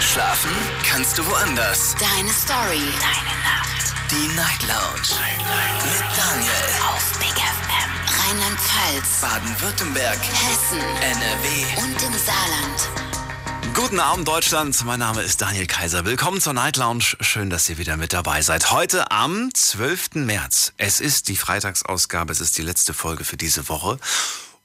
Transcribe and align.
Schlafen 0.00 0.50
kannst 0.82 1.18
du 1.18 1.26
woanders. 1.26 1.94
Deine 2.00 2.30
Story. 2.32 2.80
Deine 3.00 3.36
Nacht. 3.44 3.92
Die 4.10 4.34
Night 4.34 4.62
Lounge. 4.62 5.20
Night, 5.20 5.84
Mit 5.84 6.16
Daniel. 6.16 6.52
Auf 6.88 7.18
Big 7.18 7.36
FM. 7.36 7.90
Rheinland-Pfalz. 8.18 9.20
Baden-Württemberg. 9.20 10.18
Hessen. 10.18 10.78
NRW. 11.02 11.82
Und 11.82 12.02
im 12.02 12.18
Saarland. 12.18 13.74
Guten 13.74 14.00
Abend 14.00 14.26
Deutschland, 14.26 14.82
mein 14.84 15.00
Name 15.00 15.20
ist 15.22 15.42
Daniel 15.42 15.66
Kaiser. 15.66 16.06
Willkommen 16.06 16.40
zur 16.40 16.54
Night 16.54 16.78
Lounge. 16.78 17.04
Schön, 17.20 17.50
dass 17.50 17.68
ihr 17.68 17.76
wieder 17.76 17.98
mit 17.98 18.14
dabei 18.14 18.40
seid. 18.40 18.70
Heute 18.70 19.10
am 19.10 19.52
12. 19.52 20.14
März. 20.14 20.72
Es 20.78 21.00
ist 21.00 21.28
die 21.28 21.36
Freitagsausgabe, 21.36 22.32
es 22.32 22.40
ist 22.40 22.56
die 22.56 22.62
letzte 22.62 22.94
Folge 22.94 23.24
für 23.24 23.36
diese 23.36 23.68
Woche. 23.68 23.98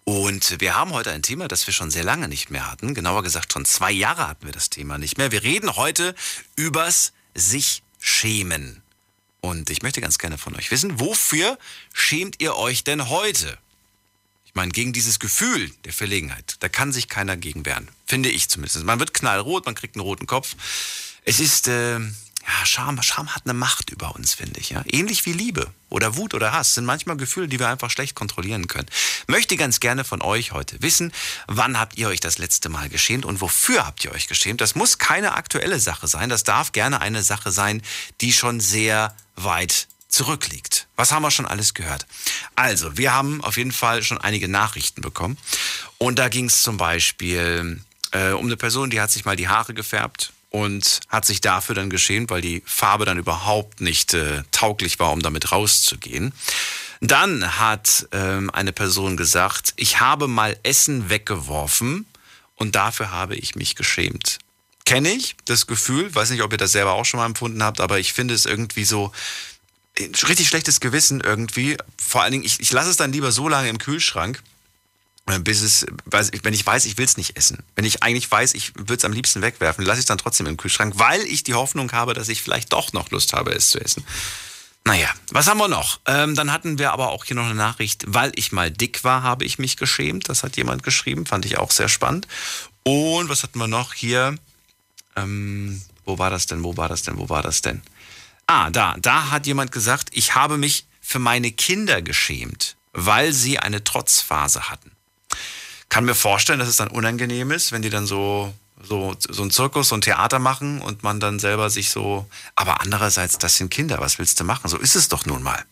Und 0.06 0.62
wir 0.62 0.76
haben 0.76 0.94
heute 0.94 1.12
ein 1.12 1.24
Thema, 1.24 1.48
das 1.48 1.66
wir 1.66 1.74
schon 1.74 1.90
sehr 1.90 2.04
lange 2.04 2.28
nicht 2.28 2.52
mehr 2.52 2.70
hatten. 2.70 2.94
Genauer 2.94 3.24
gesagt, 3.24 3.52
schon 3.52 3.66
zwei 3.66 3.92
Jahre 3.92 4.28
hatten 4.28 4.46
wir 4.46 4.54
das 4.54 4.70
Thema 4.70 5.00
nicht 5.00 5.18
mehr. 5.18 5.32
Wir 5.32 5.42
reden 5.42 5.76
heute 5.76 6.14
übers 6.56 7.12
sich 7.34 7.82
schämen. 8.00 8.84
Und 9.42 9.72
ich 9.72 9.82
möchte 9.82 10.02
ganz 10.02 10.20
gerne 10.20 10.38
von 10.38 10.56
euch 10.56 10.70
wissen, 10.70 11.00
wofür 11.00 11.58
schämt 11.92 12.40
ihr 12.40 12.56
euch 12.56 12.84
denn 12.84 13.10
heute? 13.10 13.58
Ich 14.46 14.54
meine, 14.54 14.72
gegen 14.72 14.94
dieses 14.94 15.20
Gefühl 15.20 15.72
der 15.86 15.94
Verlegenheit, 15.94 16.58
da 16.60 16.70
kann 16.70 16.94
sich 16.94 17.10
keiner 17.10 17.36
gegen 17.36 17.66
wehren. 17.66 17.90
Finde 18.06 18.30
ich 18.30 18.48
zumindest. 18.48 18.84
Man 18.84 19.00
wird 19.00 19.16
knallrot, 19.16 19.66
man 19.66 19.74
kriegt 19.74 19.96
einen 19.96 20.04
roten 20.04 20.28
Kopf. 20.28 20.56
Es 21.24 21.40
ist, 21.40 21.68
äh, 21.68 22.00
ja, 22.48 22.66
Scham, 22.66 23.02
Scham 23.02 23.34
hat 23.34 23.44
eine 23.46 23.54
Macht 23.54 23.90
über 23.90 24.16
uns, 24.16 24.36
finde 24.36 24.60
ich. 24.60 24.70
Ja? 24.70 24.84
Ähnlich 24.86 25.26
wie 25.26 25.34
Liebe 25.34 25.72
oder 25.90 26.16
Wut 26.16 26.34
oder 26.34 26.52
Hass 26.52 26.76
sind 26.76 26.86
manchmal 26.86 27.18
Gefühle, 27.18 27.48
die 27.48 27.60
wir 27.60 27.70
einfach 27.70 27.90
schlecht 27.90 28.16
kontrollieren 28.16 28.68
können. 28.68 28.88
Möchte 29.28 29.58
ganz 29.58 29.80
gerne 29.80 30.04
von 30.04 30.22
euch 30.22 30.52
heute 30.52 30.82
wissen, 30.82 31.12
wann 31.48 31.80
habt 31.80 31.98
ihr 31.98 32.08
euch 32.08 32.20
das 32.20 32.38
letzte 32.38 32.70
Mal 32.70 32.90
geschämt 32.90 33.26
und 33.26 33.42
wofür 33.42 33.86
habt 33.86 34.04
ihr 34.06 34.12
euch 34.12 34.28
geschämt? 34.28 34.62
Das 34.62 34.76
muss 34.76 35.00
keine 35.00 35.34
aktuelle 35.34 35.80
Sache 35.80 36.08
sein. 36.08 36.30
Das 36.30 36.44
darf 36.44 36.72
gerne 36.72 37.02
eine 37.02 37.24
Sache 37.24 37.52
sein, 37.52 37.82
die 38.22 38.32
schon 38.32 38.60
sehr 38.60 39.16
weit 39.36 39.88
zurückliegt. 40.08 40.88
Was 40.96 41.12
haben 41.12 41.24
wir 41.24 41.32
schon 41.32 41.48
alles 41.48 41.74
gehört? 41.74 42.06
Also, 42.56 42.98
wir 42.98 43.12
haben 43.12 43.44
auf 43.44 43.58
jeden 43.58 43.72
Fall 43.72 44.04
schon 44.04 44.20
einige 44.20 44.48
Nachrichten 44.48 45.02
bekommen. 45.02 45.38
Und 45.98 46.20
da 46.20 46.30
ging 46.30 46.46
es 46.46 46.62
zum 46.62 46.78
Beispiel 46.78 47.82
äh, 48.12 48.32
um 48.32 48.46
eine 48.46 48.56
Person, 48.56 48.92
die 48.92 49.02
hat 49.02 49.12
sich 49.12 49.26
mal 49.26 49.36
die 49.36 49.48
Haare 49.48 49.74
gefärbt 49.74 50.32
und 50.56 51.02
hat 51.10 51.26
sich 51.26 51.42
dafür 51.42 51.76
dann 51.76 51.90
geschämt, 51.90 52.30
weil 52.30 52.40
die 52.40 52.64
Farbe 52.66 53.04
dann 53.04 53.18
überhaupt 53.18 53.82
nicht 53.82 54.14
äh, 54.14 54.44
tauglich 54.52 55.00
war, 55.00 55.12
um 55.12 55.22
damit 55.22 55.52
rauszugehen. 55.52 56.32
Dann 57.02 57.60
hat 57.60 58.08
ähm, 58.14 58.50
eine 58.52 58.72
Person 58.72 59.18
gesagt, 59.18 59.74
ich 59.76 60.00
habe 60.00 60.30
mal 60.30 60.58
Essen 60.64 61.10
weggeworfen 61.10 62.06
und 62.56 62.76
dafür 62.76 63.12
habe 63.12 63.36
ich 63.36 63.56
mich 63.56 63.76
geschämt. 63.76 64.40
Kenne 64.86 65.10
ich 65.10 65.36
das 65.44 65.68
Gefühl, 65.68 66.16
weiß 66.16 66.30
nicht, 66.30 66.42
ob 66.42 66.54
ihr 66.54 66.58
das 66.58 66.72
selber 66.72 66.94
auch 66.94 67.04
schon 67.04 67.20
mal 67.20 67.26
empfunden 67.26 67.62
habt, 67.62 67.82
aber 67.82 68.00
ich 68.00 68.14
finde 68.14 68.34
es 68.34 68.46
irgendwie 68.46 68.86
so 68.86 69.12
ein 70.00 70.16
richtig 70.30 70.48
schlechtes 70.48 70.80
Gewissen 70.80 71.20
irgendwie. 71.20 71.76
Vor 71.98 72.22
allen 72.22 72.32
Dingen, 72.32 72.46
ich, 72.46 72.62
ich 72.62 72.72
lasse 72.72 72.92
es 72.92 72.98
dann 72.98 73.12
lieber 73.12 73.34
so 73.34 73.50
lange 73.50 73.68
im 73.68 73.78
Kühlschrank, 73.78 74.38
äh, 74.38 74.55
bis 75.40 75.62
es, 75.62 75.86
wenn 76.06 76.54
ich 76.54 76.66
weiß, 76.66 76.86
ich 76.86 76.98
will 76.98 77.06
es 77.06 77.18
nicht 77.18 77.36
essen. 77.36 77.64
Wenn 77.76 77.86
ich 77.86 78.04
eigentlich 78.04 78.30
weiß, 78.30 78.54
ich 78.54 78.76
würde 78.76 78.96
es 78.96 79.06
am 79.06 79.12
liebsten 79.12 79.42
wegwerfen, 79.42 79.84
lasse 79.84 80.00
ich 80.00 80.04
es 80.04 80.08
dann 80.08 80.20
trotzdem 80.20 80.46
im 80.46 80.58
Kühlschrank, 80.58 80.94
weil 80.98 81.22
ich 81.22 81.44
die 81.44 81.56
Hoffnung 81.56 81.92
habe, 81.92 82.14
dass 82.14 82.30
ich 82.30 82.42
vielleicht 82.42 82.74
doch 82.74 82.94
noch 82.94 83.10
Lust 83.10 83.34
habe, 83.34 83.52
es 83.52 83.72
zu 83.72 83.80
essen. 83.80 84.06
Naja, 84.88 85.10
was 85.32 85.48
haben 85.48 85.58
wir 85.58 85.68
noch? 85.68 86.00
Ähm, 86.06 86.36
dann 86.36 86.52
hatten 86.52 86.78
wir 86.78 86.94
aber 86.94 87.10
auch 87.10 87.26
hier 87.26 87.36
noch 87.36 87.46
eine 87.46 87.56
Nachricht, 87.56 88.04
weil 88.08 88.32
ich 88.36 88.52
mal 88.52 88.70
dick 88.70 89.04
war, 89.04 89.24
habe 89.24 89.44
ich 89.44 89.58
mich 89.58 89.78
geschämt. 89.78 90.30
Das 90.30 90.44
hat 90.44 90.58
jemand 90.58 90.84
geschrieben, 90.84 91.26
fand 91.26 91.46
ich 91.46 91.58
auch 91.58 91.72
sehr 91.72 91.90
spannend. 91.90 92.28
Und 92.84 93.28
was 93.28 93.42
hatten 93.42 93.58
wir 93.58 93.68
noch 93.68 93.94
hier? 93.94 94.38
Ähm, 95.16 95.82
wo 96.06 96.20
war 96.20 96.30
das 96.30 96.46
denn? 96.46 96.64
Wo 96.64 96.78
war 96.78 96.88
das 96.88 97.02
denn? 97.02 97.18
Wo 97.18 97.30
war 97.30 97.42
das 97.42 97.64
denn? 97.64 97.82
Ah, 98.46 98.70
da. 98.70 98.96
Da 99.00 99.32
hat 99.32 99.48
jemand 99.48 99.72
gesagt, 99.72 100.10
ich 100.12 100.36
habe 100.36 100.60
mich 100.60 100.86
für 101.02 101.18
meine 101.18 101.52
Kinder 101.52 102.04
geschämt, 102.04 102.76
weil 102.94 103.34
sie 103.34 103.58
eine 103.58 103.84
Trotzphase 103.84 104.70
hatten. 104.70 104.92
Kann 105.90 106.06
mir 106.06 106.16
vorstellen, 106.16 106.60
dass 106.60 106.68
es 106.68 106.78
dann 106.78 106.90
unangenehm 106.90 107.52
ist, 107.52 107.72
wenn 107.72 107.82
die 107.82 107.90
dann 107.90 108.06
so, 108.06 108.54
so, 108.82 109.16
so 109.20 109.44
ein 109.44 109.52
Zirkus, 109.52 109.90
so 109.90 109.96
ein 109.96 110.02
Theater 110.02 110.40
machen 110.40 110.82
und 110.82 111.04
man 111.04 111.20
dann 111.20 111.40
selber 111.40 111.70
sich 111.70 111.90
so. 111.90 112.28
Aber 112.56 112.82
andererseits, 112.82 113.38
das 113.38 113.56
sind 113.56 113.70
Kinder, 113.70 114.00
was 114.00 114.20
willst 114.20 114.40
du 114.40 114.44
machen? 114.44 114.68
So 114.68 114.78
ist 114.78 114.96
es 114.96 115.10
doch 115.10 115.26
nun 115.26 115.44
mal. 115.44 115.64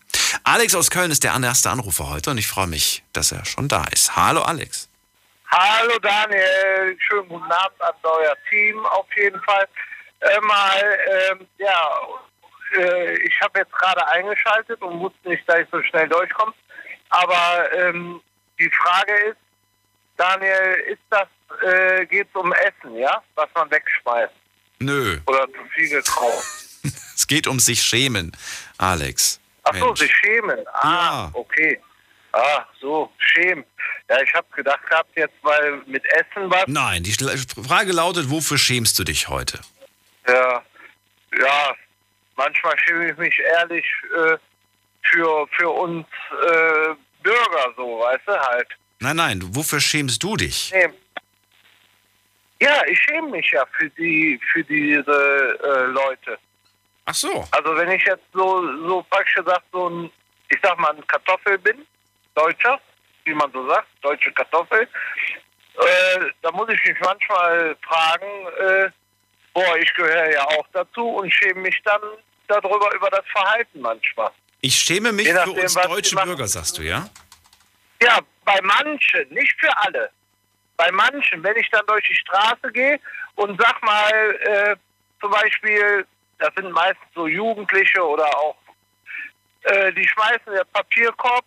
Alex 0.44 0.76
aus 0.76 0.90
Köln 0.90 1.12
ist 1.12 1.24
der 1.24 1.34
erste 1.42 1.70
Anrufer 1.70 2.10
heute 2.10 2.32
und 2.32 2.38
ich 2.38 2.48
freue 2.48 2.68
mich, 2.68 3.04
dass 3.14 3.32
er 3.32 3.46
schon 3.46 3.68
da 3.68 3.84
ist. 3.92 4.16
Hallo 4.16 4.42
Alex. 4.42 4.90
Hallo 5.52 6.00
Daniel, 6.00 6.98
schönen 7.00 7.30
guten 7.30 7.52
Abend 7.52 7.80
an 7.82 7.94
euer 8.02 8.36
Team 8.50 8.84
auf 8.88 9.06
jeden 9.16 9.40
Fall. 9.42 9.68
Äh, 10.22 10.40
mal, 10.42 11.00
ähm, 11.32 11.48
ja, 11.60 11.92
äh, 12.76 13.14
ich 13.20 13.40
habe 13.42 13.60
jetzt 13.60 13.72
gerade 13.74 14.08
eingeschaltet 14.08 14.82
und 14.82 15.00
wusste 15.00 15.30
nicht, 15.30 15.48
dass 15.48 15.60
ich 15.60 15.68
so 15.72 15.82
schnell 15.84 16.08
durchkomme. 16.08 16.54
Aber 17.10 17.72
ähm, 17.74 18.20
die 18.60 18.72
Frage 18.72 19.14
ist, 19.30 19.38
Daniel, 20.18 20.84
ist 20.88 21.02
das, 21.10 21.28
äh, 21.64 22.06
geht 22.06 22.28
es 22.30 22.36
um 22.40 22.54
Essen, 22.54 22.96
ja? 22.98 23.22
Was 23.36 23.50
man 23.56 23.70
wegschmeißt? 23.72 24.34
Nö. 24.80 25.20
Oder 25.28 25.48
zu 25.48 25.66
viel 25.74 25.90
gekauft? 25.90 26.46
es 27.16 27.28
geht 27.28 27.48
um 27.48 27.60
sich 27.60 27.82
schämen, 27.82 28.36
Alex. 28.78 29.40
Ach 29.64 29.76
so, 29.76 29.96
sich 29.96 30.14
schämen. 30.16 30.60
Ah, 30.74 30.82
ja. 30.84 31.30
okay. 31.34 31.80
Ah, 32.34 32.66
so, 32.82 33.12
schämen. 33.18 33.64
Ja, 34.10 34.22
ich 34.22 34.34
habe 34.34 34.48
gedacht 34.56 34.86
gehabt 34.90 35.10
jetzt, 35.16 35.36
weil 35.42 35.82
mit 35.86 36.04
Essen 36.06 36.50
was. 36.50 36.64
Nein, 36.68 37.04
die 37.04 37.14
Frage 37.14 37.92
lautet, 37.92 38.30
wofür 38.30 38.58
schämst 38.58 39.00
du 39.00 39.04
dich 39.04 39.30
heute? 39.30 39.60
Ja, 40.28 40.62
ja, 41.40 41.76
manchmal 42.36 42.78
schäme 42.80 43.12
ich 43.12 43.18
mich 43.18 43.40
ehrlich 43.40 43.86
äh, 44.16 44.38
für, 45.04 45.48
für 45.58 45.70
uns 45.70 46.06
äh, 46.32 46.96
Bürger 47.22 47.74
so, 47.78 48.00
weißt 48.00 48.28
du, 48.28 48.40
halt. 48.40 48.68
Nein, 49.04 49.18
nein, 49.18 49.42
wofür 49.52 49.82
schämst 49.82 50.24
du 50.24 50.38
dich? 50.38 50.72
Nee. 50.72 50.88
Ja, 52.62 52.86
ich 52.88 52.98
schäme 53.02 53.32
mich 53.32 53.52
ja 53.52 53.66
für 53.78 53.90
die, 53.90 54.40
für 54.54 54.64
diese 54.64 55.60
äh, 55.62 55.86
Leute. 55.88 56.40
Ach 57.04 57.14
so. 57.14 57.46
Also 57.52 57.76
wenn 57.76 57.92
ich 57.92 58.06
jetzt 58.06 58.24
so, 58.34 58.66
so 58.88 59.06
praktisch 59.10 59.36
gesagt 59.36 59.66
so 59.74 59.90
ein, 59.90 60.10
ich 60.50 60.58
sag 60.64 60.80
mal, 60.80 60.96
ein 60.96 61.06
Kartoffel 61.06 61.58
bin, 61.58 61.86
Deutscher, 62.34 62.80
wie 63.26 63.34
man 63.34 63.52
so 63.52 63.68
sagt, 63.68 63.88
deutsche 64.02 64.32
Kartoffel, 64.32 64.84
äh, 64.84 66.20
da 66.42 66.52
muss 66.52 66.70
ich 66.70 66.82
mich 66.86 66.98
manchmal 67.02 67.76
fragen, 67.82 68.48
äh, 68.58 68.90
boah, 69.54 69.78
ich 69.80 69.94
gehöre 69.96 70.32
ja 70.32 70.46
auch 70.46 70.68
dazu 70.72 71.06
und 71.10 71.30
schäme 71.30 71.60
mich 71.60 71.78
dann 71.84 72.02
darüber, 72.48 72.90
über 72.96 73.10
das 73.10 73.26
Verhalten 73.34 73.82
manchmal. 73.82 74.32
Ich 74.62 74.76
schäme 74.76 75.12
mich 75.12 75.30
nachdem, 75.30 75.56
für 75.56 75.62
uns 75.62 75.74
deutsche 75.74 76.16
Bürger, 76.16 76.48
sagst 76.48 76.78
du, 76.78 76.84
ja? 76.84 77.10
Ja, 78.02 78.22
bei 78.54 78.62
manchen, 78.62 79.30
nicht 79.30 79.60
für 79.60 79.78
alle. 79.78 80.10
Bei 80.78 80.92
manchen, 80.92 81.44
wenn 81.44 81.56
ich 81.58 81.70
dann 81.70 81.86
durch 81.88 82.08
die 82.08 82.16
Straße 82.16 82.72
gehe 82.72 83.00
und 83.36 83.60
sag 83.62 83.82
mal, 83.84 84.40
äh, 84.42 84.76
zum 85.22 85.32
Beispiel, 85.32 86.06
das 86.40 86.54
sind 86.56 86.72
meistens 86.72 87.08
so 87.16 87.28
Jugendliche 87.28 88.02
oder 88.06 88.26
auch, 88.38 88.58
äh, 89.64 89.94
die 89.94 90.08
schmeißen 90.08 90.54
der 90.54 90.66
Papierkorb 90.66 91.46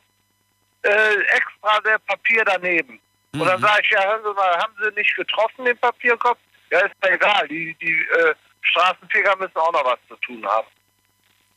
äh, 0.82 1.16
extra 1.34 1.80
der 1.80 1.98
Papier 1.98 2.44
daneben. 2.44 3.00
Mhm. 3.32 3.40
Und 3.40 3.48
dann 3.48 3.60
sage 3.60 3.82
ich, 3.82 3.90
ja, 3.90 4.04
hören 4.04 4.22
Sie 4.24 4.34
mal, 4.34 4.58
haben 4.58 4.74
Sie 4.80 4.90
nicht 4.94 5.14
getroffen, 5.16 5.64
den 5.64 5.78
Papierkorb? 5.78 6.38
Ja, 6.70 6.80
ist 6.80 6.94
ja 7.04 7.10
egal, 7.10 7.46
die, 7.48 7.74
die 7.80 7.92
äh, 7.92 8.34
Straßenfeger 8.62 9.36
müssen 9.36 9.56
auch 9.56 9.72
noch 9.72 9.84
was 9.84 9.98
zu 10.08 10.16
tun 10.16 10.44
haben. 10.46 10.66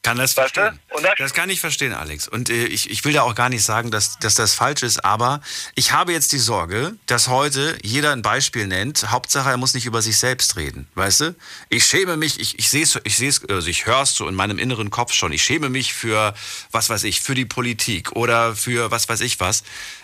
Kann 0.01 0.17
das 0.17 0.33
verstehen. 0.33 0.79
Das, 0.89 1.03
das, 1.17 1.33
kann 1.33 1.49
ich 1.49 1.59
verstehen, 1.59 1.91
Alex. 1.91 2.27
Und 2.29 2.49
äh, 2.49 2.65
ich, 2.65 2.89
ich 2.89 3.03
will 3.03 3.11
da 3.11 3.23
auch 3.23 3.35
gar 3.35 3.49
nicht 3.49 3.63
sagen, 3.63 3.91
dass, 3.91 4.17
dass 4.19 4.35
das 4.35 4.53
falsch 4.53 4.81
ist, 4.81 5.03
aber 5.03 5.41
ich 5.75 5.91
habe 5.91 6.13
jetzt 6.13 6.31
die 6.31 6.37
Sorge, 6.37 6.95
dass 7.05 7.27
heute 7.27 7.77
jeder 7.83 8.13
ein 8.13 8.21
Beispiel 8.21 8.65
nennt. 8.65 9.11
Hauptsache, 9.11 9.49
er 9.49 9.57
muss 9.57 9.73
nicht 9.73 9.85
über 9.85 10.01
sich 10.01 10.17
selbst 10.17 10.55
reden. 10.55 10.87
Weißt 10.95 11.21
du? 11.21 11.35
Ich 11.67 11.85
schäme 11.85 12.15
mich, 12.15 12.39
ich, 12.39 12.57
ich 12.57 12.69
sehe 12.69 12.83
es, 12.83 12.97
ich 13.03 13.17
sehe 13.17 13.33
also 13.49 13.67
ich 13.67 13.85
höre 13.87 14.03
es 14.03 14.15
so 14.15 14.27
in 14.29 14.35
meinem 14.35 14.57
inneren 14.57 14.89
Kopf 14.89 15.11
schon. 15.11 15.33
Ich 15.33 15.43
schäme 15.43 15.69
mich 15.69 15.93
für, 15.93 16.33
was 16.71 16.89
weiß 16.89 17.03
ich, 17.03 17.19
für 17.19 17.35
die 17.35 17.45
Politik 17.45 18.13
oder 18.13 18.55
für 18.55 18.91
was 18.91 19.09
weiß 19.09 19.19
ich 19.19 19.41
was. 19.41 19.63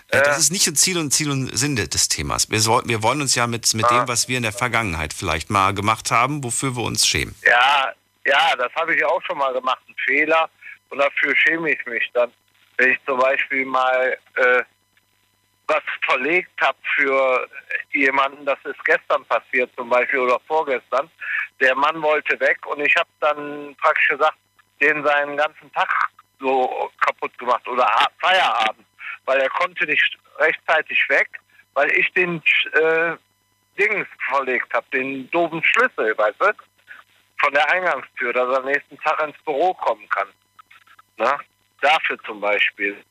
Äh, 0.09 0.21
das 0.23 0.39
ist 0.39 0.51
nicht 0.51 0.77
Ziel 0.77 0.97
und 0.97 1.11
Ziel 1.11 1.31
und 1.31 1.57
Sinn 1.57 1.77
des 1.77 2.09
Themas. 2.09 2.49
Wir, 2.49 2.59
soll, 2.59 2.83
wir 2.85 3.01
wollen 3.01 3.21
uns 3.21 3.33
ja 3.35 3.47
mit, 3.47 3.73
mit 3.73 3.89
dem, 3.89 4.07
was 4.09 4.27
wir 4.27 4.35
in 4.35 4.43
der 4.43 4.53
Vergangenheit 4.53 5.13
vielleicht 5.13 5.49
mal 5.49 5.73
gemacht 5.73 6.11
haben, 6.11 6.43
wofür 6.43 6.75
wir 6.75 6.83
uns 6.83 7.07
schämen. 7.07 7.33
Ja, 7.45 7.93
ja, 8.25 8.55
das 8.57 8.73
habe 8.75 8.95
ich 8.95 9.05
auch 9.05 9.21
schon 9.23 9.37
mal 9.37 9.53
gemacht, 9.53 9.81
ein 9.87 9.95
Fehler. 10.05 10.49
Und 10.89 10.99
dafür 10.99 11.35
schäme 11.35 11.71
ich 11.71 11.85
mich 11.85 12.09
dann, 12.13 12.31
wenn 12.77 12.91
ich 12.91 12.99
zum 13.05 13.19
Beispiel 13.19 13.65
mal 13.65 14.17
äh, 14.35 14.63
was 15.67 15.81
verlegt 16.01 16.61
habe 16.61 16.77
für 16.95 17.49
jemanden, 17.91 18.45
das 18.45 18.59
ist 18.65 18.83
gestern 18.85 19.25
passiert 19.25 19.71
zum 19.75 19.89
Beispiel 19.89 20.19
oder 20.19 20.39
vorgestern. 20.47 21.09
Der 21.59 21.75
Mann 21.75 22.01
wollte 22.01 22.39
weg 22.39 22.59
und 22.67 22.81
ich 22.81 22.95
habe 22.95 23.09
dann 23.19 23.75
praktisch 23.81 24.09
gesagt, 24.09 24.37
den 24.81 25.03
seinen 25.03 25.37
ganzen 25.37 25.71
Tag 25.73 25.89
so 26.39 26.91
kaputt 26.99 27.35
gemacht 27.37 27.67
oder 27.67 27.87
Feierabend, 28.19 28.85
weil 29.25 29.39
er 29.39 29.49
konnte 29.49 29.85
nicht 29.85 30.17
rechtzeitig 30.37 30.99
weg, 31.09 31.29
weil 31.73 31.89
ich 31.91 32.11
den 32.13 32.41
äh, 32.73 33.15
Dings 33.79 34.07
verlegt 34.29 34.73
habe, 34.73 34.85
den 34.93 35.29
doofen 35.31 35.63
Schlüssel, 35.63 36.17
weißt 36.17 36.39
du? 36.39 36.53
Von 37.39 37.53
der 37.53 37.69
Eingangstür, 37.71 38.33
dass 38.33 38.49
er 38.49 38.59
am 38.59 38.65
nächsten 38.65 38.97
Tag 38.99 39.21
ins 39.21 39.37
Büro 39.43 39.73
kommen 39.73 40.07
kann. 40.09 40.27
Ne? 41.17 41.37
Dafür 41.81 42.17
zum 42.23 42.39
Beispiel. 42.39 43.03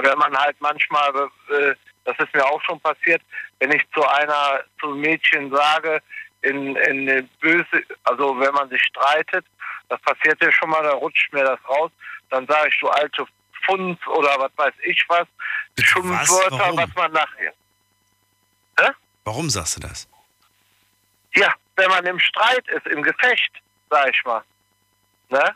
Wenn 0.00 0.18
man 0.18 0.36
halt 0.36 0.56
manchmal, 0.60 1.08
äh, 1.50 1.74
das 2.04 2.18
ist 2.18 2.34
mir 2.34 2.44
auch 2.44 2.60
schon 2.62 2.78
passiert, 2.80 3.22
wenn 3.58 3.72
ich 3.72 3.82
zu 3.94 4.06
einer, 4.06 4.60
zu 4.78 4.88
einem 4.88 5.00
Mädchen 5.00 5.50
sage, 5.50 6.02
in, 6.42 6.76
in 6.76 7.08
eine 7.08 7.22
böse, 7.40 7.82
also 8.04 8.38
wenn 8.38 8.52
man 8.54 8.68
sich 8.68 8.82
streitet, 8.84 9.44
das 9.88 10.00
passiert 10.02 10.40
ja 10.42 10.52
schon 10.52 10.70
mal, 10.70 10.82
da 10.82 10.92
rutscht 10.92 11.32
mir 11.32 11.44
das 11.44 11.58
raus, 11.68 11.90
dann 12.30 12.46
sage 12.46 12.68
ich, 12.68 12.78
du 12.78 12.88
alte 12.88 13.26
Funz 13.64 13.98
oder 14.06 14.38
was 14.38 14.52
weiß 14.56 14.74
ich 14.84 15.04
was, 15.08 15.26
Schimpfwörter, 15.78 16.58
Warum? 16.58 16.76
was 16.76 16.94
man 16.94 17.12
nachher. 17.12 17.52
Warum 19.24 19.50
sagst 19.50 19.76
du 19.76 19.80
das? 19.80 20.08
Ja, 21.34 21.52
wenn 21.76 21.88
man 21.90 22.04
im 22.06 22.18
Streit 22.18 22.66
ist, 22.68 22.86
im 22.86 23.02
Gefecht, 23.02 23.52
sag 23.90 24.08
ich 24.14 24.24
mal. 24.24 24.42
Ne? 25.30 25.54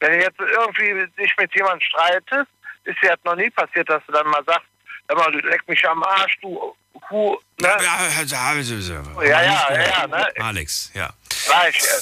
Wenn 0.00 0.12
du 0.12 0.18
jetzt 0.18 0.38
irgendwie 0.40 1.06
dich 1.20 1.32
mit 1.38 1.54
jemandem 1.54 1.80
streitest, 1.80 2.50
ist 2.84 2.96
ja 3.02 3.14
noch 3.24 3.36
nie 3.36 3.50
passiert, 3.50 3.88
dass 3.88 4.02
du 4.06 4.12
dann 4.12 4.26
mal 4.28 4.42
sagst, 4.44 4.66
hör 5.08 5.16
mal, 5.16 5.30
du 5.32 5.38
leck 5.40 5.66
mich 5.68 5.86
am 5.88 6.02
Arsch, 6.02 6.38
du 6.40 6.74
Kuh, 7.08 7.36
ne? 7.60 7.68
Ja, 7.68 7.76
ja, 7.78 8.52
Ja, 9.22 9.42
ja, 9.42 9.82
ja, 9.82 10.06
ne? 10.06 10.28
Alex, 10.40 10.90
ja. 10.94 11.10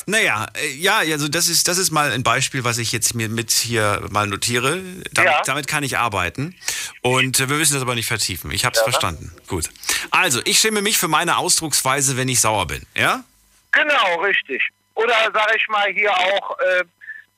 Naja, 0.06 0.46
äh, 0.54 0.68
ja, 0.74 0.98
also 0.98 1.28
das 1.28 1.48
ist, 1.48 1.68
das 1.68 1.78
ist 1.78 1.90
mal 1.90 2.12
ein 2.12 2.22
Beispiel, 2.22 2.64
was 2.64 2.76
ich 2.78 2.92
jetzt 2.92 3.14
mir 3.14 3.28
mit 3.28 3.50
hier 3.50 4.02
mal 4.10 4.26
notiere. 4.26 4.76
Damit, 5.12 5.32
Ja. 5.32 5.42
damit 5.44 5.66
kann 5.68 5.82
ich 5.84 5.96
arbeiten. 5.96 6.54
Und 7.02 7.40
äh, 7.40 7.48
wir 7.48 7.56
müssen 7.56 7.74
das 7.74 7.82
aber 7.82 7.94
nicht 7.94 8.08
vertiefen. 8.08 8.50
Ich 8.50 8.64
habe 8.64 8.74
es 8.74 8.80
Ja, 8.80 8.86
ne? 8.86 8.92
verstanden. 8.92 9.36
Gut. 9.46 9.70
Also, 10.10 10.40
ich 10.44 10.58
schäme 10.58 10.82
mich 10.82 10.98
für 10.98 11.08
meine 11.08 11.38
Ausdrucksweise, 11.38 12.16
wenn 12.16 12.28
ich 12.28 12.40
sauer 12.40 12.66
bin. 12.66 12.84
Ja? 12.94 13.24
Genau, 13.72 14.20
richtig. 14.22 14.62
Oder 14.94 15.30
sag 15.32 15.54
ich 15.56 15.66
mal 15.68 15.90
hier 15.92 16.12
auch 16.12 16.58
äh, 16.58 16.84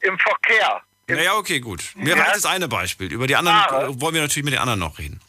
im 0.00 0.18
Verkehr. 0.18 0.82
Im, 1.06 1.16
Naja, 1.16 1.34
okay, 1.36 1.60
gut. 1.60 1.82
Mir 1.94 2.16
Ja. 2.16 2.22
reicht 2.22 2.36
das 2.36 2.46
eine 2.46 2.68
Beispiel. 2.68 3.12
Über 3.12 3.26
die 3.26 3.36
anderen 3.36 3.56
Ah. 3.58 3.86
wollen 4.00 4.14
wir 4.14 4.22
natürlich 4.22 4.44
mit 4.44 4.54
den 4.54 4.60
anderen 4.60 4.80
noch 4.80 4.98
reden. 4.98 5.20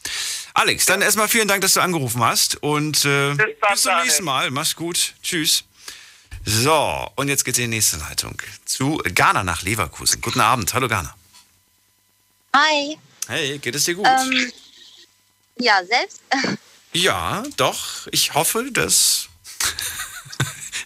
Alex, 0.54 0.86
dann 0.86 1.02
erstmal 1.02 1.28
vielen 1.28 1.48
Dank, 1.48 1.62
dass 1.62 1.74
du 1.74 1.80
angerufen 1.80 2.22
hast. 2.22 2.56
Und 2.62 3.04
äh, 3.04 3.34
Bis 3.34 3.46
bis 3.70 3.82
zum 3.82 3.96
nächsten 4.02 4.24
Mal. 4.24 4.50
Mach's 4.50 4.76
gut. 4.76 5.14
Tschüss. 5.22 5.64
So, 6.44 7.10
und 7.16 7.28
jetzt 7.28 7.44
geht's 7.44 7.58
in 7.58 7.70
die 7.70 7.76
nächste 7.76 7.96
Leitung. 7.96 8.40
Zu 8.64 8.98
Ghana 9.04 9.42
nach 9.44 9.62
Leverkusen. 9.62 10.20
Guten 10.20 10.40
Abend. 10.40 10.72
Hallo 10.74 10.88
Ghana. 10.88 11.14
Hi. 12.54 12.98
Hey, 13.28 13.58
geht 13.58 13.74
es 13.74 13.84
dir 13.84 13.94
gut? 13.94 14.06
Ähm, 14.06 14.52
ja, 15.58 15.84
selbst? 15.84 16.20
Ja, 16.96 17.42
doch. 17.56 18.06
Ich 18.12 18.34
hoffe, 18.34 18.66
dass 18.70 19.28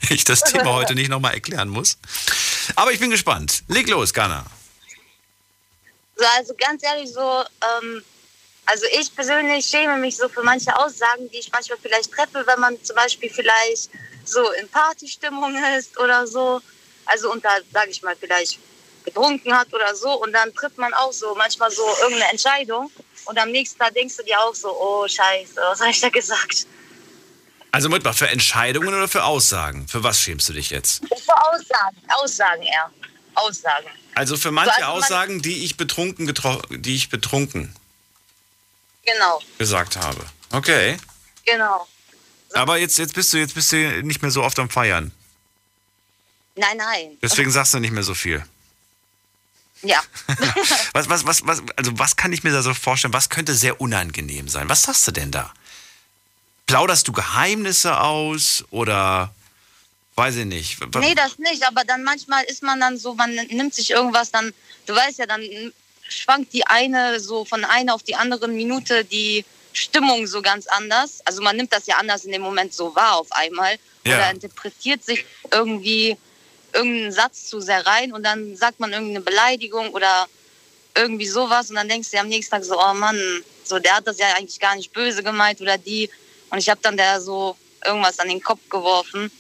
ich 0.14 0.24
das 0.24 0.40
Thema 0.40 0.72
heute 0.74 0.94
nicht 0.94 1.08
nochmal 1.08 1.34
erklären 1.34 1.68
muss. 1.68 1.98
Aber 2.76 2.92
ich 2.92 3.00
bin 3.00 3.10
gespannt. 3.10 3.62
Leg 3.68 3.88
los, 3.88 4.12
Ghana. 4.12 4.44
So, 6.16 6.24
also 6.36 6.54
ganz 6.54 6.82
ehrlich, 6.82 7.12
so, 7.12 7.44
ähm, 7.80 8.02
also 8.66 8.84
ich 8.98 9.14
persönlich 9.14 9.66
schäme 9.66 9.96
mich 9.98 10.16
so 10.16 10.28
für 10.28 10.42
manche 10.42 10.76
Aussagen, 10.76 11.30
die 11.30 11.38
ich 11.38 11.50
manchmal 11.52 11.78
vielleicht 11.80 12.10
treffe, 12.12 12.44
wenn 12.46 12.60
man 12.60 12.82
zum 12.82 12.96
Beispiel 12.96 13.30
vielleicht 13.30 13.90
so 14.24 14.50
in 14.52 14.68
Partystimmung 14.68 15.54
ist 15.78 15.98
oder 15.98 16.26
so. 16.26 16.60
Also 17.06 17.32
unter, 17.32 17.50
sage 17.72 17.90
ich 17.90 18.02
mal, 18.02 18.16
vielleicht 18.16 18.58
getrunken 19.04 19.56
hat 19.56 19.72
oder 19.72 19.94
so. 19.94 20.20
Und 20.22 20.32
dann 20.32 20.52
trifft 20.54 20.76
man 20.76 20.92
auch 20.94 21.12
so 21.12 21.34
manchmal 21.34 21.70
so 21.70 21.82
irgendeine 22.02 22.30
Entscheidung. 22.30 22.90
Und 23.24 23.38
am 23.38 23.50
nächsten 23.50 23.78
Tag 23.78 23.94
denkst 23.94 24.16
du 24.16 24.24
dir 24.24 24.40
auch 24.40 24.54
so, 24.54 24.68
oh 24.68 25.06
Scheiße, 25.06 25.56
was 25.56 25.80
habe 25.80 25.90
ich 25.90 26.00
da 26.00 26.08
gesagt? 26.08 26.66
Also 27.70 27.88
Moment 27.88 28.04
mal, 28.04 28.12
für 28.12 28.28
Entscheidungen 28.28 28.88
oder 28.88 29.08
für 29.08 29.24
Aussagen? 29.24 29.86
Für 29.88 30.02
was 30.02 30.20
schämst 30.20 30.48
du 30.48 30.52
dich 30.54 30.70
jetzt? 30.70 31.02
Für 31.06 31.36
Aussagen, 31.36 31.96
Aussagen 32.08 32.62
eher. 32.62 32.90
Aussagen. 33.34 33.86
Also 34.14 34.36
für 34.36 34.50
manche 34.50 34.72
also 34.74 34.86
man- 34.86 34.90
Aussagen, 35.02 35.42
die 35.42 35.64
ich 35.64 35.76
betrunken 35.76 36.26
getro 36.26 36.60
die 36.70 36.96
ich 36.96 37.08
betrunken 37.08 37.74
Genau, 39.06 39.40
gesagt 39.58 39.96
habe. 39.96 40.22
Okay. 40.50 40.98
genau. 41.46 41.86
Aber 42.54 42.78
jetzt, 42.78 42.98
jetzt 42.98 43.14
bist 43.14 43.32
du 43.32 43.38
jetzt 43.38 43.54
bist 43.54 43.72
du 43.72 44.02
nicht 44.02 44.22
mehr 44.22 44.30
so 44.30 44.42
oft 44.42 44.58
am 44.58 44.68
Feiern. 44.70 45.12
Nein, 46.56 46.76
nein. 46.76 47.16
Deswegen 47.22 47.50
sagst 47.50 47.72
du 47.74 47.78
nicht 47.78 47.92
mehr 47.92 48.02
so 48.02 48.14
viel. 48.14 48.44
Ja. 49.82 50.02
Was, 50.92 51.08
was, 51.08 51.24
was, 51.24 51.46
was, 51.46 51.62
also 51.76 51.92
was 51.98 52.16
kann 52.16 52.32
ich 52.32 52.42
mir 52.42 52.50
da 52.50 52.62
so 52.62 52.74
vorstellen? 52.74 53.12
Was 53.14 53.28
könnte 53.28 53.54
sehr 53.54 53.80
unangenehm 53.80 54.48
sein? 54.48 54.68
Was 54.68 54.82
sagst 54.82 55.06
du 55.06 55.12
denn 55.12 55.30
da? 55.30 55.54
Plauderst 56.68 57.08
du 57.08 57.12
Geheimnisse 57.12 57.98
aus 57.98 58.62
oder 58.70 59.34
weiß 60.16 60.36
ich 60.36 60.44
nicht? 60.44 60.78
Nee, 60.96 61.14
das 61.14 61.38
nicht, 61.38 61.66
aber 61.66 61.82
dann 61.84 62.04
manchmal 62.04 62.44
ist 62.44 62.62
man 62.62 62.78
dann 62.78 62.98
so, 62.98 63.14
man 63.14 63.34
nimmt 63.34 63.74
sich 63.74 63.90
irgendwas, 63.90 64.30
dann, 64.30 64.52
du 64.84 64.94
weißt 64.94 65.18
ja, 65.18 65.26
dann 65.26 65.42
schwankt 66.08 66.52
die 66.52 66.66
eine 66.66 67.20
so 67.20 67.46
von 67.46 67.64
einer 67.64 67.94
auf 67.94 68.02
die 68.02 68.16
andere 68.16 68.48
Minute 68.48 69.04
die 69.04 69.46
Stimmung 69.72 70.26
so 70.26 70.42
ganz 70.42 70.66
anders. 70.66 71.20
Also 71.24 71.40
man 71.42 71.56
nimmt 71.56 71.72
das 71.72 71.86
ja 71.86 71.96
anders 71.96 72.26
in 72.26 72.32
dem 72.32 72.42
Moment 72.42 72.74
so 72.74 72.94
wahr 72.94 73.16
auf 73.16 73.32
einmal 73.32 73.76
Ja. 74.06 74.16
oder 74.16 74.30
interpretiert 74.30 75.02
sich 75.02 75.24
irgendwie 75.50 76.18
irgendeinen 76.74 77.12
Satz 77.12 77.46
zu 77.46 77.60
sehr 77.62 77.86
rein 77.86 78.12
und 78.12 78.22
dann 78.24 78.56
sagt 78.56 78.78
man 78.78 78.92
irgendeine 78.92 79.22
Beleidigung 79.22 79.88
oder 79.90 80.26
irgendwie 80.94 81.26
sowas 81.26 81.70
und 81.70 81.76
dann 81.76 81.88
denkst 81.88 82.10
du 82.10 82.16
dir 82.16 82.22
am 82.22 82.28
nächsten 82.28 82.50
Tag 82.50 82.64
so, 82.64 82.78
oh 82.78 82.92
Mann, 82.92 83.18
so 83.64 83.78
der 83.78 83.96
hat 83.96 84.06
das 84.06 84.18
ja 84.18 84.34
eigentlich 84.36 84.60
gar 84.60 84.76
nicht 84.76 84.92
böse 84.92 85.22
gemeint 85.22 85.62
oder 85.62 85.78
die 85.78 86.10
und 86.50 86.58
ich 86.58 86.68
habe 86.68 86.80
dann 86.82 86.96
der 86.96 87.20
so 87.20 87.56
irgendwas 87.84 88.18
an 88.18 88.28
den 88.28 88.42
Kopf 88.42 88.60
geworfen. 88.68 89.30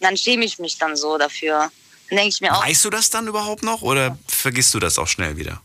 Dann 0.00 0.16
schäme 0.16 0.44
ich 0.44 0.58
mich 0.58 0.76
dann 0.78 0.96
so 0.96 1.16
dafür. 1.18 1.70
Dann 2.08 2.16
denke 2.16 2.28
ich 2.28 2.40
mir 2.40 2.54
auch, 2.54 2.64
Weißt 2.64 2.84
du 2.84 2.90
das 2.90 3.10
dann 3.10 3.26
überhaupt 3.26 3.62
noch 3.62 3.82
oder 3.82 4.18
vergisst 4.26 4.74
du 4.74 4.80
das 4.80 4.98
auch 4.98 5.08
schnell 5.08 5.36
wieder? 5.36 5.62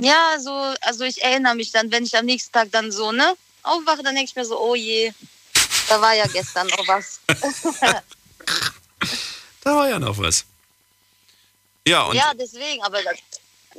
ja, 0.00 0.36
so, 0.38 0.52
also 0.82 1.04
ich 1.04 1.22
erinnere 1.22 1.54
mich 1.54 1.72
dann, 1.72 1.90
wenn 1.90 2.04
ich 2.04 2.16
am 2.16 2.24
nächsten 2.24 2.52
Tag 2.52 2.70
dann 2.70 2.92
so, 2.92 3.12
ne, 3.12 3.34
aufwache, 3.62 4.02
dann 4.02 4.14
denke 4.14 4.30
ich 4.30 4.36
mir 4.36 4.44
so, 4.44 4.60
oh 4.60 4.74
je, 4.74 5.12
da 5.88 6.00
war 6.00 6.14
ja 6.14 6.26
gestern 6.26 6.66
noch 6.68 6.86
was. 6.86 7.20
Da 9.64 9.74
war 9.74 9.88
ja 9.90 9.98
noch 9.98 10.16
was. 10.16 10.46
Ja, 11.86 12.04
und 12.04 12.16
ja, 12.16 12.32
deswegen, 12.32 12.82
aber 12.84 13.02
das, 13.02 13.18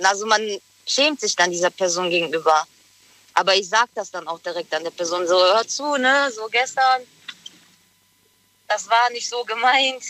also 0.04 0.28
man 0.28 0.42
schämt 0.86 1.20
sich 1.20 1.36
dann 1.36 1.50
dieser 1.50 1.72
Person 1.72 2.12
gegenüber. 2.12 2.68
Aber 3.40 3.56
ich 3.56 3.70
sag 3.70 3.88
das 3.96 4.12
dann 4.12 4.28
auch 4.28 4.40
direkt 4.42 4.74
an 4.74 4.84
der 4.84 4.92
Person, 4.92 5.26
so, 5.26 5.36
hör 5.36 5.66
zu, 5.66 5.96
ne, 5.96 6.30
so 6.30 6.46
gestern, 6.52 7.04
das 8.68 8.90
war 8.90 9.10
nicht 9.12 9.30
so 9.30 9.46
gemeint. 9.46 10.04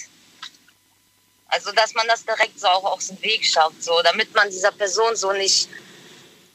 Also, 1.45 1.71
dass 1.73 1.93
man 1.93 2.07
das 2.07 2.25
direkt 2.25 2.59
so 2.59 2.65
auch 2.67 2.85
aus 2.85 3.05
dem 3.09 3.21
Weg 3.21 3.45
schafft, 3.45 3.83
so, 3.83 4.01
damit 4.01 4.33
man 4.33 4.49
dieser 4.49 4.71
Person 4.71 5.15
so 5.15 5.31
nicht, 5.31 5.69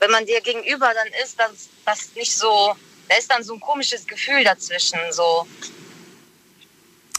wenn 0.01 0.11
man 0.11 0.27
dir 0.27 0.41
gegenüber 0.41 0.93
dann 0.93 1.07
ist, 1.23 1.39
dass 1.39 1.69
das 1.85 2.13
nicht 2.17 2.37
so, 2.37 2.75
da 3.09 3.17
ist 3.19 3.31
dann 3.31 3.45
so 3.45 3.55
ein 3.55 3.61
komisches 3.61 4.05
Gefühl 4.05 4.43
dazwischen, 4.43 4.99
so. 5.13 5.47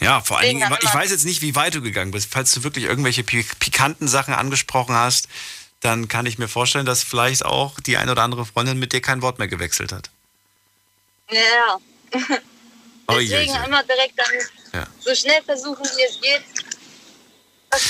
ja, 0.01 0.19
vor 0.19 0.37
allen 0.37 0.47
Deswegen 0.47 0.59
Dingen, 0.59 0.69
dann 0.69 0.79
ich 0.81 0.93
weiß 0.93 1.11
jetzt 1.11 1.23
nicht, 1.23 1.41
wie 1.41 1.55
weit 1.55 1.75
du 1.75 1.81
gegangen 1.81 2.11
bist. 2.11 2.27
Falls 2.29 2.51
du 2.51 2.63
wirklich 2.63 2.83
irgendwelche 2.83 3.23
pi- 3.23 3.47
pikanten 3.59 4.09
Sachen 4.09 4.33
angesprochen 4.33 4.95
hast, 4.95 5.29
dann 5.85 6.07
kann 6.07 6.25
ich 6.25 6.37
mir 6.37 6.47
vorstellen, 6.47 6.85
dass 6.85 7.03
vielleicht 7.03 7.45
auch 7.45 7.79
die 7.79 7.97
ein 7.97 8.09
oder 8.09 8.23
andere 8.23 8.45
Freundin 8.45 8.79
mit 8.79 8.91
dir 8.91 9.01
kein 9.01 9.21
Wort 9.21 9.39
mehr 9.39 9.47
gewechselt 9.47 9.91
hat. 9.91 10.09
Ja, 11.31 11.77
Oh 13.07 13.13
deswegen 13.19 13.53
je. 13.53 13.65
immer 13.65 13.83
direkt 13.83 14.13
dann 14.17 14.81
Ja. 14.81 14.87
so 14.99 15.13
schnell 15.13 15.41
versuchen, 15.43 15.83
wie 15.85 16.03
es 16.03 16.19
geht. 16.21 16.43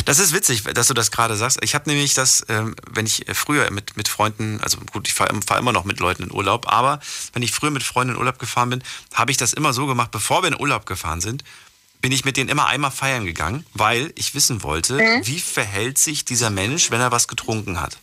Das 0.05 0.19
ist 0.19 0.33
witzig, 0.33 0.63
dass 0.63 0.87
du 0.87 0.93
das 0.93 1.11
gerade 1.11 1.35
sagst. 1.35 1.59
Ich 1.61 1.75
habe 1.75 1.89
nämlich 1.89 2.13
das, 2.15 2.43
ähm, 2.49 2.75
wenn 2.89 3.05
ich 3.05 3.25
früher 3.33 3.69
mit, 3.71 3.95
mit 3.97 4.07
Freunden, 4.07 4.59
also 4.61 4.77
gut, 4.91 5.07
ich 5.07 5.13
fahre 5.13 5.39
fahr 5.45 5.59
immer 5.59 5.73
noch 5.73 5.83
mit 5.83 5.99
Leuten 5.99 6.23
in 6.23 6.31
Urlaub, 6.31 6.71
aber 6.71 6.99
wenn 7.33 7.43
ich 7.43 7.51
früher 7.51 7.69
mit 7.71 7.83
Freunden 7.83 8.13
in 8.15 8.19
Urlaub 8.19 8.39
gefahren 8.39 8.71
bin, 8.71 8.83
habe 9.13 9.31
ich 9.31 9.37
das 9.37 9.53
immer 9.53 9.73
so 9.73 9.85
gemacht, 9.85 10.11
bevor 10.11 10.41
wir 10.41 10.47
in 10.47 10.59
Urlaub 10.59 10.85
gefahren 10.85 11.21
sind, 11.21 11.43
bin 12.05 12.11
ich 12.11 12.23
mit 12.23 12.37
denen 12.37 12.51
immer 12.51 12.67
einmal 12.67 12.91
feiern 12.91 13.25
gegangen, 13.25 13.65
weil 13.73 14.13
ich 14.13 14.35
wissen 14.35 14.61
wollte, 14.61 14.99
wie 15.23 15.39
verhält 15.39 15.97
sich 15.97 16.23
dieser 16.23 16.51
Mensch, 16.51 16.91
wenn 16.91 17.01
er 17.01 17.11
was 17.11 17.27
getrunken 17.27 17.81
hat. 17.81 17.97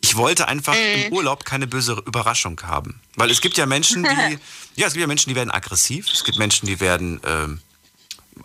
Ich 0.00 0.14
wollte 0.14 0.46
einfach 0.46 0.76
im 0.76 1.12
Urlaub 1.12 1.44
keine 1.44 1.66
böse 1.66 2.00
Überraschung 2.06 2.62
haben. 2.62 3.00
Weil 3.16 3.32
es 3.32 3.40
gibt 3.40 3.56
ja 3.56 3.66
Menschen, 3.66 4.04
die, 4.04 4.38
ja, 4.80 4.86
es 4.86 4.92
gibt 4.92 5.00
ja 5.00 5.08
Menschen, 5.08 5.30
die 5.30 5.34
werden 5.34 5.50
aggressiv, 5.50 6.06
es 6.12 6.22
gibt 6.22 6.38
Menschen, 6.38 6.66
die 6.66 6.78
werden 6.78 7.20
ähm, 7.24 7.60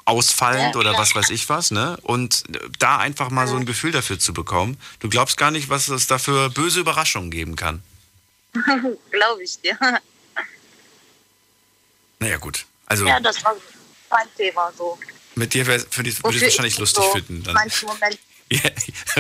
ausfallend 0.06 0.76
oder 0.76 0.98
was 0.98 1.14
weiß 1.14 1.30
ich 1.30 1.48
was, 1.50 1.70
ne? 1.70 2.00
Und 2.02 2.46
da 2.80 2.98
einfach 2.98 3.30
mal 3.30 3.48
so 3.48 3.58
ein 3.58 3.68
Gefühl 3.68 3.92
dafür 3.92 4.18
zu 4.18 4.34
bekommen. 4.34 4.76
Du 5.02 5.08
glaubst 5.08 5.38
gar 5.38 5.52
nicht, 5.52 5.70
was 5.70 5.88
es 5.90 6.08
da 6.08 6.18
für 6.18 6.50
böse 6.50 6.80
Überraschungen 6.80 7.30
geben 7.30 7.56
kann. 7.56 7.84
Glaube 9.12 9.44
ich 9.44 9.62
dir. 9.62 9.78
Naja, 12.18 12.38
gut. 12.38 12.66
Also 12.88 13.06
Ja, 13.06 13.20
das 13.20 13.44
war 13.44 13.54
mein 14.10 14.28
Thema 14.36 14.72
so. 14.78 14.98
mit 15.36 15.54
dir 15.54 15.66
wär, 15.68 15.80
für 15.80 16.04
die, 16.04 16.12
würde 16.12 16.12
ich 16.12 16.24
Wofür 16.24 16.42
wahrscheinlich 16.42 16.74
ich 16.74 16.80
lustig 16.80 17.04
so 17.04 17.12
finden. 17.12 17.44
Dann. 17.44 17.58
Ja, 18.52 18.62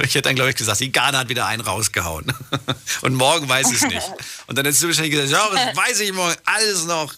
ich 0.03 0.15
hätte 0.15 0.24
dann, 0.24 0.36
glaube 0.36 0.50
ich, 0.50 0.55
gesagt, 0.55 0.79
die 0.79 0.91
Ghana 0.91 1.19
hat 1.19 1.29
wieder 1.29 1.46
einen 1.46 1.62
rausgehauen. 1.62 2.34
Und 3.03 3.13
morgen 3.13 3.48
weiß 3.48 3.67
ich 3.69 3.79
es 3.79 3.88
nicht. 3.88 4.08
Und 4.48 4.58
dann 4.58 4.65
hättest 4.65 4.81
du 4.81 4.88
wahrscheinlich 4.88 5.12
gesagt, 5.12 5.29
ja, 5.29 5.48
das 5.67 5.77
weiß 5.77 6.00
ich 6.00 6.12
morgen 6.13 6.36
alles 6.46 6.86
noch. 6.86 7.13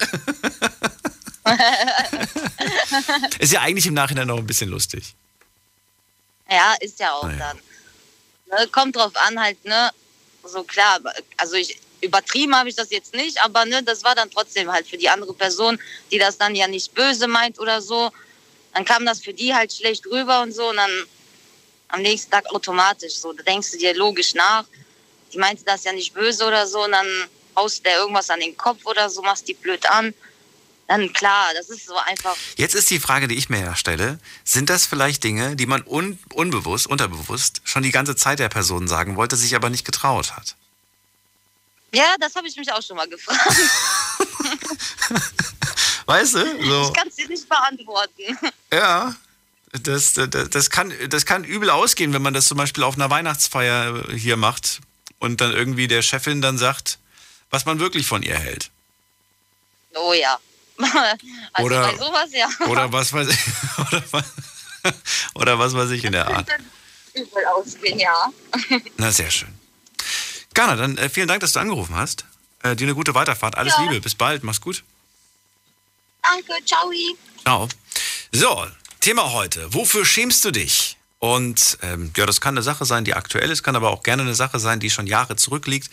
Ist 3.40 3.54
ja 3.54 3.62
eigentlich 3.62 3.86
im 3.86 3.94
Nachhinein 3.94 4.28
noch 4.28 4.38
ein 4.38 4.46
bisschen 4.46 4.70
lustig. 4.70 5.16
Ja, 6.50 6.76
ist 6.82 7.00
ja 7.00 7.14
auch 7.14 7.24
Naja. 7.24 7.38
dann. 7.38 8.60
Ne, 8.60 8.68
kommt 8.68 8.98
drauf 8.98 9.14
an, 9.16 9.40
halt, 9.40 9.64
ne? 9.64 9.92
So 10.44 10.64
klar, 10.64 11.00
also 11.38 11.56
ich 11.56 11.80
übertrieben 12.02 12.56
habe 12.56 12.70
ich 12.70 12.76
das 12.76 12.90
jetzt 12.90 13.14
nicht, 13.14 13.42
aber 13.44 13.66
ne, 13.66 13.84
das 13.84 14.04
war 14.04 14.16
dann 14.16 14.30
trotzdem 14.30 14.72
halt 14.72 14.88
für 14.88 14.98
die 14.98 15.10
andere 15.10 15.34
Person, 15.34 15.80
die 16.12 16.18
das 16.18 16.38
dann 16.38 16.56
ja 16.56 16.68
nicht 16.68 16.94
böse 16.94 17.28
meint 17.28 17.60
oder 17.60 17.82
so. 17.82 18.12
Dann 18.74 18.86
kam 18.86 19.06
das 19.06 19.22
für 19.22 19.34
die 19.34 19.54
halt 19.54 19.72
schlecht 19.74 20.06
rüber 20.08 20.42
und 20.42 20.54
so 20.54 20.70
und 20.70 20.78
dann 20.78 20.92
am 21.90 22.02
nächsten 22.02 22.32
Tag 22.32 22.46
automatisch 22.54 23.16
so. 23.16 23.34
Da 23.34 23.44
denkst 23.44 23.72
du 23.72 23.78
dir 23.78 23.94
logisch 23.96 24.34
nach. 24.34 24.66
Die 25.34 25.38
meinte 25.38 25.64
das 25.64 25.84
ja 25.84 25.94
nicht 25.94 26.14
böse 26.14 26.46
oder 26.46 26.68
so 26.68 26.84
und 26.84 26.92
dann 26.92 27.08
haust 27.56 27.80
du 27.80 27.84
der 27.84 27.98
irgendwas 27.98 28.30
an 28.30 28.40
den 28.40 28.56
Kopf 28.58 28.86
oder 28.86 29.10
so, 29.10 29.22
machst 29.22 29.48
die 29.48 29.54
blöd 29.54 29.86
an. 29.90 30.14
Dann 30.88 31.14
klar, 31.14 31.52
das 31.54 31.70
ist 31.70 31.86
so 31.86 31.96
einfach. 31.96 32.36
Jetzt 32.58 32.76
ist 32.76 32.90
die 32.90 33.00
Frage, 33.00 33.30
die 33.30 33.38
ich 33.38 33.50
mir 33.50 33.76
stelle, 33.76 34.20
sind 34.44 34.70
das 34.70 34.86
vielleicht 34.86 35.24
Dinge, 35.24 35.56
die 35.56 35.66
man 35.66 35.84
un 35.88 36.20
unbewusst, 36.34 36.88
unterbewusst 36.88 37.62
schon 37.64 37.84
die 37.84 37.92
ganze 37.92 38.18
Zeit 38.18 38.40
der 38.40 38.50
Person 38.50 38.90
sagen 38.90 39.16
wollte, 39.16 39.38
sich 39.38 39.56
aber 39.56 39.70
nicht 39.70 39.86
getraut 39.86 40.36
hat? 40.36 40.58
Ja, 41.94 42.16
das 42.20 42.36
habe 42.36 42.48
ich 42.48 42.56
mich 42.56 42.72
auch 42.72 42.82
schon 42.82 42.96
mal 42.96 43.08
gefragt. 43.08 43.40
Weißt 46.06 46.36
du? 46.36 46.64
So. 46.66 46.88
Ich 46.88 46.94
kann 46.94 47.08
es 47.08 47.16
dir 47.16 47.28
nicht 47.28 47.48
beantworten. 47.48 48.38
Ja, 48.72 49.16
das, 49.84 50.14
das, 50.14 50.50
das, 50.50 50.70
kann, 50.70 50.94
das 51.10 51.26
kann 51.26 51.44
übel 51.44 51.70
ausgehen, 51.70 52.14
wenn 52.14 52.22
man 52.22 52.34
das 52.34 52.46
zum 52.46 52.58
Beispiel 52.58 52.84
auf 52.84 52.96
einer 52.96 53.10
Weihnachtsfeier 53.10 54.06
hier 54.16 54.38
macht 54.38 54.80
und 55.20 55.42
dann 55.42 55.52
irgendwie 55.52 55.88
der 55.88 56.02
Chefin 56.02 56.42
dann 56.42 56.58
sagt, 56.58 56.98
was 57.50 57.66
man 57.66 57.80
wirklich 57.80 58.08
von 58.08 58.24
ihr 58.24 58.38
hält. 58.38 58.72
Oh 59.96 60.14
ja. 60.14 60.38
Also 61.54 61.66
Oder- 61.68 61.92
bei 61.92 61.98
sowas 61.98 62.30
ja. 62.32 62.48
Oder 62.68 62.92
was 62.92 63.14
weiß 63.14 63.28
ich. 63.28 63.40
Oder 63.92 64.04
was, 64.12 64.24
oder 65.36 65.60
was 65.60 65.74
weiß 65.76 65.92
ich 65.92 66.04
in 66.06 66.14
der 66.14 66.28
Art. 66.28 66.48
Übel 67.14 67.46
ausgehen, 67.46 68.00
ja. 68.00 68.32
Na, 68.98 69.12
sehr 69.12 69.30
schön. 69.30 69.54
Gana, 70.54 70.76
dann 70.76 70.98
äh, 70.98 71.10
vielen 71.10 71.28
Dank, 71.28 71.42
dass 71.42 71.54
du 71.54 71.60
angerufen 71.60 71.96
hast. 71.96 72.26
Äh, 72.64 72.76
dir 72.76 72.86
eine 72.86 72.96
gute 72.96 73.14
Weiterfahrt. 73.16 73.58
Alles 73.58 73.74
Ja. 73.78 73.84
Liebe. 73.84 74.02
Bis 74.02 74.16
bald. 74.16 74.44
Mach's 74.44 74.62
gut. 74.62 74.84
Danke, 76.22 76.54
ciao. 76.66 76.92
Ciao. 77.44 77.68
So, 78.32 78.68
Thema 79.00 79.32
heute. 79.32 79.74
Wofür 79.74 80.06
schämst 80.06 80.46
du 80.46 80.52
dich? 80.52 80.98
Und 81.20 81.78
ähm, 81.82 82.12
ja, 82.18 82.26
das 82.26 82.42
kann 82.42 82.56
eine 82.56 82.64
Sache 82.64 82.86
sein, 82.86 83.06
die 83.06 83.14
aktuell 83.14 83.52
ist, 83.52 83.62
kann 83.64 83.76
aber 83.76 83.92
auch 83.92 84.02
gerne 84.04 84.24
eine 84.24 84.34
Sache 84.36 84.60
sein, 84.60 84.80
die 84.80 84.90
schon 84.90 85.06
Jahre 85.06 85.36
zurückliegt, 85.36 85.90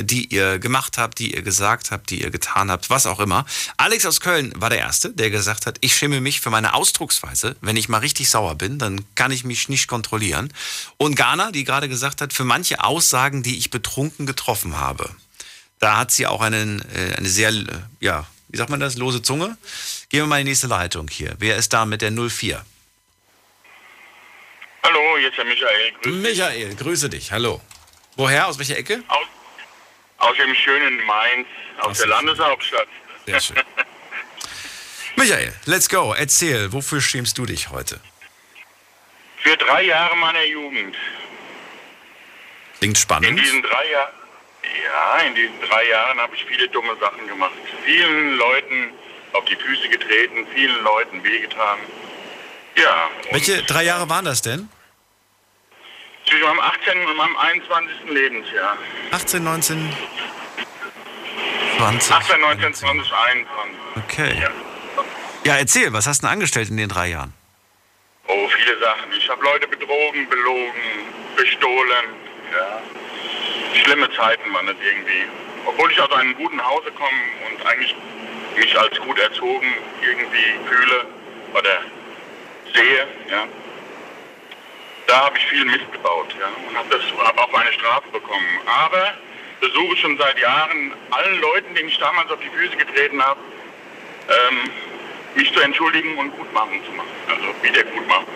die 0.00 0.32
ihr 0.32 0.58
gemacht 0.58 0.96
habt, 0.96 1.18
die 1.18 1.34
ihr 1.34 1.42
gesagt 1.42 1.90
habt, 1.90 2.10
die 2.10 2.22
ihr 2.22 2.30
getan 2.30 2.70
habt, 2.70 2.88
was 2.88 3.06
auch 3.06 3.20
immer. 3.20 3.44
Alex 3.76 4.06
aus 4.06 4.20
Köln 4.20 4.52
war 4.56 4.70
der 4.70 4.78
Erste, 4.78 5.10
der 5.10 5.30
gesagt 5.30 5.66
hat, 5.66 5.78
ich 5.80 5.96
schäme 5.96 6.20
mich 6.20 6.40
für 6.40 6.50
meine 6.50 6.74
Ausdrucksweise. 6.74 7.56
Wenn 7.60 7.76
ich 7.76 7.88
mal 7.88 7.98
richtig 7.98 8.30
sauer 8.30 8.54
bin, 8.54 8.78
dann 8.78 9.04
kann 9.16 9.32
ich 9.32 9.44
mich 9.44 9.68
nicht 9.68 9.88
kontrollieren. 9.88 10.52
Und 10.96 11.16
Ghana, 11.16 11.50
die 11.50 11.64
gerade 11.64 11.88
gesagt 11.88 12.20
hat, 12.20 12.32
für 12.32 12.44
manche 12.44 12.82
Aussagen, 12.82 13.42
die 13.42 13.58
ich 13.58 13.70
betrunken 13.70 14.26
getroffen 14.26 14.78
habe. 14.78 15.10
Da 15.80 15.96
hat 15.96 16.10
sie 16.10 16.26
auch 16.26 16.40
einen, 16.40 16.80
äh, 16.94 17.16
eine 17.16 17.28
sehr, 17.28 17.50
äh, 17.50 17.64
ja, 18.00 18.26
wie 18.48 18.56
sagt 18.56 18.70
man 18.70 18.80
das, 18.80 18.96
lose 18.96 19.22
Zunge. 19.22 19.56
Gehen 20.08 20.20
wir 20.20 20.26
mal 20.26 20.40
in 20.40 20.46
die 20.46 20.50
nächste 20.50 20.68
Leitung 20.68 21.08
hier. 21.08 21.34
Wer 21.38 21.56
ist 21.56 21.72
da 21.72 21.84
mit 21.84 22.02
der 22.02 22.12
04? 22.12 22.64
Hallo, 24.84 25.18
hier 25.18 25.28
ist 25.28 25.36
der 25.36 25.44
Michael. 25.44 25.92
Grüß. 26.02 26.22
Michael, 26.22 26.74
grüße 26.76 27.10
dich. 27.10 27.30
Hallo. 27.32 27.60
Woher? 28.16 28.48
Aus 28.48 28.58
welcher 28.58 28.76
Ecke? 28.76 29.02
Aus, 29.08 29.26
aus 30.18 30.36
dem 30.36 30.54
schönen 30.54 31.04
Mainz, 31.04 31.46
aus 31.78 31.86
Aus 31.88 31.98
der 31.98 32.06
Landeshauptstadt. 32.08 32.88
Sehr 33.26 33.40
schön. 33.40 33.56
Michael, 35.16 35.52
let's 35.64 35.88
go. 35.88 36.14
Erzähl, 36.16 36.72
wofür 36.72 37.00
schämst 37.00 37.38
du 37.38 37.46
dich 37.46 37.70
heute? 37.70 38.00
Für 39.38 39.56
drei 39.56 39.82
Jahre 39.84 40.16
meiner 40.16 40.44
Jugend. 40.44 40.96
Klingt 42.78 42.96
In 42.96 43.00
spannend. 43.00 43.40
diesen 43.40 43.62
drei 43.62 43.90
Jahren, 43.90 44.12
ja, 44.84 45.18
in 45.26 45.34
diesen 45.34 45.60
drei 45.62 45.88
Jahren 45.88 46.18
habe 46.20 46.34
ich 46.36 46.44
viele 46.44 46.68
dumme 46.68 46.96
Sachen 47.00 47.26
gemacht. 47.26 47.52
Vielen 47.84 48.36
Leuten 48.36 48.92
auf 49.32 49.44
die 49.46 49.56
Füße 49.56 49.88
getreten, 49.88 50.46
vielen 50.54 50.82
Leuten 50.84 51.22
wehgetan. 51.24 51.78
Ja. 52.76 53.08
Welche 53.32 53.62
drei 53.64 53.82
Jahre 53.84 54.08
waren 54.08 54.24
das 54.24 54.42
denn? 54.42 54.68
Zwischen 56.28 56.44
meinem 56.44 56.60
18. 56.60 57.06
und 57.06 57.16
meinem 57.16 57.36
21. 57.36 58.10
Lebensjahr. 58.10 58.76
18, 59.12 59.42
19, 59.42 59.96
20. 61.78 62.12
18, 62.12 62.40
19, 62.40 62.74
20, 62.74 63.12
21. 63.12 63.76
Okay. 63.96 64.38
Ja. 64.38 64.50
Ja, 65.44 65.56
erzähl, 65.56 65.90
was 65.94 66.06
hast 66.06 66.22
du 66.22 66.26
denn 66.26 66.34
angestellt 66.34 66.68
in 66.68 66.76
den 66.76 66.90
drei 66.90 67.08
Jahren? 67.08 67.32
Oh, 68.26 68.48
viele 68.48 68.78
Sachen. 68.78 69.10
Ich 69.16 69.26
habe 69.30 69.42
Leute 69.42 69.68
betrogen, 69.68 70.28
belogen, 70.28 70.72
bestohlen. 71.36 72.04
Ja. 72.52 72.82
Schlimme 73.82 74.10
Zeiten 74.12 74.52
waren 74.52 74.66
das 74.66 74.76
irgendwie. 74.84 75.24
Obwohl 75.64 75.90
ich 75.90 75.98
aus 75.98 76.12
einem 76.12 76.34
guten 76.34 76.62
Hause 76.62 76.90
komme 76.92 77.22
und 77.48 77.66
eigentlich 77.66 77.96
mich 78.54 78.78
als 78.78 78.98
gut 78.98 79.18
erzogen 79.18 79.72
irgendwie 80.02 80.68
fühle 80.68 81.06
oder 81.54 81.80
sehe, 82.74 83.06
ja. 83.30 83.46
Da 85.08 85.24
habe 85.24 85.38
ich 85.38 85.46
viel 85.46 85.64
Mist 85.64 85.90
gebaut, 85.90 86.34
ja, 86.38 86.46
und 86.68 86.76
habe 86.76 86.88
das 86.90 87.02
hab 87.26 87.38
auch 87.38 87.50
meine 87.50 87.72
Strafe 87.72 88.08
bekommen. 88.12 88.46
Aber 88.66 89.14
versuche 89.58 89.96
schon 89.96 90.18
seit 90.18 90.38
Jahren 90.38 90.92
allen 91.10 91.40
Leuten, 91.40 91.74
denen 91.74 91.88
ich 91.88 91.98
damals 91.98 92.30
auf 92.30 92.38
die 92.40 92.50
Füße 92.50 92.76
getreten 92.76 93.20
habe, 93.22 93.40
ähm, 94.28 94.70
mich 95.34 95.52
zu 95.52 95.60
entschuldigen 95.60 96.16
und 96.18 96.30
gut 96.36 96.52
machen 96.52 96.80
zu 96.84 96.92
machen. 96.92 97.08
Also 97.26 97.46
wieder 97.62 97.82
gut 97.84 98.06
machen. 98.06 98.26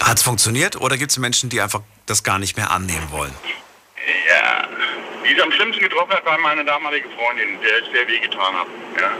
Hat 0.00 0.16
es 0.16 0.22
funktioniert 0.22 0.76
oder 0.80 0.96
gibt 0.96 1.10
es 1.10 1.18
Menschen, 1.18 1.50
die 1.50 1.60
einfach 1.60 1.80
das 2.06 2.22
gar 2.22 2.38
nicht 2.38 2.56
mehr 2.56 2.70
annehmen 2.70 3.10
wollen? 3.10 3.34
Ja, 4.28 4.68
die 5.24 5.36
es 5.36 5.42
am 5.42 5.50
schlimmsten 5.50 5.82
getroffen 5.82 6.12
hat, 6.12 6.24
war 6.24 6.38
meine 6.38 6.64
damalige 6.64 7.08
Freundin, 7.10 7.60
der 7.62 7.78
ich 7.80 7.90
sehr 7.92 8.06
wehgetan 8.06 8.54
habe. 8.54 8.70
Ja. 9.00 9.10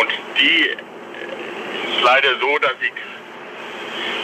Und 0.00 0.10
die 0.40 0.68
äh, 0.68 0.72
ist 0.72 2.02
leider 2.02 2.38
so, 2.40 2.58
dass 2.58 2.72
sie, 2.80 2.90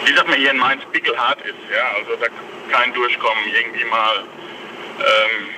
wie 0.04 0.14
sagt 0.14 0.28
man 0.28 0.38
hier 0.38 0.50
in 0.50 0.58
Mainz, 0.58 0.82
pickelhart 0.92 1.40
ist. 1.42 1.54
Ja. 1.72 1.92
Also 1.96 2.16
da 2.16 2.26
kein 2.70 2.92
Durchkommen, 2.94 3.44
irgendwie 3.54 3.84
mal, 3.84 4.24
ähm, 4.98 5.48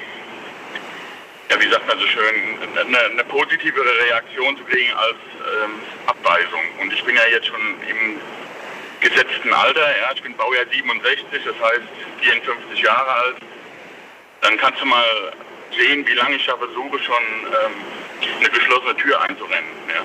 ja, 1.50 1.60
wie 1.60 1.70
sagt 1.70 1.86
man 1.86 1.98
so 1.98 2.06
schön, 2.06 2.58
eine, 2.78 2.98
eine 2.98 3.24
positivere 3.24 3.98
Reaktion 4.06 4.56
zu 4.56 4.64
kriegen 4.64 4.92
als 4.94 5.16
ähm, 5.64 5.80
Abweisung. 6.06 6.62
Und 6.80 6.92
ich 6.92 7.04
bin 7.04 7.16
ja 7.16 7.26
jetzt 7.30 7.46
schon 7.46 7.60
im 7.88 8.20
gesetzten 9.00 9.52
Alter, 9.52 9.98
ja, 10.00 10.12
ich 10.14 10.22
bin 10.22 10.34
Baujahr 10.36 10.64
67, 10.70 11.26
das 11.44 11.70
heißt 11.70 11.82
54 12.22 12.80
Jahre 12.80 13.10
alt 13.10 13.36
dann 14.44 14.58
kannst 14.58 14.80
du 14.80 14.86
mal 14.86 15.32
sehen, 15.76 16.06
wie 16.06 16.12
lange 16.12 16.36
ich 16.36 16.46
da 16.46 16.56
versuche, 16.56 16.98
schon 17.02 17.24
ähm, 17.46 18.38
eine 18.38 18.50
geschlossene 18.50 18.94
Tür 18.96 19.20
einzurennen. 19.22 19.70
Ja. 19.88 20.02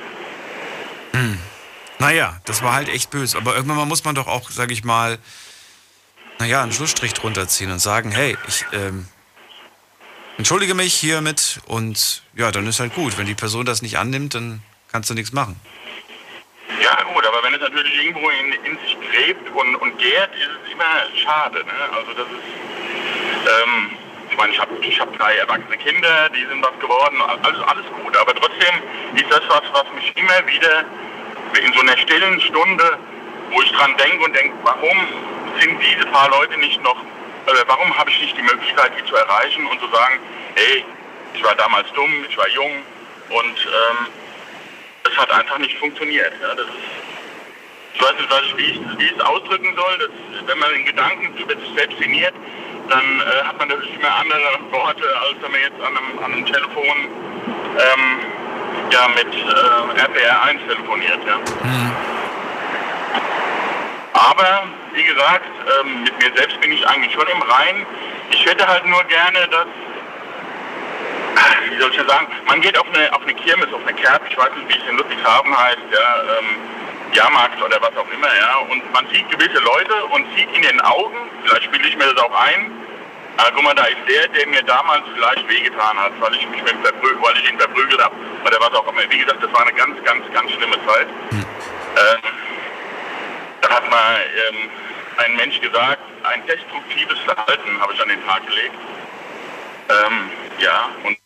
Naja, 2.00 2.39
das 2.46 2.63
war 2.63 2.74
halt 2.74 2.88
echt 2.88 3.12
böse. 3.12 3.38
Aber 3.38 3.56
irgendwann 3.56 3.88
muss 3.88 4.06
man 4.06 4.15
doch 4.15 4.27
auch, 4.27 4.50
sag 4.50 4.72
ich 4.72 4.86
mal, 4.86 5.20
naja, 6.39 6.63
einen 6.63 6.72
Schlussstrich 6.72 7.13
drunter 7.13 7.48
ziehen 7.50 7.72
und 7.72 7.79
sagen, 7.79 8.12
hey, 8.12 8.38
ich 8.48 8.65
ähm, 8.72 9.06
entschuldige 10.38 10.74
mich 10.74 10.94
hiermit 10.94 11.60
und 11.68 12.24
ja, 12.36 12.51
dann 12.51 12.65
ist 12.68 12.79
halt 12.79 12.96
gut. 12.96 13.18
Wenn 13.18 13.25
die 13.25 13.36
Person 13.36 13.65
das 13.65 13.82
nicht 13.82 13.98
annimmt, 13.98 14.34
dann 14.34 14.62
kannst 14.89 15.10
du 15.10 15.13
nichts 15.13 15.34
machen. 15.34 15.60
ja 16.82 17.03
gut, 17.13 17.25
aber 17.25 17.44
wenn 17.44 17.53
es 17.53 17.60
natürlich 17.60 17.94
irgendwo 18.01 18.29
in, 18.29 18.53
in 18.63 18.79
sich 18.79 18.98
gräbt 19.12 19.50
und, 19.50 19.75
und 19.75 19.98
gärt, 19.98 20.34
ist 20.36 20.50
es 20.63 20.72
immer 20.72 21.22
schade. 21.22 21.60
Ne? 21.65 21.74
Also 21.94 22.13
das 22.13 22.27
ist, 22.27 23.46
ähm, 23.46 23.98
ich 24.32 24.38
meine, 24.38 24.53
ich 24.53 24.60
habe 24.60 24.72
ich 24.82 25.00
hab 25.01 25.18
drei 25.18 25.36
erwachsene 25.36 25.75
Kinder, 25.75 26.29
die 26.29 26.46
sind 26.46 26.63
was 26.63 26.79
geworden, 26.79 27.22
alles, 27.22 27.62
alles 27.68 27.86
gut. 28.01 28.15
Aber 28.15 28.34
trotzdem 28.34 28.75
ist 29.15 29.29
das 29.29 29.41
was, 29.50 29.63
was 29.74 29.94
mich 29.96 30.15
immer 30.15 30.48
wieder 30.48 30.86
in 31.58 31.74
so 31.74 31.79
einer 31.82 31.98
stillen 31.98 32.41
Stunde, 32.41 32.98
wo 33.51 33.62
ich 33.62 33.72
dran 33.72 33.96
denke 33.98 34.24
und 34.24 34.36
denke, 34.36 34.56
warum 34.63 34.98
sind 35.60 35.79
diese 35.82 36.06
paar 36.08 36.29
Leute 36.29 36.58
nicht 36.60 36.82
noch, 36.84 36.98
äh, 37.48 37.51
warum 37.68 37.98
habe 37.98 38.10
ich 38.10 38.22
nicht 38.22 38.38
die 38.38 38.44
Möglichkeit, 38.44 38.91
die 38.98 39.06
zu 39.06 39.15
erreichen 39.15 39.65
und 39.68 39.79
zu 39.79 39.88
sagen, 39.88 40.20
hey, 40.56 40.86
ich 41.34 41.44
war 41.44 41.56
damals 41.56 41.91
dumm, 41.94 42.25
ich 42.29 42.38
war 42.38 42.48
jung 42.50 42.84
und 43.29 43.68
ähm, 43.68 44.08
das 45.03 45.18
hat 45.18 45.32
einfach 45.32 45.58
nicht 45.58 45.77
funktioniert. 45.77 46.34
Ja, 46.41 46.56
das 46.56 46.65
ist, 46.68 46.75
ich 47.94 48.01
weiß 48.01 48.13
nicht, 48.13 48.32
ich, 48.60 48.98
wie, 48.98 49.06
ich, 49.06 49.12
es 49.12 49.20
ausdrücken 49.22 49.75
soll. 49.75 49.98
Das, 49.98 50.48
wenn 50.48 50.60
man 50.60 50.74
in 50.74 50.86
Gedanken 50.86 51.38
über 51.38 51.56
sich 51.56 51.70
selbst 51.75 51.98
sinniert, 52.00 52.34
dann 52.89 53.22
äh, 53.22 53.44
hat 53.46 53.58
man 53.58 53.68
natürlich 53.68 53.96
immer 53.96 54.15
andere 54.15 54.72
Worte, 54.72 55.03
als 55.22 55.36
wenn 55.41 55.51
man 55.51 55.62
jetzt 55.62 55.82
an 55.82 55.98
einem, 55.98 56.20
an 56.20 56.34
einem 56.34 56.46
Telefon 56.46 57.08
ähm, 57.77 58.20
ja, 58.92 59.08
mit 59.10 59.34
äh, 59.34 60.02
RPR1 60.02 60.68
telefoniert. 60.68 61.20
Ja. 61.26 61.40
Aber 64.14 64.64
wie 64.94 65.04
gesagt, 65.04 65.46
ähm, 65.82 66.04
mit 66.04 66.18
mir 66.18 66.32
selbst 66.36 66.60
bin 66.62 66.72
ich 66.72 66.88
eigentlich 66.88 67.14
schon 67.14 67.28
im 67.28 67.42
Reinen. 67.42 67.86
Ich 68.32 68.46
hätte 68.46 68.68
halt 68.68 68.86
nur 68.86 69.04
gerne, 69.06 69.48
dass 69.50 69.68
wie 71.70 71.80
soll 71.80 71.92
ich 71.92 72.02
sagen, 72.08 72.28
man 72.48 72.62
geht 72.62 72.78
auf 72.78 72.88
eine, 72.94 73.14
auf 73.14 73.22
eine 73.24 73.34
Kirmes, 73.34 73.72
auf 73.74 73.82
eine 73.86 73.94
Kerb, 73.94 74.22
ich 74.30 74.38
weiß 74.38 74.50
nicht, 74.56 74.70
wie 74.70 74.82
es 74.82 74.90
in 74.90 74.98
Ludwigshafen 74.98 75.58
heißt, 75.58 75.88
ja, 75.92 76.38
ähm, 76.40 76.56
Jahrmarkt 77.14 77.62
oder 77.62 77.82
was 77.82 77.96
auch 77.98 78.10
immer, 78.12 78.28
ja, 78.28 78.58
und 78.70 78.94
man 78.94 79.08
sieht 79.08 79.30
gewisse 79.30 79.60
Leute 79.60 80.06
und 80.12 80.26
sieht 80.36 80.54
in 80.56 80.62
den 80.62 80.82
Augen, 80.82 81.18
vielleicht 81.44 81.72
bilde 81.72 81.88
ich 81.88 81.98
mir 81.98 82.14
das 82.14 82.24
auch 82.24 82.34
ein, 82.34 82.72
ah, 83.39 83.51
guck 83.53 83.63
mal, 83.63 83.74
da 83.75 83.86
ist 83.86 83.98
der, 84.08 84.27
der 84.27 84.48
mir 84.48 84.63
damals 84.63 85.03
vielleicht 85.13 85.48
wehgetan 85.48 85.98
hat, 85.98 86.12
weil 86.19 86.36
ich 86.36 86.48
mich 86.50 86.62
mit 86.62 86.75
verprü 86.84 87.15
weil 87.22 87.38
ich 87.38 87.50
ihn 87.50 87.58
verprügelt 87.60 88.01
habe 88.03 88.15
oder 88.46 88.60
was 88.60 88.74
auch 88.74 88.88
immer. 88.91 89.01
Wie 89.10 89.17
gesagt, 89.19 89.41
das 89.43 89.51
war 89.53 89.62
eine 89.62 89.74
ganz, 89.74 90.03
ganz, 90.03 90.24
ganz 90.34 90.51
schlimme 90.51 90.75
Zeit. 90.86 91.08
Hm. 91.29 91.46
Ähm, 91.98 92.22
da 93.62 93.69
hat 93.69 93.89
mal 93.89 94.19
ähm, 94.50 94.69
ein 95.17 95.36
Mensch 95.36 95.60
gesagt, 95.62 96.01
ein 96.24 96.46
destruktives 96.48 97.19
Verhalten 97.19 97.79
habe 97.79 97.93
ich 97.93 98.01
an 98.01 98.10
den 98.10 98.25
Tag 98.25 98.46
gelegt. 98.48 98.75
Ähm, 99.89 100.29
ja, 100.60 100.89
und 101.03 101.17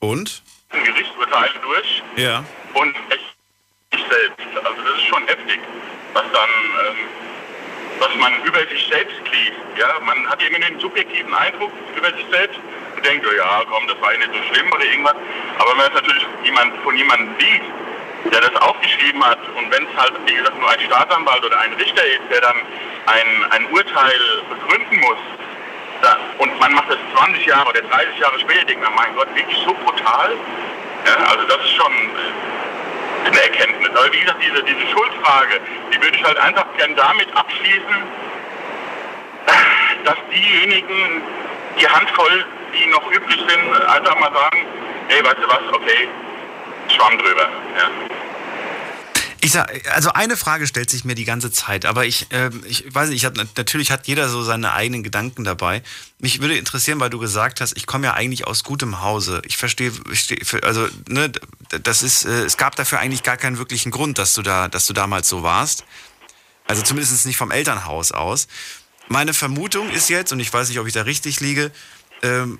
Und? 0.00 0.42
ein 0.70 0.84
Gerichtsurteil 0.84 1.50
durch 1.62 2.02
Ja. 2.16 2.44
und 2.74 2.96
ich, 3.10 3.98
ich 3.98 4.04
selbst. 4.08 4.64
Also 4.64 4.82
das 4.82 4.94
ist 4.96 5.06
schon 5.06 5.26
heftig, 5.26 5.60
was 6.12 6.24
dann, 6.32 6.50
ähm, 6.86 6.96
was 7.98 8.14
man 8.16 8.32
über 8.44 8.60
sich 8.66 8.86
selbst 8.88 9.16
liest. 9.30 9.58
Ja, 9.78 9.98
man 10.04 10.28
hat 10.28 10.42
irgendwie 10.42 10.64
einen 10.64 10.80
subjektiven 10.80 11.32
Eindruck 11.34 11.72
über 11.96 12.10
sich 12.12 12.26
selbst 12.30 12.58
und 12.96 13.04
denkt, 13.04 13.26
oh 13.26 13.34
ja, 13.36 13.62
komm, 13.68 13.86
das 13.86 14.00
war 14.00 14.12
ja 14.12 14.18
nicht 14.18 14.32
so 14.32 14.54
schlimm 14.54 14.72
oder 14.72 14.84
irgendwas. 14.84 15.14
Aber 15.58 15.70
wenn 15.70 15.78
man 15.78 15.86
es 15.88 15.94
natürlich 15.94 16.26
jemand, 16.44 16.72
von 16.82 16.96
jemandem 16.96 17.28
liest, 17.38 17.70
der 18.32 18.40
das 18.40 18.56
aufgeschrieben 18.62 19.24
hat 19.24 19.38
und 19.56 19.70
wenn 19.70 19.84
es 19.84 19.96
halt, 19.96 20.14
wie 20.26 20.34
gesagt, 20.34 20.58
nur 20.58 20.70
ein 20.70 20.80
Staatsanwalt 20.80 21.44
oder 21.44 21.60
ein 21.60 21.72
Richter 21.74 22.06
ist, 22.06 22.22
der 22.30 22.40
dann 22.40 22.56
ein, 23.06 23.44
ein 23.50 23.66
Urteil 23.70 24.20
begründen 24.48 25.00
muss, 25.00 25.18
da, 26.02 26.16
und 26.38 26.58
man 26.58 26.72
macht 26.74 26.90
das 26.90 26.98
20 27.16 27.46
Jahre 27.46 27.68
oder 27.68 27.82
30 27.82 28.18
Jahre 28.18 28.38
später, 28.40 28.64
denkt 28.64 28.82
man, 28.82 28.94
mein 28.94 29.14
Gott, 29.14 29.28
wirklich 29.34 29.58
so 29.64 29.74
brutal? 29.74 30.32
Ja, 31.06 31.26
also 31.26 31.46
das 31.46 31.58
ist 31.64 31.74
schon 31.76 31.92
äh, 33.24 33.28
eine 33.28 33.42
Erkenntnis. 33.42 33.90
Aber 33.90 34.12
wie 34.12 34.20
gesagt, 34.20 34.38
diese, 34.42 34.62
diese 34.62 34.86
Schuldfrage, 34.92 35.60
die 35.92 36.02
würde 36.02 36.16
ich 36.16 36.24
halt 36.24 36.38
einfach 36.38 36.66
gern 36.76 36.94
damit 36.96 37.34
abschließen, 37.34 37.96
dass 40.04 40.16
diejenigen, 40.34 41.22
die 41.80 41.88
Handvoll, 41.88 42.44
die 42.74 42.86
noch 42.90 43.10
übrig 43.10 43.38
sind, 43.48 43.72
einfach 43.88 44.18
mal 44.18 44.32
sagen, 44.32 44.66
hey, 45.08 45.24
weißt 45.24 45.38
du 45.38 45.48
was, 45.48 45.72
okay, 45.72 46.08
Schwamm 46.88 47.18
drüber. 47.18 47.48
Ja. 47.78 47.90
Ich 49.40 49.52
sag, 49.52 49.70
also 49.94 50.10
eine 50.14 50.38
Frage 50.38 50.66
stellt 50.66 50.88
sich 50.88 51.04
mir 51.04 51.14
die 51.14 51.26
ganze 51.26 51.52
Zeit, 51.52 51.84
aber 51.84 52.06
ich, 52.06 52.28
ähm, 52.30 52.64
ich 52.66 52.94
weiß 52.94 53.10
nicht, 53.10 53.18
ich 53.18 53.26
hab, 53.26 53.36
natürlich 53.36 53.90
hat 53.90 54.06
jeder 54.06 54.28
so 54.30 54.42
seine 54.42 54.72
eigenen 54.72 55.02
Gedanken 55.02 55.44
dabei. 55.44 55.82
Mich 56.24 56.40
würde 56.40 56.56
interessieren, 56.56 57.00
weil 57.00 57.10
du 57.10 57.18
gesagt 57.18 57.60
hast, 57.60 57.76
ich 57.76 57.86
komme 57.86 58.06
ja 58.06 58.14
eigentlich 58.14 58.46
aus 58.46 58.64
gutem 58.64 59.02
Hause. 59.02 59.42
Ich 59.44 59.58
verstehe, 59.58 59.92
also 60.62 60.88
ne, 61.06 61.30
das 61.82 62.02
ist, 62.02 62.24
äh, 62.24 62.44
es 62.44 62.56
gab 62.56 62.76
dafür 62.76 62.98
eigentlich 62.98 63.22
gar 63.22 63.36
keinen 63.36 63.58
wirklichen 63.58 63.90
Grund, 63.90 64.16
dass 64.16 64.32
du 64.32 64.40
da, 64.40 64.68
dass 64.68 64.86
du 64.86 64.94
damals 64.94 65.28
so 65.28 65.42
warst. 65.42 65.84
Also 66.66 66.80
zumindest 66.80 67.26
nicht 67.26 67.36
vom 67.36 67.50
Elternhaus 67.50 68.12
aus. 68.12 68.48
Meine 69.06 69.34
Vermutung 69.34 69.90
ist 69.90 70.08
jetzt, 70.08 70.32
und 70.32 70.40
ich 70.40 70.50
weiß 70.50 70.70
nicht, 70.70 70.78
ob 70.78 70.86
ich 70.86 70.94
da 70.94 71.02
richtig 71.02 71.40
liege, 71.40 71.70
ähm, 72.22 72.58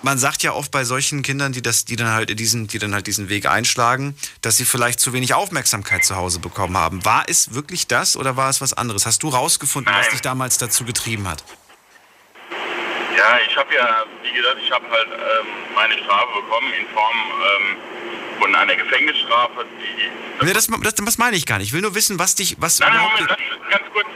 man 0.00 0.16
sagt 0.16 0.42
ja 0.42 0.54
oft 0.54 0.70
bei 0.70 0.86
solchen 0.86 1.20
Kindern, 1.20 1.52
die 1.52 1.60
das, 1.60 1.84
die 1.84 1.96
dann 1.96 2.08
halt 2.08 2.40
diesen, 2.40 2.66
die 2.66 2.78
dann 2.78 2.94
halt 2.94 3.06
diesen 3.08 3.28
Weg 3.28 3.44
einschlagen, 3.44 4.16
dass 4.40 4.56
sie 4.56 4.64
vielleicht 4.64 5.00
zu 5.00 5.12
wenig 5.12 5.34
Aufmerksamkeit 5.34 6.02
zu 6.06 6.16
Hause 6.16 6.38
bekommen 6.38 6.78
haben. 6.78 7.04
War 7.04 7.28
es 7.28 7.52
wirklich 7.52 7.88
das 7.88 8.16
oder 8.16 8.38
war 8.38 8.48
es 8.48 8.62
was 8.62 8.72
anderes? 8.72 9.04
Hast 9.04 9.22
du 9.22 9.28
rausgefunden, 9.28 9.92
was 9.94 10.08
dich 10.08 10.22
damals 10.22 10.56
dazu 10.56 10.86
getrieben 10.86 11.28
hat? 11.28 11.44
Ja, 13.16 13.38
ich 13.48 13.56
habe 13.56 13.74
ja, 13.74 14.04
wie 14.22 14.32
gesagt, 14.32 14.56
ich 14.62 14.70
habe 14.70 14.84
halt 14.90 15.08
ähm, 15.10 15.46
meine 15.74 15.94
Strafe 15.98 16.40
bekommen 16.42 16.72
in 16.78 16.86
Form 16.88 17.16
ähm, 17.16 17.76
von 18.40 18.54
einer 18.54 18.74
Gefängnisstrafe, 18.76 19.64
die... 19.80 20.44
Nee, 20.44 20.52
das, 20.52 20.66
das, 20.66 20.94
das 20.94 21.18
meine 21.18 21.36
ich 21.36 21.46
gar 21.46 21.58
nicht. 21.58 21.68
Ich 21.68 21.72
will 21.72 21.80
nur 21.80 21.94
wissen, 21.94 22.18
was 22.18 22.34
dich, 22.34 22.56
was 22.60 22.78
Nein, 22.80 22.90
überhaupt- 22.92 23.20
Moment, 23.20 23.30
das, 23.30 23.70
ganz 23.70 23.92
kurz. 23.92 24.06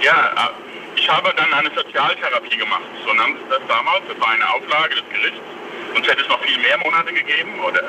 Ja, 0.00 0.32
äh, 0.36 0.98
ich 0.98 1.08
habe 1.08 1.32
dann 1.36 1.52
eine 1.54 1.70
Sozialtherapie 1.74 2.56
gemacht, 2.56 2.82
so 3.06 3.12
nannte 3.12 3.40
es 3.44 3.48
das 3.48 3.60
damals. 3.68 4.02
Das 4.08 4.20
war 4.20 4.30
eine 4.30 4.50
Auflage 4.52 4.96
des 4.96 5.04
Gerichts. 5.12 5.38
Sonst 5.94 6.08
hätte 6.08 6.22
es 6.22 6.28
noch 6.28 6.42
viel 6.42 6.58
mehr 6.58 6.78
Monate 6.78 7.12
gegeben 7.12 7.60
oder 7.60 7.82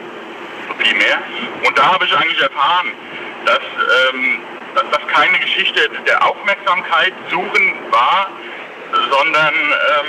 viel 0.77 0.93
mehr. 0.95 1.19
Und 1.65 1.77
da 1.77 1.93
habe 1.93 2.05
ich 2.05 2.15
eigentlich 2.15 2.39
erfahren, 2.41 2.93
dass, 3.45 3.59
ähm, 4.13 4.39
dass 4.75 4.85
das 4.91 5.07
keine 5.07 5.39
Geschichte 5.39 5.89
der 6.05 6.23
Aufmerksamkeit 6.25 7.13
suchen 7.31 7.73
war, 7.89 8.29
sondern 9.11 9.53
ähm, 9.55 10.07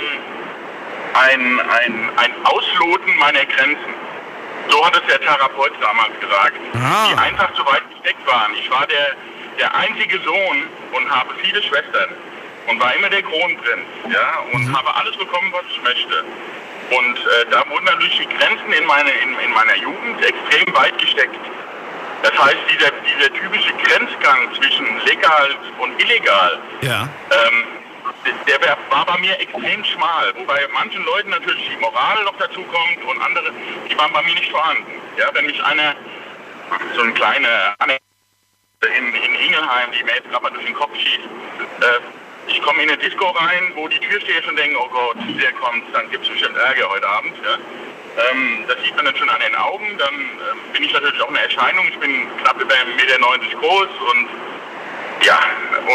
ein, 1.13 1.59
ein, 1.59 2.09
ein 2.17 2.31
Ausloten 2.45 3.15
meiner 3.17 3.45
Grenzen. 3.45 3.93
So 4.69 4.85
hat 4.85 4.95
es 4.95 5.01
der 5.07 5.19
Therapeut 5.19 5.71
damals 5.81 6.17
gesagt, 6.19 6.55
Ah. 6.75 7.07
die 7.09 7.17
einfach 7.17 7.53
zu 7.53 7.65
weit 7.65 7.83
gesteckt 7.91 8.25
waren. 8.27 8.53
Ich 8.55 8.69
war 8.71 8.85
der, 8.87 9.15
der 9.59 9.75
einzige 9.75 10.19
Sohn 10.21 10.63
und 10.93 11.09
habe 11.09 11.29
viele 11.41 11.61
Schwestern 11.63 12.09
und 12.67 12.79
war 12.79 12.93
immer 12.95 13.09
der 13.09 13.23
Kronprinz, 13.23 13.85
ja, 14.13 14.39
und 14.53 14.75
habe 14.77 14.95
alles 14.95 15.17
bekommen, 15.17 15.51
was 15.51 15.63
ich 15.71 15.81
möchte. 15.83 16.23
Und 16.91 17.17
äh, 17.17 17.45
da 17.49 17.63
wurden 17.69 17.85
natürlich 17.85 18.17
die 18.19 18.27
Grenzen 18.37 18.71
in, 18.71 18.85
meine, 18.85 19.09
in, 19.11 19.37
in 19.39 19.51
meiner 19.53 19.75
Jugend 19.77 20.23
extrem 20.23 20.75
weit 20.75 20.97
gesteckt. 20.99 21.35
Das 22.23 22.31
heißt, 22.37 22.57
dieser, 22.71 22.91
dieser 22.91 23.33
typische 23.33 23.73
Grenzgang 23.83 24.53
zwischen 24.55 24.85
legal 25.05 25.49
und 25.79 25.99
illegal, 26.01 26.59
Ja. 26.81 27.07
ähm, 27.31 27.63
der 28.47 28.77
war 28.89 29.05
bei 29.05 29.17
mir 29.19 29.39
extrem 29.39 29.83
schmal, 29.83 30.33
wobei 30.35 30.67
manchen 30.73 31.03
Leuten 31.05 31.29
natürlich 31.29 31.69
die 31.69 31.77
Moral 31.77 32.23
noch 32.23 32.37
dazu 32.37 32.63
kommt 32.63 33.03
und 33.05 33.21
andere, 33.21 33.51
die 33.89 33.97
waren 33.97 34.13
bei 34.13 34.21
mir 34.23 34.35
nicht 34.35 34.51
vorhanden. 34.51 34.85
Ja, 35.17 35.29
wenn 35.33 35.45
mich 35.45 35.63
einer, 35.63 35.95
so 36.95 37.01
eine 37.01 37.13
kleine 37.13 37.47
Anekdote 37.79 38.01
in, 38.97 39.13
in 39.13 39.35
Ingelheim, 39.35 39.91
die 39.97 40.03
mir 40.03 40.15
jetzt 40.15 40.29
gerade 40.29 40.43
mal 40.43 40.51
durch 40.51 40.65
den 40.65 40.75
Kopf 40.75 40.95
schießt, 40.95 41.19
äh, 41.81 41.99
ich 42.47 42.61
komme 42.61 42.83
in 42.83 42.89
eine 42.89 42.97
Disco 42.97 43.29
rein, 43.29 43.71
wo 43.75 43.87
die 43.87 43.99
Türsteher 43.99 44.41
schon 44.43 44.55
denken, 44.55 44.75
oh 44.77 44.89
Gott, 44.89 45.17
der 45.41 45.51
kommt, 45.53 45.83
dann 45.93 46.09
gibt 46.09 46.23
es 46.25 46.29
bestimmt 46.29 46.57
Ärger 46.57 46.89
heute 46.89 47.07
Abend. 47.07 47.33
Ja. 47.43 47.57
Ähm, 48.31 48.65
das 48.67 48.77
sieht 48.83 48.95
man 48.95 49.05
dann 49.05 49.15
schon 49.15 49.29
an 49.29 49.39
den 49.39 49.55
Augen, 49.55 49.97
dann 49.97 50.15
ähm, 50.15 50.59
bin 50.73 50.83
ich 50.83 50.91
natürlich 50.91 51.21
auch 51.21 51.29
eine 51.29 51.41
Erscheinung. 51.43 51.87
Ich 51.87 51.97
bin 51.99 52.27
knapp 52.41 52.59
über 52.59 52.73
1,90 52.73 52.95
Meter 52.95 53.19
groß 53.59 53.87
und 54.11 54.27
ja, 55.23 55.39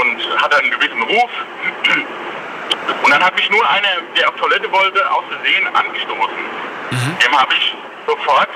und 0.00 0.42
hatte 0.42 0.56
einen 0.58 0.70
gewissen 0.70 1.02
Ruf. 1.02 1.30
Und 3.02 3.10
dann 3.10 3.24
hat 3.24 3.34
mich 3.36 3.48
nur 3.50 3.68
einer, 3.68 3.88
der 4.16 4.28
auf 4.28 4.36
Toilette 4.36 4.70
wollte, 4.70 5.10
aus 5.10 5.24
Versehen 5.28 5.66
angestoßen. 5.74 6.36
Dem 7.24 7.40
habe 7.40 7.52
ich 7.54 7.74
sofort, 8.06 8.48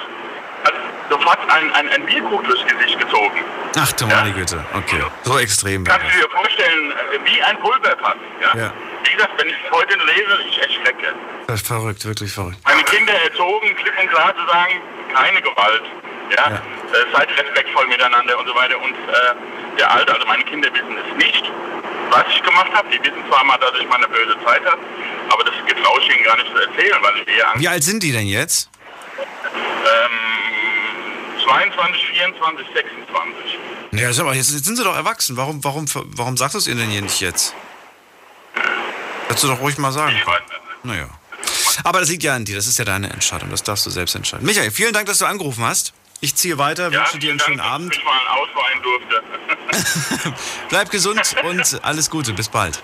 also 0.64 0.78
sofort 1.10 1.38
ein, 1.50 1.72
ein, 1.74 1.88
ein 1.88 2.06
Bierkrug 2.06 2.44
durchs 2.44 2.64
Gesicht 2.66 2.98
gezogen. 2.98 3.44
Ach 3.78 3.92
du 3.92 4.06
meine 4.06 4.32
Güte. 4.32 4.64
Okay. 4.74 5.02
So 5.22 5.38
extrem. 5.38 5.84
Kannst 5.84 6.06
du 6.06 6.18
dir 6.20 6.28
vorstellen, 6.30 6.92
äh, 6.92 7.18
wie 7.24 7.42
ein 7.42 7.58
Pulverpass. 7.58 8.16
Ja? 8.40 8.60
Ja. 8.60 8.72
Wie 9.04 9.12
gesagt, 9.12 9.32
wenn 9.38 9.48
ich 9.48 9.56
es 9.64 9.70
heute 9.70 9.96
lese, 9.96 10.38
ich 10.48 10.58
erschrecke. 10.60 11.14
Das 11.46 11.60
ist 11.60 11.66
verrückt, 11.66 12.04
wirklich 12.04 12.32
verrückt. 12.32 12.58
Meine 12.64 12.82
Kinder 12.84 13.12
erzogen, 13.12 13.74
klipp 13.76 13.94
und 14.00 14.08
klar 14.10 14.34
zu 14.34 14.46
sagen, 14.46 14.80
keine 15.14 15.40
Gewalt. 15.40 15.82
Ja? 16.36 16.50
Ja. 16.50 16.56
Äh, 16.56 17.12
seid 17.12 17.28
respektvoll 17.38 17.86
miteinander 17.88 18.38
und 18.38 18.46
so 18.46 18.54
weiter. 18.54 18.80
Und 18.80 18.92
äh, 18.92 19.76
der 19.78 19.90
Alte, 19.90 20.12
also 20.14 20.26
meine 20.26 20.44
Kinder 20.44 20.68
wissen 20.72 20.96
es 20.98 21.24
nicht, 21.24 21.44
was 22.10 22.24
ich 22.34 22.42
gemacht 22.42 22.70
habe. 22.74 22.88
Die 22.90 22.98
wissen 23.00 23.22
zwar 23.28 23.44
mal, 23.44 23.58
dass 23.58 23.72
ich 23.80 23.88
mal 23.88 23.96
eine 23.96 24.08
böse 24.08 24.36
Zeit 24.44 24.64
habe, 24.64 24.78
aber 25.28 25.44
das 25.44 25.54
getraue 25.66 26.00
ich 26.00 26.14
ihnen 26.14 26.24
gar 26.24 26.36
nicht 26.36 26.50
zu 26.50 26.56
erzählen, 26.58 26.98
weil 27.02 27.16
ich 27.22 27.28
eher 27.28 27.48
Angst 27.48 27.60
Wie 27.62 27.68
alt 27.68 27.84
sind 27.84 28.02
die 28.02 28.12
denn 28.12 28.26
jetzt? 28.26 28.68
ähm, 29.18 31.44
22, 31.44 32.06
24, 32.10 32.66
26. 32.74 33.58
Ja, 33.92 34.12
sag 34.12 34.24
mal, 34.26 34.36
jetzt, 34.36 34.52
jetzt 34.52 34.64
sind 34.64 34.76
sie 34.76 34.84
doch 34.84 34.96
erwachsen. 34.96 35.36
Warum, 35.36 35.62
warum, 35.64 35.86
warum 36.16 36.36
sagst 36.36 36.54
du 36.54 36.58
es 36.58 36.68
ihnen 36.68 36.78
denn 36.78 36.90
hier 36.90 37.02
nicht 37.02 37.20
jetzt? 37.20 37.54
Hättest 39.28 39.44
du 39.44 39.48
doch 39.48 39.60
ruhig 39.60 39.78
mal 39.78 39.92
sagen. 39.92 40.14
Ich 40.16 40.26
weiß 40.26 40.40
nicht. 40.40 40.84
Naja. 40.84 41.08
Aber 41.84 42.00
das 42.00 42.08
liegt 42.08 42.22
ja 42.22 42.34
an 42.34 42.44
dir, 42.44 42.56
das 42.56 42.66
ist 42.66 42.78
ja 42.78 42.84
deine 42.84 43.10
Entscheidung, 43.10 43.50
das 43.50 43.62
darfst 43.62 43.86
du 43.86 43.90
selbst 43.90 44.14
entscheiden. 44.14 44.44
Michael, 44.44 44.70
vielen 44.70 44.92
Dank, 44.92 45.06
dass 45.06 45.18
du 45.18 45.24
angerufen 45.24 45.64
hast. 45.64 45.94
Ich 46.20 46.34
ziehe 46.34 46.58
weiter, 46.58 46.90
Ja, 46.90 47.00
wünsche 47.00 47.18
dir 47.18 47.30
einen 47.30 47.40
vielen 47.40 47.40
schönen 47.40 47.58
Dank, 47.58 47.70
Abend. 47.70 47.90
dass 47.92 47.98
ich 47.98 48.04
mal 48.04 48.20
ausweihen 48.28 48.82
durfte. 48.82 50.34
Bleib 50.68 50.90
gesund 50.90 51.34
und 51.44 51.82
alles 51.84 52.10
Gute, 52.10 52.32
bis 52.34 52.48
bald. 52.48 52.82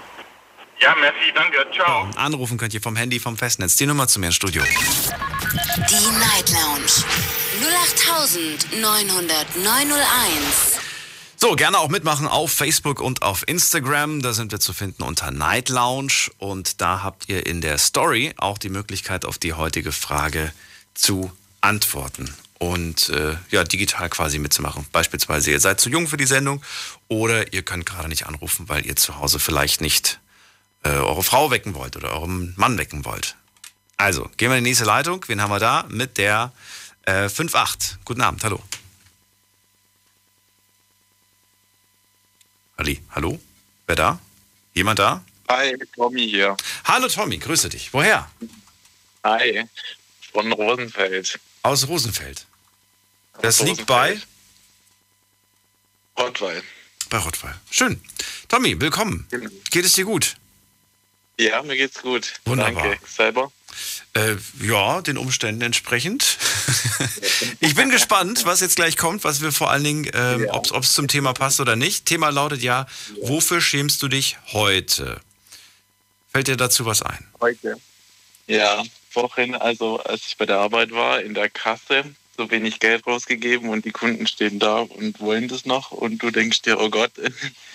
ja, 0.81 0.95
merci, 1.01 1.33
danke, 1.35 1.67
ciao. 1.75 2.09
Anrufen 2.17 2.57
könnt 2.59 2.73
ihr 2.75 2.81
vom 2.81 2.97
Handy, 2.97 3.21
vom 3.21 3.37
Festnetz. 3.37 3.77
Die 3.77 3.87
Nummer 3.87 4.09
zu 4.09 4.21
mir 4.21 4.27
ins 4.27 4.37
Studio. 4.37 4.63
Die 4.63 6.19
Night 6.19 6.51
Lounge 6.51 7.05
0890901. 9.27 10.79
So, 11.39 11.55
gerne 11.55 11.79
auch 11.79 11.89
mitmachen 11.89 12.27
auf 12.27 12.51
Facebook 12.51 13.01
und 13.01 13.21
auf 13.21 13.47
Instagram. 13.47 14.23
Da 14.23 14.33
sind 14.33 14.53
wir 14.53 14.61
zu 14.61 14.73
finden 14.73 15.03
unter 15.03 15.31
Night 15.31 15.69
Lounge. 15.69 16.31
Und 16.39 16.81
da 16.81 17.03
habt 17.03 17.29
ihr 17.29 17.45
in 17.47 17.61
der 17.61 17.77
Story 17.77 18.33
auch 18.39 18.57
die 18.57 18.71
Möglichkeit, 18.71 19.27
auf 19.27 19.37
die 19.37 19.53
heutige 19.53 19.93
Frage 19.93 20.51
zu 20.95 21.31
antworten. 21.61 22.35
Und 22.59 23.11
äh, 23.11 23.37
ja, 23.51 23.65
digital 23.65 24.09
quasi 24.09 24.39
mitzumachen. 24.39 24.87
Beispielsweise, 24.91 25.51
ihr 25.51 25.61
seid 25.61 25.81
zu 25.81 25.91
jung 25.91 26.09
für 26.09 26.17
die 26.17 26.27
Sendung 26.27 26.63
oder 27.09 27.53
ihr 27.53 27.63
könnt 27.63 27.85
gerade 27.85 28.09
nicht 28.09 28.27
anrufen, 28.27 28.69
weil 28.69 28.87
ihr 28.87 28.97
zu 28.97 29.19
Hause 29.19 29.39
vielleicht 29.39 29.81
nicht 29.81 30.21
äh, 30.83 30.89
eure 30.89 31.23
Frau 31.23 31.51
wecken 31.51 31.75
wollt 31.75 31.97
oder 31.97 32.13
euren 32.13 32.55
Mann 32.57 32.79
wecken 32.79 33.05
wollt. 33.05 33.37
Also, 33.99 34.31
gehen 34.37 34.51
wir 34.51 34.57
in 34.57 34.65
die 34.65 34.71
nächste 34.71 34.87
Leitung. 34.87 35.25
Wen 35.29 35.41
haben 35.43 35.51
wir 35.51 35.59
da? 35.59 35.85
Mit 35.89 36.17
der 36.17 36.53
äh, 37.03 37.27
5.8. 37.27 37.97
Guten 38.05 38.21
Abend, 38.23 38.43
hallo. 38.45 38.63
Ali, 42.77 43.03
hallo? 43.11 43.41
Wer 43.87 43.97
da? 43.97 44.19
Jemand 44.75 44.99
da? 44.99 45.25
Hi, 45.49 45.77
Tommy 45.95 46.29
hier. 46.29 46.57
Hallo 46.85 47.09
Tommy, 47.09 47.39
grüße 47.39 47.69
dich. 47.69 47.93
Woher? 47.93 48.29
Hi, 49.25 49.65
von 50.33 50.53
Rosenfeld. 50.53 51.39
Aus 51.67 51.89
Rosenfeld. 51.89 52.47
Das 53.43 53.61
Aus 53.61 53.67
liegt 53.67 53.87
bei? 53.87 54.11
Rosenfeld. 54.11 54.29
Rottweil. 56.17 56.63
Bei 57.11 57.19
Rottweil. 57.19 57.57
Schön. 57.73 58.01
Tommy, 58.47 58.81
willkommen. 58.81 59.27
Genau. 59.31 59.51
Geht 59.73 59.85
es 59.85 59.95
dir 59.95 60.05
gut? 60.05 60.37
Ja, 61.41 61.65
mir 61.65 61.77
geht's 61.77 62.01
gut. 62.01 62.35
Wunderbar. 62.45 62.85
Danke. 62.85 63.05
Selber? 63.09 63.51
Äh, 64.15 64.37
ja, 64.61 65.03
den 65.03 65.19
Umständen 65.19 65.61
entsprechend. 65.63 66.39
ich 67.59 67.75
bin 67.75 67.91
gespannt, 67.91 68.45
was 68.45 68.61
jetzt 68.61 68.77
gleich 68.77 68.97
kommt, 68.97 69.25
was 69.25 69.41
wir 69.41 69.51
vor 69.51 69.69
allen 69.73 69.83
Dingen, 69.83 70.09
ähm, 70.15 70.45
Ja. 70.45 70.55
ob 70.55 70.85
es 70.85 70.93
zum 70.95 71.09
Thema 71.09 71.33
passt 71.33 71.59
oder 71.59 71.75
nicht. 71.75 72.07
Thema 72.07 72.29
lautet 72.31 72.63
ja, 72.63 72.87
wofür 73.23 73.61
schämst 73.61 74.01
du 74.05 74.07
dich 74.09 74.39
heute? 74.53 75.21
Fällt 76.33 76.47
dir 76.47 76.57
dazu 76.57 76.87
was 76.87 77.03
ein? 77.03 77.27
Heute. 77.41 77.77
Ja, 78.47 78.85
vorhin, 79.17 79.55
also 79.55 79.99
als 80.01 80.27
ich 80.27 80.37
bei 80.37 80.45
der 80.45 80.59
Arbeit 80.59 80.91
war, 80.91 81.23
in 81.23 81.33
der 81.33 81.49
Kasse, 81.49 82.05
so 82.37 82.51
wenig 82.51 82.81
Geld 82.81 83.07
rausgegeben 83.07 83.71
und 83.71 83.87
die 83.87 83.91
Kunden 83.91 84.27
stehen 84.27 84.59
da 84.59 84.81
und 84.81 85.21
wollen 85.21 85.49
das 85.49 85.65
noch 85.65 85.91
und 85.91 86.23
du 86.23 86.31
denkst 86.31 86.61
dir, 86.61 86.79
oh 86.79 86.91
Gott, 86.91 87.13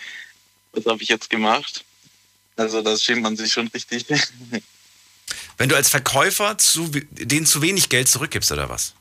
was 0.74 0.86
habe 0.86 1.02
ich 1.02 1.10
jetzt 1.10 1.32
gemacht? 1.32 1.84
Also 2.58 2.84
das 2.84 3.04
schämt 3.04 3.24
man 3.24 3.36
sich 3.36 3.52
schon 3.52 3.68
richtig. 3.70 4.06
Wenn 5.58 5.68
du 5.68 5.76
als 5.76 5.90
Verkäufer 5.90 6.60
zu, 6.60 6.92
denen 7.10 7.48
zu 7.48 7.64
wenig 7.64 7.90
Geld 7.90 8.08
zurückgibst 8.08 8.52
oder 8.52 8.70
was? 8.70 8.94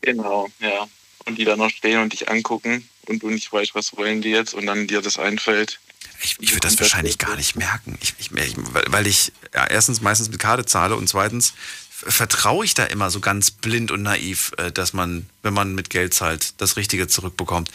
Genau, 0.00 0.48
ja. 0.60 0.88
Und 1.26 1.36
die 1.36 1.44
da 1.44 1.56
noch 1.56 1.70
stehen 1.70 2.00
und 2.00 2.14
dich 2.14 2.30
angucken 2.30 2.88
und 3.06 3.22
du 3.22 3.28
nicht 3.28 3.52
weißt, 3.52 3.74
was 3.74 3.94
wollen 3.98 4.22
die 4.22 4.30
jetzt 4.30 4.54
und 4.54 4.64
dann 4.64 4.86
dir 4.86 5.02
das 5.02 5.18
einfällt. 5.18 5.78
Ich, 6.22 6.36
ich 6.40 6.50
würde 6.52 6.60
das 6.60 6.78
wahrscheinlich 6.78 7.18
gar 7.18 7.36
nicht 7.36 7.56
merken, 7.56 7.96
ich, 8.00 8.14
ich, 8.18 8.30
weil 8.32 9.06
ich 9.06 9.32
ja, 9.54 9.66
erstens 9.66 10.00
meistens 10.00 10.30
mit 10.30 10.38
Karte 10.38 10.64
zahle 10.64 10.96
und 10.96 11.08
zweitens 11.08 11.54
vertraue 11.90 12.64
ich 12.64 12.74
da 12.74 12.84
immer 12.84 13.10
so 13.10 13.20
ganz 13.20 13.50
blind 13.50 13.90
und 13.90 14.02
naiv, 14.02 14.52
äh, 14.58 14.70
dass 14.70 14.92
man, 14.92 15.26
wenn 15.42 15.54
man 15.54 15.74
mit 15.74 15.90
Geld 15.90 16.14
zahlt, 16.14 16.60
das 16.60 16.76
Richtige 16.76 17.08
zurückbekommt. 17.08 17.70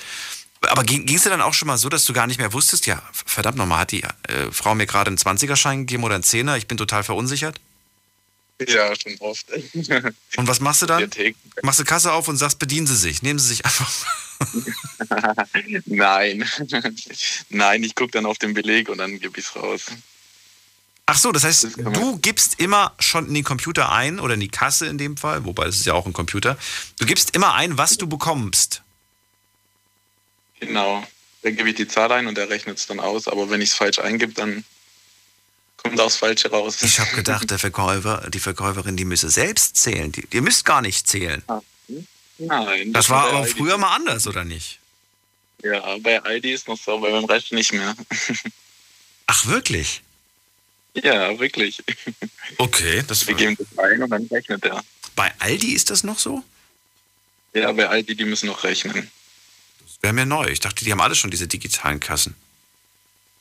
Aber 0.61 0.83
ging 0.83 1.07
es 1.15 1.23
dir 1.23 1.31
dann 1.31 1.41
auch 1.41 1.55
schon 1.55 1.67
mal 1.67 1.77
so, 1.77 1.89
dass 1.89 2.05
du 2.05 2.13
gar 2.13 2.27
nicht 2.27 2.37
mehr 2.37 2.53
wusstest, 2.53 2.85
ja, 2.85 3.01
verdammt 3.11 3.57
nochmal, 3.57 3.79
hat 3.79 3.91
die 3.91 4.03
äh, 4.03 4.51
Frau 4.51 4.75
mir 4.75 4.85
gerade 4.85 5.07
einen 5.07 5.17
20er-Schein 5.17 5.79
gegeben 5.79 6.03
oder 6.03 6.15
einen 6.15 6.23
10er? 6.23 6.55
Ich 6.55 6.67
bin 6.67 6.77
total 6.77 7.03
verunsichert. 7.03 7.59
Ja, 8.67 8.93
schon 8.95 9.17
oft. 9.19 9.45
Und 10.37 10.47
was 10.47 10.59
machst 10.59 10.81
du 10.81 10.85
dann? 10.85 11.09
Machst 11.61 11.79
du 11.79 11.83
Kasse 11.83 12.11
auf 12.13 12.27
und 12.27 12.37
sagst, 12.37 12.59
bedienen 12.59 12.87
Sie 12.87 12.95
sich, 12.95 13.21
nehmen 13.21 13.39
Sie 13.39 13.47
sich 13.47 13.65
einfach. 13.65 13.91
Nein. 15.85 16.47
Nein, 17.49 17.83
ich 17.83 17.95
gucke 17.95 18.11
dann 18.11 18.25
auf 18.25 18.37
den 18.37 18.53
Beleg 18.53 18.89
und 18.89 18.97
dann 18.97 19.19
gebe 19.19 19.39
ich 19.39 19.45
es 19.45 19.55
raus. 19.55 19.85
Ach 21.05 21.17
so, 21.17 21.31
das 21.31 21.43
heißt, 21.43 21.63
Das 21.63 21.73
du 21.75 22.17
gibst 22.19 22.59
immer 22.59 22.93
schon 22.99 23.27
in 23.27 23.33
den 23.33 23.43
Computer 23.43 23.91
ein 23.91 24.19
oder 24.19 24.35
in 24.35 24.39
die 24.39 24.49
Kasse 24.49 24.87
in 24.87 24.97
dem 24.97 25.17
Fall, 25.17 25.45
wobei 25.45 25.65
es 25.65 25.77
ist 25.77 25.85
ja 25.85 25.93
auch 25.93 26.05
ein 26.05 26.13
Computer. 26.13 26.57
Du 26.99 27.05
gibst 27.05 27.35
immer 27.35 27.53
ein, 27.53 27.77
was 27.77 27.97
du 27.97 28.07
bekommst. 28.07 28.81
Genau. 30.59 31.05
Dann 31.41 31.55
gebe 31.55 31.69
ich 31.69 31.75
die 31.75 31.87
Zahl 31.87 32.11
ein 32.11 32.27
und 32.27 32.37
der 32.37 32.49
rechnet 32.49 32.77
es 32.77 32.87
dann 32.87 32.99
aus. 32.99 33.27
Aber 33.27 33.49
wenn 33.49 33.61
ich 33.61 33.71
es 33.71 33.75
falsch 33.75 33.99
eingebe, 33.99 34.33
dann 34.33 34.63
kommt 35.83 35.97
das 35.99 36.17
Falsche 36.17 36.49
raus. 36.49 36.81
Ich 36.81 36.99
habe 36.99 37.11
gedacht, 37.11 37.49
der 37.49 37.59
Verkäufer, 37.59 38.29
die 38.29 38.39
Verkäuferin, 38.39 38.97
die 38.97 39.05
müsse 39.05 39.29
selbst 39.29 39.75
zählen. 39.77 40.11
Die, 40.11 40.27
ihr 40.31 40.41
müsst 40.41 40.65
gar 40.65 40.81
nicht 40.81 41.07
zählen. 41.07 41.43
Nein. 42.37 42.93
Das 42.93 43.09
war 43.09 43.29
bei 43.31 43.37
aber 43.37 43.45
früher 43.47 43.77
mal 43.77 43.95
anders, 43.95 44.27
oder 44.27 44.43
nicht? 44.43 44.79
Ja, 45.63 45.97
bei 45.99 46.21
Aldi 46.21 46.51
ist 46.53 46.67
noch 46.67 46.77
so, 46.77 46.97
bei 46.99 47.11
beim 47.11 47.25
Rest 47.25 47.51
nicht 47.51 47.71
mehr. 47.73 47.95
Ach, 49.27 49.45
wirklich? 49.45 50.01
Ja, 50.95 51.37
wirklich. 51.39 51.83
Okay, 52.57 53.03
das 53.07 53.27
Wir 53.27 53.35
geben 53.35 53.55
das 53.57 53.77
ein 53.77 54.03
und 54.03 54.09
dann 54.09 54.25
rechnet 54.25 54.65
er. 54.65 54.83
bei 55.15 55.31
Aldi 55.39 55.73
ist 55.73 55.89
das 55.89 56.03
noch 56.03 56.19
so? 56.19 56.43
Ja, 57.53 57.71
bei 57.71 57.87
Aldi, 57.87 58.15
die 58.15 58.25
müssen 58.25 58.47
noch 58.47 58.63
rechnen. 58.63 59.09
Das 59.85 59.97
wäre 60.01 60.13
mir 60.13 60.25
neu. 60.25 60.47
Ich 60.47 60.59
dachte, 60.59 60.83
die 60.83 60.91
haben 60.91 61.01
alle 61.01 61.15
schon 61.15 61.31
diese 61.31 61.47
digitalen 61.47 61.99
Kassen. 61.99 62.35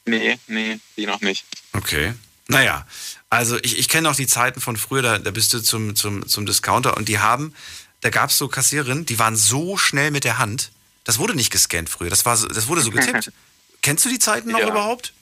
Nee, 0.05 0.38
nee, 0.46 0.79
die 0.96 1.07
noch 1.07 1.20
nicht. 1.20 1.44
Okay. 1.72 2.14
Naja, 2.50 2.86
also 3.30 3.58
ich, 3.62 3.78
ich 3.78 3.88
kenne 3.88 4.10
auch 4.10 4.16
die 4.16 4.26
Zeiten 4.26 4.60
von 4.60 4.76
früher, 4.76 5.02
da, 5.02 5.18
da 5.18 5.30
bist 5.30 5.52
du 5.52 5.60
zum, 5.60 5.94
zum, 5.96 6.26
zum 6.26 6.46
Discounter 6.46 6.96
und 6.96 7.08
die 7.08 7.18
haben, 7.18 7.54
da 8.00 8.10
gab 8.10 8.30
es 8.30 8.38
so 8.38 8.48
Kassiererinnen, 8.48 9.06
die 9.06 9.18
waren 9.18 9.36
so 9.36 9.76
schnell 9.76 10.10
mit 10.10 10.24
der 10.24 10.38
Hand. 10.38 10.70
Das 11.04 11.18
wurde 11.18 11.34
nicht 11.34 11.50
gescannt 11.50 11.88
früher, 11.88 12.10
das, 12.10 12.24
war, 12.24 12.36
das 12.36 12.68
wurde 12.68 12.80
so 12.82 12.90
getippt. 12.90 13.32
Kennst 13.82 14.04
du 14.04 14.08
die 14.08 14.18
Zeiten 14.18 14.50
noch 14.50 14.58
Ja. 14.58 14.68
überhaupt? 14.68 15.12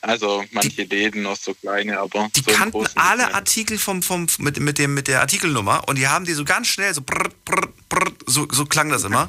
Also 0.00 0.42
manche 0.52 0.84
Läden 0.84 1.22
noch 1.22 1.36
so 1.36 1.52
kleine, 1.52 1.98
aber 2.00 2.30
Die 2.34 2.40
so 2.40 2.50
kannten 2.50 2.86
alle 2.94 3.26
mehr. 3.26 3.34
Artikel 3.34 3.78
vom, 3.78 4.02
vom, 4.02 4.26
mit, 4.38 4.58
mit, 4.58 4.78
dem, 4.78 4.94
mit 4.94 5.06
der 5.06 5.20
Artikelnummer 5.20 5.86
und 5.86 5.96
die 5.98 6.08
haben 6.08 6.24
die 6.24 6.32
so 6.32 6.44
ganz 6.44 6.68
schnell, 6.68 6.94
so, 6.94 7.02
brr, 7.02 7.28
brr, 7.44 7.68
brr, 7.90 8.10
so, 8.26 8.48
so 8.50 8.64
klang 8.64 8.88
das 8.88 9.04
immer, 9.04 9.28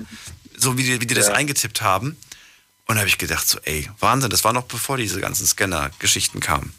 so 0.55 0.77
wie 0.77 0.83
die, 0.83 1.01
wie 1.01 1.05
die 1.05 1.13
das 1.13 1.27
Ja. 1.27 1.33
eingetippt 1.33 1.81
haben. 1.81 2.15
Und 2.87 2.95
da 2.95 2.99
habe 2.99 3.09
ich 3.09 3.17
gedacht, 3.17 3.47
so, 3.47 3.59
ey, 3.63 3.89
Wahnsinn, 3.99 4.29
das 4.29 4.43
war 4.43 4.53
noch 4.53 4.63
bevor 4.63 4.97
diese 4.97 5.19
ganzen 5.19 5.45
Scanner-Geschichten 5.45 6.39
kamen. 6.39 6.73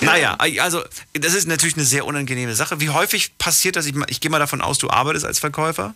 Naja, 0.00 0.36
also 0.36 0.82
das 1.12 1.34
ist 1.34 1.46
natürlich 1.46 1.76
eine 1.76 1.84
sehr 1.84 2.06
unangenehme 2.06 2.54
Sache. 2.54 2.80
Wie 2.80 2.88
häufig 2.90 3.36
passiert 3.38 3.76
das? 3.76 3.86
Ich, 3.86 3.94
ich 4.08 4.20
gehe 4.20 4.30
mal 4.30 4.38
davon 4.38 4.60
aus, 4.60 4.78
du 4.78 4.90
arbeitest 4.90 5.26
als 5.26 5.38
Verkäufer 5.38 5.94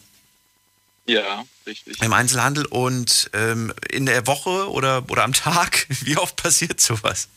Ja, 1.07 1.45
richtig. 1.66 2.03
im 2.03 2.12
Einzelhandel 2.12 2.66
und 2.66 3.31
ähm, 3.33 3.73
in 3.90 4.07
der 4.07 4.27
Woche 4.27 4.71
oder, 4.71 5.05
oder 5.09 5.25
am 5.25 5.33
Tag, 5.33 5.87
wie 6.03 6.16
oft 6.19 6.37
passiert 6.37 6.81
sowas? 6.81 7.29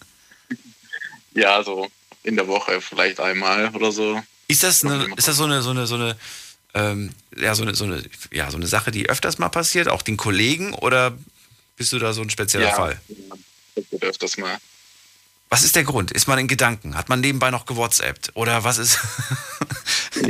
Ja, 1.34 1.64
so 1.64 1.90
in 2.24 2.36
der 2.36 2.48
Woche 2.48 2.82
vielleicht 2.82 3.20
einmal 3.20 3.70
oder 3.70 3.92
so. 3.92 4.22
Ist 4.48 4.64
das, 4.64 4.84
eine, 4.84 5.08
ist 5.16 5.28
das 5.28 5.38
so 5.38 5.46
eine, 5.46 5.62
so 5.62 5.70
eine, 5.70 5.88
so 5.88 5.96
eine, 5.96 6.18
ähm, 6.74 7.12
ja, 7.38 7.56
so 7.56 7.64
eine, 7.64 7.76
so 7.76 7.86
eine, 7.86 8.04
ja, 8.32 8.50
so 8.52 8.58
eine 8.58 8.68
Sache, 8.68 8.92
die 8.92 9.10
öfters 9.10 9.38
mal 9.38 9.50
passiert, 9.50 9.88
auch 9.88 10.02
den 10.02 10.18
Kollegen, 10.18 10.74
oder 10.74 11.18
bist 11.80 11.94
du 11.94 11.98
da 11.98 12.12
so 12.12 12.22
ein 12.22 12.30
spezieller 12.30 12.68
ja, 12.68 12.76
Fall? 12.76 13.00
Wird 13.76 14.04
öfters 14.04 14.38
mal. 14.38 14.58
Was 15.48 15.64
ist 15.64 15.78
der 15.78 15.86
Grund? 15.86 16.12
Ist 16.12 16.28
man 16.28 16.38
in 16.38 16.50
Gedanken? 16.50 16.96
Hat 16.96 17.08
man 17.08 17.22
nebenbei 17.22 17.52
noch 17.52 17.66
gewhatsappt? 17.66 18.32
Oder 18.36 18.66
was 18.66 18.78
ist? 18.78 19.00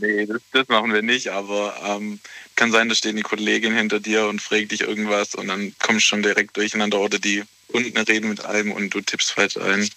nee, 0.00 0.26
das, 0.26 0.42
das 0.50 0.68
machen 0.68 0.92
wir 0.92 1.02
nicht, 1.02 1.28
aber 1.28 1.76
ähm, 1.86 2.18
kann 2.56 2.72
sein, 2.72 2.88
da 2.88 2.96
steht 2.96 3.16
die 3.16 3.22
Kollegin 3.22 3.72
hinter 3.72 4.00
dir 4.00 4.26
und 4.26 4.42
fragt 4.42 4.72
dich 4.72 4.80
irgendwas 4.80 5.36
und 5.36 5.46
dann 5.46 5.72
kommst 5.78 6.06
du 6.06 6.08
schon 6.08 6.22
direkt 6.22 6.56
durcheinander 6.56 6.98
oder 6.98 7.20
die 7.20 7.44
Kunden 7.70 7.96
reden 7.96 8.28
mit 8.28 8.44
einem 8.44 8.72
und 8.72 8.92
du 8.92 9.00
tippst 9.00 9.30
falsch 9.30 9.56
ein. 9.58 9.88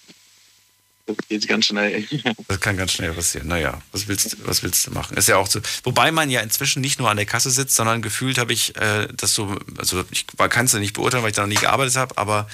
Das 1.06 1.18
geht 1.28 1.48
ganz 1.48 1.66
schnell. 1.66 2.08
Das 2.48 2.60
kann 2.60 2.78
ganz 2.78 2.94
schnell 2.94 3.12
passieren. 3.13 3.48
Naja, 3.48 3.82
was 3.92 4.08
willst, 4.08 4.38
was 4.48 4.63
willst 4.63 4.88
du 4.88 4.92
machen? 4.92 5.18
Ist 5.18 5.28
ja 5.28 5.38
auch 5.38 5.48
so. 5.48 5.60
Wobei 5.84 6.12
man 6.12 6.30
ja 6.30 6.42
inzwischen 6.42 6.82
nicht 6.82 7.00
nur 7.00 7.10
an 7.10 7.18
der 7.18 7.26
Kasse 7.26 7.52
sitzt, 7.52 7.76
sondern 7.76 8.02
gefühlt 8.02 8.38
habe 8.38 8.54
ich, 8.54 8.76
äh, 8.78 9.08
dass 9.13 9.34
so, 9.34 9.58
also 9.78 10.04
ich 10.12 10.26
kann 10.50 10.66
es 10.66 10.74
ja 10.74 10.80
nicht 10.80 10.94
beurteilen, 10.94 11.24
weil 11.24 11.32
ich 11.32 11.36
da 11.36 11.42
noch 11.42 11.50
nie 11.50 11.56
gearbeitet 11.56 11.96
habe, 11.98 12.18
aber 12.18 12.48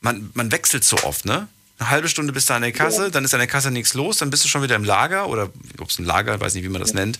man, 0.00 0.30
man 0.34 0.50
wechselt 0.50 0.84
so 0.84 0.96
oft, 0.98 1.24
ne? 1.24 1.48
Eine 1.78 1.90
halbe 1.90 2.08
Stunde 2.08 2.32
bist 2.32 2.50
du 2.50 2.54
an 2.54 2.62
der 2.62 2.72
Kasse, 2.72 3.10
dann 3.10 3.24
ist 3.24 3.32
an 3.32 3.40
der 3.40 3.46
Kasse 3.46 3.70
nichts 3.70 3.94
los, 3.94 4.18
dann 4.18 4.30
bist 4.30 4.44
du 4.44 4.48
schon 4.48 4.62
wieder 4.62 4.76
im 4.76 4.84
Lager 4.84 5.28
oder 5.28 5.50
ob 5.78 5.88
es 5.88 5.98
ein 5.98 6.04
Lager, 6.04 6.38
weiß 6.38 6.54
nicht, 6.54 6.64
wie 6.64 6.68
man 6.68 6.80
das 6.80 6.92
nennt, 6.92 7.18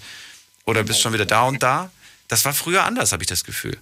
oder 0.67 0.83
bist 0.83 1.01
schon 1.01 1.13
wieder 1.13 1.27
da 1.27 1.45
und 1.45 1.63
da. 1.63 1.91
Das 2.29 2.45
war 2.45 2.53
früher 2.53 2.85
anders, 2.85 3.13
habe 3.13 3.23
ich 3.23 3.27
das 3.27 3.45
Gefühl. 3.45 3.79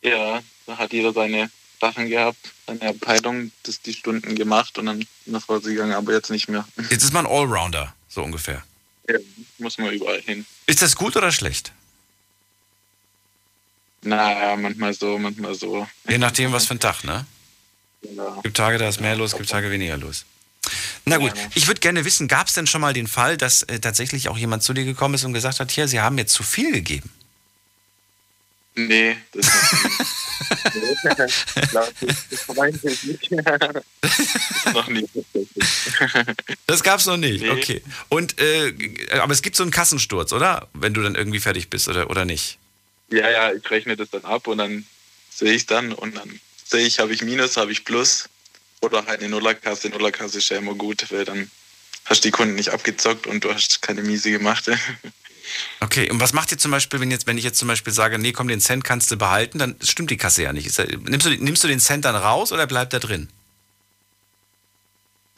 Ja, 0.00 0.42
da 0.66 0.78
hat 0.78 0.92
jeder 0.92 1.12
seine 1.12 1.50
Sachen 1.82 2.08
gehabt, 2.08 2.38
seine 2.66 2.88
Abteilung, 2.88 3.50
das 3.64 3.82
die 3.82 3.92
Stunden 3.92 4.36
gemacht 4.36 4.78
und 4.78 4.86
dann 4.86 5.04
nach 5.26 5.46
Hause 5.48 5.70
gegangen, 5.70 5.92
aber 5.92 6.12
jetzt 6.12 6.30
nicht 6.30 6.48
mehr. 6.48 6.66
Jetzt 6.90 7.02
ist 7.02 7.12
man 7.12 7.26
Allrounder, 7.26 7.92
so 8.08 8.22
ungefähr. 8.22 8.62
Ja, 9.08 9.18
muss 9.58 9.78
man 9.78 9.92
überall 9.92 10.20
hin. 10.20 10.46
Ist 10.66 10.80
das 10.80 10.94
gut 10.94 11.16
oder 11.16 11.32
schlecht? 11.32 11.72
Naja, 14.02 14.56
manchmal 14.56 14.94
so, 14.94 15.18
manchmal 15.18 15.54
so. 15.54 15.86
Je 16.08 16.18
nachdem, 16.18 16.52
was 16.52 16.66
für 16.66 16.74
ein 16.74 16.80
Tag, 16.80 17.02
ne? 17.02 17.26
Ja. 18.02 18.38
Gibt 18.42 18.56
Tage, 18.56 18.78
da 18.78 18.88
ist 18.88 19.00
mehr 19.00 19.16
los, 19.16 19.36
gibt 19.36 19.48
Tage 19.48 19.70
weniger 19.70 19.96
los. 19.96 20.24
Na 21.04 21.16
gut, 21.16 21.32
ich 21.56 21.66
würde 21.66 21.80
gerne 21.80 22.04
wissen, 22.04 22.28
gab 22.28 22.46
es 22.46 22.54
denn 22.54 22.68
schon 22.68 22.80
mal 22.80 22.92
den 22.92 23.08
Fall, 23.08 23.36
dass 23.36 23.64
äh, 23.64 23.80
tatsächlich 23.80 24.28
auch 24.28 24.38
jemand 24.38 24.62
zu 24.62 24.72
dir 24.72 24.84
gekommen 24.84 25.14
ist 25.14 25.24
und 25.24 25.32
gesagt 25.32 25.58
hat, 25.58 25.72
hier, 25.72 25.88
Sie 25.88 26.00
haben 26.00 26.16
jetzt 26.18 26.32
zu 26.32 26.44
viel 26.44 26.70
gegeben? 26.70 27.10
Nee, 28.74 29.16
das 29.32 29.46
noch 34.72 34.88
nie. 34.88 35.06
Das- 35.14 35.32
nicht. 35.44 36.56
Das 36.66 36.82
gab's 36.82 37.06
noch 37.06 37.16
nicht, 37.16 37.42
Nee. 37.42 37.50
okay. 37.50 37.82
Und, 38.08 38.40
äh, 38.40 38.72
aber 39.20 39.32
es 39.32 39.42
gibt 39.42 39.56
so 39.56 39.62
einen 39.62 39.72
Kassensturz, 39.72 40.32
oder? 40.32 40.68
Wenn 40.72 40.94
du 40.94 41.02
dann 41.02 41.14
irgendwie 41.14 41.40
fertig 41.40 41.68
bist 41.70 41.88
oder, 41.88 42.08
oder 42.10 42.24
nicht? 42.24 42.58
Ja, 43.10 43.28
ja, 43.30 43.52
ich 43.52 43.68
rechne 43.70 43.96
das 43.96 44.10
dann 44.10 44.24
ab 44.24 44.46
und 44.46 44.58
dann 44.58 44.86
sehe 45.30 45.52
ich 45.52 45.66
dann 45.66 45.92
und 45.92 46.16
dann 46.16 46.40
sehe 46.64 46.86
ich, 46.86 46.98
habe 46.98 47.12
ich 47.12 47.22
Minus, 47.22 47.56
habe 47.56 47.72
ich 47.72 47.84
Plus 47.84 48.28
oder 48.80 49.04
halt 49.06 49.20
eine 49.20 49.28
Nullerkasse. 49.28 49.90
Nullerkasse 49.90 50.38
ist 50.38 50.48
ja 50.48 50.56
immer 50.58 50.74
gut, 50.74 51.06
weil 51.10 51.24
dann 51.24 51.50
hast 52.06 52.24
die 52.24 52.30
Kunden 52.30 52.54
nicht 52.54 52.70
abgezockt 52.70 53.26
und 53.26 53.44
du 53.44 53.52
hast 53.52 53.82
keine 53.82 54.02
miese 54.02 54.30
gemacht. 54.30 54.70
Okay, 55.80 56.10
und 56.10 56.20
was 56.20 56.32
macht 56.32 56.52
ihr 56.52 56.58
zum 56.58 56.70
Beispiel, 56.70 57.00
wenn, 57.00 57.10
jetzt, 57.10 57.26
wenn 57.26 57.38
ich 57.38 57.44
jetzt 57.44 57.58
zum 57.58 57.68
Beispiel 57.68 57.92
sage, 57.92 58.18
nee, 58.18 58.32
komm, 58.32 58.48
den 58.48 58.60
Cent 58.60 58.84
kannst 58.84 59.10
du 59.10 59.16
behalten, 59.16 59.58
dann 59.58 59.76
stimmt 59.82 60.10
die 60.10 60.16
Kasse 60.16 60.42
ja 60.42 60.52
nicht. 60.52 60.66
Nimmst, 60.78 61.26
du, 61.26 61.30
nimmst 61.30 61.64
du 61.64 61.68
den 61.68 61.80
Cent 61.80 62.04
dann 62.04 62.16
raus 62.16 62.52
oder 62.52 62.66
bleibt 62.66 62.92
er 62.92 63.00
drin? 63.00 63.28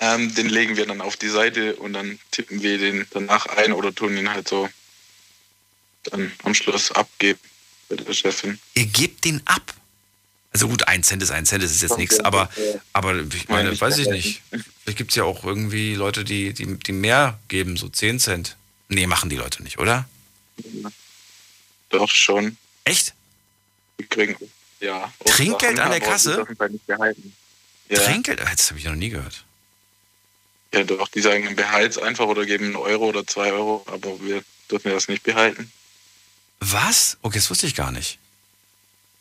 Ähm, 0.01 0.35
den 0.35 0.49
legen 0.49 0.77
wir 0.77 0.87
dann 0.87 1.01
auf 1.01 1.17
die 1.17 1.29
Seite 1.29 1.77
und 1.77 1.93
dann 1.93 2.19
tippen 2.31 2.63
wir 2.63 2.79
den 2.79 3.07
danach 3.11 3.47
ein 3.47 3.73
oder 3.73 3.95
tun 3.95 4.17
ihn 4.17 4.29
halt 4.29 4.49
so 4.49 4.69
dann 6.05 6.33
am 6.43 6.55
Schluss 6.55 6.91
abgeben 6.93 7.39
bei 7.89 7.97
der 7.97 8.13
Chefin. 8.13 8.59
Ihr 8.75 8.87
gebt 8.87 9.25
den 9.25 9.41
ab? 9.47 9.75
Also 10.53 10.69
gut, 10.69 10.87
ein 10.87 11.03
Cent 11.03 11.23
ist 11.23 11.31
ein 11.31 11.47
Cent, 11.47 11.65
das 11.65 11.73
ist 11.73 11.83
jetzt 11.83 11.99
nichts, 11.99 12.21
aber, 12.21 12.49
aber 12.93 13.17
ich 13.35 13.49
meine, 13.49 13.79
weiß 13.79 13.99
ich 13.99 14.09
nicht. 14.09 14.43
Vielleicht 14.83 14.99
gibt 14.99 15.11
es 15.11 15.17
ja 15.17 15.25
auch 15.25 15.43
irgendwie 15.43 15.95
Leute, 15.95 16.23
die, 16.23 16.53
die, 16.53 16.79
die 16.79 16.93
mehr 16.93 17.41
geben, 17.49 17.77
so 17.77 17.89
10 17.89 18.21
Cent. 18.21 18.57
Nee, 18.89 19.07
machen 19.07 19.31
die 19.31 19.37
Leute 19.37 19.63
nicht, 19.63 19.79
oder? 19.79 20.07
Doch 21.91 22.09
schon. 22.09 22.57
Echt? 22.85 23.15
Die 23.99 24.07
kriegen, 24.07 24.37
ja. 24.81 25.13
Trinkgeld 25.25 25.79
an 25.79 25.91
der 25.91 26.01
Kasse? 26.01 26.47
Ja. 27.89 27.99
Trinkgeld? 27.99 28.41
Das 28.41 28.71
habe 28.71 28.79
ich 28.79 28.85
noch 28.85 28.95
nie 28.95 29.11
gehört. 29.11 29.45
Ja, 30.73 30.83
doch, 30.83 31.09
die 31.09 31.21
sagen, 31.21 31.55
behalt's 31.55 31.99
einfach 31.99 32.27
oder 32.27 32.45
geben 32.47 32.67
einen 32.67 32.77
Euro 32.77 33.07
oder 33.07 33.27
zwei 33.27 33.53
Euro, 33.53 33.85
aber 33.87 34.21
wir 34.21 34.43
dürfen 34.71 34.91
das 34.91 35.07
nicht 35.09 35.23
behalten. 35.23 35.71
Was? 36.61 37.17
Okay, 37.23 37.39
das 37.39 37.49
wusste 37.49 37.67
ich 37.67 37.75
gar 37.75 37.93
nicht. 37.93 38.19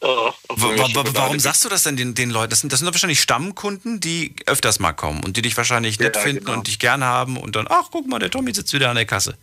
Oh, 0.01 0.33
wa 0.49 0.77
wa 0.77 1.03
warum 1.13 1.39
sagst 1.39 1.63
du 1.63 1.69
das 1.69 1.83
denn 1.83 1.95
den, 1.95 2.13
den 2.13 2.29
Leuten? 2.29 2.49
Das 2.49 2.59
sind, 2.59 2.73
das 2.73 2.79
sind 2.79 2.87
doch 2.87 2.93
wahrscheinlich 2.93 3.21
Stammkunden, 3.21 4.01
die 4.01 4.35
öfters 4.47 4.79
mal 4.79 4.91
kommen 4.91 5.23
und 5.23 5.37
die 5.37 5.41
dich 5.41 5.55
wahrscheinlich 5.55 5.97
nett 5.99 6.17
Ja, 6.17 6.21
finden 6.21 6.45
genau. 6.45 6.57
und 6.57 6.67
dich 6.67 6.79
gerne 6.79 7.05
haben 7.05 7.37
und 7.37 7.55
dann, 7.55 7.67
ach, 7.69 7.85
guck 7.89 8.07
mal, 8.07 8.19
der 8.19 8.29
Tommy 8.29 8.53
sitzt 8.53 8.73
wieder 8.73 8.89
an 8.89 8.95
der 8.97 9.05
Kasse. 9.05 9.37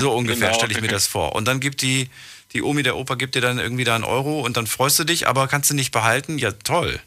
So 0.00 0.12
ungefähr 0.16 0.48
Genau. 0.48 0.58
stelle 0.58 0.72
ich 0.72 0.80
mir 0.80 0.88
das 0.88 1.06
vor. 1.06 1.34
Und 1.34 1.46
dann 1.46 1.60
gibt 1.60 1.82
die, 1.82 2.08
die 2.52 2.62
Omi, 2.62 2.82
der 2.82 2.96
Opa 2.96 3.14
gibt 3.14 3.34
dir 3.34 3.40
dann 3.40 3.58
irgendwie 3.58 3.84
da 3.84 3.94
einen 3.94 4.04
Euro 4.04 4.40
und 4.40 4.56
dann 4.56 4.66
freust 4.66 4.98
du 4.98 5.04
dich, 5.04 5.26
aber 5.28 5.48
kannst 5.48 5.70
du 5.70 5.74
nicht 5.74 5.92
behalten? 5.92 6.38
Ja, 6.38 6.52
toll. 6.52 7.00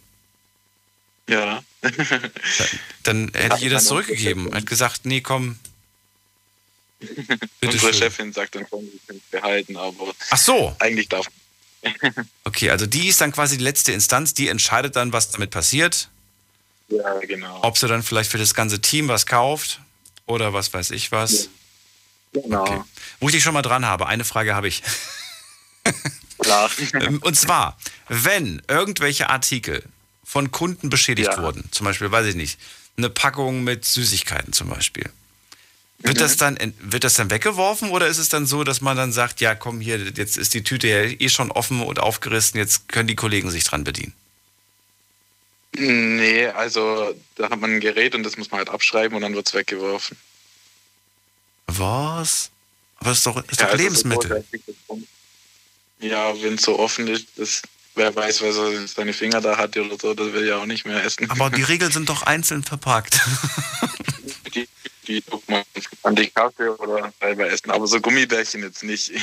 Ja. 1.27 1.63
Dann 3.03 3.31
hätte 3.33 3.57
ich 3.57 3.63
ihr 3.63 3.69
das 3.69 3.85
zurückgegeben. 3.85 4.51
Hätte 4.53 4.65
gesagt, 4.65 5.05
nee, 5.05 5.21
komm. 5.21 5.57
Bitte 6.99 7.73
Unsere. 7.73 7.93
Chefin 7.93 8.31
sagt 8.33 8.55
dann 8.55 8.65
schon, 8.67 8.81
wir 8.83 8.99
können 9.07 9.21
es 9.23 9.31
behalten, 9.31 9.75
aber 9.77 10.13
Ach 10.31 10.37
so. 10.37 10.75
eigentlich 10.79 11.09
darf 11.09 11.27
Okay, 12.43 12.69
also 12.71 12.85
die 12.87 13.07
ist 13.07 13.21
dann 13.21 13.31
quasi 13.31 13.57
die 13.57 13.63
letzte 13.63 13.91
Instanz, 13.91 14.33
die 14.33 14.47
entscheidet 14.47 14.95
dann, 14.95 15.13
was 15.13 15.29
damit 15.31 15.51
passiert. 15.51 16.09
Ja, 16.89 17.19
genau. 17.19 17.59
Ob 17.63 17.77
sie 17.77 17.87
dann 17.87 18.01
vielleicht 18.03 18.31
für 18.31 18.37
das 18.37 18.53
ganze 18.53 18.79
Team 18.81 19.07
was 19.07 19.25
kauft 19.25 19.81
oder 20.25 20.53
was 20.53 20.73
weiß 20.73 20.91
ich 20.91 21.11
was. 21.11 21.49
Genau. 22.41 22.63
Okay. 22.63 22.81
Wo 23.19 23.27
ich 23.29 23.33
dich 23.35 23.43
schon 23.43 23.53
mal 23.53 23.61
dran 23.61 23.85
habe, 23.85 24.07
eine 24.07 24.23
Frage 24.25 24.55
habe 24.55 24.67
ich. 24.67 24.83
Klar. 26.39 26.69
Ähm, 26.93 27.19
Und 27.23 27.35
zwar, 27.35 27.77
wenn 28.09 28.61
irgendwelche 28.67 29.29
Artikel 29.29 29.83
von 30.23 30.51
Kunden 30.51 30.89
beschädigt 30.89 31.29
Ja. 31.31 31.41
wurden, 31.41 31.63
zum 31.71 31.85
Beispiel, 31.85 32.11
weiß 32.11 32.27
ich 32.27 32.35
nicht, 32.35 32.59
eine 32.97 33.09
Packung 33.09 33.63
mit 33.63 33.85
Süßigkeiten 33.85 34.51
zum 34.53 34.69
Beispiel, 34.69 35.09
wird, 35.99 36.17
Mhm. 36.17 36.19
das 36.19 36.35
dann, 36.37 36.57
wird 36.79 37.03
das 37.05 37.13
dann 37.15 37.29
weggeworfen 37.31 37.89
oder 37.89 38.07
ist 38.07 38.17
es 38.17 38.27
dann 38.29 38.45
so, 38.45 38.63
dass 38.65 38.81
man 38.81 38.97
dann 38.97 39.13
sagt, 39.13 39.39
ja 39.41 39.55
komm 39.55 39.79
hier, 39.79 39.97
jetzt 39.97 40.37
ist 40.37 40.53
die 40.53 40.63
Tüte 40.63 40.87
ja 40.87 41.03
eh 41.03 41.29
schon 41.29 41.51
offen 41.51 41.81
und 41.81 41.99
aufgerissen, 41.99 42.57
jetzt 42.59 42.89
können 42.89 43.07
die 43.07 43.15
Kollegen 43.15 43.49
sich 43.49 43.63
dran 43.63 43.83
bedienen? 43.85 44.13
Nee, 45.77 46.47
also 46.47 47.13
da 47.35 47.49
hat 47.49 47.59
man 47.59 47.75
ein 47.75 47.79
Gerät 47.81 48.15
und 48.15 48.23
das 48.23 48.37
muss 48.37 48.49
man 48.51 48.59
halt 48.59 48.69
abschreiben 48.69 49.15
und 49.15 49.21
dann 49.21 49.35
wird 49.35 49.47
es 49.47 49.53
weggeworfen. 49.53 50.17
Was? 51.77 52.51
Aber 52.99 53.09
das 53.09 53.17
ist 53.19 53.25
doch, 53.27 53.37
ist 53.37 53.59
Ja, 53.59 53.65
doch 53.67 53.73
also 53.73 53.77
so 53.77 53.83
Lebensmittel. 53.83 54.45
es. 54.51 54.59
Ja, 55.99 56.33
wenn 56.41 56.55
es 56.55 56.61
so 56.61 56.77
offen 56.79 57.07
ist, 57.07 57.27
das, 57.37 57.61
wer 57.95 58.15
weiß, 58.15 58.41
was 58.41 58.55
er 58.57 58.87
seine 58.87 59.13
Finger 59.13 59.41
da 59.41 59.57
hat 59.57 59.75
oder 59.77 59.97
so, 59.99 60.13
das 60.13 60.33
will 60.33 60.45
ja 60.47 60.57
auch 60.57 60.65
nicht 60.65 60.85
mehr 60.85 61.03
essen. 61.03 61.29
Aber 61.29 61.49
die 61.49 61.63
Regeln 61.71 61.91
sind 61.91 62.09
doch 62.09 62.23
einzeln 62.23 62.63
verpackt. 62.63 63.19
die, 64.55 64.67
die 65.07 65.21
tut 65.21 65.47
man 65.49 65.63
an 66.03 66.15
die 66.15 66.27
Kaffee 66.27 66.69
oder 66.69 67.13
selber 67.19 67.49
essen, 67.49 67.71
aber 67.71 67.87
so 67.87 67.99
Gummibärchen 67.99 68.61
jetzt 68.63 68.83
nicht. 68.83 69.11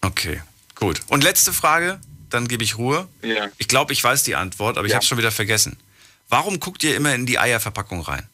Okay, 0.00 0.40
gut. 0.76 1.00
Und 1.08 1.24
letzte 1.24 1.52
Frage, 1.52 2.00
dann 2.30 2.46
gebe 2.46 2.62
ich 2.62 2.78
Ruhe. 2.78 3.08
ja. 3.22 3.48
Ich 3.58 3.66
glaube, 3.68 3.92
ich 3.92 4.02
weiß 4.02 4.22
die 4.22 4.36
Antwort, 4.36 4.78
aber 4.78 4.86
ich 4.86 4.90
Ja. 4.92 4.96
habe 4.96 5.04
schon 5.04 5.18
wieder 5.18 5.32
vergessen. 5.32 5.76
Warum 6.28 6.60
guckt 6.60 6.84
ihr 6.84 6.94
immer 6.94 7.14
in 7.14 7.26
die 7.26 7.38
Eierverpackung 7.38 8.00
rein? 8.02 8.28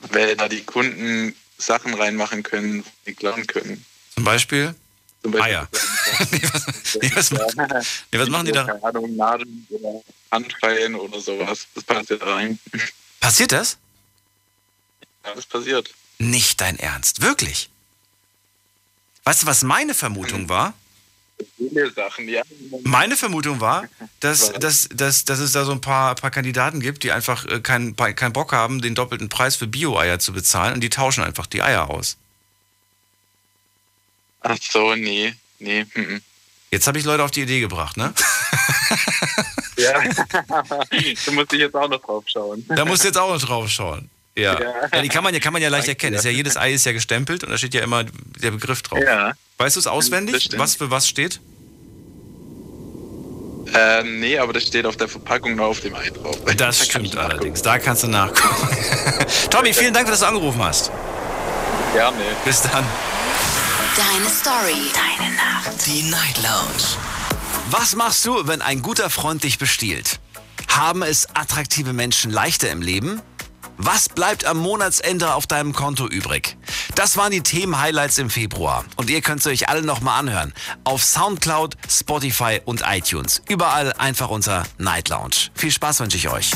Weil 0.00 0.36
da 0.36 0.48
die 0.48 0.62
Kunden 0.62 1.34
Sachen 1.58 1.94
reinmachen 1.94 2.42
können, 2.42 2.84
die 3.06 3.14
klauen 3.14 3.46
können. 3.46 3.84
Zum 4.14 4.24
Beispiel? 4.24 4.74
Zum 5.22 5.32
Beispiel 5.32 5.54
Eier. 5.54 5.68
nee, 6.30 6.40
was, 6.52 6.94
nee, 7.00 7.10
was, 7.14 7.30
nee, 7.30 8.18
was 8.18 8.28
machen 8.28 8.46
die 8.46 8.52
da? 8.52 8.64
Keine 8.64 8.84
Ahnung, 8.84 9.16
Nadeln 9.16 9.66
oder 9.70 10.02
Handfeilen 10.30 10.94
oder 10.94 11.20
sowas. 11.20 11.66
Das 11.74 11.84
passiert 11.84 12.24
rein. 12.24 12.58
Passiert 13.20 13.52
das? 13.52 13.78
Ja, 15.24 15.34
das 15.34 15.46
passiert. 15.46 15.92
Nicht 16.18 16.60
dein 16.60 16.78
Ernst. 16.78 17.22
Wirklich? 17.22 17.70
Weißt 19.24 19.42
du, 19.42 19.46
was 19.46 19.62
meine 19.62 19.94
Vermutung 19.94 20.48
war? 20.48 20.74
Viele 21.56 21.90
Sachen, 21.90 22.28
ja. 22.28 22.42
Meine 22.84 23.16
Vermutung 23.16 23.60
war, 23.60 23.84
dass, 24.20 24.52
dass, 24.52 24.88
dass, 24.88 25.24
dass 25.24 25.38
es 25.38 25.52
da 25.52 25.64
so 25.64 25.72
ein 25.72 25.80
paar, 25.80 26.14
paar 26.14 26.30
Kandidaten 26.30 26.80
gibt, 26.80 27.02
die 27.02 27.12
einfach 27.12 27.44
äh, 27.46 27.60
keinen 27.60 27.94
keinen 27.94 28.32
Bock 28.32 28.52
haben, 28.52 28.80
den 28.80 28.94
doppelten 28.94 29.28
Preis 29.28 29.56
für 29.56 29.66
Bio-Eier 29.66 30.18
zu 30.18 30.32
bezahlen 30.32 30.74
und 30.74 30.80
die 30.80 30.88
tauschen 30.90 31.24
einfach 31.24 31.46
die 31.46 31.62
Eier 31.62 31.90
aus. 31.90 32.16
Ach 34.40 34.56
so, 34.60 34.94
nee. 34.94 35.34
Nee. 35.58 35.86
mhm. 35.94 36.22
Jetzt 36.70 36.86
habe 36.86 36.98
ich 36.98 37.04
Leute 37.04 37.22
auf 37.22 37.30
die 37.30 37.42
Idee 37.42 37.60
gebracht, 37.60 37.96
ne? 37.96 38.12
Ja. 39.76 40.02
du 41.24 41.32
musst 41.32 41.52
dich 41.52 41.60
jetzt 41.60 41.74
auch 41.74 41.88
noch 41.88 42.00
drauf 42.00 42.24
schauen. 42.26 42.64
Da 42.68 42.84
musst 42.84 43.02
du 43.02 43.08
jetzt 43.08 43.18
auch 43.18 43.32
noch 43.32 43.40
drauf 43.40 43.68
schauen. 43.68 44.10
Ja. 44.34 44.60
Ja. 44.60 44.88
ja. 44.92 45.02
die 45.02 45.08
kann 45.08 45.22
man 45.22 45.34
ja, 45.34 45.40
kann 45.40 45.52
man 45.52 45.62
ja 45.62 45.68
leicht 45.68 45.88
erkennen. 45.88 46.16
Ist 46.16 46.24
ja, 46.24 46.30
jedes 46.30 46.56
Ei 46.56 46.72
ist 46.72 46.86
ja 46.86 46.92
gestempelt 46.92 47.44
und 47.44 47.50
da 47.50 47.58
steht 47.58 47.74
ja 47.74 47.82
immer 47.82 48.04
der 48.04 48.50
Begriff 48.50 48.82
drauf. 48.82 49.00
Ja. 49.00 49.32
Weißt 49.58 49.76
du 49.76 49.80
es 49.80 49.86
auswendig, 49.86 50.50
was 50.56 50.74
für 50.76 50.90
was 50.90 51.08
steht? 51.08 51.40
Ähm, 53.74 54.20
nee, 54.20 54.38
aber 54.38 54.52
das 54.52 54.62
steht 54.64 54.86
auf 54.86 54.96
der 54.96 55.08
Verpackung 55.08 55.56
noch 55.56 55.66
auf 55.66 55.80
dem 55.80 55.94
Ei 55.94 56.10
drauf. 56.10 56.36
Da 56.44 56.54
Das 56.54 56.78
kann 56.88 57.04
stimmt 57.06 57.16
allerdings. 57.16 57.62
Da 57.62 57.78
kannst 57.78 58.02
du 58.04 58.08
nachgucken. 58.08 58.68
Tommy, 59.50 59.72
vielen 59.74 59.92
Dank, 59.92 60.06
dass 60.08 60.20
du 60.20 60.26
angerufen 60.26 60.62
hast. 60.62 60.90
Gerne. 61.92 62.16
Bis 62.44 62.62
dann. 62.62 62.84
Deine 63.96 64.30
Story. 64.30 64.90
Deine 64.94 65.34
Nacht. 65.34 65.86
Die 65.86 66.02
Night 66.04 66.36
Lounge. 66.42 66.96
Was 67.70 67.96
machst 67.96 68.24
du, 68.26 68.46
wenn 68.46 68.62
ein 68.62 68.82
guter 68.82 69.10
Freund 69.10 69.42
dich 69.42 69.58
bestiehlt? 69.58 70.20
Haben 70.68 71.02
es 71.02 71.26
attraktive 71.34 71.92
Menschen 71.92 72.30
leichter 72.30 72.70
im 72.70 72.82
Leben? 72.82 73.20
Was 73.78 74.08
bleibt 74.08 74.46
am 74.46 74.58
Monatsende 74.58 75.34
auf 75.34 75.46
deinem 75.46 75.72
Konto 75.74 76.06
übrig? 76.06 76.56
Das 76.94 77.16
waren 77.16 77.30
die 77.30 77.42
Themen-Highlights 77.42 78.16
im 78.18 78.30
Februar. 78.30 78.84
Und 78.96 79.10
ihr 79.10 79.20
könnt 79.20 79.42
sie 79.42 79.50
euch 79.50 79.68
alle 79.68 79.82
nochmal 79.82 80.18
anhören. 80.18 80.54
Auf 80.84 81.04
Soundcloud, 81.04 81.76
Spotify 81.88 82.60
und 82.64 82.82
iTunes. 82.86 83.42
Überall 83.48 83.92
einfach 83.94 84.30
unter 84.30 84.64
Night 84.78 85.10
Lounge. 85.10 85.50
Viel 85.54 85.70
Spaß 85.70 86.00
wünsche 86.00 86.16
ich 86.16 86.28
euch. 86.30 86.52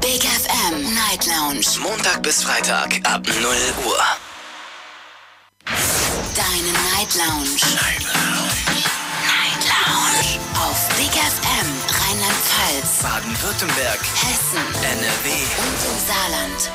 Big 0.00 0.24
FM 0.24 0.94
Night 0.94 1.26
Lounge. 1.26 1.64
Montag 1.80 2.22
bis 2.22 2.42
Freitag 2.42 3.00
ab 3.04 3.22
0 3.24 3.34
Uhr. 3.86 3.98
Deine 6.34 6.72
Night 6.94 7.14
Lounge. 7.14 7.50
Night 7.74 8.02
Lounge. 8.02 8.86
Night 9.22 9.62
Lounge. 9.70 10.40
Auf 10.58 10.88
Big 10.96 11.12
FM 11.12 11.75
Rheinland-Pfalz, 12.76 13.02
Baden-Württemberg, 13.02 14.00
Hessen 14.00 14.58
NRW. 14.82 15.30
und 15.58 15.78
im 15.90 15.98
Saarland. 16.06 16.70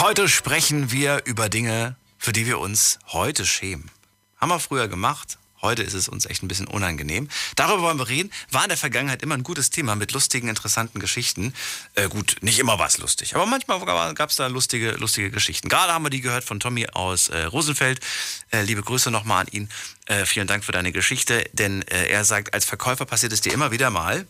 Heute 0.00 0.28
sprechen 0.28 0.92
wir 0.92 1.22
über 1.24 1.48
Dinge, 1.48 1.96
für 2.16 2.32
die 2.32 2.46
wir 2.46 2.60
uns 2.60 2.98
heute 3.08 3.44
schämen. 3.44 3.90
Haben 4.36 4.50
wir 4.50 4.60
früher 4.60 4.86
gemacht. 4.86 5.38
Heute 5.60 5.82
ist 5.82 5.94
es 5.94 6.08
uns 6.08 6.26
echt 6.26 6.44
ein 6.44 6.48
bisschen 6.48 6.68
unangenehm. 6.68 7.28
Darüber 7.56 7.82
wollen 7.82 7.98
wir 7.98 8.06
reden. 8.06 8.30
War 8.52 8.62
in 8.62 8.68
der 8.68 8.78
Vergangenheit 8.78 9.22
immer 9.22 9.34
ein 9.34 9.42
gutes 9.42 9.70
Thema 9.70 9.96
mit 9.96 10.12
lustigen, 10.12 10.48
interessanten 10.48 11.00
Geschichten. 11.00 11.52
Äh, 11.96 12.08
gut, 12.08 12.36
nicht 12.42 12.60
immer 12.60 12.78
war 12.78 12.86
es 12.86 12.98
lustig, 12.98 13.34
aber 13.34 13.46
manchmal 13.46 13.80
gab 14.14 14.30
es 14.30 14.36
da 14.36 14.46
lustige, 14.46 14.92
lustige 14.92 15.32
Geschichten. 15.32 15.68
Gerade 15.68 15.92
haben 15.92 16.04
wir 16.04 16.10
die 16.10 16.20
gehört 16.20 16.44
von 16.44 16.60
Tommy 16.60 16.86
aus 16.92 17.28
äh, 17.28 17.42
Rosenfeld. 17.42 17.98
Äh, 18.52 18.62
liebe 18.62 18.82
Grüße 18.82 19.10
nochmal 19.10 19.46
an 19.46 19.48
ihn. 19.50 19.68
Äh, 20.06 20.24
vielen 20.24 20.46
Dank 20.46 20.64
für 20.64 20.72
deine 20.72 20.92
Geschichte, 20.92 21.44
denn 21.52 21.82
äh, 21.82 22.06
er 22.06 22.24
sagt, 22.24 22.54
als 22.54 22.64
Verkäufer 22.64 23.06
passiert 23.06 23.32
es 23.32 23.40
dir 23.40 23.52
immer 23.52 23.72
wieder 23.72 23.90
mal, 23.90 24.24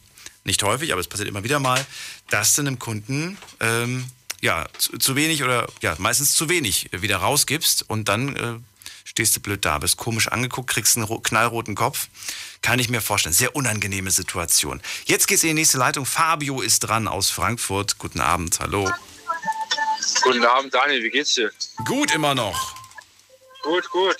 nicht 0.44 0.62
häufig, 0.62 0.92
aber 0.92 1.00
es 1.00 1.08
passiert 1.08 1.28
immer 1.28 1.44
wieder 1.44 1.58
mal, 1.58 1.84
dass 2.30 2.54
du 2.54 2.62
einem 2.62 2.78
Kunden 2.78 3.38
ähm, 3.60 4.06
ja, 4.40 4.66
zu, 4.78 4.98
zu 4.98 5.16
wenig 5.16 5.42
oder 5.42 5.68
ja, 5.82 5.94
meistens 5.98 6.34
zu 6.34 6.48
wenig 6.48 6.90
wieder 6.92 7.18
rausgibst 7.18 7.88
und 7.88 8.08
dann 8.08 8.36
äh, 8.36 8.54
stehst 9.04 9.34
du 9.36 9.40
blöd 9.40 9.64
da, 9.64 9.78
bist 9.78 9.96
komisch 9.96 10.28
angeguckt, 10.28 10.70
kriegst 10.70 10.96
einen 10.96 11.22
knallroten 11.22 11.74
Kopf. 11.74 12.08
Kann 12.62 12.78
ich 12.78 12.88
mir 12.88 13.00
vorstellen. 13.00 13.34
Sehr 13.34 13.54
unangenehme 13.54 14.10
Situation. 14.10 14.82
Jetzt 15.06 15.28
geht's 15.28 15.42
in 15.42 15.48
die 15.48 15.54
nächste 15.54 15.78
Leitung. 15.78 16.06
Fabio 16.06 16.60
ist 16.60 16.80
dran 16.80 17.06
aus 17.06 17.30
Frankfurt. 17.30 17.98
Guten 17.98 18.20
Abend, 18.20 18.58
hallo. 18.60 18.90
Guten 20.22 20.44
Abend, 20.44 20.74
Daniel, 20.74 21.02
wie 21.02 21.10
geht's 21.10 21.34
dir? 21.34 21.52
Gut 21.84 22.12
immer 22.12 22.34
noch. 22.34 22.74
Gut, 23.62 23.88
gut. 23.90 24.16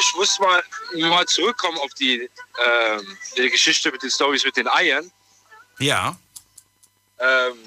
Ich 0.00 0.14
muss 0.16 0.38
mal, 0.38 0.62
mal 1.08 1.26
zurückkommen 1.26 1.78
auf 1.78 1.92
die, 1.94 2.28
ähm, 2.64 3.18
die 3.36 3.50
Geschichte 3.50 3.90
mit 3.90 4.02
den 4.02 4.10
Stories 4.10 4.44
mit 4.44 4.56
den 4.56 4.68
Eiern. 4.68 5.10
Ja. 5.78 6.16
Ähm, 7.18 7.58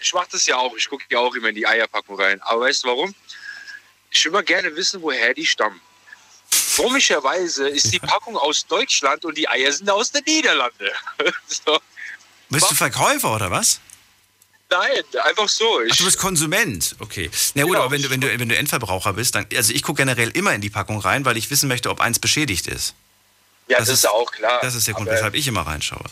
ich 0.00 0.12
mache 0.12 0.28
das 0.32 0.46
ja 0.46 0.56
auch. 0.56 0.74
Ich 0.76 0.88
gucke 0.88 1.04
ja 1.10 1.18
auch 1.18 1.34
immer 1.34 1.48
in 1.48 1.54
die 1.54 1.66
Eierpackung 1.66 2.20
rein. 2.20 2.40
Aber 2.42 2.62
weißt 2.62 2.84
du 2.84 2.88
warum? 2.88 3.14
Ich 4.10 4.24
will 4.24 4.32
mal 4.32 4.44
gerne 4.44 4.74
wissen, 4.76 5.02
woher 5.02 5.34
die 5.34 5.46
stammen. 5.46 5.80
Komischerweise 6.76 7.68
ist 7.68 7.92
die 7.92 7.98
Packung 7.98 8.36
aus 8.36 8.66
Deutschland 8.66 9.24
und 9.24 9.36
die 9.36 9.48
Eier 9.48 9.72
sind 9.72 9.88
aus 9.90 10.10
den 10.10 10.22
Niederlanden. 10.24 10.88
so. 11.46 11.80
Bist 12.48 12.70
du 12.70 12.74
Verkäufer 12.74 13.34
oder 13.34 13.50
was? 13.50 13.80
Nein, 14.70 15.02
einfach 15.22 15.48
so. 15.48 15.80
Ach, 15.90 15.96
du 15.96 16.04
bist 16.04 16.18
Konsument, 16.18 16.96
okay. 16.98 17.30
Na 17.54 17.62
gut, 17.62 17.72
genau. 17.72 17.84
aber 17.84 17.92
wenn 17.92 18.02
du, 18.02 18.10
wenn, 18.10 18.20
du, 18.20 18.38
wenn 18.38 18.48
du 18.48 18.56
Endverbraucher 18.56 19.12
bist, 19.12 19.34
dann, 19.34 19.46
also 19.54 19.72
ich 19.72 19.82
gucke 19.82 19.98
generell 19.98 20.30
immer 20.30 20.52
in 20.54 20.60
die 20.60 20.70
Packung 20.70 20.98
rein, 20.98 21.24
weil 21.24 21.36
ich 21.36 21.50
wissen 21.50 21.68
möchte, 21.68 21.90
ob 21.90 22.00
eins 22.00 22.18
beschädigt 22.18 22.66
ist. 22.66 22.94
Ja, 23.68 23.78
das, 23.78 23.88
das 23.88 23.98
ist 23.98 24.06
auch 24.06 24.30
klar. 24.30 24.60
Das 24.62 24.74
ist 24.74 24.86
der 24.86 24.94
Grund, 24.94 25.08
weshalb 25.08 25.34
ich 25.34 25.46
immer 25.46 25.62
reinschaue. 25.62 26.04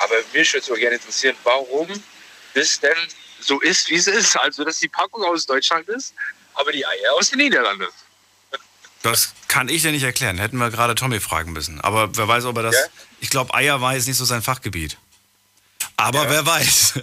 Aber 0.00 0.14
mich 0.32 0.52
würde 0.52 0.66
so 0.66 0.74
gerne 0.74 0.96
interessieren, 0.96 1.36
warum 1.44 1.88
das 2.54 2.80
denn 2.80 2.96
so 3.40 3.60
ist, 3.60 3.88
wie 3.90 3.96
es 3.96 4.06
ist. 4.06 4.36
Also, 4.36 4.64
dass 4.64 4.80
die 4.80 4.88
Packung 4.88 5.24
aus 5.24 5.46
Deutschland 5.46 5.88
ist, 5.88 6.14
aber 6.54 6.72
die 6.72 6.84
Eier 6.84 7.14
aus 7.14 7.30
den 7.30 7.38
Niederlanden. 7.38 7.86
Das 9.02 9.32
kann 9.48 9.68
ich 9.68 9.82
dir 9.82 9.92
nicht 9.92 10.02
erklären. 10.02 10.38
Hätten 10.38 10.58
wir 10.58 10.70
gerade 10.70 10.94
Tommy 10.94 11.20
fragen 11.20 11.52
müssen. 11.52 11.80
Aber 11.80 12.14
wer 12.16 12.28
weiß, 12.28 12.44
ob 12.44 12.56
er 12.58 12.64
das. 12.64 12.74
Ja? 12.74 12.86
Ich 13.20 13.30
glaube, 13.30 13.54
Eier 13.54 13.80
war 13.80 13.94
jetzt 13.94 14.06
nicht 14.06 14.16
so 14.16 14.24
sein 14.24 14.42
Fachgebiet. 14.42 14.98
Aber 15.96 16.24
ja. 16.24 16.30
wer 16.30 16.46
weiß. 16.46 16.94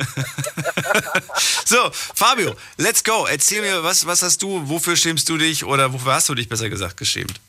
so, 1.65 1.91
Fabio, 1.91 2.55
let's 2.77 3.03
go. 3.03 3.25
Erzähl 3.25 3.62
mir, 3.62 3.83
was, 3.83 4.05
was 4.05 4.23
hast 4.23 4.41
du, 4.41 4.67
wofür 4.69 4.95
schämst 4.95 5.29
du 5.29 5.38
dich 5.38 5.63
oder 5.63 5.93
wofür 5.93 6.13
hast 6.13 6.29
du 6.29 6.36
dich 6.36 6.49
besser 6.49 6.69
gesagt 6.69 6.97
geschämt? 6.97 7.39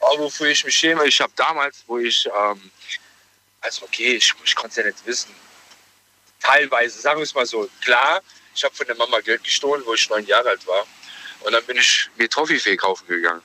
Oh, 0.00 0.18
wofür 0.18 0.48
ich 0.48 0.64
mich 0.64 0.74
schäme, 0.74 1.06
ich 1.06 1.20
habe 1.20 1.32
damals, 1.36 1.82
wo 1.86 1.98
ich, 1.98 2.26
ähm, 2.26 2.70
also 3.60 3.84
okay, 3.84 4.16
ich, 4.16 4.32
ich 4.44 4.54
konnte 4.54 4.70
es 4.70 4.76
ja 4.76 4.84
nicht 4.84 5.06
wissen. 5.06 5.34
Teilweise, 6.40 7.00
sagen 7.00 7.18
wir 7.18 7.24
es 7.24 7.34
mal 7.34 7.46
so, 7.46 7.68
klar, 7.80 8.22
ich 8.54 8.64
habe 8.64 8.74
von 8.74 8.86
der 8.86 8.96
Mama 8.96 9.20
Geld 9.20 9.44
gestohlen, 9.44 9.82
wo 9.84 9.94
ich 9.94 10.08
neun 10.08 10.26
Jahre 10.26 10.50
alt 10.50 10.66
war. 10.66 10.86
Und 11.40 11.52
dann 11.52 11.64
bin 11.64 11.76
ich 11.76 12.08
mir 12.16 12.28
Toffifee 12.28 12.76
kaufen 12.76 13.06
gegangen. 13.06 13.42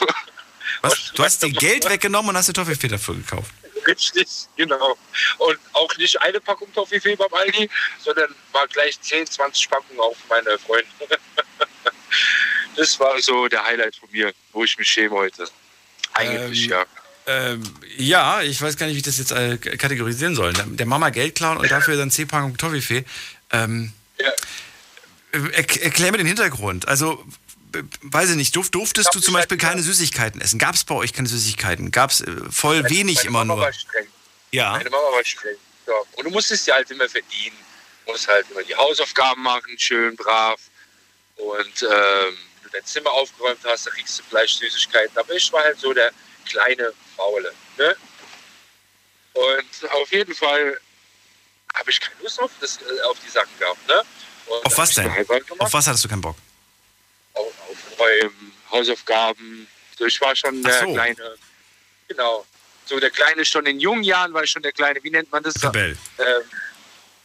Was? 0.82 1.12
Du 1.14 1.24
hast 1.24 1.42
dir 1.42 1.50
Geld 1.50 1.88
weggenommen 1.88 2.30
und 2.30 2.36
hast 2.36 2.48
dir 2.48 2.54
Toffifee 2.54 2.88
dafür 2.88 3.14
gekauft? 3.14 3.50
Richtig, 3.86 4.28
genau. 4.56 4.96
Und 5.38 5.58
auch 5.72 5.94
nicht 5.96 6.20
eine 6.22 6.40
Packung 6.40 6.72
Toffifee 6.72 7.16
beim 7.16 7.32
Aldi, 7.32 7.68
sondern 8.02 8.34
war 8.52 8.66
gleich 8.68 9.00
10, 9.00 9.26
20 9.26 9.68
Packungen 9.68 10.00
auf 10.00 10.16
meine 10.28 10.58
Freunde. 10.58 10.88
das 12.76 12.98
war 12.98 13.20
so 13.20 13.46
der 13.48 13.64
Highlight 13.64 13.96
von 13.96 14.10
mir, 14.10 14.32
wo 14.52 14.64
ich 14.64 14.78
mich 14.78 14.88
schäme 14.88 15.14
heute. 15.14 15.48
Eigentlich, 16.14 16.64
ähm, 16.64 16.70
ja. 16.70 16.86
Ähm, 17.26 17.62
ja, 17.96 18.42
ich 18.42 18.60
weiß 18.60 18.76
gar 18.76 18.86
nicht, 18.86 18.94
wie 18.94 18.98
ich 18.98 19.04
das 19.04 19.18
jetzt 19.18 19.32
äh, 19.32 19.56
kategorisieren 19.56 20.34
soll. 20.34 20.52
Der 20.52 20.86
Mama 20.86 21.10
Geld 21.10 21.34
klauen 21.34 21.56
und 21.56 21.70
dafür 21.70 21.96
dann 21.96 22.10
10 22.10 22.28
Packungen 22.28 22.56
Toffifee. 22.56 23.04
Ähm, 23.50 23.92
ja. 24.18 24.30
erklär 25.32 26.12
mir 26.12 26.18
den 26.18 26.26
Hintergrund. 26.26 26.86
Also, 26.86 27.24
weiß 28.02 28.30
ich 28.30 28.36
nicht, 28.36 28.54
durf, 28.56 28.70
durftest 28.70 29.14
du 29.14 29.20
zum 29.20 29.34
Beispiel 29.34 29.56
keine 29.56 29.82
Süßigkeiten 29.82 30.40
essen? 30.40 30.58
Gab 30.58 30.74
es 30.74 30.84
bei 30.84 30.94
euch 30.94 31.12
keine 31.12 31.28
Süßigkeiten? 31.28 31.90
Gab 31.90 32.10
es 32.10 32.20
äh, 32.20 32.30
voll 32.50 32.82
meine, 32.82 32.94
wenig 32.94 33.16
meine 33.16 33.28
immer 33.28 33.38
Mama 33.44 33.54
nur? 33.54 33.64
War 33.64 33.72
streng. 33.72 34.06
Ja. 34.50 34.72
Meine 34.72 34.90
Mama 34.90 35.16
war 35.16 35.24
streng. 35.24 35.56
Ja. 35.86 35.94
Und 36.12 36.24
du 36.24 36.30
musstest 36.30 36.66
ja 36.66 36.74
halt 36.74 36.90
immer 36.90 37.08
verdienen. 37.08 37.56
Du 38.04 38.12
musst 38.12 38.28
halt 38.28 38.46
immer 38.50 38.62
die 38.62 38.74
Hausaufgaben 38.74 39.42
machen, 39.42 39.78
schön 39.78 40.14
brav. 40.14 40.60
Und 41.36 41.56
ähm, 41.56 42.36
wenn 42.60 42.64
du 42.64 42.68
dein 42.72 42.84
Zimmer 42.84 43.10
aufgeräumt 43.12 43.60
hast, 43.64 43.86
dann 43.86 43.94
kriegst 43.94 44.18
du 44.18 44.22
vielleicht 44.28 44.58
Süßigkeiten. 44.58 45.16
Aber 45.16 45.32
ich 45.32 45.50
war 45.52 45.62
halt 45.62 45.80
so 45.80 45.92
der 45.92 46.12
kleine 46.44 46.92
Faule. 47.16 47.52
Ne? 47.78 47.96
Und 49.34 49.90
auf 49.92 50.12
jeden 50.12 50.34
Fall 50.34 50.78
habe 51.74 51.90
ich 51.90 52.00
keine 52.00 52.22
Lust 52.22 52.40
auf, 52.40 52.50
das, 52.60 52.78
äh, 52.82 53.00
auf 53.02 53.18
die 53.24 53.30
Sachen 53.30 53.58
gehabt. 53.58 53.88
Ne? 53.88 54.02
auf 54.64 54.76
was 54.76 54.94
denn? 54.94 55.10
Auf 55.58 55.72
was 55.72 55.86
hattest 55.86 56.04
du 56.04 56.08
keinen 56.08 56.20
Bock? 56.20 56.36
aufräumen, 57.34 58.52
Hausaufgaben. 58.70 59.66
So, 59.98 60.06
ich 60.06 60.20
war 60.20 60.34
schon 60.34 60.62
der 60.62 60.80
so. 60.80 60.92
kleine, 60.92 61.36
genau. 62.08 62.46
So 62.86 63.00
der 63.00 63.10
Kleine 63.10 63.44
schon 63.44 63.64
in 63.66 63.80
jungen 63.80 64.02
Jahren 64.02 64.34
war 64.34 64.42
ich 64.42 64.50
schon 64.50 64.62
der 64.62 64.72
Kleine, 64.72 65.02
wie 65.02 65.10
nennt 65.10 65.30
man 65.32 65.42
das? 65.42 65.62
Rebell. 65.62 65.96
Ähm, 66.18 66.42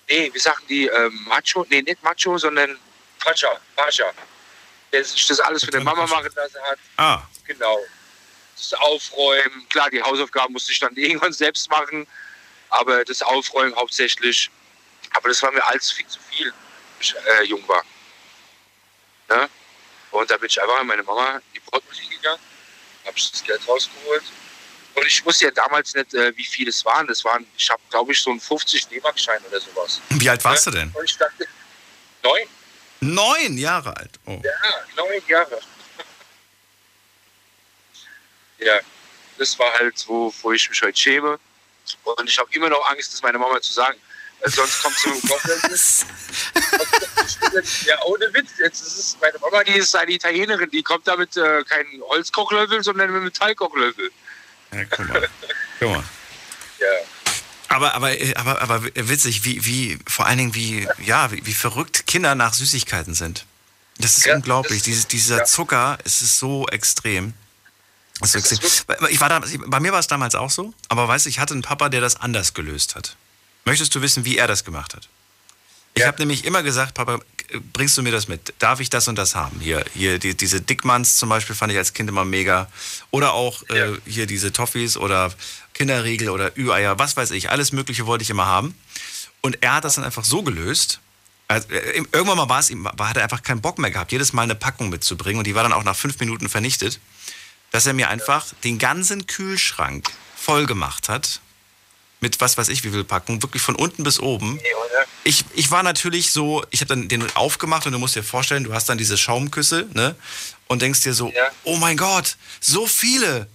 nee, 0.10 0.30
wie 0.34 0.40
sagen 0.40 0.64
die, 0.70 0.88
ähm, 0.88 1.26
Macho? 1.28 1.66
Nee, 1.70 1.82
nicht 1.82 2.02
Macho, 2.02 2.38
sondern 2.38 2.78
Pacha, 3.20 3.60
Pascha. 3.76 4.12
Der 4.92 5.04
sich 5.04 5.28
das 5.28 5.40
alles 5.42 5.66
für 5.66 5.72
die 5.72 5.80
Mama 5.80 6.08
machen 6.08 6.32
lassen 6.34 6.62
hat. 6.62 6.80
Ah. 6.98 7.22
Genau. 7.46 7.80
Das 8.60 8.74
Aufräumen, 8.74 9.68
klar, 9.70 9.90
die 9.90 10.02
Hausaufgaben 10.02 10.54
musste 10.54 10.72
ich 10.72 10.80
dann 10.80 10.94
irgendwann 10.96 11.34
selbst 11.34 11.70
machen, 11.70 12.06
aber 12.70 13.06
das 13.06 13.22
Aufräumen 13.22 13.76
hauptsächlich. 13.76 14.50
Aber 15.12 15.30
das 15.30 15.42
war 15.42 15.52
mir 15.52 15.66
alles 15.66 15.92
viel 15.92 16.06
zu 16.08 16.20
viel, 16.30 16.48
als 16.48 16.56
ich 17.02 17.16
äh, 17.16 17.44
jung 17.46 17.68
war. 17.68 17.84
Ne? 19.30 19.50
Und 20.12 20.30
da 20.30 20.38
bin 20.38 20.48
ich 20.48 20.62
einfach 20.62 20.78
mit 20.80 20.88
meiner 20.88 21.04
Mama 21.04 21.36
in 21.36 21.42
die 21.56 21.60
Portemonnaie 21.60 22.08
gegangen, 22.08 22.42
habe 23.06 23.16
das 23.16 23.44
Geld 23.44 23.68
rausgeholt. 23.68 24.24
Und 24.96 25.06
ich 25.06 25.24
wusste 25.26 25.46
ja 25.46 25.52
damals 25.52 25.94
nicht, 25.94 26.14
äh, 26.14 26.36
wie 26.36 26.44
viel 26.44 26.68
es 26.68 26.84
waren. 26.84 27.08
Das 27.08 27.24
waren, 27.24 27.46
ich 27.56 27.70
habe, 27.70 27.82
glaube 27.90 28.12
ich, 28.12 28.22
so 28.22 28.32
einen 28.32 28.40
50 28.40 28.88
D-Mark-Schein 28.88 29.42
oder 29.48 29.60
sowas. 29.60 30.02
Wie 30.10 30.30
alt 30.30 30.44
warst 30.44 30.66
ja? 30.66 30.72
du 30.72 30.78
denn? 30.78 30.92
Und 30.94 31.06
ich 31.06 31.18
dachte, 31.18 31.48
neun. 32.24 32.48
Neun 33.02 33.58
Jahre 33.58 33.96
alt? 33.96 34.20
Oh. 34.26 34.42
Ja, 34.44 34.86
neun 34.96 35.22
Jahre. 35.28 35.62
Ja, 38.60 38.80
das 39.38 39.58
war 39.58 39.72
halt, 39.74 40.04
wo, 40.08 40.34
wo 40.42 40.52
ich 40.52 40.70
mich 40.70 40.82
heute 40.82 40.98
schäme. 40.98 41.40
Und 42.04 42.30
ich 42.30 42.38
habe 42.38 42.50
immer 42.54 42.70
noch 42.70 42.88
Angst, 42.90 43.14
das 43.14 43.22
meiner 43.22 43.40
Mama 43.40 43.60
zu 43.62 43.74
sagen. 43.74 43.98
Sonst 44.46 44.82
kommt 44.82 44.96
sie 44.98 45.10
mit 45.10 45.24
dem 45.24 45.30
Ja, 47.86 48.02
ohne 48.06 48.34
Witz. 48.34 48.52
Jetzt 48.58 48.82
ist 48.82 48.98
es, 48.98 49.18
meine 49.20 49.38
Mama, 49.40 49.64
die 49.64 49.74
ist 49.74 49.96
eine 49.96 50.12
Italienerin, 50.12 50.70
die 50.70 50.82
kommt 50.82 51.08
da 51.08 51.18
mit 51.18 51.36
äh, 51.36 51.64
keinem 51.64 52.02
Holzkochlöffel, 52.04 52.84
sondern 52.84 53.12
mit 53.12 53.24
Metallkochlöffel. 53.24 54.12
Ja, 54.74 54.86
guck 54.86 55.10
mal. 55.10 55.30
guck 55.80 55.90
mal. 55.90 56.04
Ja. 56.80 56.88
Aber, 57.68 57.94
aber, 57.94 58.16
aber, 58.36 58.62
aber 58.62 58.84
witzig, 58.96 59.44
wie, 59.44 59.66
wie, 59.66 60.00
vor 60.08 60.26
allen 60.26 60.38
Dingen, 60.38 60.56
wie, 60.56 60.88
ja, 60.98 61.30
wie, 61.30 61.46
wie 61.46 61.54
verrückt 61.54 62.08
Kinder 62.08 62.34
nach 62.34 62.54
Süßigkeiten 62.54 63.14
sind. 63.14 63.46
Das 63.98 64.18
ist 64.18 64.26
ja, 64.26 64.36
unglaublich. 64.36 64.80
Das, 64.80 64.86
Dieses, 64.86 65.08
dieser 65.08 65.40
ja. 65.40 65.44
Zucker, 65.44 65.98
es 66.06 66.22
ist 66.22 66.40
so 66.40 66.68
extrem. 66.70 67.34
Ist 68.22 68.32
so 68.32 68.38
extrem. 68.40 69.08
Ich 69.10 69.22
war 69.22 69.30
da, 69.30 69.42
bei 69.68 69.80
mir 69.80 69.92
war 69.92 70.00
es 70.00 70.08
damals 70.08 70.36
auch 70.36 70.52
so, 70.52 70.74
aber 70.88 71.08
weißt 71.08 71.26
du, 71.26 71.30
ich 71.30 71.40
hatte 71.40 71.54
einen 71.54 71.62
Papa, 71.62 71.90
der 71.90 72.02
das 72.02 72.16
anders 72.18 72.54
gelöst 72.54 72.96
hat. 72.96 73.16
Möchtest 73.66 73.94
du 73.96 74.02
wissen, 74.02 74.26
wie 74.26 74.38
er 74.38 74.48
das 74.48 74.64
gemacht 74.64 74.96
hat? 74.96 75.08
Ich 75.94 76.02
ja. 76.02 76.08
habe 76.08 76.20
nämlich 76.20 76.46
immer 76.46 76.64
gesagt, 76.64 76.94
Papa, 76.94 77.20
bringst 77.74 77.98
du 77.98 78.04
mir 78.04 78.12
das 78.12 78.28
mit? 78.28 78.54
Darf 78.60 78.80
ich 78.80 78.90
das 78.90 79.08
und 79.08 79.16
das 79.16 79.36
haben? 79.36 79.60
Hier, 79.60 79.84
hier 79.94 80.20
die, 80.20 80.36
diese 80.36 80.62
Dickmanns 80.62 81.18
zum 81.18 81.30
Beispiel 81.30 81.56
fand 81.56 81.72
ich 81.72 81.78
als 81.78 81.94
Kind 81.94 82.10
immer 82.10 82.26
mega. 82.26 82.70
Oder 83.12 83.34
auch 83.34 83.64
äh, 83.70 83.78
ja. 83.78 83.86
äh, 83.94 83.98
hier 84.06 84.26
diese 84.26 84.52
Toffees 84.52 84.98
oder 84.98 85.34
Kinderriegel 85.74 86.30
oder 86.30 86.58
Ü-Eier, 86.58 87.00
was 87.00 87.18
weiß 87.18 87.32
ich. 87.32 87.50
Alles 87.50 87.72
Mögliche 87.72 88.06
wollte 88.06 88.24
ich 88.24 88.30
immer 88.30 88.46
haben. 88.46 88.76
Und 89.42 89.58
er 89.62 89.76
hat 89.76 89.84
das 89.84 89.96
dann 89.96 90.04
einfach 90.04 90.26
so 90.26 90.44
gelöst. 90.44 91.00
Also, 91.48 91.68
äh, 91.70 92.04
irgendwann 92.12 92.38
mal 92.38 92.50
war 92.50 92.60
es 92.60 92.70
ihm, 92.70 92.88
hat 92.88 93.18
er 93.18 93.24
einfach 93.24 93.42
keinen 93.42 93.62
Bock 93.62 93.80
mehr 93.80 93.92
gehabt, 93.92 94.12
jedes 94.12 94.34
Mal 94.34 94.44
eine 94.44 94.56
Packung 94.56 94.90
mitzubringen. 94.90 95.40
Und 95.40 95.48
die 95.48 95.56
war 95.56 95.64
dann 95.64 95.74
auch 95.74 95.84
nach 95.84 95.96
fünf 95.96 96.20
Minuten 96.20 96.50
vernichtet. 96.50 97.00
Dass 97.72 97.86
er 97.86 97.94
mir 97.94 98.10
einfach 98.10 98.48
den 98.64 98.80
ganzen 98.80 99.28
Kühlschrank 99.28 100.10
voll 100.36 100.66
gemacht 100.66 101.10
hat 101.10 101.42
mit 102.22 102.42
was 102.42 102.58
weiß 102.58 102.70
ich 102.70 102.84
wie 102.84 102.90
viel 102.90 103.04
Packungen, 103.04 103.42
wirklich 103.42 103.62
von 103.62 103.76
unten 103.76 104.04
bis 104.04 104.20
oben. 104.20 104.60
Ich, 105.24 105.46
ich 105.54 105.72
war 105.72 105.84
natürlich 105.84 106.32
so, 106.32 106.66
ich 106.70 106.82
habe 106.82 106.90
dann 106.90 107.08
den 107.08 107.36
aufgemacht 107.36 107.86
und 107.86 107.94
du 107.94 108.00
musst 108.00 108.16
dir 108.16 108.24
vorstellen, 108.24 108.64
du 108.64 108.74
hast 108.74 108.90
dann 108.90 108.98
diese 108.98 109.18
Schaumküsse, 109.18 109.88
ne? 109.94 110.16
Und 110.68 110.82
denkst 110.82 111.02
dir 111.02 111.14
so, 111.14 111.32
ja. 111.32 111.48
oh 111.64 111.78
mein 111.78 111.98
Gott, 111.98 112.38
so 112.60 112.88
viele. 112.88 113.48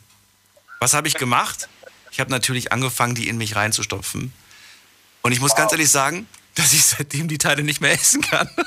Was 0.80 0.94
habe 0.94 1.08
ich 1.08 1.14
gemacht? 1.14 1.68
Ich 2.10 2.20
habe 2.20 2.30
natürlich 2.30 2.72
angefangen, 2.72 3.14
die 3.14 3.28
in 3.28 3.36
mich 3.36 3.54
reinzustopfen. 3.56 4.32
Und 5.22 5.32
ich 5.32 5.40
muss 5.40 5.52
wow. 5.52 5.58
ganz 5.58 5.72
ehrlich 5.72 5.90
sagen, 5.90 6.26
dass 6.54 6.72
ich 6.72 6.84
seitdem 6.84 7.28
die 7.28 7.38
Teile 7.38 7.62
nicht 7.62 7.80
mehr 7.80 7.92
essen 7.92 8.20
kann. 8.20 8.48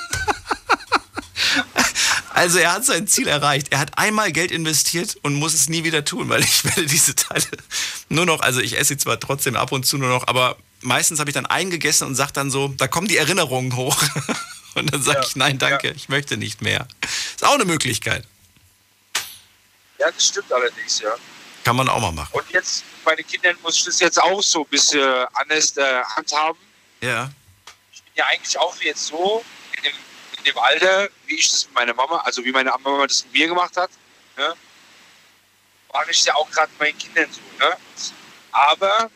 Also 2.38 2.60
er 2.60 2.72
hat 2.72 2.86
sein 2.86 3.08
Ziel 3.08 3.28
erreicht. 3.28 3.70
Er 3.72 3.80
hat 3.80 3.98
einmal 3.98 4.32
Geld 4.32 4.52
investiert 4.52 5.18
und 5.24 5.34
muss 5.34 5.56
es 5.56 5.70
nie 5.70 5.84
wieder 5.84 6.06
tun, 6.06 6.30
weil 6.30 6.44
ich 6.44 6.64
werde 6.64 6.86
diese 6.86 7.16
Teile 7.16 7.48
nur 8.10 8.28
noch, 8.28 8.42
also 8.42 8.62
ich 8.62 8.78
esse 8.78 8.90
sie 8.90 8.98
zwar 8.98 9.20
trotzdem 9.20 9.56
ab 9.56 9.72
und 9.72 9.88
zu 9.88 9.98
nur 9.98 10.10
noch, 10.10 10.28
aber 10.28 10.56
meistens 10.82 11.20
habe 11.20 11.32
ich 11.32 11.34
dann 11.34 11.48
eingegessen 11.48 12.06
und 12.06 12.14
sage 12.14 12.34
dann 12.34 12.52
so, 12.52 12.68
da 12.68 12.88
kommen 12.88 13.08
die 13.08 13.18
Erinnerungen 13.18 13.76
hoch. 13.76 13.98
Und 14.76 14.94
dann 14.94 15.02
sage 15.02 15.22
ja, 15.22 15.26
ich, 15.26 15.36
nein, 15.36 15.58
danke, 15.58 15.88
ja. 15.88 15.94
ich 15.96 16.08
möchte 16.08 16.38
nicht 16.38 16.62
mehr. 16.62 16.88
Ist 17.02 17.44
auch 17.44 17.56
eine 17.56 17.66
Möglichkeit. 17.66 18.24
Ja, 19.98 20.12
das 20.12 20.28
stimmt 20.28 20.54
allerdings, 20.54 21.00
ja. 21.00 21.16
Kann 21.64 21.76
man 21.76 21.90
auch 21.90 22.00
mal 22.00 22.12
machen. 22.12 22.30
Und 22.32 22.48
jetzt, 22.52 22.84
bei 23.04 23.16
den 23.16 23.26
Kindern 23.26 23.56
muss 23.64 23.78
ich 23.78 23.86
das 23.86 24.00
jetzt 24.00 24.22
auch 24.22 24.44
so 24.44 24.62
ein 24.62 24.70
bisschen 24.70 25.26
anders 25.34 25.76
äh, 25.78 26.04
handhaben. 26.16 26.60
Ja. 27.02 27.32
Ich 27.92 28.04
bin 28.04 28.14
ja 28.18 28.26
eigentlich 28.28 28.56
auch 28.60 28.80
jetzt 28.82 29.08
so 29.08 29.44
dem, 30.48 30.58
Alter, 30.58 31.10
wie 31.26 31.36
ich 31.36 31.50
das 31.50 31.66
mit 31.66 31.76
meiner 31.76 31.94
Mama, 31.94 32.18
also 32.18 32.44
wie 32.44 32.52
meine 32.52 32.72
Mama 32.84 33.08
das 33.08 33.24
mit 33.26 33.34
mir 33.34 33.48
gemacht 33.48 33.76
hat, 33.78 33.90
ne? 34.38 34.56
mache 35.94 36.12
ich 36.12 36.20
es 36.20 36.26
ja 36.26 36.36
auch 36.36 36.50
gerade 36.52 36.72
mit 36.72 36.80
meinen 36.80 36.98
Kindern 36.98 37.30
so. 37.32 37.66
Ne? 37.66 37.78
Aber 38.52 39.12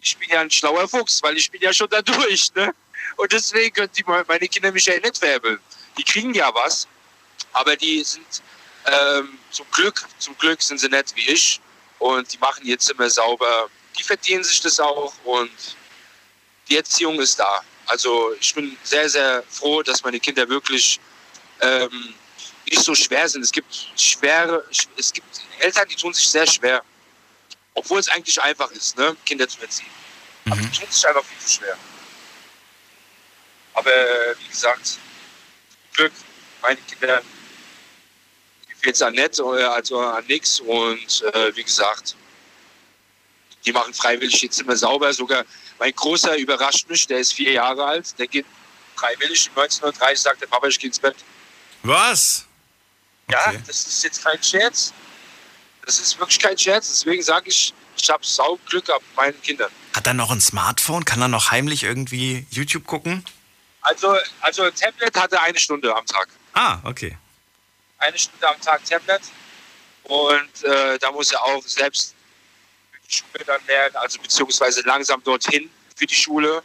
ich 0.00 0.16
bin 0.16 0.28
ja 0.28 0.40
ein 0.40 0.50
schlauer 0.50 0.88
Fuchs, 0.88 1.22
weil 1.22 1.36
ich 1.36 1.50
bin 1.50 1.60
ja 1.60 1.72
schon 1.72 1.88
da 1.88 2.02
durch. 2.02 2.54
Ne? 2.54 2.74
Und 3.16 3.32
deswegen 3.32 3.74
können 3.74 3.90
die, 3.96 4.04
meine 4.04 4.48
Kinder 4.48 4.72
mich 4.72 4.86
ja 4.86 4.98
nicht 4.98 5.18
veräppeln. 5.18 5.60
Die 5.98 6.04
kriegen 6.04 6.34
ja 6.34 6.52
was, 6.54 6.86
aber 7.52 7.76
die 7.76 8.02
sind 8.04 8.42
ähm, 8.86 9.38
zum 9.50 9.66
Glück, 9.70 10.04
zum 10.18 10.36
Glück 10.38 10.62
sind 10.62 10.78
sie 10.78 10.88
nett 10.88 11.12
wie 11.14 11.28
ich 11.28 11.60
und 11.98 12.32
die 12.32 12.38
machen 12.38 12.64
ihr 12.64 12.78
Zimmer 12.78 13.08
sauber. 13.08 13.68
Die 13.98 14.02
verdienen 14.02 14.44
sich 14.44 14.60
das 14.60 14.78
auch 14.78 15.12
und 15.24 15.76
die 16.68 16.76
Erziehung 16.76 17.18
ist 17.20 17.38
da. 17.38 17.62
Also 17.86 18.34
ich 18.40 18.54
bin 18.54 18.76
sehr, 18.82 19.08
sehr 19.08 19.42
froh, 19.48 19.82
dass 19.82 20.02
meine 20.02 20.20
Kinder 20.20 20.48
wirklich 20.48 21.00
ähm, 21.60 22.14
nicht 22.68 22.82
so 22.82 22.94
schwer 22.94 23.28
sind. 23.28 23.42
Es 23.42 23.52
gibt 23.52 23.88
schwere, 23.96 24.64
es 24.96 25.12
gibt 25.12 25.26
Eltern, 25.58 25.88
die 25.88 25.96
tun 25.96 26.12
sich 26.12 26.28
sehr 26.28 26.46
schwer, 26.46 26.82
obwohl 27.74 28.00
es 28.00 28.08
eigentlich 28.08 28.40
einfach 28.42 28.70
ist, 28.72 28.96
ne, 28.98 29.16
Kinder 29.24 29.48
zu 29.48 29.60
erziehen. 29.60 29.86
Mhm. 30.44 30.52
Aber 30.52 30.60
die 30.62 30.70
tun 30.70 30.86
sich 30.90 31.06
einfach 31.06 31.24
viel 31.24 31.38
zu 31.38 31.54
schwer. 31.54 31.78
Aber 33.74 33.90
wie 34.40 34.48
gesagt, 34.48 34.98
Glück, 35.92 36.12
meine 36.62 36.78
Kinder 36.88 37.22
jetzt 38.86 39.02
an 39.02 39.14
nett, 39.14 39.38
also 39.40 40.00
an 40.00 40.24
nichts. 40.26 40.60
Und 40.60 41.22
äh, 41.34 41.54
wie 41.54 41.64
gesagt, 41.64 42.16
die 43.64 43.72
machen 43.72 43.92
freiwillig 43.92 44.40
jetzt 44.42 44.60
immer 44.60 44.76
sauber. 44.76 45.12
Sogar 45.12 45.44
mein 45.78 45.92
Großer 45.94 46.36
überrascht 46.36 46.88
mich, 46.88 47.06
der 47.06 47.18
ist 47.18 47.32
vier 47.32 47.52
Jahre 47.52 47.84
alt, 47.84 48.18
der 48.18 48.26
geht 48.26 48.46
freiwillig. 48.94 49.48
1930 49.50 50.20
sagt 50.20 50.40
der 50.40 50.46
Papa, 50.46 50.66
ich 50.66 50.78
gehe 50.78 50.88
ins 50.88 50.98
Bett. 50.98 51.16
Was? 51.82 52.46
Okay. 53.28 53.38
Ja, 53.38 53.60
das 53.66 53.86
ist 53.86 54.04
jetzt 54.04 54.24
kein 54.24 54.42
Scherz. 54.42 54.92
Das 55.84 55.98
ist 55.98 56.18
wirklich 56.18 56.38
kein 56.38 56.56
Scherz. 56.56 56.88
Deswegen 56.88 57.22
sage 57.22 57.48
ich, 57.48 57.74
ich 57.96 58.10
habe 58.10 58.24
Sauglück 58.24 58.88
ab 58.90 59.02
meinen 59.14 59.40
Kindern. 59.42 59.70
Hat 59.94 60.06
er 60.06 60.14
noch 60.14 60.30
ein 60.30 60.40
Smartphone? 60.40 61.04
Kann 61.04 61.20
er 61.20 61.28
noch 61.28 61.50
heimlich 61.50 61.84
irgendwie 61.84 62.46
YouTube 62.50 62.86
gucken? 62.86 63.24
Also, 63.82 64.16
also 64.40 64.68
Tablet 64.70 65.16
hat 65.16 65.32
er 65.32 65.42
eine 65.42 65.58
Stunde 65.58 65.94
am 65.94 66.04
Tag. 66.06 66.28
Ah, 66.54 66.78
okay 66.84 67.16
eine 67.98 68.18
Stunde 68.18 68.48
am 68.48 68.60
Tag 68.60 68.84
Tablet. 68.84 69.22
Und 70.04 70.64
äh, 70.64 70.98
da 70.98 71.10
muss 71.10 71.32
er 71.32 71.42
auch 71.42 71.62
selbst 71.62 72.14
Schule 73.14 73.44
dann 73.44 73.60
lernen, 73.66 73.96
also 73.96 74.20
beziehungsweise 74.20 74.82
langsam 74.82 75.22
dorthin 75.22 75.70
für 75.94 76.06
die 76.06 76.14
Schule. 76.14 76.62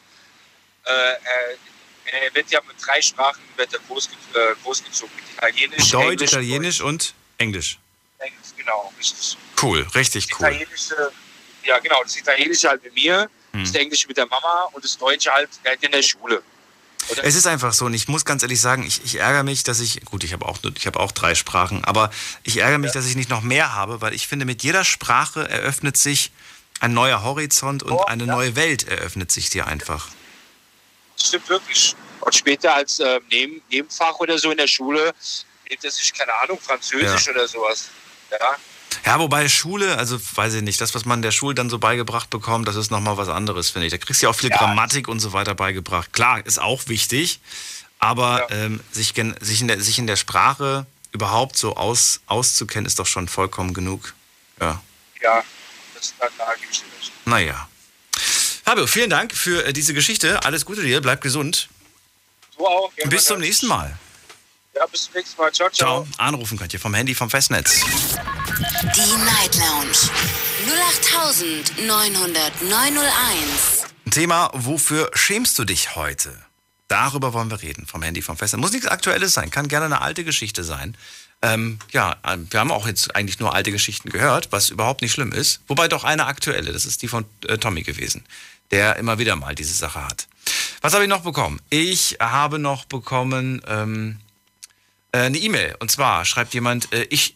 Äh, 0.84 0.90
er, 0.90 2.34
wird 2.34 2.50
ja 2.50 2.60
mit 2.68 2.76
drei 2.86 3.02
Sprachen 3.02 3.42
wird 3.56 3.74
er 3.74 3.80
großge 3.88 4.14
äh, 4.34 4.56
großgezogen. 4.64 5.16
Mit 5.16 5.26
Italienisch, 5.38 5.92
Deutsch, 5.92 6.04
Englisch, 6.04 6.32
Italienisch 6.32 6.82
und 6.82 7.14
Englisch. 7.38 7.80
Englisch, 8.18 8.50
genau, 8.58 8.92
richtig. 8.98 9.38
Cool, 9.62 9.88
richtig 9.96 10.28
das 10.28 10.40
cool. 10.40 10.48
Italienische, 10.48 11.12
ja, 11.64 11.80
genau, 11.80 12.04
das 12.04 12.18
Italienische 12.18 12.70
halt 12.70 12.84
mit 12.84 12.96
mir, 12.96 13.30
hm. 13.54 13.64
das 13.64 13.76
Englische 13.76 14.08
mit 14.08 14.18
der 14.18 14.26
Mama 14.26 14.70
und 14.74 14.84
das 14.84 14.98
Deutsche 14.98 15.32
halt 15.32 15.50
in 15.82 15.92
der 15.92 16.02
Schule. 16.02 16.44
Oder? 17.12 17.24
Es 17.24 17.36
ist 17.36 17.48
einfach 17.48 17.74
so 17.74 17.86
und 17.86 17.94
ich 17.94 18.08
muss 18.08 18.26
ganz 18.26 18.42
ehrlich 18.44 18.62
sagen, 18.62 18.84
ich, 18.84 19.04
ich 19.04 19.20
ärgere 19.20 19.44
mich, 19.44 19.64
dass 19.64 19.80
ich, 19.80 20.04
gut, 20.06 20.24
ich 20.24 20.34
habe 20.34 20.46
auch, 20.46 20.60
hab 20.64 20.96
auch 20.96 21.12
drei 21.12 21.36
Sprachen, 21.36 21.84
aber 21.84 22.10
ich 22.44 22.58
ärgere 22.58 22.78
mich, 22.78 22.90
ja. 22.90 22.94
dass 22.94 23.08
ich 23.08 23.16
nicht 23.16 23.30
noch 23.30 23.42
mehr 23.42 23.76
habe, 23.76 24.02
weil 24.02 24.14
ich 24.14 24.28
finde, 24.28 24.46
mit 24.46 24.64
jeder 24.64 24.84
Sprache 24.84 25.48
eröffnet 25.50 25.98
sich 25.98 26.32
ein 26.80 26.94
neuer 26.94 27.24
Horizont 27.24 27.84
und 27.84 27.92
oh, 27.92 28.06
eine 28.06 28.26
ja. 28.26 28.34
neue 28.34 28.56
Welt 28.56 28.88
eröffnet 28.88 29.32
sich 29.32 29.50
dir 29.50 29.68
einfach. 29.68 30.10
Das 31.18 31.28
stimmt 31.28 31.50
wirklich. 31.50 31.96
Und 32.22 32.36
später 32.36 32.76
als 32.76 33.00
äh, 33.00 33.20
Neben 33.30 33.62
Nebenfach 33.70 34.20
oder 34.20 34.38
so 34.38 34.52
in 34.52 34.58
der 34.58 34.68
Schule 34.68 35.14
nimmt 35.70 35.84
er 35.84 35.92
sich, 35.92 36.14
keine 36.14 36.34
Ahnung, 36.42 36.60
Französisch 36.60 37.26
ja. 37.26 37.34
oder 37.34 37.48
sowas. 37.48 37.90
Ja. 38.32 38.56
Ja, 39.06 39.20
wobei 39.20 39.48
Schule, 39.50 39.98
also 39.98 40.20
weiß 40.36 40.56
ich 40.56 40.62
nicht, 40.62 40.80
das, 40.82 40.94
was 40.96 41.06
man 41.06 41.20
in 41.20 41.22
der 41.24 41.32
Schule 41.32 41.56
dann 41.56 41.70
so 41.70 41.80
beigebracht 41.80 42.30
bekommt, 42.30 42.68
das 42.68 42.76
ist 42.76 42.92
nochmal 42.92 43.18
was 43.18 43.30
anderes, 43.30 43.70
finde 43.70 43.88
ich. 43.88 43.92
Da 43.92 43.98
kriegst 43.98 44.22
du 44.22 44.26
ja 44.26 44.30
auch 44.30 44.36
viel 44.36 44.50
ja. 44.50 44.58
Grammatik 44.58 45.08
und 45.08 45.20
so 45.20 45.34
weiter 45.34 45.56
beigebracht. 45.56 46.14
Klar, 46.14 46.46
ist 46.46 46.60
auch 46.60 46.88
wichtig, 46.88 47.40
aber 48.00 48.48
ja. 48.50 48.66
ähm, 48.66 48.80
sich, 48.92 49.14
sich, 49.40 49.62
in 49.62 49.68
der, 49.68 49.82
sich 49.82 50.00
in 50.00 50.08
der 50.08 50.18
Sprache 50.18 50.86
überhaupt 51.12 51.58
so 51.58 51.76
aus, 51.76 52.22
auszukennen, 52.26 52.86
ist 52.86 53.00
doch 53.00 53.08
schon 53.08 53.28
vollkommen 53.28 53.74
genug. 53.74 54.14
Ja. 54.60 54.82
Ja, 55.22 55.44
das 55.96 56.14
da, 56.20 56.28
da 56.38 56.54
gebe 56.56 56.72
ich 56.72 56.80
dir 56.80 56.86
recht. 56.98 57.12
Naja. 57.26 57.68
Fabio, 58.64 58.88
vielen 58.88 59.10
Dank 59.10 59.36
für 59.36 59.66
äh, 59.66 59.74
diese 59.74 59.94
Geschichte. 59.94 60.44
Alles 60.44 60.66
Gute 60.66 60.82
dir, 60.82 61.02
bleib 61.02 61.22
gesund. 61.22 61.70
Du 62.58 62.66
auch. 62.68 62.92
Bis 63.06 63.26
zum 63.26 63.40
nächsten 63.40 63.68
Mal. 63.68 63.98
Ja, 64.76 64.86
bis 64.86 65.06
zum 65.06 65.14
nächsten 65.16 65.42
Mal. 65.42 65.52
Ciao, 65.52 65.70
ciao. 65.70 66.06
Ciao. 66.06 66.08
Anrufen 66.18 66.58
könnt 66.58 66.74
ihr 66.74 66.80
vom 66.80 66.94
Handy 66.94 67.14
vom 67.14 67.30
Festnetz. 67.30 67.82
Die 68.62 69.18
Night 69.26 69.58
Lounge 69.58 69.98
0890901. 71.80 74.12
Thema, 74.12 74.52
wofür 74.54 75.10
schämst 75.16 75.58
du 75.58 75.66
dich 75.66 75.96
heute? 75.96 76.38
Darüber 76.88 77.34
wollen 77.34 77.50
wir 77.50 77.64
reden, 77.64 77.88
vom 77.88 78.04
Handy 78.04 78.22
vom 78.22 78.38
Festnetz. 78.38 78.62
Muss 78.62 78.72
nichts 78.72 78.88
Aktuelles 78.88 79.34
sein, 79.34 79.50
kann 79.50 79.68
gerne 79.68 79.88
eine 79.88 80.02
alte 80.02 80.24
Geschichte 80.24 80.64
sein. 80.64 80.96
Ähm, 81.42 81.80
ja, 81.90 82.18
wir 82.24 82.60
haben 82.60 82.70
auch 82.70 82.86
jetzt 82.86 83.16
eigentlich 83.16 83.40
nur 83.40 83.56
alte 83.56 83.72
Geschichten 83.72 84.12
gehört, 84.12 84.52
was 84.52 84.70
überhaupt 84.70 85.02
nicht 85.02 85.14
schlimm 85.14 85.32
ist. 85.32 85.62
Wobei 85.68 85.88
doch 85.88 86.04
eine 86.04 86.28
aktuelle, 86.28 86.72
das 86.72 86.86
ist 86.86 87.02
die 87.02 87.08
von 87.08 87.26
äh, 87.48 87.58
Tommy 87.58 87.82
gewesen, 87.82 88.24
der 88.70 88.98
immer 88.98 89.18
wieder 89.18 89.36
mal 89.38 89.56
diese 89.56 89.74
Sache 89.74 90.06
hat. 90.06 90.28
Was 90.82 90.94
habe 90.94 91.04
ich 91.04 91.10
noch 91.10 91.24
bekommen? 91.24 91.60
Ich 91.72 92.18
habe 92.20 92.60
noch 92.60 92.86
bekommen, 92.86 93.64
ähm, 93.68 94.20
äh, 95.12 95.20
eine 95.20 95.38
E-Mail. 95.38 95.76
Und 95.80 95.92
zwar 95.92 96.26
schreibt 96.26 96.54
jemand, 96.54 96.92
äh, 96.94 97.04
ich 97.10 97.36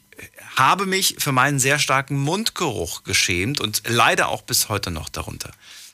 habe 0.55 0.85
mich 0.85 1.15
für 1.19 1.31
meinen 1.31 1.59
sehr 1.59 1.79
starken 1.79 2.17
Mundgeruch 2.17 3.03
geschämt 3.03 3.59
und 3.59 3.83
leider 3.87 4.29
auch 4.29 4.41
bis 4.41 4.69
heute 4.69 4.91
noch 4.91 5.09
darunter. 5.09 5.51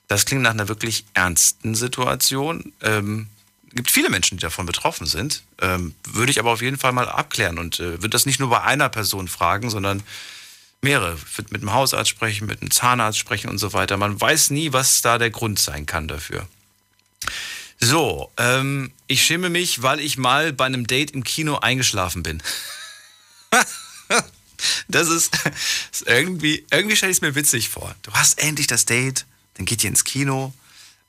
Das 0.08 0.26
klingt 0.26 0.44
nach 0.44 0.52
einer 0.52 0.68
wirklich 0.68 1.06
ernsten 1.14 1.74
Situation. 1.74 2.74
Ähm, 2.82 3.28
gibt 3.74 3.90
viele 3.90 4.10
Menschen, 4.10 4.38
die 4.38 4.42
davon 4.42 4.66
betroffen 4.66 5.08
sind. 5.08 5.44
Ähm, 5.62 5.96
würde 6.06 6.32
ich 6.32 6.40
aber 6.40 6.52
auf 6.52 6.62
jeden 6.62 6.78
Fall 6.78 6.92
mal 6.92 7.08
abklären 7.08 7.58
und 7.58 7.80
äh, 7.80 7.94
würde 7.94 8.10
das 8.10 8.26
nicht 8.26 8.40
nur 8.40 8.50
bei 8.50 8.62
einer 8.62 8.90
Person 8.90 9.28
fragen, 9.28 9.70
sondern 9.70 10.04
mehrere. 10.82 11.18
Würde 11.36 11.52
mit 11.52 11.62
einem 11.62 11.74
Hausarzt 11.74 12.10
sprechen, 12.10 12.48
mit 12.48 12.62
einem 12.62 12.72
Zahnarzt 12.72 13.20
sprechen 13.20 13.50
und 13.50 13.58
so 13.58 13.74
weiter. 13.74 13.98
Man 13.98 14.20
weiß 14.20 14.50
nie, 14.50 14.74
was 14.74 15.02
da 15.02 15.18
der 15.18 15.30
Grund 15.30 15.60
sein 15.60 15.86
kann 15.86 16.08
dafür. 16.08 16.48
So, 17.80 18.32
ähm, 18.38 18.92
ich 19.08 19.24
schäme 19.24 19.50
mich, 19.50 19.82
weil 19.82 20.00
ich 20.00 20.18
mal 20.18 20.54
bei 20.54 20.66
einem 20.66 20.86
Date 20.86 21.12
im 21.12 21.24
Kino 21.24 21.58
eingeschlafen 21.58 22.22
bin. 22.22 22.44
das 24.88 25.10
ist, 25.10 25.38
ist, 25.92 26.08
irgendwie, 26.08 26.66
irgendwie 26.72 26.96
stelle 26.96 27.12
ich 27.12 27.18
es 27.18 27.22
mir 27.22 27.36
witzig 27.36 27.70
vor. 27.70 27.96
Du 28.04 28.12
hast 28.14 28.40
endlich 28.40 28.68
das 28.68 28.86
Date, 28.86 29.26
dann 29.56 29.66
geht 29.66 29.84
ihr 29.84 29.90
ins 29.90 30.04
Kino. 30.04 30.54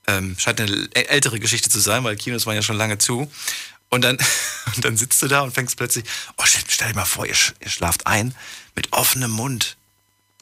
Ähm, 0.07 0.37
scheint 0.39 0.61
eine 0.61 0.89
ältere 0.95 1.39
Geschichte 1.39 1.71
zu 1.71 1.79
sein, 1.79 2.03
weil 2.03 2.17
Kinos 2.17 2.45
waren 2.47 2.57
ja 2.57 2.63
schon 2.63 2.77
lange 2.77 2.99
zu. 2.99 3.31
Und 3.89 4.03
dann, 4.03 4.17
und 4.75 4.85
dann 4.85 4.97
sitzt 4.97 5.23
du 5.23 5.29
da 5.29 5.43
und 5.43 5.53
fängst 5.53 5.77
plötzlich, 5.77 6.05
oh 6.39 6.45
shit, 6.45 6.65
stell 6.69 6.89
dir 6.89 6.95
mal 6.95 7.05
vor, 7.05 7.27
ihr, 7.27 7.37
ihr 7.61 7.71
schlaft 7.71 8.07
ein 8.07 8.35
mit 8.75 8.93
offenem 8.93 9.31
Mund. 9.31 9.77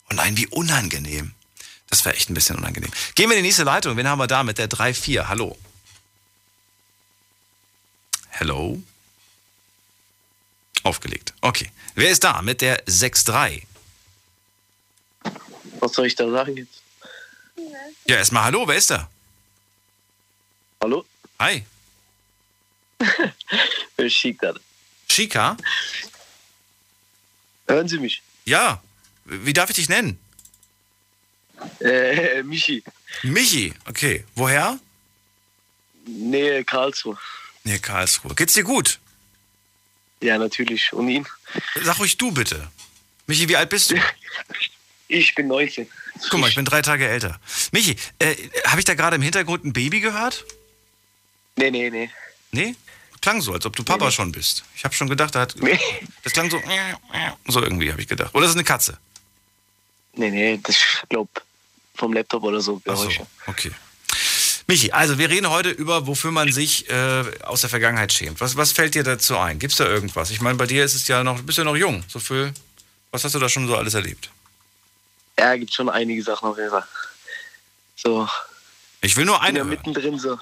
Und 0.09 0.17
nein, 0.17 0.37
wie 0.37 0.47
unangenehm. 0.47 1.33
Das 1.89 2.05
wäre 2.05 2.15
echt 2.15 2.31
ein 2.31 2.35
bisschen 2.35 2.57
unangenehm. 2.57 2.91
Gehen 3.17 3.29
wir 3.29 3.37
in 3.37 3.43
die 3.43 3.49
nächste 3.49 3.65
Leitung. 3.65 3.97
Wen 3.97 4.09
haben 4.09 4.19
wir 4.19 4.29
da 4.29 4.45
mit 4.45 4.59
der 4.59 4.71
3-4? 4.71 5.27
Hallo. 5.27 5.59
Hello? 8.29 8.81
Aufgelegt. 10.83 11.35
Okay. 11.41 11.71
Wer 11.95 12.11
ist 12.11 12.25
da 12.25 12.43
mit 12.43 12.61
der 12.61 12.85
6-3? 12.87 13.63
Was 15.81 15.93
soll 15.93 16.07
ich 16.07 16.15
da 16.15 16.31
sagen 16.31 16.57
jetzt? 16.57 16.83
Ja, 18.07 18.17
erstmal 18.17 18.45
Hallo, 18.45 18.67
wer 18.67 18.77
ist 18.77 18.91
da? 18.91 19.09
Hallo? 20.83 21.05
Hi. 21.39 21.65
Shika. 24.09 24.55
Shika? 25.09 25.57
Hören 27.67 27.89
Sie 27.89 27.99
mich? 27.99 28.23
Ja. 28.45 28.83
Wie 29.25 29.53
darf 29.53 29.71
ich 29.71 29.77
dich 29.77 29.89
nennen? 29.89 30.19
Äh, 31.81 32.43
Michi. 32.43 32.83
Michi, 33.23 33.75
okay. 33.89 34.25
Woher? 34.35 34.79
Nähe 36.07 36.65
Karlsruhe. 36.65 37.19
Nee, 37.65 37.79
Karlsruhe. 37.79 38.35
Geht's 38.35 38.55
dir 38.55 38.65
gut? 38.65 38.99
Ja, 40.21 40.39
natürlich. 40.39 40.93
Und 40.93 41.09
Ihnen? 41.09 41.27
Sag 41.83 41.99
ruhig 41.99 42.17
du 42.17 42.31
bitte. 42.31 42.71
Michi, 43.27 43.49
wie 43.49 43.57
alt 43.57 43.71
bist 43.71 43.91
du? 43.91 43.97
Ich 45.13 45.35
bin 45.35 45.49
19. 45.49 45.89
Guck 46.31 46.39
mal, 46.39 46.49
ich 46.49 46.55
bin 46.55 46.65
drei 46.65 46.83
Tage 46.83 47.09
älter. 47.09 47.41
Michi, 47.73 47.97
äh, 48.21 48.37
habe 48.65 48.79
ich 48.79 48.85
da 48.85 48.95
gerade 48.95 49.17
im 49.17 49.23
Hintergrund 49.23 49.65
ein 49.65 49.73
Baby 49.73 49.99
gehört? 49.99 50.45
Nee, 51.57 51.73
nee, 51.73 51.91
nee. 51.91 52.09
Nee? 52.53 52.77
Klang 53.21 53.41
so, 53.41 53.53
als 53.53 53.67
ob 53.67 53.75
du 53.75 53.83
Papa 53.83 54.13
schon 54.13 54.31
bist. 54.31 54.65
Ich 54.77 54.85
habe 54.85 54.95
schon 54.95 55.09
gedacht, 55.09 55.35
da 55.35 55.41
hat, 55.41 55.57
das 56.23 56.33
klang 56.33 56.49
so, 56.49 56.63
so 57.49 57.61
irgendwie, 57.61 57.91
habe 57.91 58.01
ich 58.01 58.07
gedacht. 58.07 58.33
Oder 58.35 58.45
ist 58.45 58.51
es 58.51 58.57
eine 58.57 58.65
Katze? 58.65 58.99
Nee, 60.15 60.31
nee, 60.31 60.61
das 60.63 60.77
ist, 60.77 61.05
glaub, 61.09 61.29
vom 61.97 62.13
Laptop 62.13 62.45
oder 62.45 62.61
so. 62.61 62.81
Ach 62.87 62.97
so, 62.97 63.11
okay. 63.47 63.73
Michi, 64.71 64.93
also 64.93 65.19
wir 65.19 65.29
reden 65.29 65.51
heute 65.51 65.71
über, 65.71 66.07
wofür 66.07 66.31
man 66.31 66.53
sich 66.53 66.89
äh, 66.89 67.25
aus 67.43 67.63
der 67.63 67.71
Vergangenheit 67.71 68.13
schämt. 68.13 68.41
Was, 68.41 68.55
was 68.57 68.71
fällt 68.71 68.95
dir 68.95 69.03
dazu 69.03 69.37
ein? 69.37 69.59
Gibt 69.59 69.73
es 69.73 69.79
da 69.79 69.85
irgendwas? 69.85 70.31
Ich 70.31 70.41
meine, 70.41 70.57
bei 70.57 70.67
dir 70.67 70.85
ist 70.85 70.95
es 70.95 71.09
ja 71.09 71.25
noch, 71.25 71.39
du 71.39 71.43
bist 71.43 71.59
ja 71.59 71.65
noch 71.65 71.75
jung. 71.75 72.05
So 72.07 72.21
viel, 72.21 72.55
was 73.11 73.25
hast 73.25 73.35
du 73.35 73.41
da 73.41 73.49
schon 73.49 73.67
so 73.67 73.77
alles 73.77 73.95
erlebt? 73.95 74.31
Ja, 75.37 75.57
gibt 75.57 75.75
schon 75.75 75.89
einige 75.89 76.23
Sachen 76.23 76.49
auf 76.49 76.57
jeden 76.57 76.71
Fall. 76.71 76.87
So, 77.97 78.29
Ich 79.01 79.17
will 79.17 79.25
nur 79.25 79.43
eine 79.43 79.59
ja 79.59 79.65
mittendrin 79.65 80.21
so. 80.21 80.39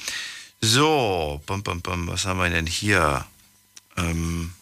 So, 0.61 1.43
bum, 1.47 1.65
bum, 1.65 1.83
bum, 1.83 2.07
was 2.07 2.25
haben 2.25 2.39
wir 2.39 2.49
denn 2.49 2.69
hier? 2.69 3.27
Ähm, 3.97 4.53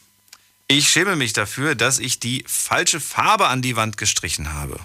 ich 0.67 0.89
schäme 0.89 1.15
mich 1.15 1.35
dafür, 1.35 1.75
dass 1.75 1.99
ich 1.99 2.19
die 2.19 2.43
falsche 2.47 3.01
Farbe 3.01 3.49
an 3.49 3.61
die 3.61 3.77
Wand 3.77 3.99
gestrichen 3.99 4.55
habe. 4.55 4.81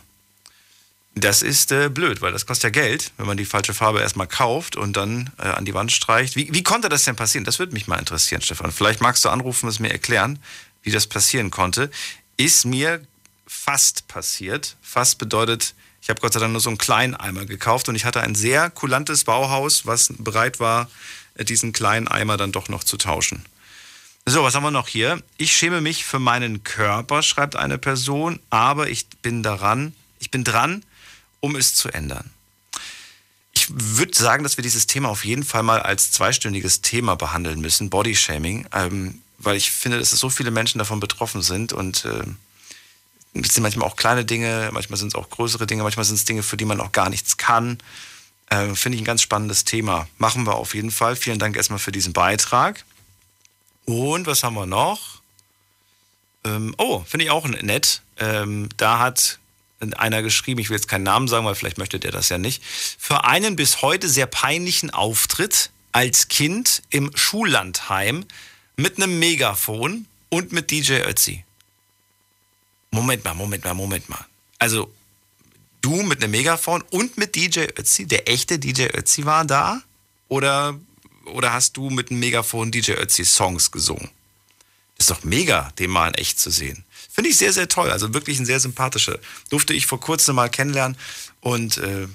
Das 1.16 1.42
ist 1.42 1.72
äh, 1.72 1.88
blöd, 1.88 2.22
weil 2.22 2.34
das 2.34 2.46
kostet 2.46 2.76
ja 2.76 2.82
Geld, 2.82 3.14
wenn 3.16 3.28
man 3.28 3.38
die 3.38 3.46
falsche 3.46 3.74
Farbe 3.74 4.02
erstmal 4.02 4.28
kauft 4.28 4.76
und 4.76 4.98
dann 4.98 5.32
äh, 5.38 5.44
an 5.44 5.64
die 5.64 5.74
Wand 5.74 5.94
streicht. 5.94 6.36
Wie, 6.36 6.54
wie 6.54 6.64
konnte 6.64 6.90
das 6.90 7.06
denn 7.06 7.16
passieren? 7.16 7.46
Das 7.46 7.60
würde 7.60 7.72
mich 7.72 7.88
mal 7.88 7.98
interessieren, 7.98 8.42
Stefan. 8.42 8.74
Vielleicht 8.74 9.00
magst 9.00 9.24
du 9.24 9.30
anrufen 9.30 9.68
und 9.68 9.72
es 9.72 9.80
mir 9.80 9.90
erklären, 9.90 10.38
wie 10.84 10.92
das 10.92 11.08
passieren 11.08 11.52
konnte. 11.52 11.90
Ist 12.40 12.64
mir 12.64 13.06
fast 13.46 14.08
passiert. 14.08 14.78
Fast 14.82 15.18
bedeutet, 15.18 15.76
ich 16.02 16.10
habe 16.10 16.22
Gott 16.22 16.32
sei 16.32 16.40
Dank 16.40 16.54
nur 16.54 16.62
so 16.62 16.70
einen 16.70 16.78
kleinen 16.78 17.14
Eimer 17.14 17.46
gekauft 17.46 17.90
und 17.90 17.96
ich 17.96 18.06
hatte 18.06 18.22
ein 18.22 18.34
sehr 18.34 18.70
kulantes 18.70 19.26
Bauhaus, 19.26 19.86
was 19.86 20.14
bereit 20.18 20.62
war, 20.62 20.90
diesen 21.38 21.74
kleinen 21.74 22.08
Eimer 22.08 22.38
dann 22.38 22.54
doch 22.54 22.70
noch 22.70 22.86
zu 22.86 22.96
tauschen. 22.96 23.44
So, 24.26 24.42
was 24.42 24.56
haben 24.56 24.64
wir 24.64 24.72
noch 24.72 24.88
hier? 24.88 25.22
Ich 25.36 25.52
schäme 25.52 25.82
mich 25.82 26.06
für 26.06 26.20
meinen 26.20 26.64
Körper, 26.64 27.24
schreibt 27.24 27.58
eine 27.58 27.78
Person, 27.78 28.40
aber 28.50 28.90
ich 28.90 29.10
bin 29.22 29.44
daran, 29.44 29.94
ich 30.20 30.32
bin 30.32 30.46
dran, 30.46 30.86
um 31.42 31.58
es 31.58 31.76
zu 31.76 31.90
ändern. 31.90 32.30
Ich 33.52 33.68
würde 33.70 34.16
sagen, 34.16 34.44
dass 34.44 34.56
wir 34.56 34.62
dieses 34.62 34.88
Thema 34.88 35.10
auf 35.10 35.26
jeden 35.26 35.44
Fall 35.44 35.64
mal 35.64 35.82
als 35.82 36.12
zweistündiges 36.12 36.80
Thema 36.80 37.16
behandeln 37.16 37.60
müssen, 37.60 37.90
Bodyshaming, 37.90 38.66
ähm, 38.72 39.22
weil 39.40 39.56
ich 39.56 39.72
finde, 39.72 40.00
dass 40.00 40.12
so 40.12 40.30
viele 40.30 40.52
Menschen 40.52 40.78
davon 40.78 41.00
betroffen 41.00 41.42
sind 41.42 41.74
und 41.74 42.06
äh, 42.06 42.24
es 43.34 43.54
sind 43.54 43.64
manchmal 43.64 43.88
auch 43.88 43.96
kleine 43.96 44.26
Dinge, 44.26 44.70
manchmal 44.74 44.98
sind 44.98 45.10
es 45.10 45.16
auch 45.16 45.30
größere 45.30 45.68
Dinge, 45.68 45.84
manchmal 45.84 46.06
sind 46.06 46.16
es 46.16 46.26
Dinge, 46.26 46.44
für 46.44 46.58
die 46.58 46.66
man 46.66 46.82
auch 46.82 46.92
gar 46.92 47.10
nichts 47.10 47.38
kann. 47.38 47.78
Äh, 48.50 48.74
finde 48.76 48.96
ich 48.96 49.02
ein 49.02 49.06
ganz 49.06 49.22
spannendes 49.22 49.64
Thema. 49.64 50.08
Machen 50.18 50.46
wir 50.46 50.56
auf 50.56 50.74
jeden 50.74 50.92
Fall. 50.92 51.16
Vielen 51.16 51.40
Dank 51.40 51.56
erstmal 51.56 51.80
für 51.80 51.92
diesen 51.92 52.14
Beitrag. 52.14 52.84
Und 53.86 54.26
was 54.26 54.44
haben 54.44 54.56
wir 54.56 54.66
noch? 54.66 55.22
Ähm, 56.44 56.74
oh, 56.78 57.04
finde 57.08 57.26
ich 57.26 57.32
auch 57.32 57.48
nett. 57.48 58.02
Ähm, 58.18 58.70
da 58.78 59.00
hat 59.00 59.40
einer 59.98 60.22
geschrieben, 60.22 60.60
ich 60.60 60.70
will 60.70 60.78
jetzt 60.78 60.88
keinen 60.88 61.04
Namen 61.04 61.28
sagen, 61.28 61.46
weil 61.46 61.56
vielleicht 61.56 61.78
möchte 61.78 62.00
der 62.00 62.12
das 62.12 62.30
ja 62.30 62.38
nicht, 62.38 62.64
für 62.64 63.24
einen 63.24 63.56
bis 63.56 63.82
heute 63.82 64.10
sehr 64.10 64.26
peinlichen 64.26 64.90
Auftritt 64.90 65.70
als 65.92 66.28
Kind 66.28 66.82
im 66.90 67.16
Schullandheim 67.16 68.26
mit 68.80 68.98
einem 68.98 69.20
Megafon 69.20 70.06
und 70.30 70.54
mit 70.54 70.72
DJ 70.72 71.02
Ötzi. 71.02 71.44
Moment 72.92 73.24
mal, 73.26 73.34
Moment 73.34 73.64
mal, 73.66 73.74
Moment 73.74 74.08
mal. 74.08 74.26
Also, 74.58 74.92
du 75.82 76.02
mit 76.04 76.24
einem 76.24 76.32
Megafon 76.32 76.82
und 76.90 77.18
mit 77.18 77.36
DJ 77.36 77.66
Ötzi, 77.78 78.06
der 78.06 78.30
echte 78.30 78.58
DJ 78.58 78.84
Ötzi 78.94 79.26
war 79.26 79.44
da? 79.44 79.82
Oder, 80.30 80.80
oder 81.26 81.52
hast 81.52 81.76
du 81.76 81.90
mit 81.90 82.10
einem 82.10 82.22
Megafon 82.22 82.72
DJ 82.72 82.94
Ötzi 82.94 83.26
Songs 83.26 83.70
gesungen? 83.72 84.10
Ist 84.98 85.10
doch 85.10 85.24
mega, 85.24 85.72
den 85.78 85.90
mal 85.90 86.08
in 86.08 86.14
echt 86.14 86.40
zu 86.40 86.50
sehen. 86.50 86.86
Finde 87.12 87.32
ich 87.32 87.38
sehr, 87.38 87.52
sehr 87.52 87.68
toll. 87.68 87.92
Also 87.92 88.14
wirklich 88.14 88.40
ein 88.40 88.46
sehr 88.46 88.60
sympathischer. 88.62 89.20
Durfte 89.50 89.74
ich 89.74 89.88
vor 89.88 90.00
kurzem 90.00 90.36
mal 90.36 90.50
kennenlernen 90.50 90.98
und 91.42 91.78
äh, 91.80 92.08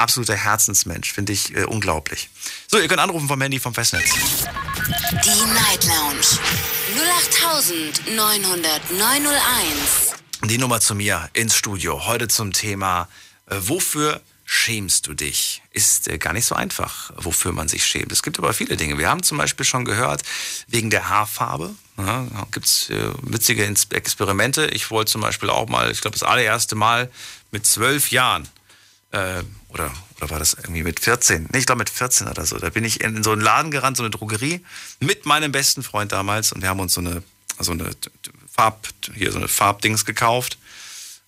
absoluter 0.00 0.34
Herzensmensch. 0.34 1.12
Finde 1.12 1.32
ich 1.32 1.54
äh, 1.54 1.64
unglaublich. 1.64 2.30
So, 2.66 2.78
ihr 2.78 2.88
könnt 2.88 3.00
anrufen 3.00 3.28
vom 3.28 3.40
Handy 3.40 3.60
vom 3.60 3.74
Festnetz. 3.74 4.10
Die 5.24 5.52
Night 5.52 5.84
Lounge 5.84 6.40
0890901. 8.06 10.14
Die 10.44 10.58
Nummer 10.58 10.80
zu 10.80 10.94
mir 10.94 11.28
ins 11.34 11.54
Studio. 11.54 12.06
Heute 12.06 12.28
zum 12.28 12.52
Thema, 12.52 13.08
äh, 13.46 13.56
wofür 13.58 14.20
schämst 14.44 15.06
du 15.06 15.14
dich? 15.14 15.62
Ist 15.70 16.08
äh, 16.08 16.18
gar 16.18 16.32
nicht 16.32 16.46
so 16.46 16.54
einfach, 16.54 17.12
wofür 17.16 17.52
man 17.52 17.68
sich 17.68 17.84
schämt. 17.84 18.10
Es 18.10 18.22
gibt 18.22 18.38
aber 18.38 18.52
viele 18.52 18.76
Dinge. 18.76 18.98
Wir 18.98 19.08
haben 19.08 19.22
zum 19.22 19.38
Beispiel 19.38 19.64
schon 19.64 19.84
gehört, 19.84 20.22
wegen 20.66 20.90
der 20.90 21.08
Haarfarbe. 21.08 21.74
Ja, 21.98 22.26
gibt 22.50 22.66
es 22.66 22.90
äh, 22.90 23.12
witzige 23.22 23.64
Experimente. 23.64 24.66
Ich 24.68 24.90
wollte 24.90 25.12
zum 25.12 25.20
Beispiel 25.20 25.50
auch 25.50 25.68
mal, 25.68 25.90
ich 25.90 26.00
glaube, 26.00 26.18
das 26.18 26.26
allererste 26.26 26.74
Mal 26.74 27.10
mit 27.50 27.66
zwölf 27.66 28.10
Jahren 28.10 28.48
äh, 29.12 29.42
oder, 29.68 29.90
oder 30.16 30.30
war 30.30 30.38
das 30.38 30.54
irgendwie 30.54 30.82
mit 30.82 31.00
14? 31.00 31.48
Nee, 31.52 31.58
ich 31.58 31.66
glaube 31.66 31.80
mit 31.80 31.90
14 31.90 32.28
oder 32.28 32.46
so. 32.46 32.58
Da 32.58 32.70
bin 32.70 32.84
ich 32.84 33.00
in, 33.00 33.22
so 33.22 33.32
einen 33.32 33.40
Laden 33.40 33.70
gerannt, 33.70 33.96
so 33.96 34.02
eine 34.02 34.10
Drogerie, 34.10 34.64
mit 35.00 35.26
meinem 35.26 35.52
besten 35.52 35.82
Freund 35.82 36.12
damals 36.12 36.52
und 36.52 36.62
wir 36.62 36.68
haben 36.68 36.80
uns 36.80 36.94
so 36.94 37.00
eine, 37.00 37.22
so 37.58 37.72
eine 37.72 37.90
Farb, 38.52 38.88
hier 39.14 39.32
so 39.32 39.38
eine 39.38 39.48
Farbdings 39.48 40.04
gekauft. 40.04 40.58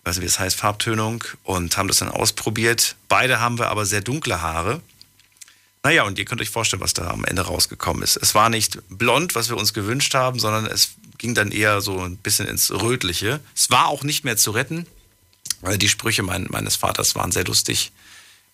Weiß 0.05 0.17
nicht, 0.17 0.23
wie 0.23 0.27
das 0.27 0.39
heißt, 0.39 0.57
Farbtönung 0.57 1.23
und 1.45 1.77
haben 1.77 1.89
das 1.89 1.99
dann 1.99 2.09
ausprobiert. 2.09 2.97
Beide 3.09 3.41
haben 3.41 3.59
wir 3.59 3.69
aber 3.69 3.87
sehr 3.87 4.01
dunkle 4.01 4.43
Haare. 4.43 4.81
Naja, 5.85 6.05
und 6.05 6.19
ihr 6.19 6.25
könnt 6.25 6.41
euch 6.41 6.51
vorstellen, 6.51 6.83
was 6.83 6.95
da 6.95 7.09
am 7.09 7.25
Ende 7.25 7.43
rausgekommen 7.43 8.03
ist. 8.03 8.17
Es 8.17 8.35
war 8.35 8.49
nicht 8.49 8.79
blond, 8.89 9.35
was 9.35 9.49
wir 9.49 9.57
uns 9.57 9.75
gewünscht 9.75 10.15
haben, 10.15 10.39
sondern 10.39 10.67
es 10.67 10.91
ging 11.19 11.35
dann 11.35 11.51
eher 11.51 11.81
so 11.81 12.01
ein 12.01 12.17
bisschen 12.17 12.47
ins 12.47 12.71
Rötliche. 12.71 13.41
Es 13.55 13.71
war 13.71 13.89
auch 13.89 14.05
nicht 14.05 14.25
mehr 14.25 14.37
zu 14.37 14.53
retten, 14.53 14.87
weil 15.63 15.79
die 15.79 15.89
Sprüche 15.89 16.23
mein, 16.23 16.47
meines 16.51 16.77
Vaters 16.77 17.15
waren 17.15 17.33
sehr 17.33 17.45
lustig. 17.45 17.93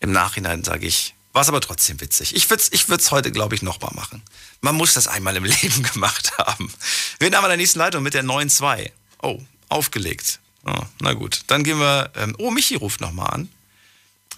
Im 0.00 0.12
Nachhinein 0.12 0.62
sage 0.62 0.86
ich, 0.86 1.14
war 1.32 1.42
es 1.42 1.48
aber 1.48 1.60
trotzdem 1.60 2.00
witzig. 2.00 2.36
Ich 2.36 2.48
würde 2.48 2.62
es 2.62 2.72
ich 2.72 2.88
würd's 2.88 3.10
heute, 3.10 3.32
glaube 3.32 3.54
ich, 3.54 3.62
nochmal 3.62 3.92
machen. 3.94 4.22
Man 4.60 4.76
muss 4.76 4.94
das 4.94 5.08
einmal 5.08 5.36
im 5.36 5.44
Leben 5.62 5.82
gemacht 5.82 6.38
haben. 6.38 6.72
Wir 7.18 7.26
haben 7.26 7.34
aber 7.34 7.48
der 7.48 7.56
nächsten 7.56 7.80
Leitung 7.80 8.02
mit 8.02 8.14
der 8.14 8.24
9.2. 8.24 8.90
Oh, 9.22 9.40
aufgelegt. 9.68 10.38
Oh, 10.64 10.82
na 11.00 11.14
gut, 11.14 11.42
dann 11.48 11.64
gehen 11.64 11.78
wir. 11.78 12.12
Ähm, 12.14 12.36
oh, 12.38 12.50
Michi 12.50 12.76
ruft 12.76 13.00
nochmal 13.00 13.30
an. 13.30 13.48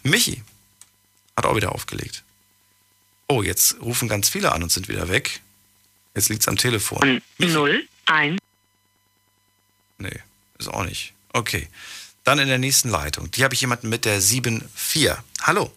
Michi 0.02 0.42
hat 1.36 1.46
auch 1.46 1.56
wieder 1.56 1.72
aufgelegt. 1.72 2.22
Oh, 3.28 3.42
jetzt 3.42 3.80
rufen 3.80 4.08
ganz 4.08 4.28
viele 4.28 4.52
an 4.52 4.62
und 4.62 4.72
sind 4.72 4.88
wieder 4.88 5.08
weg. 5.08 5.40
Jetzt 6.14 6.28
liegt's 6.28 6.48
am 6.48 6.56
Telefon. 6.56 7.22
0, 7.38 7.88
1. 8.06 8.38
Nee, 9.98 10.20
ist 10.58 10.68
auch 10.68 10.84
nicht. 10.84 11.12
Okay. 11.32 11.68
Dann 12.24 12.38
in 12.38 12.48
der 12.48 12.58
nächsten 12.58 12.90
Leitung. 12.90 13.30
Die 13.30 13.44
habe 13.44 13.54
ich 13.54 13.60
jemanden 13.60 13.88
mit 13.88 14.04
der 14.04 14.20
7-4. 14.20 15.18
Hallo. 15.42 15.72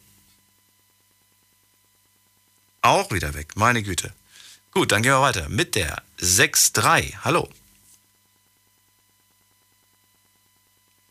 Auch 2.82 3.12
wieder 3.12 3.34
weg. 3.34 3.56
Meine 3.56 3.82
Güte. 3.82 4.14
Gut, 4.72 4.91
dann 4.91 5.04
gehen 5.04 5.14
wir 5.14 5.22
weiter 5.22 5.48
mit 5.50 5.76
der 5.76 6.04
6-3. 6.20 7.16
Hallo. 7.24 7.50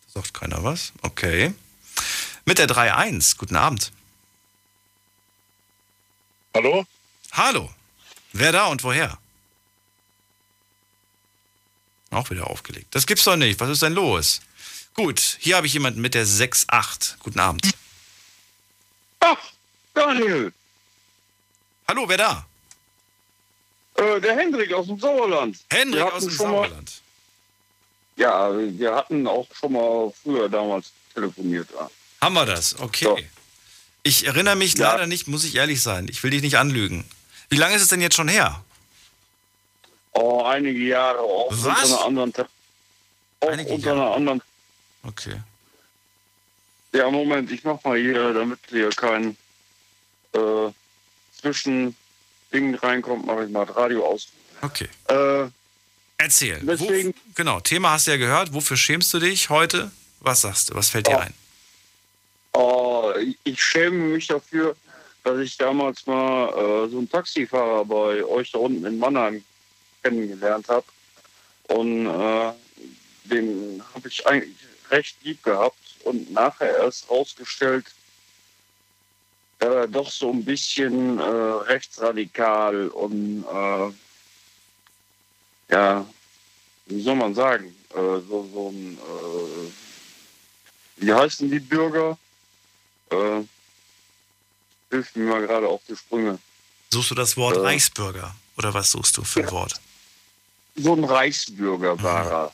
Sagt 0.08 0.34
keiner 0.34 0.62
was? 0.62 0.92
Okay. 1.00 1.54
Mit 2.44 2.58
der 2.58 2.68
3-1. 2.68 3.38
Guten 3.38 3.56
Abend. 3.56 3.92
Hallo? 6.54 6.84
Hallo. 7.32 7.72
Wer 8.32 8.52
da 8.52 8.66
und 8.66 8.84
woher? 8.84 9.18
Auch 12.10 12.28
wieder 12.28 12.48
aufgelegt. 12.48 12.94
Das 12.94 13.06
gibt's 13.06 13.24
doch 13.24 13.36
nicht. 13.36 13.58
Was 13.60 13.70
ist 13.70 13.82
denn 13.82 13.94
los? 13.94 14.42
Gut, 14.94 15.38
hier 15.40 15.56
habe 15.56 15.66
ich 15.66 15.72
jemanden 15.72 16.00
mit 16.00 16.14
der 16.14 16.26
6-8. 16.26 17.16
Guten 17.20 17.40
Abend. 17.40 17.70
Ach, 19.20 19.38
Daniel. 19.94 20.52
Hallo, 21.88 22.08
wer 22.08 22.16
da? 22.18 22.46
Äh, 23.94 24.20
der 24.20 24.36
Hendrik 24.36 24.72
aus 24.72 24.86
dem 24.86 24.98
Sauerland. 24.98 25.58
Hendrik 25.70 26.02
aus 26.02 26.24
dem 26.24 26.30
Sauerland. 26.30 27.02
Mal, 28.16 28.22
ja, 28.22 28.50
wir 28.78 28.94
hatten 28.94 29.26
auch 29.26 29.46
schon 29.54 29.72
mal 29.72 30.12
früher 30.22 30.48
damals 30.48 30.92
telefoniert. 31.14 31.68
Ja. 31.74 31.90
Haben 32.20 32.34
wir 32.34 32.46
das? 32.46 32.78
Okay. 32.78 33.04
Ja. 33.04 33.16
Ich 34.02 34.26
erinnere 34.26 34.56
mich 34.56 34.74
Ja. 34.74 34.92
leider 34.92 35.06
nicht, 35.06 35.28
muss 35.28 35.44
ich 35.44 35.54
ehrlich 35.54 35.80
sein. 35.82 36.08
Ich 36.10 36.22
will 36.22 36.30
dich 36.30 36.42
nicht 36.42 36.58
anlügen. 36.58 37.04
Wie 37.48 37.56
lange 37.56 37.74
ist 37.76 37.82
es 37.82 37.88
denn 37.88 38.00
jetzt 38.00 38.16
schon 38.16 38.28
her? 38.28 38.62
Oh, 40.12 40.42
einige 40.44 40.78
Jahre 40.80 41.20
auch 41.20 41.48
Was? 41.50 41.90
unter 41.90 42.04
einer 42.04 42.04
anderen 42.04 42.32
auch 43.40 43.48
Einige 43.48 43.70
unter 43.72 43.86
Jahre. 43.94 44.00
einer 44.06 44.14
anderen 44.14 44.42
Okay. 45.04 45.40
Ja, 46.92 47.10
Moment, 47.10 47.50
ich 47.50 47.64
mach 47.64 47.82
mal 47.84 47.98
hier, 47.98 48.32
damit 48.34 48.58
hier 48.68 48.90
kein 48.90 49.36
äh, 50.34 50.70
Zwischending 51.40 51.94
reinkommt, 52.80 53.26
mache 53.26 53.44
ich 53.44 53.50
mal 53.50 53.66
das 53.66 53.76
Radio 53.76 54.06
aus. 54.06 54.28
Okay. 54.60 54.88
Äh, 55.08 55.48
Erzähl. 56.18 56.60
Deswegen- 56.62 57.08
Wo, 57.14 57.32
genau, 57.34 57.60
Thema 57.60 57.92
hast 57.92 58.06
du 58.06 58.12
ja 58.12 58.16
gehört. 58.16 58.52
Wofür 58.54 58.76
schämst 58.76 59.12
du 59.14 59.18
dich 59.18 59.48
heute? 59.50 59.90
Was 60.20 60.42
sagst 60.42 60.70
du? 60.70 60.74
Was 60.74 60.88
fällt 60.90 61.08
dir 61.08 61.16
Oh. 61.16 61.20
ein? 61.20 61.34
oh, 62.52 63.12
ich- 63.18 63.38
ich 63.44 63.62
schäme 63.62 63.96
mich 64.14 64.26
dafür, 64.28 64.76
dass 65.24 65.38
ich 65.40 65.56
damals 65.56 66.06
mal 66.06 66.48
äh, 66.50 66.90
so 66.90 66.98
einen 66.98 67.10
Taxifahrer 67.10 67.84
bei 67.86 68.22
euch 68.24 68.50
da 68.52 68.58
unten 68.58 68.84
in 68.84 68.98
Mannheim 68.98 69.42
kennengelernt 70.02 70.68
habe. 70.68 70.84
Und 71.68 72.06
äh, 72.06 72.52
den 73.24 73.82
habe 73.94 74.08
ich 74.08 74.24
eigentlich 74.26 74.56
recht 74.92 75.16
lieb 75.22 75.42
gehabt 75.42 75.78
und 76.04 76.30
nachher 76.32 76.76
erst 76.76 77.10
rausgestellt, 77.10 77.86
äh, 79.60 79.88
doch 79.88 80.10
so 80.10 80.30
ein 80.30 80.44
bisschen 80.44 81.18
äh, 81.18 81.22
rechtsradikal 81.22 82.88
und 82.88 83.44
äh, 83.44 83.90
ja, 85.72 86.06
wie 86.86 87.02
soll 87.02 87.16
man 87.16 87.34
sagen, 87.34 87.74
äh, 87.90 88.20
so, 88.28 88.48
so 88.52 88.68
ein, 88.70 88.98
äh, 88.98 89.70
wie 90.98 91.12
heißen 91.12 91.50
die 91.50 91.60
Bürger? 91.60 92.18
Äh, 93.10 93.42
hilft 94.90 95.16
mir 95.16 95.24
mal 95.24 95.46
gerade 95.46 95.66
auf 95.68 95.80
die 95.88 95.96
Sprünge. 95.96 96.38
Suchst 96.90 97.10
du 97.10 97.14
das 97.14 97.36
Wort 97.36 97.56
Äh. 97.56 97.60
Reichsbürger? 97.60 98.34
Oder 98.58 98.74
was 98.74 98.90
suchst 98.90 99.16
du 99.16 99.24
für 99.24 99.40
ein 99.40 99.50
Wort? 99.50 99.80
So 100.76 100.94
ein 100.94 101.04
Reichsbürger 101.04 102.02
war 102.02 102.30
er. 102.30 102.44
Ne? 102.44 102.52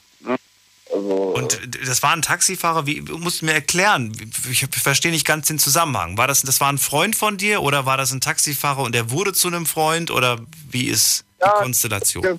Also, 0.99 1.35
Und 1.35 1.61
das 1.87 2.03
war 2.03 2.13
ein 2.13 2.23
Taxifahrer, 2.23 2.87
wie 2.87 3.01
du 3.03 3.19
musst 3.19 3.43
mir 3.43 3.53
erklären, 3.53 4.13
ich 4.51 4.67
verstehe 4.71 5.11
nicht 5.13 5.27
ganz 5.27 5.47
den 5.49 5.59
Zusammenhang. 5.59 6.17
War 6.19 6.27
das, 6.27 6.43
das 6.43 6.61
war 6.61 6.69
ein 6.73 6.79
Freund 6.79 7.15
von 7.17 7.37
dir 7.37 7.63
oder 7.63 7.87
war 7.87 7.97
das 7.97 8.13
ein 8.13 8.21
Taxifahrer 8.21 8.83
und 8.83 8.95
der 8.95 9.11
wurde 9.11 9.33
zu 9.33 9.49
einem 9.49 9.67
Freund 9.67 10.11
oder 10.11 10.41
wie 10.71 10.87
ist 10.89 11.25
die 11.39 11.43
Ja, 11.45 11.51
Konstellation? 11.53 12.23
der- 12.23 12.39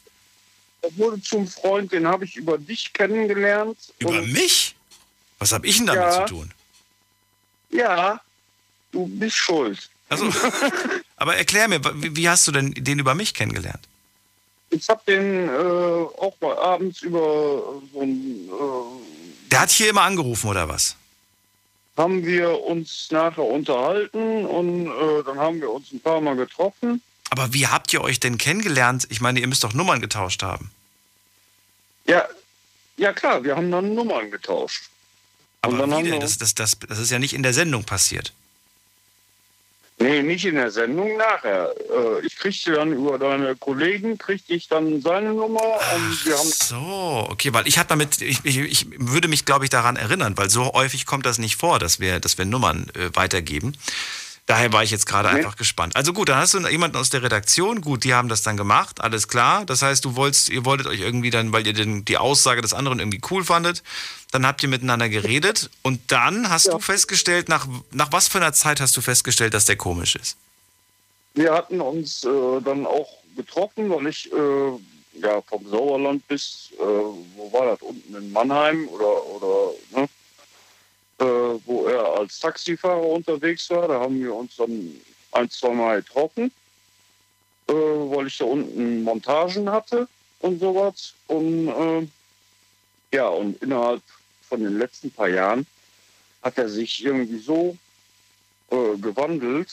er 0.82 0.95
wurde 0.97 1.22
zum 1.22 1.45
Freund, 1.47 1.91
den 1.91 2.07
habe 2.07 2.24
ich 2.26 2.36
über 2.38 2.57
dich 2.57 2.93
kennengelernt. 2.93 3.78
Über 3.99 4.22
mich? 4.22 4.76
Was 5.38 5.51
habe 5.51 5.68
ich 5.68 5.78
denn 5.78 5.88
damit 5.88 6.03
Ja. 6.03 6.26
zu 6.26 6.34
tun? 6.34 6.51
Ja, 7.72 8.22
du 8.91 9.05
bist 9.07 9.36
schuld. 9.36 9.89
Also, 10.10 10.26
aber 11.18 11.36
erklär 11.36 11.68
mir, 11.68 11.82
wie, 12.01 12.16
wie 12.16 12.30
hast 12.30 12.47
du 12.47 12.51
denn 12.51 12.74
den 12.74 12.97
über 12.99 13.14
mich 13.14 13.34
kennengelernt? 13.34 13.88
Ich 14.72 14.88
habe 14.88 15.01
den 15.07 15.49
äh, 15.49 15.51
auch 15.51 16.34
mal 16.41 16.57
abends 16.57 17.01
über 17.01 17.82
so 17.91 18.01
ein 18.01 18.49
äh, 18.49 19.49
Der 19.51 19.61
hat 19.61 19.72
hier 19.72 19.89
immer 19.89 20.03
angerufen 20.03 20.49
oder 20.49 20.70
was? 20.70 20.95
haben 21.99 22.26
wir 22.26 22.63
uns 22.63 23.11
nachher 23.11 23.43
unterhalten 23.43 24.45
und 24.45 24.88
äh, 24.88 25.24
dann 25.26 25.38
haben 25.38 25.59
wir 25.59 25.70
uns 25.70 25.91
ein 25.91 25.99
paar 25.99 26.22
Mal 26.22 26.38
getroffen. 26.38 27.01
Aber 27.30 27.53
wie 27.53 27.67
habt 27.67 27.91
ihr 27.91 28.01
euch 28.01 28.22
denn 28.22 28.38
kennengelernt? 28.38 29.05
Ich 29.09 29.20
meine, 29.20 29.41
ihr 29.41 29.47
müsst 29.47 29.65
doch 29.65 29.74
Nummern 29.74 29.99
getauscht 29.99 30.41
haben. 30.41 30.72
Ja, 32.07 32.26
ja 32.95 33.11
klar, 33.11 33.43
wir 33.43 33.55
haben 33.55 33.70
dann 33.70 33.93
Nummern 33.93 34.32
getauscht. 34.32 34.89
Aber 35.61 35.86
wie 35.86 36.09
denn? 36.09 36.22
Das, 36.22 36.38
das, 36.38 36.55
das, 36.55 36.80
das 36.80 36.99
ist 36.99 37.11
ja 37.11 37.20
nicht 37.20 37.34
in 37.34 37.43
der 37.43 37.53
Sendung 37.53 37.84
passiert. 37.84 38.34
Nee, 40.02 40.24
nicht 40.24 40.45
in 40.45 40.56
der 40.56 40.72
Sendung, 40.72 41.18
nachher. 41.18 41.74
Äh, 41.89 42.26
ich 42.26 42.38
kriegte 42.38 42.72
dann 42.72 42.93
über 42.93 43.20
deine 43.20 43.56
Kollegen, 43.58 44.18
kriegte 44.18 44.54
ich 44.54 44.70
dann 44.70 45.02
seine 45.02 45.34
Nummer 45.34 45.62
und 45.93 46.26
wir 46.26 46.38
haben 46.38 46.47
So, 46.47 47.28
okay, 47.30 47.54
weil 47.54 47.68
ich 47.68 47.78
habe 47.78 47.89
damit, 47.89 48.22
ich, 48.22 48.39
ich, 48.45 48.58
ich 48.60 48.88
würde 48.97 49.28
mich, 49.28 49.43
glaube 49.43 49.66
ich, 49.66 49.70
daran 49.70 49.97
erinnern, 49.97 50.38
weil 50.38 50.50
so 50.50 50.72
häufig 50.72 51.06
kommt 51.06 51.26
das 51.26 51.38
nicht 51.38 51.58
vor, 51.58 51.80
dass 51.80 52.00
wir, 52.00 52.22
dass 52.22 52.38
wir 52.38 52.45
Nummern 52.45 52.88
äh, 52.95 53.10
weitergeben. 53.14 53.76
Daher 54.50 54.74
war 54.74 54.82
ich 54.82 54.89
jetzt 54.89 55.06
gerade 55.06 55.30
einfach 55.30 55.58
gespannt. 55.58 55.95
Also 55.95 56.12
gut, 56.12 56.28
dann 56.28 56.39
hast 56.39 56.56
du 56.56 56.68
jemanden 56.68 56.97
aus 56.97 57.12
der 57.12 57.22
Redaktion, 57.22 57.82
gut, 57.82 58.04
die 58.04 58.16
haben 58.16 58.30
das 58.30 58.41
dann 58.41 58.58
gemacht, 58.58 59.00
alles 59.00 59.28
klar. 59.28 59.64
Das 59.64 59.84
heißt, 59.84 60.04
du 60.04 60.16
wolltest, 60.16 60.50
ihr 60.50 60.66
wolltet 60.66 60.88
euch 60.88 61.02
irgendwie 61.02 61.30
dann, 61.30 61.54
weil 61.54 61.68
ihr 61.68 61.74
den, 61.74 62.04
die 62.04 62.18
Aussage 62.18 62.64
des 62.64 62.74
anderen 62.74 62.97
irgendwie 62.97 63.22
cool 63.30 63.43
fandet, 63.43 63.84
dann 64.32 64.47
habt 64.47 64.64
ihr 64.64 64.70
miteinander 64.70 65.08
geredet. 65.08 65.70
Und 65.84 66.02
dann 66.12 66.50
hast 66.50 66.66
du 66.66 66.80
festgestellt, 66.80 67.47
nach, 67.47 67.68
nach 67.91 68.12
was 68.12 68.28
für 68.28 68.39
einer 68.39 68.52
Zeit 68.52 68.82
hast 68.82 68.97
du 68.97 69.02
festgestellt, 69.02 69.54
dass 69.54 69.66
der 69.66 69.76
komisch 69.76 70.16
ist? 70.16 70.36
Wir 71.36 71.54
hatten 71.54 71.80
uns 71.80 72.24
äh, 72.24 72.62
dann 72.66 72.88
auch 72.88 73.08
getroffen, 73.36 73.88
weil 73.91 74.08
ich 74.08 74.34
äh, 74.34 75.20
ja 75.22 75.43
vom 75.43 75.70
Sauerland 75.70 76.28
bis, 76.28 76.72
äh, 76.74 76.82
wo 76.82 77.54
war 77.54 77.68
das, 77.68 77.84
unten 77.84 78.16
in 78.16 78.32
Mannheim 78.32 78.88
oder, 78.88 79.26
oder 79.28 79.74
ne, 79.91 80.10
als 82.20 82.39
Taxifahrer 82.39 83.05
unterwegs 83.05 83.70
war. 83.70 83.88
Da 83.88 83.99
haben 83.99 84.20
wir 84.20 84.34
uns 84.34 84.55
dann 84.55 84.99
ein, 85.32 85.49
zwei 85.49 85.74
Mal 85.74 86.01
getroffen, 86.01 86.51
äh, 87.67 87.74
weil 87.74 88.28
ich 88.28 88.38
da 88.38 88.45
unten 88.45 89.03
Montagen 89.03 89.70
hatte 89.72 90.07
und 90.39 90.59
sowas. 90.59 91.13
Und 91.28 91.67
äh, 91.67 92.07
ja, 93.15 93.28
und 93.28 93.61
innerhalb 93.61 94.01
von 94.47 94.63
den 94.63 94.78
letzten 94.78 95.11
paar 95.11 95.30
Jahren 95.30 95.65
hat 96.41 96.57
er 96.57 96.70
sich 96.70 97.03
irgendwie 97.03 97.39
so 97.39 97.78
äh, 98.72 98.97
gewandelt, 98.97 99.70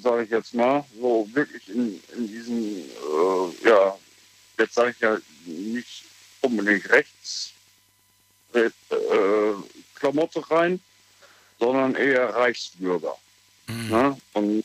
sage 0.00 0.24
ich 0.24 0.30
jetzt 0.30 0.54
mal, 0.54 0.84
so 1.00 1.28
wirklich 1.32 1.68
in, 1.68 2.00
in 2.16 2.28
diesen, 2.28 2.76
äh, 2.78 3.68
ja, 3.68 3.96
jetzt 4.58 4.74
sage 4.74 4.90
ich 4.90 5.00
ja 5.00 5.18
nicht 5.44 6.04
unbedingt 6.42 6.88
rechts 6.90 7.52
äh, 8.54 8.70
Klamotte 9.94 10.50
rein, 10.50 10.80
sondern 11.58 11.94
eher 11.94 12.34
Reichsbürger. 12.34 13.16
Ne? 13.66 14.16
Und 14.32 14.64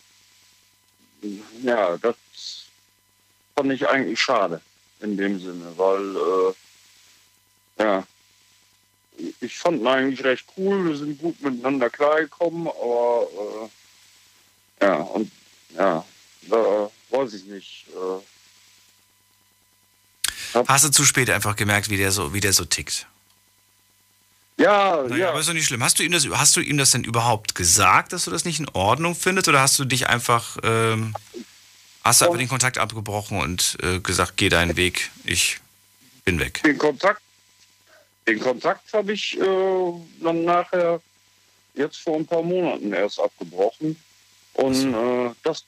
ja, 1.62 1.98
das 1.98 2.16
fand 3.56 3.72
ich 3.72 3.88
eigentlich 3.88 4.20
schade 4.20 4.62
in 5.00 5.18
dem 5.18 5.40
Sinne, 5.40 5.74
weil 5.78 6.16
äh, 6.16 6.54
ja, 7.84 8.04
ich 9.42 9.58
fand 9.58 9.82
ihn 9.82 9.88
eigentlich 9.88 10.24
recht 10.24 10.46
cool, 10.58 10.88
wir 10.88 10.96
sind 10.96 11.20
gut 11.20 11.40
miteinander 11.42 11.90
klargekommen, 11.90 12.68
aber 12.68 13.28
äh, 14.82 14.86
ja, 14.86 14.96
und 14.96 15.32
ja, 15.76 16.06
da 16.44 16.92
weiß 17.10 17.34
ich 17.34 17.46
nicht. 17.46 17.86
Äh, 17.90 18.22
Hast 20.68 20.86
du 20.86 20.92
zu 20.92 21.06
spät 21.06 21.30
einfach 21.30 21.56
gemerkt, 21.56 21.90
wie 21.90 21.98
der 21.98 22.12
so, 22.12 22.34
wie 22.34 22.40
der 22.40 22.54
so 22.54 22.66
tickt? 22.66 23.08
Ja, 24.58 25.04
Naja, 25.04 25.18
ja, 25.18 25.30
aber 25.30 25.40
ist 25.40 25.50
doch 25.50 25.54
nicht 25.54 25.66
schlimm. 25.66 25.84
Hast 25.84 26.00
du, 26.00 26.04
ihm 26.04 26.12
das, 26.12 26.28
hast 26.28 26.56
du 26.56 26.62
ihm 26.62 26.78
das 26.78 26.92
denn 26.92 27.04
überhaupt 27.04 27.56
gesagt, 27.56 28.14
dass 28.14 28.26
du 28.26 28.32
das 28.32 28.46
nicht 28.46 28.60
in 28.60 28.70
Ordnung 28.70 29.16
findest? 29.16 29.48
Oder 29.48 29.62
hast 29.62 29.78
du 29.80 29.86
dich 29.86 30.08
einfach, 30.08 30.58
ähm, 30.64 31.14
hast 32.04 32.22
du 32.22 32.26
einfach 32.26 32.38
den 32.38 32.50
Kontakt 32.50 32.78
abgebrochen 32.78 33.40
und 33.40 33.78
äh, 33.82 34.00
gesagt, 34.00 34.34
geh 34.38 34.50
deinen 34.50 34.76
Weg, 34.76 35.10
ich 35.26 35.60
bin 36.26 36.40
weg? 36.40 36.62
den 36.64 36.78
Kontakt, 36.78 37.22
den 38.28 38.40
Kontakt 38.40 38.94
habe 38.94 39.14
ich 39.14 39.40
äh, 39.40 39.94
dann 40.22 40.46
nachher 40.46 41.02
jetzt 41.74 41.98
vor 41.98 42.18
ein 42.18 42.26
paar 42.26 42.44
Monaten 42.44 42.94
erst 42.94 43.20
abgebrochen. 43.20 43.98
Und 44.54 44.94
äh, 44.94 45.32
das, 45.44 45.66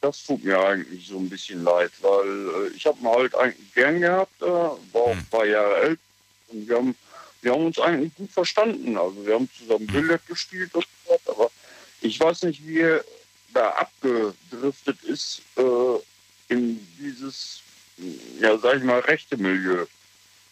das 0.00 0.22
tut 0.24 0.44
mir 0.44 0.58
eigentlich 0.58 1.08
so 1.08 1.18
ein 1.18 1.28
bisschen 1.28 1.64
leid, 1.64 1.90
weil 2.02 2.68
äh, 2.70 2.76
ich 2.76 2.84
habe 2.86 2.98
ihn 3.00 3.08
halt 3.08 3.34
eigentlich 3.34 3.74
gern 3.74 4.00
gehabt, 4.00 4.42
äh, 4.42 4.44
war 4.46 4.76
auch 4.94 5.12
ein 5.12 5.26
paar 5.30 5.46
Jahre 5.46 5.76
älter 5.76 6.02
und 6.48 6.68
wir 6.68 6.76
haben, 6.76 6.94
wir 7.46 7.52
haben 7.52 7.66
uns 7.66 7.78
eigentlich 7.78 8.12
gut 8.16 8.32
verstanden. 8.32 8.98
Also 8.98 9.24
wir 9.24 9.34
haben 9.34 9.48
zusammen 9.56 9.86
Billard 9.86 10.26
gespielt 10.26 10.74
und 10.74 10.84
so, 11.04 11.12
weiter, 11.12 11.30
aber 11.30 11.50
ich 12.00 12.18
weiß 12.18 12.42
nicht, 12.42 12.66
wie 12.66 12.80
er 12.80 13.04
da 13.54 13.70
abgedriftet 13.70 15.00
ist 15.04 15.42
äh, 15.56 16.52
in 16.52 16.84
dieses, 16.98 17.60
ja, 18.40 18.58
sag 18.58 18.78
ich 18.78 18.82
mal, 18.82 18.98
rechte 18.98 19.36
Milieu. 19.36 19.86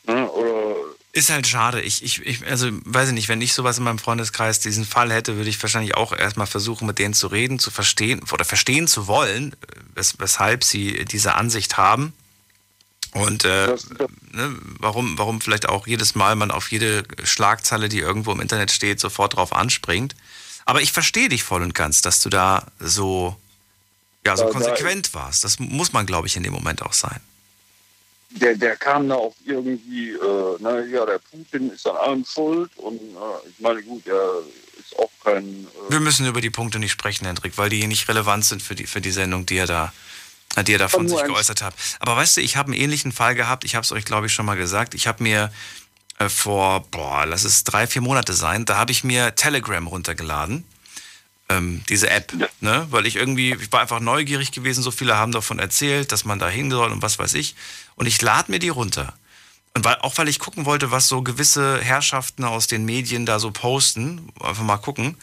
Ne? 0.07 0.31
Oder 0.31 0.77
Ist 1.11 1.31
halt 1.31 1.49
schade. 1.49 1.81
Ich, 1.81 2.05
ich, 2.05 2.25
ich, 2.25 2.47
also 2.47 2.69
weiß 2.85 3.09
ich 3.09 3.15
nicht, 3.15 3.29
wenn 3.29 3.43
ich 3.43 3.55
sowas 3.55 3.77
in 3.79 3.85
meinem 3.85 3.99
Freundeskreis 3.99 4.61
diesen 4.61 4.85
Fall 4.85 5.13
hätte, 5.13 5.37
würde 5.37 5.51
ich 5.51 5.61
wahrscheinlich 5.61 5.97
auch 5.97 6.13
erstmal 6.13 6.47
versuchen, 6.47 6.87
mit 6.87 7.01
denen 7.01 7.15
zu 7.15 7.27
reden, 7.27 7.59
zu 7.59 7.73
verstehen 7.73 8.23
oder 8.33 8.45
verstehen 8.45 8.87
zu 8.87 9.09
wollen, 9.09 9.57
wes 9.97 10.21
weshalb 10.21 10.63
sie 10.63 11.05
diese 11.07 11.35
Ansicht 11.35 11.77
haben. 11.77 12.13
Und 13.15 13.45
äh, 13.45 13.67
Das- 13.69 13.89
das- 13.97 14.11
ne, 14.33 14.57
warum, 14.81 15.17
warum 15.19 15.41
vielleicht 15.41 15.69
auch 15.69 15.87
jedes 15.87 16.15
Mal 16.15 16.35
man 16.37 16.51
auf 16.51 16.71
jede 16.73 17.05
Schlagzeile, 17.23 17.89
die 17.89 18.01
irgendwo 18.01 18.33
im 18.33 18.41
Internet 18.41 18.71
steht, 18.73 19.01
sofort 19.01 19.37
drauf 19.37 19.53
anspringt. 19.53 20.15
Aber 20.67 20.81
ich 20.83 20.93
verstehe 20.93 21.29
dich 21.29 21.43
voll 21.45 21.63
und 21.63 21.75
ganz, 21.75 22.01
dass 22.03 22.21
du 22.21 22.29
da 22.29 22.67
so 22.81 23.37
ja, 24.27 24.37
so 24.37 24.45
Da- 24.45 24.49
da- 24.49 24.53
konsequent 24.55 25.13
warst. 25.15 25.45
Das 25.45 25.59
muss 25.59 25.93
man, 25.93 26.07
glaube 26.07 26.27
ich, 26.27 26.37
in 26.37 26.43
dem 26.43 26.53
Moment 26.55 26.83
auch 26.83 26.93
sein. 26.95 27.21
der, 28.31 28.57
der 28.57 28.75
kam 28.77 29.09
da 29.09 29.15
auch 29.15 29.37
irgendwie, 29.45 30.11
äh, 30.11 30.57
na 30.59 30.81
ja, 30.81 31.07
der 31.07 31.21
Putin 31.21 31.71
ist 31.71 31.87
an 31.87 31.97
allem 31.97 32.25
schuld 32.25 32.69
und 32.79 32.97
äh, 32.97 33.49
ich 33.49 33.61
meine, 33.61 33.81
gut, 33.85 34.05
er 34.09 34.41
ist 34.81 34.99
auch 34.99 35.11
kein. 35.23 35.45
Äh, 35.89 35.91
Wir 35.93 36.01
müssen 36.01 36.27
über 36.27 36.41
die 36.41 36.51
Punkte 36.51 36.81
nicht 36.81 36.91
sprechen, 36.91 37.27
Hendrik, 37.27 37.57
weil 37.59 37.69
die 37.71 37.77
hier 37.79 37.87
nicht 37.87 38.09
relevant 38.09 38.45
sind 38.45 38.61
für 38.61 38.75
die, 38.75 38.87
für 38.89 39.01
die 39.01 39.13
Sendung, 39.13 39.47
die 39.47 39.57
er 39.59 39.69
da, 39.69 39.93
die 40.63 40.73
er 40.73 40.79
da 40.79 40.89
von 40.89 41.07
nur 41.07 41.19
sich 41.19 41.27
geäußert 41.27 41.63
hat. 41.63 41.75
Aber 42.01 42.17
weißt 42.17 42.37
du, 42.37 42.41
ich 42.41 42.57
habe 42.57 42.73
einen 42.73 42.81
ähnlichen 42.81 43.13
Fall 43.13 43.35
gehabt. 43.35 43.65
Ich 43.65 43.75
habe 43.75 43.85
es 43.85 43.93
euch, 43.93 44.05
glaube 44.05 44.27
ich, 44.27 44.33
schon 44.33 44.47
mal 44.47 44.57
gesagt. 44.57 44.95
Ich 44.95 45.07
habe 45.07 45.23
mir 45.23 45.51
äh, 46.19 46.29
vor, 46.29 46.81
boah, 46.91 47.27
lass 47.27 47.45
es 47.45 47.65
drei, 47.65 47.87
vier 47.87 48.03
Monate 48.03 48.35
sein, 48.35 48.65
da 48.65 48.77
habe 48.77 48.93
ich 48.93 49.03
mir 49.03 49.35
Telegram 49.35 49.87
runtergeladen. 49.87 50.65
Ähm, 51.49 51.83
diese 51.89 52.09
App, 52.09 52.33
ne? 52.61 52.87
Weil 52.91 53.05
ich 53.07 53.17
irgendwie, 53.17 53.55
ich 53.55 53.71
war 53.73 53.81
einfach 53.81 54.01
neugierig 54.01 54.53
gewesen, 54.53 54.83
so 54.83 54.91
viele 54.91 55.17
haben 55.17 55.33
davon 55.33 55.59
erzählt, 55.59 56.13
dass 56.13 56.25
man 56.25 56.39
da 56.39 56.49
hin 56.49 56.71
soll 56.71 56.91
und 56.91 57.03
was 57.03 57.19
weiß 57.19 57.35
ich. 57.35 57.55
Und 57.97 58.07
ich 58.07 58.23
lade 58.23 58.51
mir 58.51 58.59
die 58.59 58.71
runter. 58.71 59.13
Und 59.75 59.85
weil, 59.85 59.97
auch 59.97 60.17
weil 60.17 60.29
ich 60.29 60.39
gucken 60.39 60.65
wollte, 60.65 60.91
was 60.91 61.09
so 61.09 61.23
gewisse 61.23 61.81
Herrschaften 61.81 62.45
aus 62.45 62.69
den 62.69 62.85
Medien 62.85 63.27
da 63.27 63.41
so 63.41 63.51
posten, 63.51 64.33
einfach 64.41 64.63
mal 64.63 64.79
gucken. 64.79 65.17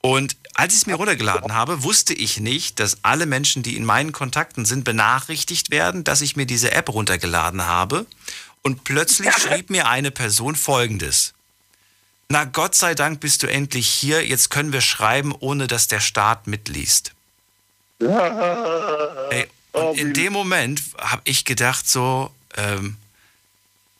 Und 0.00 0.36
als 0.54 0.74
ich 0.74 0.80
es 0.80 0.86
mir 0.86 0.94
runtergeladen 0.94 1.54
habe, 1.54 1.82
wusste 1.82 2.14
ich 2.14 2.40
nicht, 2.40 2.78
dass 2.80 2.98
alle 3.02 3.26
Menschen, 3.26 3.62
die 3.62 3.76
in 3.76 3.84
meinen 3.84 4.12
Kontakten 4.12 4.64
sind, 4.64 4.84
benachrichtigt 4.84 5.70
werden, 5.70 6.04
dass 6.04 6.20
ich 6.20 6.36
mir 6.36 6.46
diese 6.46 6.72
App 6.72 6.88
runtergeladen 6.88 7.66
habe. 7.66 8.06
Und 8.62 8.84
plötzlich 8.84 9.32
schrieb 9.34 9.70
mir 9.70 9.88
eine 9.88 10.10
Person 10.10 10.56
Folgendes. 10.56 11.34
Na 12.28 12.44
Gott 12.44 12.74
sei 12.74 12.94
Dank 12.94 13.20
bist 13.20 13.42
du 13.42 13.46
endlich 13.46 13.88
hier, 13.88 14.26
jetzt 14.26 14.50
können 14.50 14.72
wir 14.72 14.82
schreiben, 14.82 15.34
ohne 15.38 15.66
dass 15.66 15.88
der 15.88 16.00
Staat 16.00 16.46
mitliest. 16.46 17.12
Ey, 18.00 19.48
Oh, 19.72 19.90
und 19.90 19.98
in 19.98 20.14
dem 20.14 20.32
Moment 20.32 20.82
habe 20.98 21.22
ich 21.24 21.44
gedacht 21.44 21.88
so, 21.88 22.30
ähm, 22.56 22.96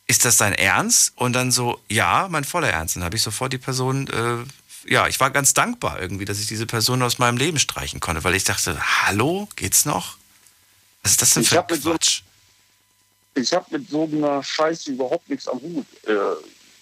ist 0.07 0.25
das 0.25 0.37
dein 0.37 0.53
Ernst? 0.53 1.13
Und 1.15 1.33
dann 1.33 1.51
so, 1.51 1.79
ja, 1.87 2.27
mein 2.29 2.43
voller 2.43 2.69
Ernst. 2.69 2.95
Und 2.95 3.01
dann 3.01 3.05
habe 3.05 3.17
ich 3.17 3.21
sofort 3.21 3.53
die 3.53 3.57
Person, 3.57 4.07
äh, 4.07 4.43
ja, 4.85 5.07
ich 5.07 5.19
war 5.19 5.31
ganz 5.31 5.53
dankbar 5.53 5.99
irgendwie, 6.01 6.25
dass 6.25 6.39
ich 6.39 6.47
diese 6.47 6.65
Person 6.65 7.01
aus 7.03 7.17
meinem 7.19 7.37
Leben 7.37 7.59
streichen 7.59 7.99
konnte, 7.99 8.23
weil 8.23 8.35
ich 8.35 8.43
dachte, 8.43 8.77
hallo, 9.05 9.47
geht's 9.55 9.85
noch? 9.85 10.17
Was 11.03 11.11
ist 11.11 11.21
das 11.21 11.33
denn 11.33 11.43
Ich 11.43 11.49
für 11.49 11.59
ein 11.59 11.65
mit 11.69 11.81
so- 11.81 11.91
Quatsch? 11.91 12.21
ich 13.35 13.53
habe 13.53 13.65
mit 13.77 13.89
so 13.89 14.03
einer 14.03 14.43
Scheiße 14.43 14.91
überhaupt 14.91 15.29
nichts 15.29 15.47
am 15.47 15.59
Hut. 15.61 15.85
Äh, 16.05 16.13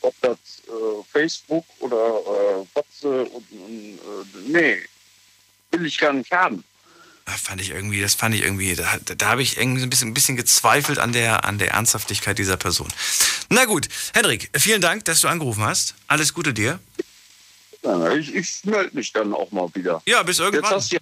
ob 0.02 0.14
das 0.22 0.38
äh, 0.68 1.04
Facebook 1.12 1.66
oder 1.80 1.96
äh, 1.98 2.66
WhatsApp 2.76 3.32
und, 3.34 3.52
und 3.52 4.00
äh, 4.00 4.40
nee, 4.48 4.78
will 5.72 5.86
ich 5.86 5.98
gar 5.98 6.14
nicht 6.14 6.32
haben. 6.32 6.64
Das 7.26 7.42
fand 7.42 7.60
ich 7.60 7.72
irgendwie, 7.72 8.00
das 8.00 8.14
fand 8.16 8.34
ich 8.36 8.42
irgendwie, 8.42 8.74
da, 8.76 8.98
da, 9.04 9.28
habe 9.28 9.42
ich 9.42 9.58
irgendwie 9.58 9.84
ein 9.84 9.90
bisschen, 9.90 10.08
ein 10.10 10.14
bisschen 10.14 10.38
gezweifelt 10.38 10.98
an 10.98 11.12
der, 11.12 11.44
an 11.44 11.58
der 11.58 11.72
Ernsthaftigkeit 11.72 12.38
dieser 12.40 12.56
Person. 12.58 12.88
Na 13.50 13.66
gut, 13.66 13.90
Hendrik, 14.14 14.50
vielen 14.58 14.80
Dank, 14.82 15.04
dass 15.06 15.20
du 15.22 15.28
angerufen 15.28 15.64
hast. 15.64 15.96
Alles 16.08 16.34
Gute 16.34 16.54
dir. 16.54 16.80
Ich 18.18 18.34
ich 18.34 18.66
melde 18.66 18.96
mich 18.96 19.12
dann 19.14 19.34
auch 19.34 19.52
mal 19.52 19.70
wieder. 19.74 20.02
Ja, 20.06 20.24
bis 20.24 20.40
irgendwann. 20.40 20.64
Jetzt 20.64 20.76
hast, 20.76 20.92
du, 20.94 20.98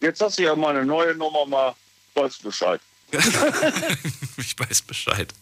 jetzt 0.00 0.20
hast 0.20 0.38
du 0.38 0.42
ja 0.42 0.54
meine 0.54 0.84
neue 0.84 1.14
Nummer 1.14 1.46
mal, 1.46 1.74
weißt 2.14 2.42
Bescheid. 2.42 2.80
ich 4.36 4.58
weiß 4.58 4.82
Bescheid. 4.82 5.34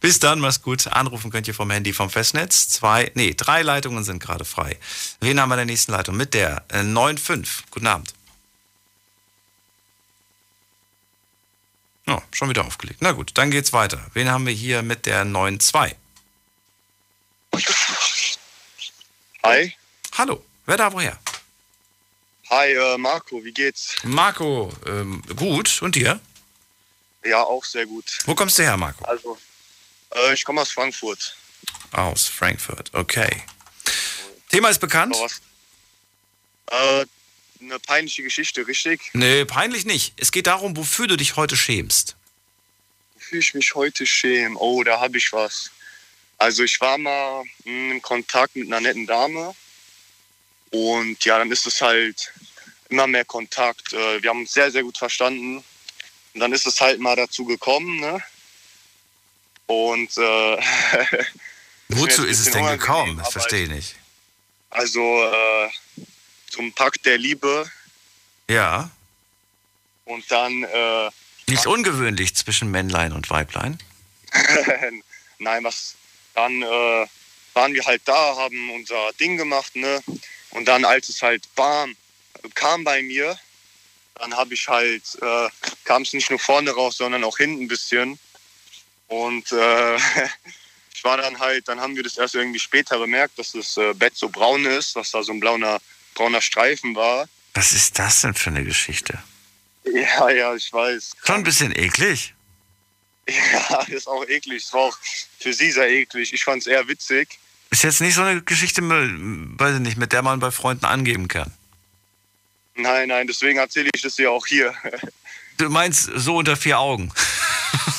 Bis 0.00 0.18
dann, 0.18 0.40
mach's 0.40 0.62
gut. 0.62 0.86
Anrufen 0.86 1.30
könnt 1.30 1.46
ihr 1.48 1.54
vom 1.54 1.70
Handy 1.70 1.92
vom 1.92 2.08
Festnetz. 2.08 2.68
Zwei, 2.68 3.10
nee, 3.14 3.34
drei 3.36 3.62
Leitungen 3.62 4.02
sind 4.04 4.20
gerade 4.20 4.44
frei. 4.44 4.78
Wen 5.20 5.40
haben 5.40 5.50
wir 5.50 5.54
in 5.54 5.58
der 5.58 5.66
nächsten 5.66 5.92
Leitung? 5.92 6.16
Mit 6.16 6.34
der 6.34 6.64
äh, 6.68 6.82
95. 6.82 7.64
Guten 7.70 7.86
Abend. 7.86 8.14
Oh, 12.06 12.20
schon 12.32 12.48
wieder 12.48 12.64
aufgelegt. 12.64 13.00
Na 13.02 13.12
gut, 13.12 13.32
dann 13.34 13.50
geht's 13.50 13.72
weiter. 13.72 14.04
Wen 14.14 14.30
haben 14.30 14.46
wir 14.46 14.54
hier 14.54 14.82
mit 14.82 15.06
der 15.06 15.24
92? 15.24 15.96
Hi. 19.42 19.74
Hallo, 20.16 20.44
wer 20.66 20.76
da 20.76 20.92
woher? 20.92 21.18
Hi, 22.50 22.72
äh, 22.72 22.98
Marco, 22.98 23.42
wie 23.44 23.52
geht's? 23.52 23.94
Marco, 24.02 24.72
ähm, 24.86 25.22
gut. 25.36 25.80
Und 25.82 25.94
dir? 25.94 26.20
Ja, 27.24 27.42
auch 27.42 27.64
sehr 27.64 27.86
gut. 27.86 28.18
Wo 28.26 28.34
kommst 28.34 28.58
du 28.58 28.62
her, 28.64 28.76
Marco? 28.76 29.04
Also, 29.04 29.38
äh, 30.14 30.34
ich 30.34 30.44
komme 30.44 30.60
aus 30.60 30.70
Frankfurt. 30.70 31.36
Aus 31.92 32.26
Frankfurt, 32.26 32.92
okay. 32.92 33.44
Thema 34.50 34.68
ist 34.68 34.80
bekannt? 34.80 35.16
Äh, 36.66 37.06
eine 37.60 37.78
peinliche 37.78 38.22
Geschichte, 38.22 38.66
richtig? 38.66 39.10
Nee, 39.12 39.44
peinlich 39.44 39.84
nicht. 39.84 40.14
Es 40.16 40.32
geht 40.32 40.46
darum, 40.46 40.76
wofür 40.76 41.06
du 41.06 41.16
dich 41.16 41.36
heute 41.36 41.56
schämst. 41.56 42.16
Wofür 43.14 43.38
ich 43.38 43.54
mich 43.54 43.74
heute 43.74 44.06
schäme? 44.06 44.56
Oh, 44.58 44.82
da 44.82 45.00
habe 45.00 45.18
ich 45.18 45.32
was. 45.32 45.70
Also 46.40 46.62
ich 46.64 46.80
war 46.80 46.96
mal 46.96 47.44
mh, 47.64 47.94
in 47.94 48.02
Kontakt 48.02 48.56
mit 48.56 48.66
einer 48.66 48.80
netten 48.80 49.06
Dame 49.06 49.54
und 50.70 51.22
ja, 51.24 51.38
dann 51.38 51.52
ist 51.52 51.66
es 51.66 51.80
halt 51.82 52.32
immer 52.88 53.06
mehr 53.06 53.26
Kontakt. 53.26 53.92
Äh, 53.92 54.22
wir 54.22 54.30
haben 54.30 54.40
uns 54.40 54.54
sehr, 54.54 54.70
sehr 54.70 54.82
gut 54.82 54.96
verstanden. 54.96 55.58
Und 56.32 56.40
dann 56.40 56.52
ist 56.52 56.66
es 56.66 56.80
halt 56.80 56.98
mal 56.98 57.14
dazu 57.14 57.44
gekommen, 57.44 58.00
ne? 58.00 58.22
Und 59.66 60.16
äh, 60.16 60.56
Wozu 61.88 62.24
ist 62.24 62.40
es 62.40 62.50
denn 62.52 62.66
gekommen? 62.66 63.20
aber 63.20 63.30
verstehe 63.30 63.64
ich 63.64 63.70
nicht. 63.70 63.96
Also 64.70 65.00
äh, 65.24 65.70
zum 66.48 66.72
Pakt 66.72 67.04
der 67.04 67.18
Liebe 67.18 67.70
Ja. 68.48 68.90
und 70.06 70.24
dann, 70.30 70.62
äh, 70.62 71.10
Nicht 71.48 71.66
ungewöhnlich 71.66 72.34
zwischen 72.34 72.70
Männlein 72.70 73.12
und 73.12 73.28
Weiblein. 73.28 73.78
nein, 75.38 75.64
was, 75.64 75.96
dann 76.34 76.62
äh, 76.62 77.06
waren 77.54 77.74
wir 77.74 77.84
halt 77.84 78.02
da, 78.04 78.36
haben 78.36 78.70
unser 78.70 79.12
Ding 79.18 79.36
gemacht, 79.36 79.74
ne? 79.76 80.02
Und 80.50 80.66
dann, 80.66 80.84
als 80.84 81.08
es 81.08 81.22
halt 81.22 81.42
bam, 81.54 81.96
kam 82.54 82.84
bei 82.84 83.02
mir, 83.02 83.38
dann 84.16 84.34
habe 84.36 84.54
ich 84.54 84.68
halt, 84.68 85.02
äh, 85.22 85.48
kam 85.84 86.02
es 86.02 86.12
nicht 86.12 86.30
nur 86.30 86.38
vorne 86.38 86.70
raus, 86.70 86.96
sondern 86.96 87.24
auch 87.24 87.38
hinten 87.38 87.64
ein 87.64 87.68
bisschen. 87.68 88.18
Und 89.08 89.50
äh, 89.52 89.96
ich 90.94 91.04
war 91.04 91.16
dann 91.16 91.38
halt, 91.38 91.68
dann 91.68 91.80
haben 91.80 91.96
wir 91.96 92.02
das 92.02 92.18
erst 92.18 92.34
irgendwie 92.34 92.58
später 92.58 92.98
bemerkt, 92.98 93.38
dass 93.38 93.52
das 93.52 93.76
äh, 93.76 93.94
Bett 93.94 94.16
so 94.16 94.28
braun 94.28 94.66
ist, 94.66 94.96
dass 94.96 95.10
da 95.10 95.22
so 95.22 95.32
ein 95.32 95.40
blauer, 95.40 95.80
brauner 96.14 96.42
Streifen 96.42 96.94
war. 96.94 97.28
Was 97.54 97.72
ist 97.72 97.98
das 97.98 98.20
denn 98.20 98.34
für 98.34 98.50
eine 98.50 98.64
Geschichte? 98.64 99.18
Ja, 99.84 100.28
ja, 100.30 100.54
ich 100.54 100.72
weiß. 100.72 101.12
Schon 101.24 101.36
ein 101.36 101.42
bisschen 101.42 101.74
eklig. 101.74 102.34
Ja, 103.70 103.82
ist 103.88 104.06
auch 104.08 104.26
eklig. 104.28 104.64
Es 104.64 104.72
war 104.72 104.80
auch 104.80 104.98
für 105.38 105.52
sie 105.52 105.70
sehr 105.70 105.88
eklig. 105.90 106.32
Ich 106.32 106.44
fand 106.44 106.62
es 106.62 106.66
eher 106.66 106.86
witzig. 106.88 107.38
Ist 107.70 107.84
jetzt 107.84 108.00
nicht 108.00 108.14
so 108.14 108.22
eine 108.22 108.42
Geschichte, 108.42 108.82
weiß 108.82 109.74
ich 109.74 109.80
nicht, 109.80 109.96
mit 109.96 110.12
der 110.12 110.22
man 110.22 110.40
bei 110.40 110.50
Freunden 110.50 110.84
angeben 110.84 111.28
kann. 111.28 111.52
Nein, 112.74 113.08
nein, 113.08 113.26
deswegen 113.26 113.58
erzähle 113.58 113.90
ich 113.94 114.02
das 114.02 114.16
ja 114.18 114.30
auch 114.30 114.46
hier. 114.46 114.74
Du 115.58 115.68
meinst 115.68 116.08
so 116.14 116.36
unter 116.36 116.56
vier 116.56 116.78
Augen. 116.78 117.12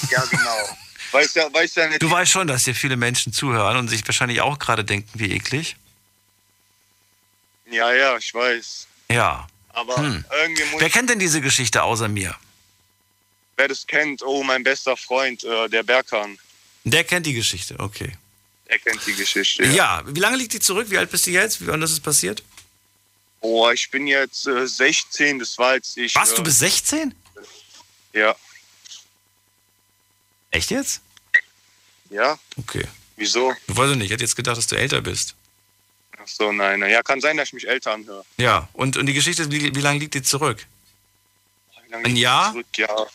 ja, 0.09 0.25
genau. 0.25 0.77
Weißt 1.11 1.35
ja, 1.35 1.53
weißt 1.53 1.75
ja 1.75 1.87
nicht. 1.89 2.01
Du 2.01 2.09
weißt 2.09 2.31
schon, 2.31 2.47
dass 2.47 2.63
dir 2.63 2.73
viele 2.73 2.97
Menschen 2.97 3.33
zuhören 3.33 3.77
und 3.77 3.87
sich 3.87 4.01
wahrscheinlich 4.07 4.41
auch 4.41 4.57
gerade 4.57 4.83
denken, 4.83 5.07
wie 5.13 5.31
eklig. 5.31 5.75
Ja, 7.69 7.93
ja, 7.93 8.17
ich 8.17 8.33
weiß. 8.33 8.87
Ja. 9.11 9.47
Aber 9.69 9.95
Hm. 9.97 10.25
irgendwie 10.41 10.63
muss 10.71 10.81
Wer 10.81 10.89
kennt 10.89 11.11
denn 11.11 11.19
diese 11.19 11.39
Geschichte 11.39 11.83
außer 11.83 12.07
mir? 12.07 12.35
Wer 13.57 13.67
das 13.67 13.85
kennt, 13.87 14.23
oh, 14.23 14.43
mein 14.43 14.63
bester 14.63 14.97
Freund, 14.97 15.43
äh, 15.43 15.69
der 15.69 15.83
Berkan, 15.83 16.37
Der 16.83 17.03
kennt 17.03 17.25
die 17.25 17.33
Geschichte, 17.33 17.79
okay. 17.79 18.11
der 18.69 18.79
kennt 18.79 19.05
die 19.05 19.13
Geschichte. 19.13 19.65
Ja. 19.65 20.03
wie 20.07 20.19
lange 20.19 20.37
liegt 20.37 20.53
die 20.53 20.59
zurück? 20.59 20.89
Wie 20.89 20.97
alt 20.97 21.11
bist 21.11 21.27
du 21.27 21.31
jetzt? 21.31 21.61
Wie 21.61 21.67
wann 21.67 21.81
ist 21.81 21.91
es 21.91 21.99
passiert? 21.99 22.43
Oh, 23.39 23.69
ich 23.71 23.89
bin 23.89 24.07
jetzt 24.07 24.47
äh, 24.47 24.67
16, 24.67 25.39
das 25.39 25.57
war 25.57 25.69
als 25.69 25.97
ich. 25.97 26.13
Was, 26.15 26.31
äh, 26.31 26.35
du 26.35 26.43
bist 26.43 26.59
16? 26.59 27.13
Ja, 28.13 28.35
Echt 30.51 30.69
jetzt? 30.69 31.01
ja. 32.09 32.37
Okay. 32.57 32.85
Wieso? 33.15 33.53
Ich 33.67 33.77
weiß 33.77 33.95
nicht, 33.95 34.05
ich 34.05 34.11
hätte 34.11 34.23
jetzt 34.23 34.35
gedacht, 34.35 34.57
dass 34.57 34.67
du 34.67 34.75
älter 34.75 35.01
bist. 35.01 35.35
Ach 36.17 36.27
so, 36.27 36.51
nein. 36.51 36.81
Ja, 36.81 37.01
kann 37.03 37.21
sein, 37.21 37.37
dass 37.37 37.47
ich 37.49 37.53
mich 37.53 37.67
älter 37.67 37.93
anhöre. 37.93 38.25
Ja, 38.37 38.67
und, 38.73 38.97
und 38.97 39.05
die 39.05 39.13
Geschichte, 39.13 39.49
wie, 39.51 39.73
wie 39.73 39.81
lange 39.81 39.99
liegt 39.99 40.13
die 40.13 40.21
zurück? 40.21 40.65
Ein 41.91 42.15
Jahr? 42.15 42.51
Zurück? 42.51 42.65
Ja. 42.77 43.07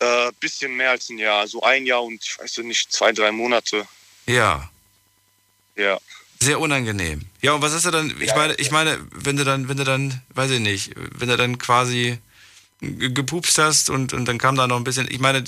Äh, 0.00 0.30
bisschen 0.40 0.76
mehr 0.76 0.90
als 0.90 1.08
ein 1.08 1.18
Jahr. 1.18 1.46
So 1.48 1.62
ein 1.62 1.84
Jahr 1.86 2.02
und 2.04 2.22
ich 2.24 2.38
weiß 2.38 2.58
nicht, 2.58 2.92
zwei, 2.92 3.12
drei 3.12 3.32
Monate. 3.32 3.86
Ja. 4.26 4.70
Ja. 5.76 5.98
Sehr 6.40 6.60
unangenehm. 6.60 7.22
Ja, 7.40 7.52
und 7.54 7.62
was 7.62 7.72
ist 7.72 7.84
er 7.84 7.90
dann? 7.90 8.14
Ich 8.20 8.34
meine, 8.34 8.54
ich 8.54 8.70
meine, 8.70 8.98
wenn 9.12 9.36
du 9.36 9.44
dann, 9.44 9.68
wenn 9.68 9.76
du 9.76 9.82
dann, 9.84 10.22
weiß 10.34 10.52
ich 10.52 10.60
nicht, 10.60 10.92
wenn 10.96 11.28
du 11.28 11.36
dann 11.36 11.58
quasi 11.58 12.18
ge- 12.80 13.10
gepupst 13.10 13.58
hast 13.58 13.90
und, 13.90 14.12
und 14.12 14.24
dann 14.26 14.38
kam 14.38 14.54
da 14.54 14.68
noch 14.68 14.76
ein 14.76 14.84
bisschen, 14.84 15.10
ich 15.10 15.18
meine, 15.18 15.42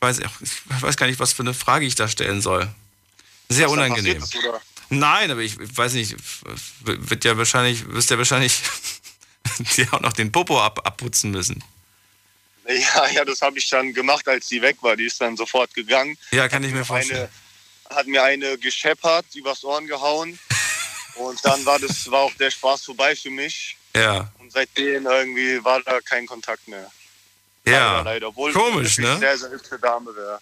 weiß, 0.00 0.18
ich 0.18 0.82
weiß 0.82 0.98
gar 0.98 1.06
nicht, 1.06 1.20
was 1.20 1.32
für 1.32 1.42
eine 1.42 1.54
Frage 1.54 1.86
ich 1.86 1.94
da 1.94 2.06
stellen 2.06 2.42
soll. 2.42 2.68
Sehr 3.48 3.66
Was 3.66 3.72
unangenehm. 3.72 4.20
passiert? 4.20 4.44
Nein, 4.90 5.30
aber 5.30 5.40
ich 5.40 5.56
weiß 5.58 5.94
nicht, 5.94 6.16
wird 6.82 7.24
ja 7.24 7.38
wahrscheinlich, 7.38 7.86
wirst 7.88 8.10
ja 8.10 8.18
wahrscheinlich 8.18 8.60
die 9.76 9.88
auch 9.90 10.00
noch 10.00 10.12
den 10.12 10.30
Popo 10.32 10.60
ab, 10.60 10.86
abputzen 10.86 11.30
müssen. 11.30 11.64
Ja, 12.66 13.08
ja, 13.08 13.24
das 13.24 13.42
habe 13.42 13.58
ich 13.58 13.68
dann 13.68 13.92
gemacht, 13.92 14.26
als 14.26 14.48
sie 14.48 14.62
weg 14.62 14.76
war. 14.80 14.96
Die 14.96 15.04
ist 15.06 15.20
dann 15.20 15.36
sofort 15.36 15.74
gegangen. 15.74 16.16
Ja, 16.30 16.48
kann 16.48 16.64
ich 16.64 16.72
mir 16.72 16.84
vorstellen. 16.84 17.28
Eine, 17.88 17.96
hat 17.96 18.06
mir 18.06 18.22
eine 18.22 18.56
gescheppert, 18.58 19.26
übers 19.34 19.62
Ohren 19.64 19.86
gehauen. 19.86 20.38
Und 21.16 21.44
dann 21.44 21.64
war 21.64 21.78
das 21.78 22.10
war 22.10 22.20
auch 22.20 22.34
der 22.34 22.50
Spaß 22.50 22.84
vorbei 22.84 23.14
für 23.14 23.30
mich. 23.30 23.76
Ja. 23.94 24.32
Und 24.38 24.50
seitdem 24.50 25.06
irgendwie 25.06 25.62
war 25.64 25.80
da 25.82 26.00
kein 26.00 26.26
Kontakt 26.26 26.66
mehr. 26.66 26.90
Ja. 27.66 27.98
Leider, 27.98 28.04
leider. 28.04 28.28
Obwohl 28.28 28.52
Komisch, 28.52 28.98
ne? 28.98 29.18
Sehr, 29.18 29.38
sehr 29.38 29.50
hübsche 29.50 29.78
Dame 29.78 30.14
wäre. 30.16 30.40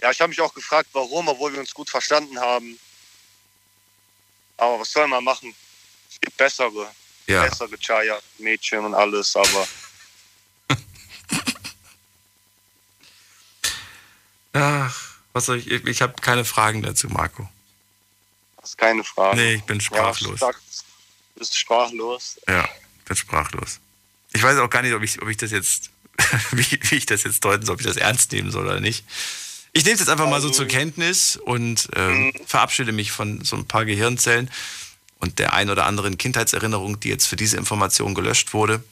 Ja, 0.00 0.10
ich 0.10 0.20
habe 0.20 0.28
mich 0.28 0.40
auch 0.40 0.54
gefragt, 0.54 0.88
warum, 0.92 1.28
obwohl 1.28 1.52
wir 1.52 1.60
uns 1.60 1.72
gut 1.74 1.88
verstanden 1.90 2.38
haben. 2.38 2.78
Aber 4.56 4.78
was 4.80 4.90
soll 4.92 5.06
man 5.08 5.24
machen? 5.24 5.54
Es 6.10 6.20
gibt 6.20 6.36
bessere, 6.36 6.90
Ja. 7.26 7.44
bessere 7.44 7.76
Chaya-Mädchen 7.78 8.84
und 8.84 8.94
alles, 8.94 9.34
aber 9.34 9.66
Ach, 14.52 15.12
was 15.32 15.46
soll 15.46 15.58
ich, 15.58 15.70
ich, 15.70 15.84
ich 15.86 16.02
habe 16.02 16.14
keine 16.20 16.44
Fragen 16.44 16.82
dazu, 16.82 17.08
Marco. 17.08 17.48
das 18.60 18.70
ist 18.70 18.78
keine 18.78 19.04
Frage. 19.04 19.36
Nee, 19.36 19.54
ich 19.54 19.64
bin 19.64 19.80
sprachlos. 19.80 20.40
Ja, 20.40 20.50
du 20.50 21.38
bist 21.38 21.56
sprachlos. 21.56 22.40
Ja, 22.48 22.68
bin 23.06 23.16
sprachlos. 23.16 23.80
Ich 24.32 24.42
weiß 24.42 24.58
auch 24.58 24.70
gar 24.70 24.82
nicht, 24.82 24.94
ob 24.94 25.02
ich, 25.02 25.20
ob 25.20 25.28
ich 25.28 25.36
das 25.36 25.50
jetzt, 25.50 25.90
wie, 26.52 26.78
wie 26.82 26.96
ich 26.96 27.06
das 27.06 27.24
jetzt 27.24 27.44
deuten 27.44 27.64
soll, 27.64 27.74
ob 27.74 27.80
ich 27.80 27.86
das 27.86 27.96
ernst 27.96 28.32
nehmen 28.32 28.50
soll 28.50 28.66
oder 28.66 28.80
nicht. 28.80 29.04
Ich 29.74 29.84
nehme 29.84 29.94
es 29.94 30.00
jetzt 30.00 30.10
einfach 30.10 30.28
mal 30.28 30.40
so 30.40 30.50
zur 30.50 30.66
Kenntnis 30.66 31.36
und 31.36 31.88
ähm, 31.96 32.32
verabschiede 32.46 32.92
mich 32.92 33.10
von 33.10 33.42
so 33.42 33.56
ein 33.56 33.66
paar 33.66 33.86
Gehirnzellen 33.86 34.50
und 35.18 35.38
der 35.38 35.54
ein 35.54 35.70
oder 35.70 35.86
anderen 35.86 36.18
Kindheitserinnerung, 36.18 37.00
die 37.00 37.08
jetzt 37.08 37.26
für 37.26 37.36
diese 37.36 37.56
Information 37.56 38.14
gelöscht 38.14 38.52
wurde. 38.52 38.84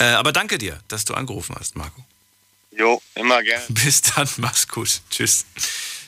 Äh, 0.00 0.06
aber 0.06 0.32
danke 0.32 0.58
dir, 0.58 0.80
dass 0.88 1.04
du 1.04 1.14
angerufen 1.14 1.54
hast, 1.56 1.76
Marco. 1.76 2.04
Jo, 2.76 3.00
immer 3.14 3.42
gern. 3.42 3.62
Bis 3.68 4.02
dann, 4.02 4.28
mach's 4.38 4.66
gut. 4.66 5.00
Tschüss. 5.10 5.46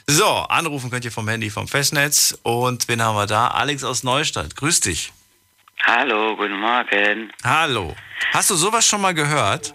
So, 0.06 0.26
anrufen 0.26 0.90
könnt 0.90 1.04
ihr 1.04 1.12
vom 1.12 1.28
Handy 1.28 1.50
vom 1.50 1.68
Festnetz. 1.68 2.38
Und 2.42 2.88
wen 2.88 3.02
haben 3.02 3.16
wir 3.16 3.26
da? 3.26 3.48
Alex 3.48 3.84
aus 3.84 4.02
Neustadt. 4.02 4.56
Grüß 4.56 4.80
dich. 4.80 5.12
Hallo, 5.82 6.36
guten 6.36 6.58
Morgen. 6.58 7.32
Hallo. 7.42 7.94
Hast 8.32 8.50
du 8.50 8.54
sowas 8.54 8.86
schon 8.86 9.00
mal 9.00 9.14
gehört? 9.14 9.74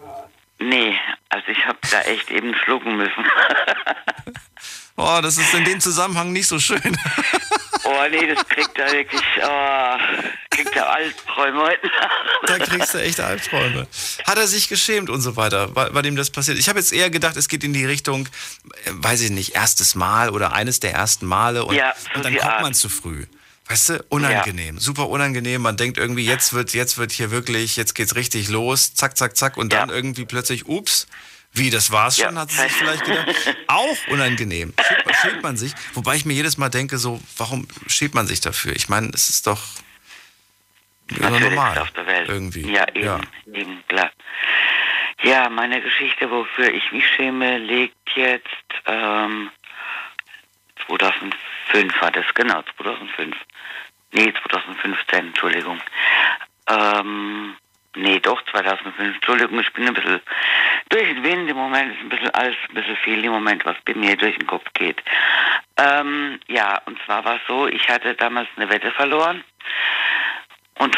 Nee, 0.59 0.95
also 1.29 1.47
ich 1.47 1.65
habe 1.65 1.77
da 1.91 2.01
echt 2.01 2.29
eben 2.31 2.53
schlucken 2.55 2.97
müssen. 2.97 3.25
Oh, 4.99 5.21
das 5.21 5.37
ist 5.37 5.53
in 5.53 5.63
dem 5.63 5.79
Zusammenhang 5.79 6.33
nicht 6.33 6.47
so 6.47 6.59
schön. 6.59 6.81
oh 7.85 8.03
nee, 8.11 8.27
das 8.27 8.45
kriegt 8.49 8.77
er 8.77 8.91
wirklich, 8.91 9.21
oh, 9.41 9.97
kriegt 10.49 10.75
er 10.75 10.91
Albträume 10.91 11.61
heute. 11.61 11.89
Da 12.45 12.59
kriegst 12.59 12.93
du 12.93 12.97
echt 12.97 13.21
Albträume. 13.21 13.87
Hat 14.27 14.37
er 14.37 14.45
sich 14.47 14.67
geschämt 14.67 15.09
und 15.09 15.21
so 15.21 15.37
weiter, 15.37 15.73
weil, 15.73 15.93
weil 15.93 16.05
ihm 16.05 16.17
das 16.17 16.29
passiert? 16.29 16.57
Ich 16.57 16.67
habe 16.67 16.79
jetzt 16.79 16.91
eher 16.91 17.09
gedacht, 17.09 17.37
es 17.37 17.47
geht 17.47 17.63
in 17.63 17.71
die 17.71 17.85
Richtung, 17.85 18.27
äh, 18.85 18.91
weiß 18.91 19.21
ich 19.21 19.29
nicht, 19.31 19.55
erstes 19.55 19.95
Mal 19.95 20.31
oder 20.31 20.51
eines 20.51 20.81
der 20.81 20.91
ersten 20.93 21.25
Male 21.25 21.63
und, 21.63 21.75
Ja, 21.75 21.93
so 21.95 22.17
und 22.17 22.25
dann 22.25 22.35
kommt 22.35 22.51
Art. 22.51 22.61
man 22.61 22.73
zu 22.73 22.89
früh. 22.89 23.25
Weißt 23.69 23.89
du, 23.89 24.05
unangenehm, 24.09 24.79
super 24.79 25.07
unangenehm. 25.07 25.61
Man 25.61 25.77
denkt 25.77 25.97
irgendwie, 25.97 26.25
jetzt 26.25 26.53
wird, 26.53 26.73
jetzt 26.73 26.97
wird 26.97 27.11
hier 27.13 27.31
wirklich, 27.31 27.77
jetzt 27.77 27.95
geht's 27.95 28.15
richtig 28.15 28.49
los, 28.49 28.95
zack, 28.95 29.15
zack, 29.15 29.37
zack, 29.37 29.57
und 29.57 29.71
dann 29.71 29.89
irgendwie 29.89 30.25
plötzlich, 30.25 30.67
ups, 30.67 31.07
wie, 31.59 31.69
das 31.69 31.91
war's 31.91 32.17
schon, 32.17 32.37
hat 32.37 32.51
sie 32.51 32.61
sich 32.61 32.71
vielleicht 32.71 33.05
gedacht. 33.05 33.55
Auch 33.67 33.97
unangenehm. 34.09 34.73
Schämt, 34.81 35.15
schämt 35.21 35.43
man 35.43 35.57
sich. 35.57 35.73
Wobei 35.93 36.15
ich 36.15 36.25
mir 36.25 36.33
jedes 36.33 36.57
Mal 36.57 36.69
denke, 36.69 36.97
so, 36.97 37.21
warum 37.37 37.67
schämt 37.87 38.13
man 38.15 38.25
sich 38.27 38.41
dafür? 38.41 38.75
Ich 38.75 38.89
meine, 38.89 39.09
es 39.13 39.29
ist 39.29 39.45
doch 39.47 39.61
Natürlich 41.09 41.41
normal. 41.41 41.77
auf 41.79 41.91
der 41.91 42.07
Welt. 42.07 42.29
Irgendwie. 42.29 42.71
Ja, 42.71 42.87
eben, 42.93 43.27
eben, 43.53 43.83
klar. 43.87 44.11
Ja, 45.21 45.49
meine 45.49 45.81
Geschichte, 45.81 46.31
wofür 46.31 46.73
ich 46.73 46.91
mich 46.91 47.05
schäme, 47.15 47.57
liegt 47.57 48.09
jetzt 48.15 48.47
ähm, 48.85 49.51
2005 50.87 52.01
war 52.01 52.11
das, 52.11 52.25
genau, 52.33 52.63
2005. 52.77 53.35
Nee, 54.11 54.33
2015, 54.47 55.27
Entschuldigung. 55.27 55.79
Ähm, 56.67 57.55
nee, 57.99 58.19
doch, 58.19 58.41
2005, 58.45 59.15
Entschuldigung, 59.15 59.59
ich 59.59 59.73
bin 59.73 59.87
ein 59.87 59.93
bisschen 59.93 60.21
durch 60.89 61.07
den 61.07 61.23
Wind 61.23 61.49
im 61.49 61.57
Moment, 61.57 61.93
ist 61.93 62.01
ein 62.01 62.09
bisschen 62.09 62.33
alles, 62.33 62.55
ein 62.69 62.75
bisschen 62.75 62.97
viel 62.97 63.23
im 63.23 63.31
Moment, 63.31 63.65
was 63.65 63.77
bei 63.85 63.93
mir 63.93 64.15
durch 64.17 64.37
den 64.37 64.47
Kopf 64.47 64.65
geht. 64.73 65.01
Ähm, 65.77 66.39
ja, 66.47 66.81
und 66.85 66.99
zwar 67.05 67.23
war 67.25 67.35
es 67.35 67.41
so, 67.47 67.67
ich 67.67 67.87
hatte 67.89 68.15
damals 68.15 68.47
eine 68.55 68.69
Wette 68.69 68.91
verloren 68.91 69.43
und 70.79 70.97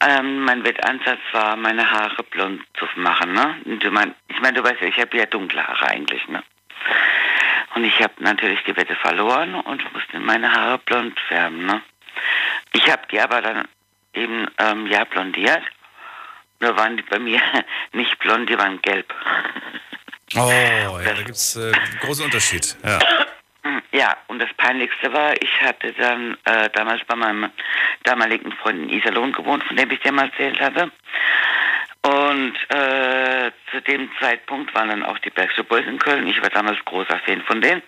ähm, 0.00 0.44
mein 0.44 0.64
Wettansatz 0.64 1.20
war, 1.32 1.56
meine 1.56 1.88
Haare 1.88 2.22
blond 2.24 2.62
zu 2.74 2.86
machen. 2.96 3.32
Ne? 3.32 3.56
Und 3.64 3.92
mein, 3.92 4.14
ich 4.28 4.40
meine, 4.40 4.54
du 4.54 4.64
weißt 4.64 4.80
ja, 4.80 4.88
ich 4.88 4.98
habe 4.98 5.16
ja 5.16 5.26
dunkle 5.26 5.66
Haare 5.66 5.88
eigentlich. 5.88 6.26
Ne? 6.28 6.42
Und 7.74 7.84
ich 7.84 8.02
habe 8.02 8.14
natürlich 8.18 8.62
die 8.64 8.76
Wette 8.76 8.96
verloren 8.96 9.54
und 9.54 9.92
musste 9.92 10.18
meine 10.18 10.52
Haare 10.52 10.78
blond 10.78 11.18
färben. 11.28 11.66
Ne? 11.66 11.82
Ich 12.72 12.90
habe 12.90 13.02
die 13.10 13.20
aber 13.20 13.40
dann 13.42 13.68
eben 14.12 14.46
ähm, 14.58 14.86
ja 14.86 15.04
blondiert. 15.04 15.62
Nur 16.62 16.76
waren 16.76 16.96
die 16.96 17.02
bei 17.02 17.18
mir 17.18 17.40
nicht 17.92 18.16
blond, 18.20 18.48
die 18.48 18.56
waren 18.56 18.80
gelb. 18.82 19.12
Oh, 20.36 20.48
ja, 21.04 21.12
da 21.14 21.22
gibt's 21.22 21.56
äh, 21.56 21.72
einen 21.72 21.98
großen 22.00 22.24
Unterschied. 22.24 22.76
Ja. 22.84 22.98
Ja, 23.94 24.16
und 24.26 24.40
das 24.40 24.48
Peinlichste 24.56 25.12
war, 25.12 25.34
ich 25.40 25.60
hatte 25.60 25.92
dann 25.92 26.36
äh, 26.46 26.70
damals 26.70 27.02
bei 27.06 27.14
meinem 27.14 27.50
damaligen 28.04 28.50
Freund 28.52 28.84
in 28.84 28.88
Iserlohn 28.88 29.32
gewohnt, 29.32 29.62
von 29.64 29.76
dem 29.76 29.90
ich 29.90 30.00
dir 30.00 30.10
mal 30.12 30.30
erzählt 30.30 30.58
hatte. 30.58 30.90
Und 32.02 32.54
äh, 32.70 33.52
zu 33.70 33.82
dem 33.82 34.10
Zeitpunkt 34.18 34.74
waren 34.74 34.88
dann 34.88 35.04
auch 35.04 35.18
die 35.18 35.30
Backstreet 35.30 35.68
Boys 35.68 35.86
in 35.86 35.98
Köln. 35.98 36.26
Ich 36.26 36.40
war 36.42 36.48
damals 36.48 36.82
großer 36.86 37.20
Fan 37.24 37.42
von 37.42 37.60
denen. 37.60 37.82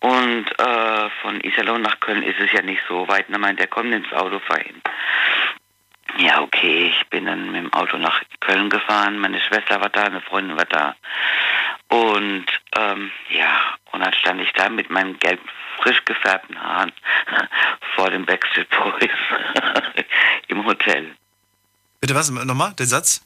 Und 0.00 0.46
äh, 0.58 1.10
von 1.20 1.40
Iserlohn 1.42 1.82
nach 1.82 2.00
Köln 2.00 2.22
ist 2.22 2.40
es 2.40 2.50
ja 2.50 2.62
nicht 2.62 2.82
so 2.88 3.06
weit. 3.06 3.28
Und 3.28 3.34
er 3.34 3.40
meinte, 3.40 3.62
er 3.62 3.68
kommt 3.68 3.94
ins 3.94 4.12
Auto, 4.12 4.40
fahr 4.40 4.58
hin. 4.58 4.80
Ja, 6.18 6.42
okay, 6.42 6.92
ich 6.94 7.06
bin 7.08 7.24
dann 7.24 7.50
mit 7.50 7.62
dem 7.62 7.72
Auto 7.72 7.96
nach 7.96 8.20
Köln 8.40 8.68
gefahren. 8.68 9.18
Meine 9.18 9.40
Schwester 9.40 9.80
war 9.80 9.88
da, 9.88 10.04
eine 10.04 10.20
Freundin 10.20 10.56
war 10.56 10.66
da. 10.66 10.94
Und 11.88 12.46
ähm, 12.76 13.10
ja, 13.30 13.76
und 13.92 14.00
dann 14.00 14.12
stand 14.14 14.40
ich 14.40 14.52
da 14.52 14.68
mit 14.68 14.90
meinen 14.90 15.18
gelb 15.18 15.40
frisch 15.78 16.04
gefärbten 16.04 16.60
Haaren 16.60 16.92
vor 17.94 18.10
dem 18.10 18.24
Backstreet 18.26 18.68
Boys 18.70 19.10
im 20.48 20.64
Hotel. 20.64 21.14
Bitte 22.00 22.14
was? 22.14 22.30
Nochmal, 22.30 22.72
den 22.74 22.86
Satz? 22.86 23.24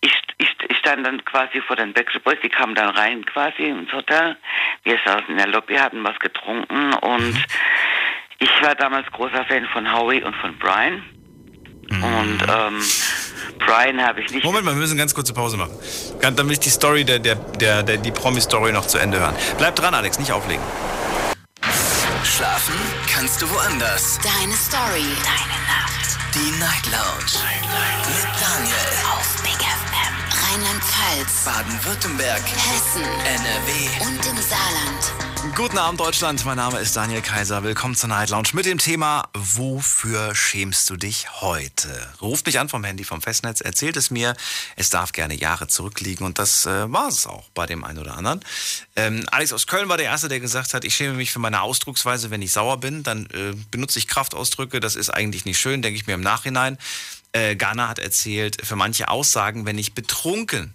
Ich, 0.00 0.12
ich, 0.38 0.54
ich 0.68 0.78
stand 0.78 1.06
dann 1.06 1.24
quasi 1.24 1.60
vor 1.62 1.76
den 1.76 1.92
Backstreet 1.92 2.24
Boys, 2.24 2.38
die 2.42 2.48
kamen 2.48 2.74
dann 2.74 2.90
rein 2.90 3.24
quasi 3.26 3.64
ins 3.64 3.92
Hotel. 3.92 4.36
Wir 4.84 4.98
saßen 5.04 5.28
in 5.28 5.38
der 5.38 5.48
Lobby, 5.48 5.76
hatten 5.76 6.04
was 6.04 6.18
getrunken 6.20 6.92
und 6.94 7.44
ich 8.38 8.62
war 8.62 8.74
damals 8.74 9.10
großer 9.10 9.44
Fan 9.46 9.66
von 9.66 9.90
Howie 9.92 10.22
und 10.22 10.34
von 10.36 10.58
Brian. 10.58 11.02
Und 11.90 12.38
ähm, 12.48 12.82
Brian 13.58 14.00
habe 14.02 14.20
ich 14.22 14.30
nicht. 14.32 14.44
Moment 14.44 14.64
mal, 14.64 14.72
wir 14.74 14.80
müssen 14.80 14.96
ganz 14.96 15.14
kurze 15.14 15.32
Pause 15.32 15.56
machen. 15.56 15.72
Ganz- 16.20 16.36
Damit 16.36 16.52
ich 16.54 16.60
die 16.60 16.70
Story, 16.70 17.04
der, 17.04 17.18
der, 17.18 17.34
der, 17.36 17.82
der, 17.82 17.96
die 17.98 18.10
Promi-Story 18.10 18.72
noch 18.72 18.86
zu 18.86 18.98
Ende 18.98 19.20
hören. 19.20 19.34
Bleib 19.58 19.76
dran, 19.76 19.94
Alex, 19.94 20.18
nicht 20.18 20.32
auflegen. 20.32 20.62
Schlafen 22.24 22.74
kannst 23.12 23.40
du 23.42 23.50
woanders. 23.50 24.18
Deine 24.22 24.54
Story. 24.54 25.04
Deine 25.22 25.58
Nacht. 25.68 26.18
Die 26.34 26.50
Night 26.58 26.86
Lounge. 26.90 27.44
Mit 28.08 28.40
Daniel. 28.40 28.90
Auf 29.12 29.42
Big 29.42 29.60
FM. 29.60 30.14
Rheinland-Pfalz. 30.42 31.44
Baden-Württemberg. 31.44 32.42
Hessen. 32.42 33.02
NRW. 33.02 34.06
Und 34.06 34.26
im 34.26 34.36
Saarland. 34.42 35.23
Guten 35.52 35.78
Abend, 35.78 36.00
Deutschland. 36.00 36.44
Mein 36.46 36.56
Name 36.56 36.80
ist 36.80 36.96
Daniel 36.96 37.20
Kaiser. 37.20 37.62
Willkommen 37.62 37.94
zur 37.94 38.08
Night 38.08 38.30
Lounge 38.30 38.48
mit 38.54 38.64
dem 38.64 38.78
Thema 38.78 39.28
Wofür 39.34 40.34
schämst 40.34 40.88
du 40.88 40.96
dich 40.96 41.42
heute? 41.42 42.12
Ruft 42.20 42.46
mich 42.46 42.58
an 42.58 42.70
vom 42.70 42.82
Handy 42.82 43.04
vom 43.04 43.20
Festnetz, 43.20 43.60
erzählt 43.60 43.96
es 43.98 44.10
mir. 44.10 44.34
Es 44.74 44.88
darf 44.88 45.12
gerne 45.12 45.34
Jahre 45.34 45.68
zurückliegen 45.68 46.26
und 46.26 46.38
das 46.38 46.64
äh, 46.64 46.90
war 46.90 47.08
es 47.08 47.26
auch 47.26 47.50
bei 47.50 47.66
dem 47.66 47.84
einen 47.84 47.98
oder 47.98 48.16
anderen. 48.16 48.40
Ähm, 48.96 49.24
Alex 49.30 49.52
aus 49.52 49.66
Köln 49.66 49.88
war 49.88 49.98
der 49.98 50.06
Erste, 50.06 50.28
der 50.28 50.40
gesagt 50.40 50.72
hat, 50.72 50.82
ich 50.84 50.96
schäme 50.96 51.14
mich 51.14 51.30
für 51.30 51.38
meine 51.40 51.60
Ausdrucksweise, 51.60 52.30
wenn 52.30 52.42
ich 52.42 52.50
sauer 52.50 52.80
bin. 52.80 53.02
Dann 53.02 53.26
äh, 53.26 53.54
benutze 53.70 53.98
ich 53.98 54.08
Kraftausdrücke. 54.08 54.80
Das 54.80 54.96
ist 54.96 55.10
eigentlich 55.10 55.44
nicht 55.44 55.58
schön, 55.58 55.82
denke 55.82 56.00
ich 56.00 56.06
mir 56.06 56.14
im 56.14 56.22
Nachhinein. 56.22 56.78
Äh, 57.32 57.54
Ghana 57.54 57.88
hat 57.88 57.98
erzählt, 57.98 58.64
für 58.64 58.76
manche 58.76 59.08
Aussagen, 59.08 59.66
wenn 59.66 59.78
ich 59.78 59.92
betrunken 59.92 60.72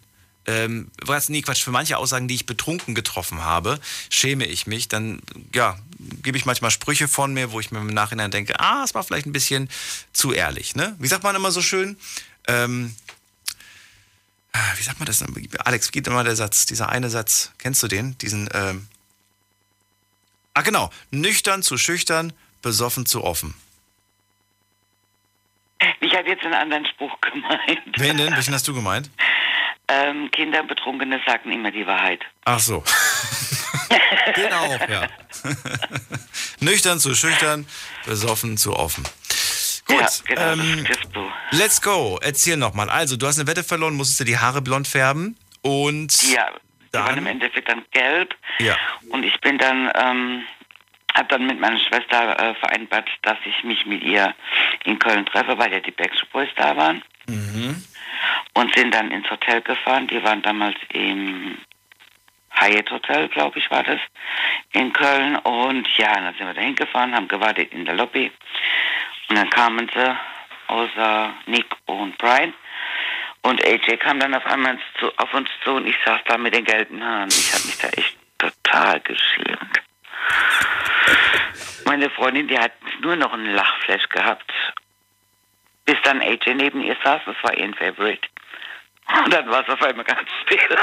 ähm, 0.49 0.89
was, 1.05 1.29
nee, 1.29 1.43
Quatsch, 1.43 1.63
für 1.63 1.69
manche 1.69 1.97
Aussagen, 1.97 2.27
die 2.27 2.33
ich 2.33 2.47
betrunken 2.47 2.95
getroffen 2.95 3.43
habe, 3.43 3.79
schäme 4.09 4.45
ich 4.45 4.65
mich. 4.65 4.87
Dann, 4.87 5.21
ja, 5.53 5.77
gebe 6.23 6.39
ich 6.39 6.45
manchmal 6.45 6.71
Sprüche 6.71 7.07
von 7.07 7.33
mir, 7.33 7.51
wo 7.51 7.59
ich 7.59 7.69
mir 7.69 7.79
im 7.79 7.87
Nachhinein 7.87 8.31
denke, 8.31 8.59
ah, 8.59 8.83
es 8.83 8.95
war 8.95 9.03
vielleicht 9.03 9.27
ein 9.27 9.31
bisschen 9.31 9.69
zu 10.11 10.33
ehrlich, 10.33 10.75
ne? 10.75 10.95
Wie 10.97 11.07
sagt 11.07 11.23
man 11.23 11.35
immer 11.35 11.51
so 11.51 11.61
schön? 11.61 11.97
Ähm, 12.47 12.95
wie 14.77 14.83
sagt 14.83 14.99
man 14.99 15.05
das? 15.05 15.23
Alex, 15.65 15.89
wie 15.89 15.91
geht 15.91 16.07
immer 16.07 16.23
der 16.23 16.35
Satz? 16.35 16.65
Dieser 16.65 16.89
eine 16.89 17.11
Satz, 17.11 17.51
kennst 17.59 17.83
du 17.83 17.87
den? 17.87 18.17
Diesen, 18.17 18.49
ähm, 18.53 18.87
ah, 20.55 20.61
genau. 20.61 20.89
Nüchtern 21.11 21.61
zu 21.61 21.77
schüchtern, 21.77 22.33
besoffen 22.63 23.05
zu 23.05 23.23
offen. 23.23 23.53
Ich 26.01 26.11
hätte 26.11 26.29
jetzt 26.31 26.43
einen 26.43 26.55
anderen 26.55 26.85
Spruch 26.87 27.15
gemeint. 27.21 27.81
Wen 27.97 28.17
denn? 28.17 28.33
Welchen 28.33 28.53
hast 28.53 28.67
du 28.67 28.73
gemeint? 28.73 29.11
Ähm, 29.91 30.29
Kinder, 30.31 30.63
Betrunkene 30.63 31.19
sagen 31.25 31.51
immer 31.51 31.71
die 31.71 31.85
Wahrheit. 31.87 32.21
Ach 32.45 32.59
so. 32.59 32.83
Den 34.35 34.53
auch, 34.53 34.89
ja. 34.89 35.07
Nüchtern 36.59 36.99
zu 36.99 37.15
schüchtern, 37.15 37.65
besoffen 38.05 38.57
zu 38.57 38.75
offen. 38.75 39.03
Gut, 39.87 39.99
Ja, 39.99 40.07
genau, 40.51 40.63
ähm, 40.63 40.85
let's 41.51 41.81
go. 41.81 42.19
Erzähl 42.21 42.57
nochmal. 42.57 42.89
Also, 42.89 43.17
du 43.17 43.25
hast 43.25 43.39
eine 43.39 43.47
Wette 43.47 43.63
verloren, 43.63 43.95
musstest 43.95 44.19
du 44.19 44.23
die 44.25 44.37
Haare 44.37 44.61
blond 44.61 44.87
färben 44.87 45.35
und 45.61 46.21
Ja, 46.31 46.51
die 46.93 46.97
waren 46.97 47.17
im 47.17 47.25
Endeffekt 47.25 47.67
dann 47.69 47.83
gelb. 47.91 48.35
ja. 48.59 48.75
Und 49.09 49.23
ich 49.23 49.39
bin 49.41 49.57
dann, 49.57 49.91
ähm, 49.95 50.43
habe 51.15 51.27
dann 51.29 51.47
mit 51.47 51.59
meiner 51.59 51.79
Schwester 51.79 52.37
äh, 52.39 52.53
vereinbart, 52.55 53.09
dass 53.23 53.37
ich 53.45 53.63
mich 53.63 53.85
mit 53.87 54.03
ihr 54.03 54.35
in 54.85 54.99
Köln 54.99 55.25
treffe, 55.25 55.57
weil 55.57 55.71
ja 55.71 55.79
die 55.79 55.91
Backstreet 55.91 56.31
Boys 56.31 56.49
da 56.55 56.77
waren. 56.77 57.01
Mhm. 57.27 57.83
Und 58.53 58.76
sind 58.76 58.93
dann 58.93 59.11
ins 59.11 59.30
Hotel 59.30 59.61
gefahren. 59.61 60.07
Die 60.07 60.24
waren 60.24 60.41
damals 60.41 60.78
im 60.93 61.57
Hyatt 62.51 62.91
Hotel, 62.91 63.30
glaube 63.30 63.59
ich, 63.59 63.70
war 63.72 63.84
das, 63.84 63.99
in 64.74 64.91
Köln. 64.93 65.36
Und 65.38 65.88
ja, 65.97 66.13
dann 66.13 66.36
sind 66.36 66.47
wir 66.47 66.53
da 66.53 66.61
hingefahren, 66.61 67.15
haben 67.15 67.28
gewartet 67.28 67.72
in 67.72 67.86
der 67.86 67.95
Lobby. 67.95 68.32
Und 69.30 69.36
dann 69.36 69.49
kamen 69.49 69.89
sie, 69.93 70.17
außer 70.67 71.34
Nick 71.45 71.67
und 71.86 72.17
Brian. 72.17 72.53
Und 73.41 73.65
AJ 73.65 73.97
kam 73.97 74.20
dann 74.20 74.34
auf 74.36 74.45
einmal 74.45 74.78
zu, 74.99 75.11
auf 75.17 75.34
uns 75.34 75.49
zu 75.63 75.72
und 75.72 75.88
ich 75.88 75.95
saß 76.05 76.22
da 76.26 76.38
mit 76.38 76.53
den 76.53 76.65
gelben 76.65 77.03
Haaren. 77.03 77.30
Ich 77.30 77.53
habe 77.53 77.65
mich 77.65 77.78
da 77.78 77.88
echt 77.89 78.17
total 78.38 78.99
geschämt. 78.99 79.82
Meine 81.86 82.09
Freundin, 82.09 82.47
die 82.47 82.59
hat 82.59 82.74
nur 83.01 83.15
noch 83.15 83.34
einen 83.34 83.53
Lachflash 83.53 84.07
gehabt, 84.09 84.51
bis 85.89 85.97
dann 86.03 86.21
AJ 86.21 86.53
neben 86.53 86.83
ihr 86.83 86.95
saß. 87.03 87.21
Das 87.25 87.35
war 87.41 87.57
ihr 87.57 87.73
Favorite. 87.73 88.21
Und 89.25 89.33
dann 89.33 89.49
war 89.49 89.63
es 89.63 89.69
auf 89.69 89.81
einmal 89.81 90.05
ganz 90.05 90.29
still. 90.43 90.77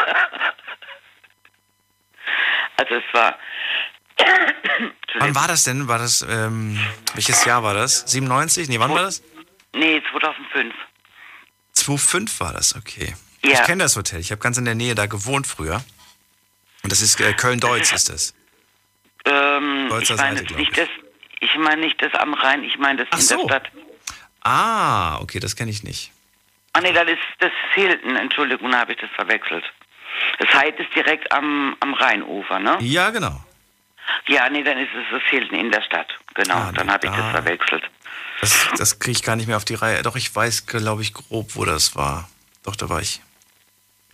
Also 2.79 2.95
es 2.97 3.05
war... 3.13 3.39
Wann 5.19 5.35
war 5.35 5.47
das 5.47 5.65
denn? 5.65 5.87
War 5.87 5.99
das, 5.99 6.27
ähm, 6.29 6.79
welches 7.15 7.45
Jahr 7.45 7.63
war 7.63 7.73
das? 7.75 8.01
97? 8.11 8.69
Nee, 8.69 8.81
wann 8.81 8.91
war 8.91 9.03
das? 9.03 9.23
Nee, 9.73 10.03
2005. 10.11 10.75
2005 11.73 12.41
war 12.41 12.53
das, 12.53 12.75
okay. 12.75 13.15
Ja. 13.45 13.53
Ich 13.53 13.63
kenne 13.63 13.85
das 13.85 13.97
Hotel. 13.97 14.19
Ich 14.21 14.33
habe 14.33 14.41
ganz 14.41 14.59
in 14.59 14.65
der 14.65 14.75
Nähe 14.75 14.95
da 14.95 15.07
gewohnt 15.07 15.47
früher. 15.47 15.85
Und 16.83 16.91
das 16.93 17.01
ist 17.01 17.21
äh, 17.21 17.33
Köln-Deutz 17.33 17.93
ist 17.93 18.11
das. 18.11 18.35
Ähm, 19.25 19.87
Deutzer 19.89 20.15
ich 20.15 20.21
meine 20.21 20.39
Seite, 20.39 20.55
nicht 20.55 20.77
das, 20.77 20.89
ich 21.41 21.57
meine 21.57 21.83
nicht 21.83 22.03
das 22.03 22.13
am 22.15 22.35
Rhein, 22.35 22.65
ich 22.65 22.77
meine 22.79 23.05
das 23.05 23.09
Ach 23.13 23.19
in 23.19 23.25
so. 23.25 23.37
der 23.47 23.61
Stadt. 23.61 23.71
Ah, 24.47 25.19
okay, 25.21 25.41
das 25.41 25.57
kenne 25.57 25.71
ich 25.71 25.83
nicht. 25.83 26.13
Ah 26.73 26.81
nee, 26.81 26.93
das 26.93 27.05
ist 27.09 27.19
das 27.41 27.51
ist 27.51 27.75
Hilton, 27.75 28.17
Entschuldigung, 28.17 28.71
da 28.71 28.81
habe 28.81 28.93
ich 28.93 28.99
das 29.01 29.11
verwechselt. 29.17 29.65
Das 30.39 30.49
Hyatt 30.55 30.79
ist 30.79 30.95
direkt 30.95 31.31
am, 31.33 31.77
am 31.81 31.95
Rheinufer, 31.95 32.59
ne? 32.59 32.77
Ja, 32.81 33.11
genau. 33.11 33.43
Ja, 34.29 34.49
nee, 34.49 34.63
dann 34.63 34.79
ist 34.79 34.91
es 34.95 35.05
das 35.11 35.23
Hilton 35.31 35.59
in 35.59 35.71
der 35.71 35.83
Stadt. 35.83 36.09
Genau, 36.35 36.55
Ah, 36.55 36.73
dann 36.73 36.91
habe 36.91 37.07
ich 37.07 37.13
da. 37.13 37.19
das 37.19 37.31
verwechselt. 37.33 37.83
Das, 38.41 38.69
das 38.79 38.99
kriege 38.99 39.13
ich 39.17 39.23
gar 39.23 39.35
nicht 39.37 39.47
mehr 39.49 39.57
auf 39.57 39.65
die 39.65 39.75
Reihe. 39.75 40.03
Doch, 40.03 40.15
ich 40.17 40.35
weiß, 40.35 40.67
glaube 40.67 41.03
ich, 41.03 41.13
grob, 41.15 41.55
wo 41.57 41.65
das 41.65 41.97
war. 41.97 42.29
Doch, 42.65 42.77
da 42.77 42.89
war 42.89 43.01
ich, 43.01 43.21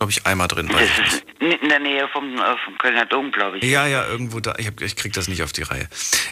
glaube 0.03 0.11
ich, 0.11 0.25
einmal 0.25 0.49
drin. 0.49 0.69
Ich 0.69 1.13
nicht. 1.39 1.61
In 1.61 1.69
der 1.69 1.79
Nähe 1.79 2.07
vom, 2.09 2.35
äh, 2.35 2.57
vom 2.65 2.77
Kölner 2.77 3.05
Dom, 3.05 3.31
glaube 3.31 3.57
ich. 3.57 3.63
Ja, 3.63 3.87
ja, 3.87 4.05
irgendwo 4.05 4.41
da. 4.41 4.53
Ich, 4.57 4.67
hab, 4.67 4.81
ich 4.81 4.97
krieg 4.97 5.13
das 5.13 5.29
nicht 5.29 5.43
auf 5.43 5.53
die 5.53 5.61
Reihe. 5.61 5.87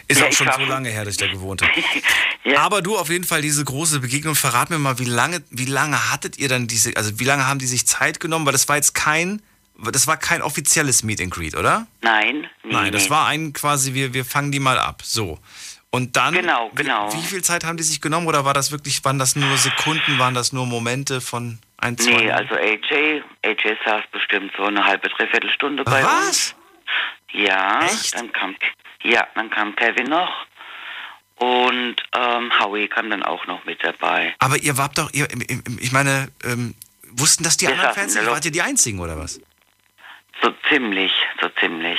Ist 0.08 0.20
Ja, 0.20 0.26
auch 0.26 0.32
schon 0.32 0.48
so 0.54 0.64
lange 0.64 0.90
her, 0.90 1.04
dass 1.04 1.14
ich 1.14 1.20
da 1.20 1.26
gewohnt 1.26 1.62
habe. 1.62 1.72
Aber 2.58 2.82
du, 2.82 2.98
auf 2.98 3.08
jeden 3.08 3.24
Fall 3.24 3.40
diese 3.40 3.64
große 3.64 4.00
Begegnung. 4.00 4.34
Verrat 4.34 4.68
mir 4.68 4.78
mal, 4.78 4.98
wie 4.98 5.06
lange, 5.06 5.42
wie 5.50 5.64
lange 5.64 6.10
hattet 6.10 6.38
ihr 6.38 6.48
dann 6.48 6.66
diese, 6.66 6.96
also 6.96 7.18
wie 7.18 7.24
lange 7.24 7.46
haben 7.46 7.58
die 7.58 7.66
sich 7.66 7.86
Zeit 7.86 8.20
genommen? 8.20 8.44
Weil 8.44 8.52
das 8.52 8.68
war 8.68 8.76
jetzt 8.76 8.94
kein, 8.94 9.40
das 9.90 10.06
war 10.06 10.18
kein 10.18 10.42
offizielles 10.42 11.02
Meet 11.02 11.22
and 11.22 11.30
Greet, 11.30 11.56
oder? 11.56 11.86
Nein, 12.02 12.46
nee, 12.64 12.72
Nein, 12.72 12.92
das 12.92 13.04
nee. 13.04 13.10
war 13.10 13.26
ein 13.26 13.54
quasi, 13.54 13.94
wir, 13.94 14.12
wir 14.12 14.26
fangen 14.26 14.52
die 14.52 14.60
mal 14.60 14.78
ab. 14.78 15.00
So. 15.02 15.38
Und 15.90 16.16
dann. 16.16 16.34
Genau, 16.34 16.70
genau. 16.74 17.10
Wie, 17.12 17.18
wie 17.18 17.26
viel 17.26 17.42
Zeit 17.42 17.64
haben 17.64 17.78
die 17.78 17.84
sich 17.84 18.02
genommen 18.02 18.26
oder 18.26 18.44
war 18.44 18.54
das 18.54 18.70
wirklich, 18.70 19.02
waren 19.04 19.18
das 19.18 19.34
nur 19.34 19.56
Sekunden, 19.56 20.18
waren 20.18 20.34
das 20.34 20.52
nur 20.52 20.66
Momente 20.66 21.22
von 21.22 21.58
ein, 21.82 21.98
zwei? 21.98 22.10
Nee, 22.12 22.30
also 22.30 22.54
AJ, 22.54 23.22
AJ 23.44 23.76
saß 23.84 24.04
bestimmt 24.12 24.52
so 24.56 24.64
eine 24.64 24.84
halbe, 24.84 25.08
dreiviertel 25.08 25.50
Stunde 25.50 25.84
bei 25.84 26.02
Was? 26.02 26.26
uns. 26.26 26.54
Ja, 27.32 27.80
dann 28.12 28.32
kam 28.32 28.54
ja, 29.02 29.26
dann 29.34 29.50
kam 29.50 29.74
Kevin 29.74 30.06
noch 30.06 30.46
und 31.36 31.96
ähm, 32.14 32.52
Howie 32.60 32.88
kam 32.88 33.10
dann 33.10 33.22
auch 33.22 33.46
noch 33.46 33.64
mit 33.64 33.82
dabei. 33.82 34.34
Aber 34.38 34.58
ihr 34.58 34.76
wart 34.76 34.96
doch, 34.98 35.10
ihr, 35.12 35.26
ich 35.80 35.92
meine, 35.92 36.30
ähm, 36.44 36.74
wussten 37.10 37.42
das 37.42 37.56
die 37.56 37.66
Wir 37.66 37.74
anderen 37.74 37.94
Fans 37.94 38.14
nicht? 38.14 38.26
Wart 38.26 38.44
ihr 38.44 38.52
die 38.52 38.62
Einzigen 38.62 39.00
oder 39.00 39.18
was? 39.18 39.40
So 40.40 40.54
ziemlich, 40.68 41.12
so 41.40 41.48
ziemlich. 41.60 41.98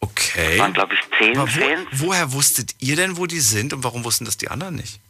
Okay. 0.00 0.54
Es 0.54 0.58
waren, 0.58 0.72
glaube 0.72 0.94
ich, 0.94 1.00
zehn 1.18 1.36
wo, 1.36 1.46
Fans. 1.46 1.86
woher 1.92 2.32
wusstet 2.32 2.74
ihr 2.80 2.96
denn, 2.96 3.16
wo 3.16 3.26
die 3.26 3.40
sind 3.40 3.72
und 3.72 3.84
warum 3.84 4.04
wussten 4.04 4.24
das 4.24 4.36
die 4.36 4.48
anderen 4.48 4.76
nicht? 4.76 5.00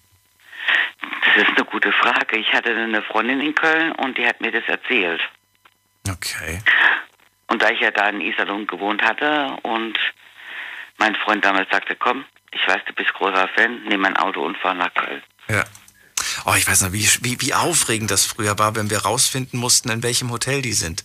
Das 1.00 1.48
ist 1.48 1.56
eine 1.56 1.64
gute 1.64 1.92
Frage. 1.92 2.38
Ich 2.38 2.52
hatte 2.52 2.70
eine 2.70 3.02
Freundin 3.02 3.40
in 3.40 3.54
Köln 3.54 3.92
und 3.92 4.18
die 4.18 4.26
hat 4.26 4.40
mir 4.40 4.50
das 4.50 4.64
erzählt. 4.66 5.20
Okay. 6.08 6.60
Und 7.48 7.62
da 7.62 7.70
ich 7.70 7.80
ja 7.80 7.90
da 7.90 8.08
in 8.08 8.20
Iserlohn 8.20 8.66
gewohnt 8.66 9.02
hatte 9.02 9.56
und 9.62 9.98
mein 10.98 11.14
Freund 11.16 11.44
damals 11.44 11.70
sagte, 11.70 11.96
komm, 11.96 12.24
ich 12.52 12.66
weiß, 12.66 12.80
du 12.86 12.92
bist 12.92 13.12
großer 13.14 13.48
Fan, 13.54 13.82
nimm 13.84 14.00
mein 14.00 14.16
Auto 14.16 14.44
und 14.44 14.56
fahr 14.58 14.74
nach 14.74 14.92
Köln. 14.94 15.22
Ja. 15.48 15.64
Oh, 16.44 16.54
ich 16.56 16.66
weiß 16.66 16.82
noch, 16.82 16.92
wie, 16.92 17.08
wie, 17.22 17.40
wie 17.40 17.54
aufregend 17.54 18.10
das 18.10 18.26
früher 18.26 18.58
war, 18.58 18.74
wenn 18.74 18.90
wir 18.90 18.98
rausfinden 18.98 19.58
mussten, 19.58 19.90
in 19.90 20.02
welchem 20.02 20.30
Hotel 20.30 20.62
die 20.62 20.72
sind. 20.72 21.04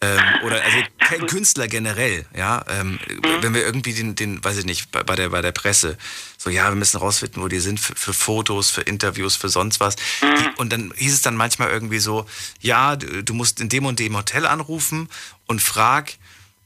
Ähm, 0.00 0.20
oder 0.44 0.62
also 0.64 0.78
kein 0.98 1.26
Künstler 1.26 1.66
generell, 1.66 2.24
ja. 2.36 2.64
Ähm, 2.68 2.98
Wenn 3.40 3.54
wir 3.54 3.62
irgendwie 3.64 3.92
den, 3.92 4.14
den, 4.14 4.42
weiß 4.44 4.58
ich 4.58 4.64
nicht, 4.64 4.90
bei, 4.92 5.02
bei, 5.02 5.16
der, 5.16 5.30
bei 5.30 5.42
der 5.42 5.52
Presse, 5.52 5.98
so 6.36 6.50
ja, 6.50 6.68
wir 6.68 6.76
müssen 6.76 6.98
rausfinden, 6.98 7.42
wo 7.42 7.48
die 7.48 7.58
sind, 7.58 7.80
für, 7.80 7.94
für 7.96 8.12
Fotos, 8.12 8.70
für 8.70 8.82
Interviews, 8.82 9.36
für 9.36 9.48
sonst 9.48 9.80
was. 9.80 9.96
Die, 9.96 10.60
und 10.60 10.72
dann 10.72 10.92
hieß 10.96 11.14
es 11.14 11.22
dann 11.22 11.36
manchmal 11.36 11.70
irgendwie 11.70 11.98
so, 11.98 12.26
ja, 12.60 12.96
du, 12.96 13.34
musst 13.34 13.60
in 13.60 13.68
dem 13.68 13.86
und 13.86 13.98
dem 13.98 14.16
Hotel 14.16 14.46
anrufen 14.46 15.08
und 15.46 15.62
frag 15.62 16.12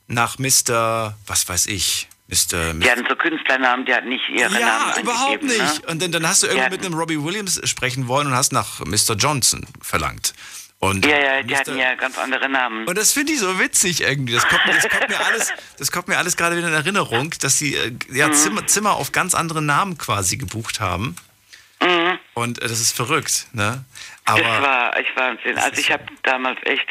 nach 0.08 0.38
Mr., 0.38 1.16
was 1.26 1.48
weiß 1.48 1.66
ich, 1.66 2.08
Mr. 2.28 2.74
Die 2.74 2.90
hatten 2.90 3.04
so 3.08 3.14
Künstlernamen, 3.14 3.84
die 3.84 3.94
hatten 3.94 4.08
nicht 4.08 4.24
ihre 4.30 4.50
Namen 4.50 4.60
Ja, 4.60 5.00
überhaupt 5.00 5.42
nicht. 5.42 5.58
Ne? 5.58 5.86
Und 5.88 6.00
dann, 6.00 6.12
dann 6.12 6.26
hast 6.26 6.42
du 6.42 6.46
irgendwie 6.46 6.70
mit 6.70 6.84
einem 6.84 6.94
Robbie 6.94 7.22
Williams 7.22 7.60
sprechen 7.68 8.08
wollen 8.08 8.26
und 8.26 8.34
hast 8.34 8.52
nach 8.52 8.80
Mr. 8.80 9.14
Johnson 9.16 9.66
verlangt. 9.82 10.32
Und 10.84 11.06
Ja, 11.06 11.16
ja, 11.16 11.42
die 11.44 11.56
hatten 11.56 11.78
ja 11.78 11.94
ganz 11.94 12.18
andere 12.18 12.48
Namen. 12.48 12.88
und 12.88 12.98
das 12.98 13.12
finde 13.12 13.32
ich 13.32 13.38
so 13.38 13.60
witzig 13.60 14.00
irgendwie. 14.02 14.32
Das 14.32 14.48
kommt, 14.48 14.66
mir- 14.66 14.74
das 14.74 14.88
kommt 14.88 15.08
mir 15.08 15.20
alles, 15.26 15.52
das 15.78 15.92
kommt 15.92 16.08
mir 16.08 16.18
alles 16.18 16.36
gerade 16.36 16.56
wieder 16.56 16.66
in 16.66 16.74
Erinnerung, 16.74 17.32
dass 17.40 17.56
sie 17.56 17.76
äh, 17.76 17.92
ja, 18.10 18.26
Mhm. 18.26 18.32
Zimmer, 18.32 18.66
Zimmer 18.66 18.92
auf 18.96 19.12
ganz 19.12 19.34
andere 19.36 19.62
Namen 19.62 19.96
quasi 19.96 20.36
gebucht 20.38 20.80
haben. 20.80 21.14
Und 22.34 22.58
äh, 22.58 22.62
das 22.62 22.80
ist 22.80 22.94
verrückt, 22.96 23.46
ne? 23.52 23.84
Aber 24.24 24.40
das 24.40 24.62
war 24.62 24.96
echt 24.96 25.16
Wahnsinn. 25.16 25.58
Also 25.58 25.80
ich 25.80 25.90
habe 25.90 26.04
damals 26.22 26.58
echt 26.64 26.86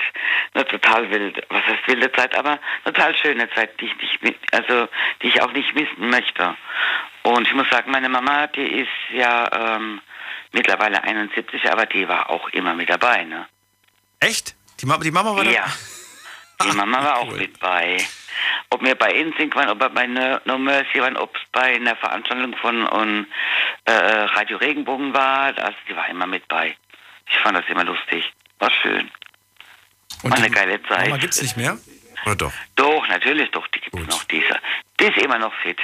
eine 0.53 0.65
total 0.65 1.09
wilde, 1.09 1.41
was 1.49 1.63
heißt 1.65 1.87
wilde 1.87 2.11
Zeit, 2.13 2.35
aber 2.35 2.59
eine 2.83 2.93
total 2.93 3.15
schöne 3.15 3.49
Zeit, 3.51 3.79
die 3.79 3.85
ich 3.85 3.95
nicht 4.01 4.21
mit, 4.23 4.37
also 4.53 4.87
die 5.21 5.27
ich 5.27 5.41
auch 5.41 5.51
nicht 5.53 5.73
missen 5.75 6.09
möchte. 6.09 6.55
Und 7.23 7.47
ich 7.47 7.53
muss 7.53 7.69
sagen, 7.69 7.89
meine 7.91 8.09
Mama, 8.09 8.47
die 8.47 8.81
ist 8.81 8.89
ja 9.13 9.75
ähm, 9.75 10.01
mittlerweile 10.51 11.01
71, 11.03 11.71
aber 11.71 11.85
die 11.85 12.07
war 12.09 12.29
auch 12.29 12.49
immer 12.49 12.73
mit 12.73 12.89
dabei, 12.89 13.23
ne? 13.23 13.47
Echt? 14.21 14.55
Die, 14.79 14.85
Ma 14.85 14.97
die 14.97 15.11
Mama 15.11 15.35
war 15.35 15.43
da? 15.43 15.51
Ja. 15.51 15.65
Die 16.63 16.75
Mama 16.75 17.03
war 17.03 17.17
auch 17.19 17.31
mit 17.31 17.59
bei. 17.59 17.97
Ob 18.69 18.83
wir 18.83 18.95
bei 18.95 19.11
Insync 19.11 19.53
waren, 19.55 19.69
ob 19.69 19.79
wir 19.79 19.89
bei 19.89 20.07
No, 20.07 20.39
no 20.45 20.57
Mercy 20.57 21.01
waren, 21.01 21.17
ob 21.17 21.35
es 21.35 21.41
bei 21.51 21.75
einer 21.75 21.95
Veranstaltung 21.95 22.55
von 22.57 22.87
um, 22.87 23.27
äh, 23.85 23.91
Radio 23.91 24.57
Regenbogen 24.57 25.13
war, 25.13 25.57
also 25.57 25.77
die 25.89 25.95
war 25.95 26.07
immer 26.09 26.25
mit 26.27 26.47
bei. 26.47 26.75
Ich 27.29 27.37
fand 27.39 27.57
das 27.57 27.65
immer 27.67 27.83
lustig. 27.83 28.31
War 28.59 28.71
schön. 28.81 29.11
Und 30.23 30.31
war 30.31 30.37
eine 30.37 30.49
geile 30.49 30.81
Zeit. 30.83 31.09
Mama 31.09 31.17
gibt's 31.17 31.41
nicht 31.41 31.57
mehr? 31.57 31.77
Oder 32.25 32.35
doch? 32.35 32.53
Doch, 32.75 33.07
natürlich, 33.07 33.49
doch, 33.51 33.67
die 33.67 33.79
gibt 33.79 33.95
es 33.97 34.07
noch, 34.07 34.23
diese. 34.25 34.59
Die 34.99 35.05
ist 35.05 35.17
immer 35.17 35.39
noch 35.39 35.53
fit. 35.63 35.79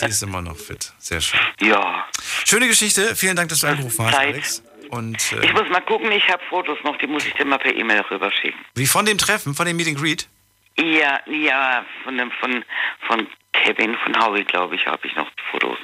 Die 0.00 0.06
ist 0.06 0.22
immer 0.22 0.40
noch 0.40 0.56
fit. 0.56 0.92
Sehr 0.98 1.20
schön. 1.20 1.38
ja. 1.60 2.06
Schöne 2.46 2.66
Geschichte. 2.68 3.14
Vielen 3.14 3.36
Dank, 3.36 3.50
dass 3.50 3.60
du 3.60 3.66
angerufen 3.66 4.06
hast. 4.06 4.14
Alex. 4.14 4.62
Und 4.94 5.16
Ich 5.16 5.32
äh, 5.50 5.52
muss 5.52 5.68
mal 5.70 5.80
gucken, 5.80 6.10
ich 6.12 6.28
habe 6.28 6.42
Fotos 6.48 6.78
noch, 6.84 6.96
die 6.98 7.06
muss 7.06 7.24
ich 7.26 7.34
dir 7.34 7.44
mal 7.44 7.58
per 7.58 7.74
E-Mail 7.74 8.00
rüberschicken. 8.10 8.58
wie 8.74 8.86
von 8.86 9.04
dem 9.06 9.18
Treffen, 9.18 9.54
von 9.54 9.66
dem 9.66 9.76
Meet 9.76 9.88
and 9.88 9.98
Greet? 9.98 10.28
Ja, 10.76 11.20
ja, 11.26 11.84
von 12.02 12.18
dem, 12.18 12.30
von, 12.40 12.64
von 13.06 13.26
Kevin, 13.52 13.96
von 14.04 14.18
Howie, 14.20 14.44
glaube 14.44 14.74
ich, 14.74 14.86
habe 14.86 15.06
ich 15.06 15.14
noch 15.14 15.28
Fotos. 15.50 15.78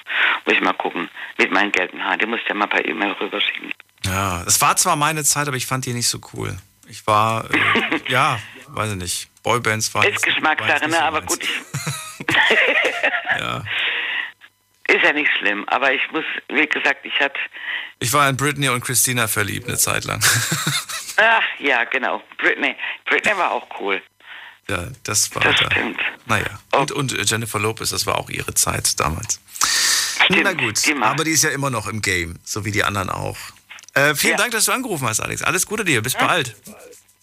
Muss 0.44 0.54
ich 0.56 0.60
mal 0.60 0.72
gucken. 0.72 1.08
Mit 1.38 1.52
meinen 1.52 1.70
gelben 1.70 2.02
Haaren. 2.02 2.18
Die 2.18 2.26
muss 2.26 2.40
ich 2.40 2.46
dir 2.46 2.54
mal 2.54 2.66
per 2.66 2.84
E-Mail 2.84 3.12
rüberschicken. 3.12 3.72
Ja, 4.04 4.42
es 4.46 4.60
war 4.60 4.74
zwar 4.76 4.96
meine 4.96 5.22
Zeit, 5.24 5.46
aber 5.46 5.56
ich 5.56 5.66
fand 5.66 5.86
die 5.86 5.92
nicht 5.92 6.08
so 6.08 6.18
cool. 6.34 6.56
Ich 6.88 7.06
war, 7.06 7.48
äh, 7.52 7.58
ja, 8.08 8.40
weiß 8.68 8.92
ich 8.92 8.96
nicht. 8.98 9.28
Boybands 9.44 9.94
waren. 9.94 10.08
Ist 10.08 10.24
Geschmackssache, 10.24 10.88
ne? 10.88 11.00
Aber 11.02 11.22
gut, 11.22 11.38
ich, 11.42 11.50
Ja. 13.38 13.62
Ist 14.90 15.02
ja 15.04 15.12
nicht 15.12 15.30
schlimm, 15.38 15.64
aber 15.68 15.92
ich 15.92 16.02
muss, 16.12 16.24
wie 16.48 16.66
gesagt, 16.66 17.04
ich 17.04 17.18
hatte. 17.20 17.38
Ich 17.98 18.12
war 18.12 18.28
in 18.28 18.36
Britney 18.36 18.68
und 18.68 18.82
Christina 18.84 19.28
verliebt 19.28 19.68
eine 19.68 19.76
Zeit 19.78 20.04
lang. 20.04 20.20
Ach, 21.16 21.42
ja, 21.58 21.84
genau. 21.84 22.22
Britney. 22.38 22.74
Britney 23.06 23.36
war 23.36 23.50
auch 23.52 23.66
cool. 23.80 24.02
Ja, 24.68 24.88
das 25.04 25.34
war 25.34 25.42
Das 25.42 25.56
da. 25.60 25.70
stimmt. 25.70 26.00
Naja. 26.26 26.46
Und, 26.72 26.92
und 26.92 27.12
äh, 27.18 27.22
Jennifer 27.24 27.58
Lopez, 27.58 27.90
das 27.90 28.06
war 28.06 28.18
auch 28.18 28.30
ihre 28.30 28.54
Zeit 28.54 28.98
damals. 29.00 29.40
Na 30.28 30.52
gut, 30.52 30.78
aber 31.00 31.24
die 31.24 31.32
ist 31.32 31.42
ja 31.42 31.50
immer 31.50 31.70
noch 31.70 31.88
im 31.88 32.02
Game, 32.02 32.38
so 32.44 32.64
wie 32.64 32.70
die 32.70 32.84
anderen 32.84 33.10
auch. 33.10 33.36
Äh, 33.94 34.14
vielen 34.14 34.36
Dank, 34.36 34.52
dass 34.52 34.66
du 34.66 34.72
angerufen 34.72 35.08
hast, 35.08 35.20
Alex. 35.20 35.42
Alles 35.42 35.66
Gute 35.66 35.84
dir, 35.84 36.02
bis 36.02 36.14
bald. 36.14 36.54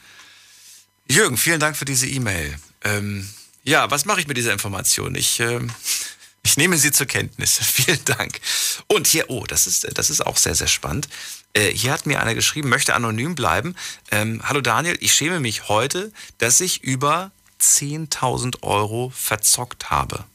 Jürgen, 1.09 1.37
vielen 1.37 1.59
Dank 1.59 1.77
für 1.77 1.85
diese 1.85 2.07
E-Mail. 2.07 2.59
Ähm, 2.83 3.27
ja, 3.63 3.89
was 3.91 4.05
mache 4.05 4.19
ich 4.19 4.27
mit 4.27 4.37
dieser 4.37 4.53
Information? 4.53 5.15
Ich, 5.15 5.39
ähm, 5.39 5.71
ich 6.43 6.57
nehme 6.57 6.77
sie 6.77 6.91
zur 6.91 7.05
Kenntnis. 7.05 7.57
Vielen 7.61 8.03
Dank. 8.05 8.39
Und 8.87 9.07
hier, 9.07 9.29
oh, 9.29 9.45
das 9.45 9.67
ist, 9.67 9.87
das 9.97 10.09
ist 10.09 10.25
auch 10.25 10.37
sehr, 10.37 10.55
sehr 10.55 10.67
spannend. 10.67 11.07
Äh, 11.53 11.71
hier 11.71 11.91
hat 11.91 12.05
mir 12.05 12.21
einer 12.21 12.35
geschrieben, 12.35 12.69
möchte 12.69 12.93
anonym 12.93 13.35
bleiben. 13.35 13.75
Ähm, 14.11 14.41
Hallo 14.43 14.61
Daniel, 14.61 14.97
ich 14.99 15.13
schäme 15.13 15.39
mich 15.39 15.69
heute, 15.69 16.11
dass 16.39 16.59
ich 16.61 16.83
über 16.83 17.31
10.000 17.61 18.63
Euro 18.63 19.11
verzockt 19.15 19.89
habe. 19.89 20.25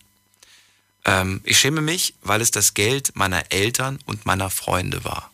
Ähm, 1.05 1.41
ich 1.45 1.59
schäme 1.59 1.81
mich, 1.81 2.15
weil 2.23 2.41
es 2.41 2.51
das 2.51 2.75
Geld 2.75 3.15
meiner 3.15 3.51
Eltern 3.53 3.99
und 4.07 4.27
meiner 4.27 4.51
Freunde 4.51 5.05
war. 5.05 5.32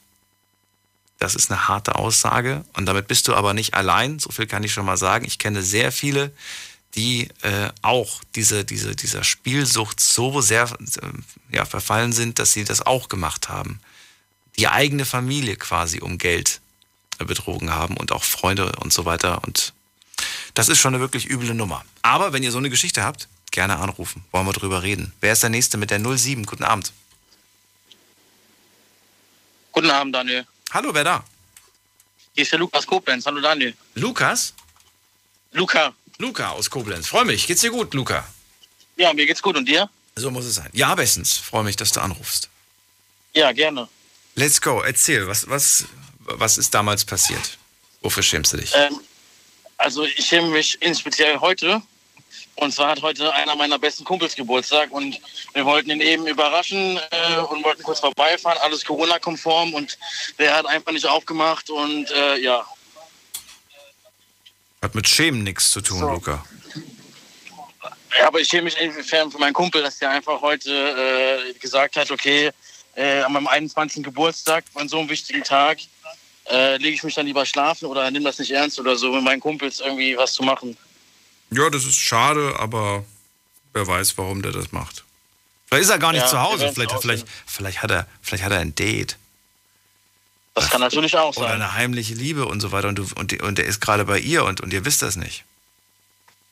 Das 1.18 1.34
ist 1.34 1.50
eine 1.50 1.68
harte 1.68 1.96
Aussage 1.96 2.64
und 2.74 2.86
damit 2.86 3.08
bist 3.08 3.26
du 3.28 3.34
aber 3.34 3.52
nicht 3.52 3.74
allein, 3.74 4.18
so 4.18 4.30
viel 4.30 4.46
kann 4.46 4.62
ich 4.62 4.72
schon 4.72 4.86
mal 4.86 4.96
sagen. 4.96 5.24
Ich 5.24 5.38
kenne 5.38 5.62
sehr 5.62 5.90
viele, 5.90 6.32
die 6.94 7.28
äh, 7.42 7.70
auch 7.82 8.22
diese, 8.34 8.64
diese, 8.64 8.94
dieser 8.94 9.24
Spielsucht 9.24 10.00
so 10.00 10.40
sehr 10.40 10.64
äh, 10.64 11.56
ja, 11.56 11.64
verfallen 11.64 12.12
sind, 12.12 12.38
dass 12.38 12.52
sie 12.52 12.64
das 12.64 12.86
auch 12.86 13.08
gemacht 13.08 13.48
haben. 13.48 13.80
Die 14.56 14.68
eigene 14.68 15.04
Familie 15.04 15.56
quasi 15.56 16.00
um 16.00 16.18
Geld 16.18 16.60
äh, 17.18 17.24
betrogen 17.24 17.70
haben 17.70 17.96
und 17.96 18.12
auch 18.12 18.24
Freunde 18.24 18.72
und 18.76 18.92
so 18.92 19.04
weiter. 19.04 19.42
Und 19.44 19.74
das 20.54 20.68
ist 20.68 20.78
schon 20.78 20.94
eine 20.94 21.00
wirklich 21.00 21.28
üble 21.28 21.54
Nummer. 21.54 21.84
Aber 22.02 22.32
wenn 22.32 22.42
ihr 22.42 22.52
so 22.52 22.58
eine 22.58 22.70
Geschichte 22.70 23.02
habt, 23.04 23.28
gerne 23.50 23.78
anrufen. 23.78 24.24
Wollen 24.30 24.46
wir 24.46 24.52
drüber 24.52 24.82
reden. 24.82 25.12
Wer 25.20 25.32
ist 25.32 25.42
der 25.42 25.50
Nächste 25.50 25.78
mit 25.78 25.90
der 25.90 26.00
07? 26.00 26.46
Guten 26.46 26.64
Abend. 26.64 26.92
Guten 29.72 29.90
Abend, 29.90 30.14
Daniel. 30.14 30.46
Hallo, 30.70 30.92
wer 30.92 31.04
da? 31.04 31.24
Hier 32.34 32.42
ist 32.42 32.52
der 32.52 32.58
Lukas 32.58 32.86
Koblenz. 32.86 33.24
Hallo, 33.26 33.40
Daniel. 33.40 33.74
Lukas? 33.94 34.52
Luca. 35.52 35.94
Luca 36.18 36.50
aus 36.50 36.68
Koblenz. 36.68 37.08
Freue 37.08 37.24
mich. 37.24 37.46
Geht's 37.46 37.62
dir 37.62 37.70
gut, 37.70 37.94
Luca? 37.94 38.26
Ja, 38.96 39.12
mir 39.14 39.26
geht's 39.26 39.42
gut. 39.42 39.56
Und 39.56 39.66
dir? 39.66 39.88
So 40.16 40.30
muss 40.30 40.44
es 40.44 40.56
sein. 40.56 40.68
Ja, 40.72 40.94
bestens. 40.94 41.38
Freue 41.38 41.64
mich, 41.64 41.76
dass 41.76 41.92
du 41.92 42.00
anrufst. 42.00 42.48
Ja, 43.34 43.52
gerne. 43.52 43.88
Let's 44.34 44.60
go. 44.60 44.82
Erzähl, 44.82 45.26
was, 45.26 45.48
was, 45.48 45.86
was 46.20 46.58
ist 46.58 46.74
damals 46.74 47.04
passiert? 47.04 47.56
Wofür 48.02 48.22
schämst 48.22 48.52
du 48.52 48.58
dich? 48.58 48.72
Ähm, 48.74 49.00
also 49.78 50.04
ich 50.04 50.24
schäme 50.26 50.48
mich 50.48 50.80
inspeziell 50.82 51.38
heute. 51.38 51.82
Und 52.58 52.72
zwar 52.72 52.90
hat 52.90 53.02
heute 53.02 53.32
einer 53.34 53.54
meiner 53.54 53.78
besten 53.78 54.04
Kumpels 54.04 54.34
Geburtstag 54.34 54.90
und 54.90 55.20
wir 55.54 55.64
wollten 55.64 55.90
ihn 55.90 56.00
eben 56.00 56.26
überraschen 56.26 56.98
äh, 57.10 57.38
und 57.38 57.62
wollten 57.62 57.84
kurz 57.84 58.00
vorbeifahren, 58.00 58.58
alles 58.62 58.84
Corona-konform 58.84 59.74
und 59.74 59.96
der 60.40 60.56
hat 60.56 60.66
einfach 60.66 60.90
nicht 60.90 61.06
aufgemacht 61.06 61.70
und 61.70 62.10
äh, 62.10 62.38
ja. 62.38 62.66
Hat 64.82 64.92
mit 64.96 65.08
Schämen 65.08 65.44
nichts 65.44 65.70
zu 65.70 65.80
tun, 65.80 66.00
Luca. 66.00 66.44
Ja, 68.18 68.26
aber 68.26 68.40
ich 68.40 68.48
schäme 68.48 68.64
mich 68.64 68.76
inwiefern 68.80 69.30
für 69.30 69.38
meinen 69.38 69.52
Kumpel, 69.52 69.80
dass 69.80 69.98
der 69.98 70.10
einfach 70.10 70.40
heute 70.40 70.72
äh, 70.72 71.52
gesagt 71.60 71.94
hat, 71.94 72.10
okay, 72.10 72.50
äh, 72.96 73.20
an 73.20 73.34
meinem 73.34 73.46
21. 73.46 74.02
Geburtstag, 74.02 74.64
an 74.74 74.88
so 74.88 74.98
einem 74.98 75.08
wichtigen 75.08 75.44
Tag, 75.44 75.78
äh, 76.50 76.76
lege 76.78 76.96
ich 76.96 77.04
mich 77.04 77.14
dann 77.14 77.26
lieber 77.26 77.46
schlafen 77.46 77.86
oder 77.86 78.10
nimm 78.10 78.24
das 78.24 78.40
nicht 78.40 78.50
ernst 78.50 78.80
oder 78.80 78.96
so, 78.96 79.12
mit 79.12 79.22
meinen 79.22 79.40
Kumpels 79.40 79.78
irgendwie 79.78 80.16
was 80.16 80.32
zu 80.32 80.42
machen. 80.42 80.76
Ja, 81.50 81.70
das 81.70 81.84
ist 81.84 81.96
schade, 81.96 82.54
aber 82.58 83.04
wer 83.72 83.86
weiß, 83.86 84.18
warum 84.18 84.42
der 84.42 84.52
das 84.52 84.72
macht. 84.72 85.04
Vielleicht 85.66 85.84
ist 85.84 85.90
er 85.90 85.98
gar 85.98 86.12
nicht 86.12 86.22
Ja, 86.22 86.28
zu 86.28 86.40
Hause. 86.40 86.70
Vielleicht, 86.72 86.92
vielleicht, 87.00 87.26
vielleicht, 87.46 87.82
hat 87.82 87.90
er, 87.90 88.06
vielleicht 88.22 88.44
hat 88.44 88.52
er 88.52 88.58
ein 88.60 88.74
Date. 88.74 89.16
Das 90.54 90.70
kann 90.70 90.80
natürlich 90.80 91.16
auch 91.16 91.36
Oder 91.36 91.48
sein. 91.48 91.62
eine 91.62 91.74
heimliche 91.74 92.14
Liebe 92.14 92.46
und 92.46 92.60
so 92.60 92.72
weiter. 92.72 92.88
Und, 92.88 92.96
du, 92.96 93.06
und, 93.16 93.30
die- 93.30 93.40
und 93.40 93.58
der 93.58 93.66
ist 93.66 93.80
gerade 93.80 94.04
bei 94.04 94.18
ihr 94.18 94.44
und, 94.44 94.60
und 94.60 94.72
ihr 94.72 94.84
wisst 94.84 95.02
das 95.02 95.16
nicht. 95.16 95.44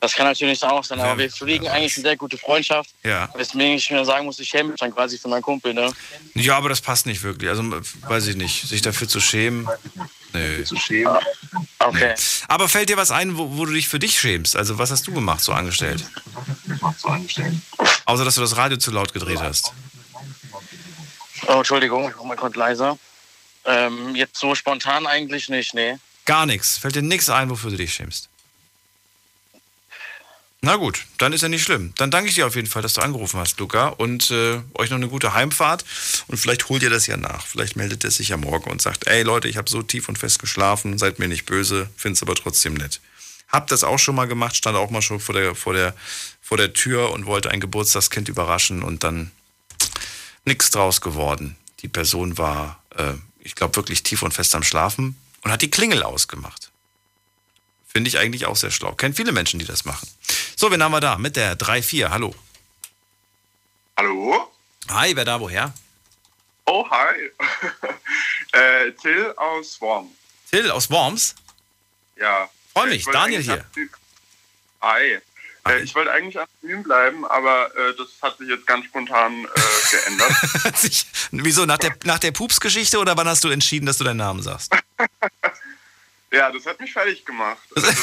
Das 0.01 0.13
kann 0.13 0.27
natürlich 0.27 0.63
auch 0.63 0.85
sein, 0.85 1.01
aber 1.01 1.17
wir 1.19 1.31
pflegen 1.31 1.67
eigentlich 1.69 1.97
eine 1.97 2.03
sehr 2.03 2.17
gute 2.19 2.37
Freundschaft. 2.37 2.91
Ja. 3.03 3.31
Weswegen 3.35 3.77
ich 3.77 3.91
mir 3.91 4.05
sagen 4.05 4.27
muss, 4.27 4.39
ich 4.39 4.49
schäme 4.49 4.69
mich 4.71 4.79
dann 4.79 4.95
quasi 4.95 5.17
für 5.19 5.27
meinen 5.29 5.41
Kumpel. 5.43 5.73
Ne? 5.73 5.91
Ja, 6.35 6.59
aber 6.59 6.69
das 6.69 6.83
passt 6.83 7.07
nicht 7.07 7.23
wirklich. 7.23 7.49
Also, 7.49 7.63
weiß 8.03 8.27
ich 8.27 8.37
nicht. 8.37 8.69
Sich 8.69 8.83
dafür 8.83 9.09
zu 9.09 9.21
schämen. 9.21 9.67
Nee. 10.37 10.65
Zu 10.65 10.77
schämen. 10.77 11.17
Okay. 11.79 12.15
Aber 12.49 12.69
fällt 12.69 12.89
dir 12.89 12.97
was 12.97 13.11
ein, 13.11 13.37
wo, 13.37 13.57
wo 13.57 13.65
du 13.65 13.73
dich 13.73 13.89
für 13.89 13.99
dich 13.99 14.19
schämst? 14.19 14.57
Also, 14.57 14.79
was 14.79 14.91
hast 14.91 15.07
du 15.07 15.13
gemacht, 15.13 15.41
so 15.41 15.53
angestellt? 15.53 16.05
Außer, 18.05 18.25
dass 18.25 18.35
du 18.35 18.41
das 18.41 18.57
Radio 18.57 18.77
zu 18.77 18.91
laut 18.91 19.13
gedreht 19.13 19.41
hast. 19.41 19.73
Oh, 21.49 21.59
Entschuldigung, 21.59 22.09
ich 22.09 22.17
mach 22.17 22.25
mal 22.25 22.37
kurz 22.37 22.57
leiser. 22.57 22.99
Ähm, 23.65 24.15
jetzt 24.15 24.39
so 24.39 24.55
spontan 24.55 25.07
eigentlich 25.07 25.49
nicht, 25.49 25.75
nee. 25.75 25.97
Gar 26.25 26.47
nichts. 26.47 26.79
Fällt 26.79 26.97
dir 26.97 27.03
nichts 27.03 27.29
ein, 27.31 27.51
wofür 27.51 27.71
du 27.71 27.77
dich 27.77 27.95
schämst? 27.95 28.29
Na 30.67 30.75
gut, 30.75 31.07
dann 31.19 31.33
ist 31.33 31.43
ja 31.43 31.49
nicht 31.49 31.63
schlimm. 31.63 31.93
Dann 31.97 32.11
danke 32.11 32.29
ich 32.29 32.35
dir 32.35 32.45
auf 32.45 32.57
jeden 32.57 32.67
Fall, 32.67 32.83
dass 32.83 32.95
du 32.95 33.01
angerufen 33.01 33.39
hast, 33.39 33.61
Luca. 33.61 33.87
Und 33.87 34.33
äh, 34.33 34.61
euch 34.75 34.91
noch 34.91 34.97
eine 34.97 35.07
gute 35.07 35.33
Heimfahrt. 35.33 35.85
Und 36.27 36.39
vielleicht 36.39 36.69
holt 36.69 36.83
ihr 36.83 36.91
das 36.91 37.07
ja 37.07 37.17
nach. 37.17 37.47
Vielleicht 37.47 37.77
meldet 37.77 38.03
er 38.03 38.11
sich 38.11 38.31
ja 38.31 38.37
morgen 38.37 38.69
und 38.73 38.83
sagt, 38.83 39.07
ey 39.07 39.23
Leute, 39.23 39.47
ich 39.47 39.59
habe 39.59 39.71
so 39.71 39.81
tief 39.83 40.09
und 40.09 40.19
fest 40.19 40.41
geschlafen, 40.41 40.99
seid 40.99 41.21
mir 41.21 41.29
nicht 41.29 41.47
böse, 41.47 41.89
find's 41.97 42.21
aber 42.21 42.35
trotzdem 42.35 42.75
nett. 42.75 43.01
Hab 43.47 43.69
das 43.69 43.85
auch 43.85 44.01
schon 44.01 44.17
mal 44.17 44.27
gemacht, 44.27 44.57
stand 44.57 44.77
auch 44.77 44.91
mal 44.91 45.03
schon 45.03 45.21
vor 45.21 45.37
der, 45.37 45.55
vor 45.55 45.73
der, 45.73 45.95
vor 46.43 46.57
der 46.57 46.73
Tür 46.73 47.13
und 47.13 47.27
wollte 47.27 47.53
ein 47.53 47.61
Geburtstagskind 47.61 48.29
überraschen 48.29 48.83
und 48.83 49.05
dann 49.05 49.31
nichts 50.45 50.73
draus 50.73 51.01
geworden. 51.01 51.55
Die 51.83 51.89
Person 51.89 52.39
war, 52.39 52.83
äh, 52.97 53.13
ich 53.39 53.55
glaube, 53.55 53.77
wirklich 53.77 54.03
tief 54.03 54.23
und 54.23 54.35
fest 54.35 54.53
am 54.57 54.65
Schlafen 54.65 55.17
und 55.45 55.53
hat 55.53 55.63
die 55.63 55.71
Klingel 55.71 56.03
ausgemacht. 56.03 56.66
Finde 57.97 58.09
ich 58.09 58.19
eigentlich 58.19 58.45
auch 58.45 58.57
sehr 58.57 58.71
schlau. 58.71 58.93
Kennt 58.93 59.17
viele 59.17 59.33
Menschen, 59.33 59.59
die 59.59 59.65
das 59.65 59.87
machen. 59.87 60.07
So, 60.55 60.71
wen 60.71 60.83
haben 60.83 60.93
wir 60.93 61.01
da? 61.01 61.17
Mit 61.17 61.35
der 61.35 61.57
3-4. 61.57 62.11
Hallo. 62.11 62.35
Hallo? 63.97 64.53
Hi, 64.91 65.17
wer 65.17 65.25
da 65.25 65.41
woher? 65.41 65.73
Oh, 66.67 66.87
hi. 66.91 67.31
äh, 68.53 68.93
Till 69.01 69.33
aus 69.39 69.81
Worm. 69.81 70.11
Till 70.51 70.71
aus 70.71 70.91
Worms. 70.91 71.37
Ja. 72.17 72.51
Freu 72.75 72.85
Äh, 72.85 72.91
mich, 72.91 73.07
Daniel 73.07 73.41
hier. 73.41 73.65
Hi. 74.83 75.19
Äh, 75.67 75.81
ich 75.83 75.95
wollte 75.95 76.13
eigentlich 76.13 76.39
anonym 76.39 76.83
bleiben, 76.83 77.25
aber 77.25 77.75
äh, 77.77 77.95
das 77.97 78.09
hat 78.21 78.37
sich 78.37 78.51
jetzt 78.51 78.67
ganz 78.67 78.85
spontan 78.85 79.47
äh, 79.47 79.49
geändert. 79.91 80.33
Wieso? 81.31 81.65
Nach 81.65 81.79
der, 81.79 81.97
nach 82.05 82.19
der 82.19 82.33
Pups-Geschichte 82.33 82.99
oder 82.99 83.17
wann 83.17 83.27
hast 83.27 83.43
du 83.43 83.49
entschieden, 83.49 83.87
dass 83.87 83.97
du 83.97 84.05
deinen 84.05 84.19
Namen 84.19 84.43
sagst? 84.43 84.71
ja, 86.37 86.51
das 86.53 86.67
hat 86.67 86.79
mich 86.81 86.93
fertig 86.93 87.25
gemacht. 87.25 87.59
Also, 87.75 87.89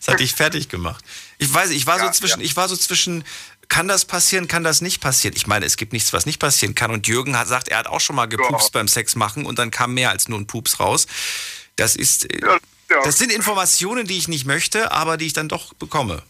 Das 0.00 0.08
hat 0.08 0.20
dich 0.20 0.34
fertig 0.34 0.68
gemacht. 0.68 1.04
Ich 1.38 1.52
weiß, 1.52 1.70
ich 1.70 1.86
war 1.86 1.98
Ja, 1.98 2.06
so 2.06 2.10
zwischen, 2.10 2.40
ja. 2.40 2.46
ich 2.46 2.56
war 2.56 2.68
so 2.68 2.76
zwischen, 2.76 3.24
kann 3.68 3.86
das 3.86 4.04
passieren, 4.04 4.48
kann 4.48 4.64
das 4.64 4.80
nicht 4.80 5.00
passieren? 5.00 5.36
Ich 5.36 5.46
meine, 5.46 5.64
es 5.64 5.76
gibt 5.76 5.92
nichts, 5.92 6.12
was 6.12 6.26
nicht 6.26 6.40
passieren 6.40 6.74
kann. 6.74 6.90
Und 6.90 7.06
Jürgen 7.06 7.38
hat 7.38 7.46
sagt, 7.48 7.68
er 7.68 7.78
hat 7.78 7.86
auch 7.86 8.00
schon 8.00 8.16
mal 8.16 8.26
gepupst 8.26 8.72
beim 8.72 8.88
Sex 8.88 9.14
machen 9.14 9.46
und 9.46 9.58
dann 9.60 9.70
kam 9.70 9.94
mehr 9.94 10.10
als 10.10 10.28
nur 10.28 10.38
ein 10.40 10.46
Pups 10.48 10.80
raus. 10.80 11.06
Das 11.76 11.94
ist, 11.94 12.24
äh, 12.32 12.40
das 13.04 13.18
sind 13.18 13.30
Informationen, 13.30 14.06
die 14.06 14.18
ich 14.18 14.26
nicht 14.26 14.44
möchte, 14.44 14.90
aber 14.90 15.16
die 15.16 15.26
ich 15.26 15.32
dann 15.34 15.48
doch 15.48 15.72
bekomme. 15.74 16.22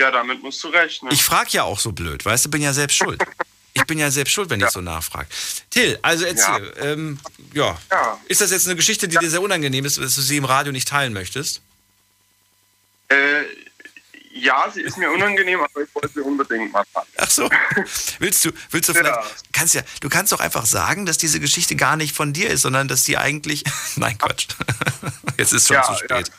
ja, 0.00 0.10
damit 0.10 0.42
musst 0.42 0.64
du 0.64 0.68
rechnen. 0.68 1.12
Ich 1.12 1.22
frage 1.22 1.50
ja 1.52 1.62
auch 1.62 1.78
so 1.78 1.92
blöd, 1.92 2.24
weißt 2.24 2.46
du, 2.46 2.50
bin 2.50 2.62
ja 2.62 2.72
selbst 2.72 2.96
schuld. 2.96 3.22
Ich 3.76 3.84
bin 3.86 3.98
ja 3.98 4.10
selbst 4.10 4.32
schuld, 4.32 4.50
wenn 4.50 4.60
ich 4.60 4.70
so 4.70 4.80
nachfrage. 4.80 5.26
Till, 5.70 5.98
also 6.00 6.24
erzähl, 6.24 6.72
ja. 6.76 6.82
Ähm, 6.84 7.18
ja. 7.52 7.78
Ist 8.28 8.40
das 8.40 8.50
jetzt 8.52 8.66
eine 8.66 8.76
Geschichte, 8.76 9.08
die 9.08 9.18
dir 9.18 9.28
sehr 9.30 9.42
unangenehm 9.42 9.84
ist, 9.84 9.98
dass 9.98 10.14
du 10.14 10.20
sie 10.22 10.36
im 10.36 10.44
Radio 10.44 10.72
nicht 10.72 10.86
teilen 10.88 11.12
möchtest? 11.12 11.60
Äh, 13.08 13.42
Ja, 14.36 14.68
sie 14.72 14.80
ist 14.82 14.96
mir 14.98 15.10
unangenehm, 15.12 15.60
aber 15.60 15.82
ich 15.82 15.94
wollte 15.94 16.08
sie 16.14 16.20
unbedingt 16.20 16.72
mal 16.72 16.84
machen. 16.92 17.06
Ach 17.18 17.30
so. 17.30 17.48
Willst 18.18 18.44
du, 18.44 18.50
willst 18.70 18.88
du 18.88 18.92
Ja. 18.92 18.98
vielleicht, 19.22 19.52
kannst 19.52 19.74
ja, 19.74 19.82
du 20.00 20.08
kannst 20.08 20.32
doch 20.32 20.40
einfach 20.40 20.66
sagen, 20.66 21.06
dass 21.06 21.18
diese 21.18 21.38
Geschichte 21.38 21.76
gar 21.76 21.96
nicht 21.96 22.14
von 22.16 22.32
dir 22.32 22.50
ist, 22.50 22.62
sondern 22.62 22.88
dass 22.88 23.04
die 23.04 23.16
eigentlich, 23.16 23.62
nein, 23.96 24.18
Quatsch. 24.18 24.48
Jetzt 25.38 25.52
ist 25.52 25.68
schon 25.68 25.76
Ja, 25.76 25.84
zu 25.84 25.94
spät. 26.04 26.30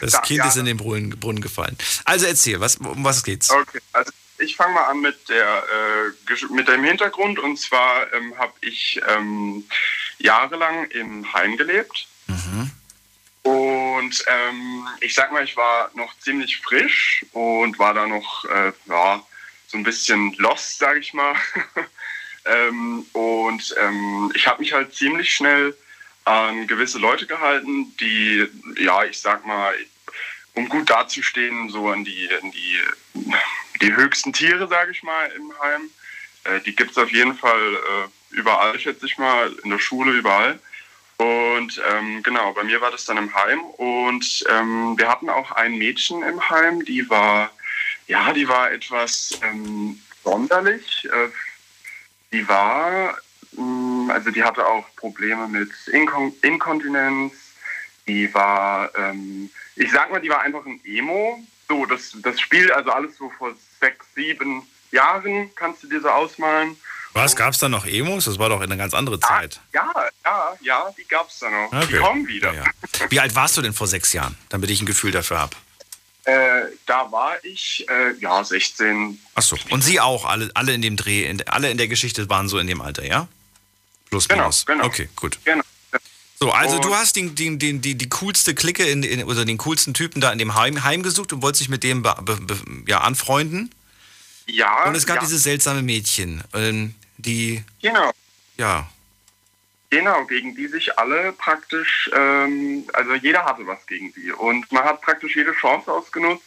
Das 0.00 0.12
Da- 0.12 0.20
Kind 0.22 0.38
ja. 0.38 0.48
ist 0.48 0.56
in 0.56 0.64
den 0.64 0.78
Brunnen, 0.78 1.10
Brunnen 1.18 1.42
gefallen. 1.42 1.76
Also 2.04 2.24
erzähl, 2.26 2.60
was, 2.60 2.76
um 2.76 3.04
was 3.04 3.22
geht's? 3.24 3.50
Okay, 3.50 3.80
also 3.92 4.10
ich 4.40 4.56
fange 4.56 4.74
mal 4.74 4.84
an 4.84 5.00
mit 5.00 5.28
der 5.28 5.64
äh, 6.28 6.52
mit 6.52 6.68
dem 6.68 6.84
Hintergrund. 6.84 7.38
Und 7.38 7.58
zwar 7.58 8.12
ähm, 8.12 8.36
habe 8.38 8.52
ich 8.60 9.00
ähm, 9.08 9.64
jahrelang 10.18 10.86
im 10.90 11.32
Heim 11.32 11.56
gelebt. 11.56 12.08
Und 13.42 14.24
ähm, 14.26 14.88
ich 15.00 15.14
sag 15.14 15.32
mal, 15.32 15.44
ich 15.44 15.56
war 15.56 15.90
noch 15.94 16.18
ziemlich 16.18 16.58
frisch 16.58 17.24
und 17.32 17.78
war 17.78 17.94
da 17.94 18.06
noch 18.06 18.44
äh, 18.44 18.72
ja 18.86 19.22
so 19.68 19.78
ein 19.78 19.82
bisschen 19.82 20.34
lost, 20.34 20.78
sage 20.78 21.00
ich 21.00 21.14
mal. 21.14 21.34
ähm, 22.44 23.06
und 23.12 23.74
ähm, 23.80 24.32
ich 24.34 24.46
habe 24.46 24.60
mich 24.60 24.72
halt 24.72 24.94
ziemlich 24.94 25.34
schnell 25.34 25.76
an 26.24 26.66
gewisse 26.66 26.98
Leute 26.98 27.26
gehalten, 27.26 27.96
die 27.98 28.46
ja 28.78 29.04
ich 29.04 29.18
sag 29.18 29.46
mal 29.46 29.74
um 30.54 30.68
gut 30.68 30.90
dazustehen, 30.90 31.70
so 31.70 31.88
an 31.88 32.04
die, 32.04 32.28
an 32.42 32.50
die, 32.50 32.78
die 33.80 33.94
höchsten 33.94 34.32
Tiere, 34.32 34.68
sage 34.68 34.92
ich 34.92 35.02
mal, 35.02 35.30
im 35.36 35.52
Heim. 35.60 35.90
Äh, 36.44 36.60
die 36.60 36.74
gibt 36.74 36.92
es 36.92 36.98
auf 36.98 37.10
jeden 37.10 37.34
Fall 37.34 37.74
äh, 37.74 38.34
überall, 38.36 38.78
schätze 38.78 39.06
ich 39.06 39.18
mal, 39.18 39.52
in 39.64 39.70
der 39.70 39.78
Schule, 39.78 40.12
überall. 40.12 40.58
Und 41.18 41.80
ähm, 41.86 42.22
genau, 42.22 42.52
bei 42.52 42.64
mir 42.64 42.80
war 42.80 42.90
das 42.90 43.04
dann 43.04 43.18
im 43.18 43.34
Heim. 43.34 43.60
Und 43.62 44.44
ähm, 44.48 44.98
wir 44.98 45.08
hatten 45.08 45.28
auch 45.28 45.52
ein 45.52 45.76
Mädchen 45.76 46.22
im 46.22 46.48
Heim, 46.48 46.84
die 46.84 47.08
war, 47.10 47.50
ja, 48.06 48.32
die 48.32 48.48
war 48.48 48.72
etwas 48.72 49.38
ähm, 49.42 50.00
sonderlich. 50.24 51.06
Äh, 51.12 51.28
die 52.32 52.48
war, 52.48 53.18
mh, 53.52 54.12
also 54.12 54.30
die 54.30 54.42
hatte 54.42 54.66
auch 54.66 54.86
Probleme 54.96 55.46
mit 55.48 55.70
Inkon 55.88 56.32
Inkontinenz. 56.42 57.34
Die 58.06 58.32
war, 58.32 58.90
ähm, 58.96 59.50
ich 59.76 59.90
sag 59.92 60.10
mal, 60.10 60.20
die 60.20 60.30
war 60.30 60.40
einfach 60.40 60.64
ein 60.64 60.80
Emo. 60.84 61.38
So, 61.68 61.84
das, 61.84 62.16
das 62.22 62.40
Spiel, 62.40 62.72
also 62.72 62.90
alles 62.90 63.16
so 63.16 63.30
vor 63.30 63.54
sechs, 63.80 64.06
sieben 64.14 64.62
Jahren, 64.92 65.50
kannst 65.54 65.82
du 65.82 65.88
dir 65.88 66.00
so 66.00 66.08
ausmalen. 66.08 66.76
Was, 67.12 67.34
gab's 67.34 67.58
da 67.58 67.68
noch 67.68 67.86
Emos? 67.86 68.26
Das 68.26 68.38
war 68.38 68.48
doch 68.48 68.60
eine 68.60 68.76
ganz 68.76 68.94
andere 68.94 69.18
Zeit. 69.18 69.60
Ja, 69.72 69.92
ja, 70.24 70.56
ja, 70.60 70.90
die 70.96 71.04
gab's 71.08 71.40
da 71.40 71.50
noch. 71.50 71.70
Die 71.70 71.76
Okay. 71.76 71.98
kommen 71.98 72.26
wieder. 72.28 72.52
Ja, 72.54 72.64
ja. 72.64 73.10
Wie 73.10 73.18
alt 73.18 73.34
warst 73.34 73.56
du 73.56 73.62
denn 73.62 73.72
vor 73.72 73.88
sechs 73.88 74.12
Jahren, 74.12 74.36
damit 74.48 74.70
ich 74.70 74.80
ein 74.80 74.86
Gefühl 74.86 75.10
dafür 75.10 75.40
habe? 75.40 75.56
Äh, 76.24 76.66
da 76.86 77.10
war 77.10 77.42
ich, 77.44 77.84
äh, 77.88 78.12
ja, 78.20 78.44
16. 78.44 79.18
Achso, 79.34 79.56
und 79.70 79.82
sie 79.82 79.98
auch, 80.00 80.24
alle, 80.24 80.50
alle 80.54 80.72
in 80.74 80.82
dem 80.82 80.96
Dreh, 80.96 81.24
in, 81.24 81.42
alle 81.48 81.70
in 81.70 81.78
der 81.78 81.88
Geschichte 81.88 82.28
waren 82.28 82.48
so 82.48 82.58
in 82.58 82.66
dem 82.68 82.80
Alter, 82.80 83.04
ja? 83.04 83.26
Plus 84.10 84.28
Genau, 84.28 84.42
minus. 84.42 84.66
genau. 84.66 84.84
Okay, 84.84 85.08
gut. 85.16 85.38
Genau. 85.44 85.64
So, 86.42 86.50
also 86.52 86.76
Und- 86.76 86.84
du 86.86 86.94
hast 86.94 87.16
den, 87.16 87.34
den, 87.34 87.58
den, 87.58 87.82
die, 87.82 87.96
die 87.96 88.08
coolste 88.08 88.54
Clique 88.54 88.82
in, 88.84 89.02
in, 89.02 89.24
oder 89.24 89.44
den 89.44 89.58
coolsten 89.58 89.92
Typen 89.92 90.22
da 90.22 90.32
in 90.32 90.38
dem 90.38 90.54
Heim, 90.54 90.82
Heim 90.84 91.02
gesucht 91.02 91.34
und 91.34 91.42
wolltest 91.42 91.60
dich 91.60 91.68
mit 91.68 91.84
dem 91.84 92.02
be, 92.02 92.14
be, 92.22 92.58
ja, 92.86 93.02
anfreunden. 93.02 93.70
Ja. 94.46 94.84
Und 94.84 94.94
es 94.94 95.06
gab 95.06 95.16
ja, 95.16 95.22
dieses 95.22 95.42
seltsame 95.42 95.82
Mädchen, 95.82 96.42
ähm, 96.54 96.94
die, 97.18 97.62
Genau. 97.82 98.10
ja, 98.56 98.88
Genau, 99.90 100.24
gegen 100.24 100.54
die 100.54 100.68
sich 100.68 100.96
alle 100.98 101.32
praktisch, 101.32 102.08
ähm, 102.14 102.84
also 102.92 103.14
jeder 103.14 103.44
hatte 103.44 103.66
was 103.66 103.84
gegen 103.86 104.12
sie. 104.12 104.30
Und 104.30 104.70
man 104.70 104.84
hat 104.84 105.02
praktisch 105.02 105.34
jede 105.34 105.52
Chance 105.52 105.92
ausgenutzt, 105.92 106.44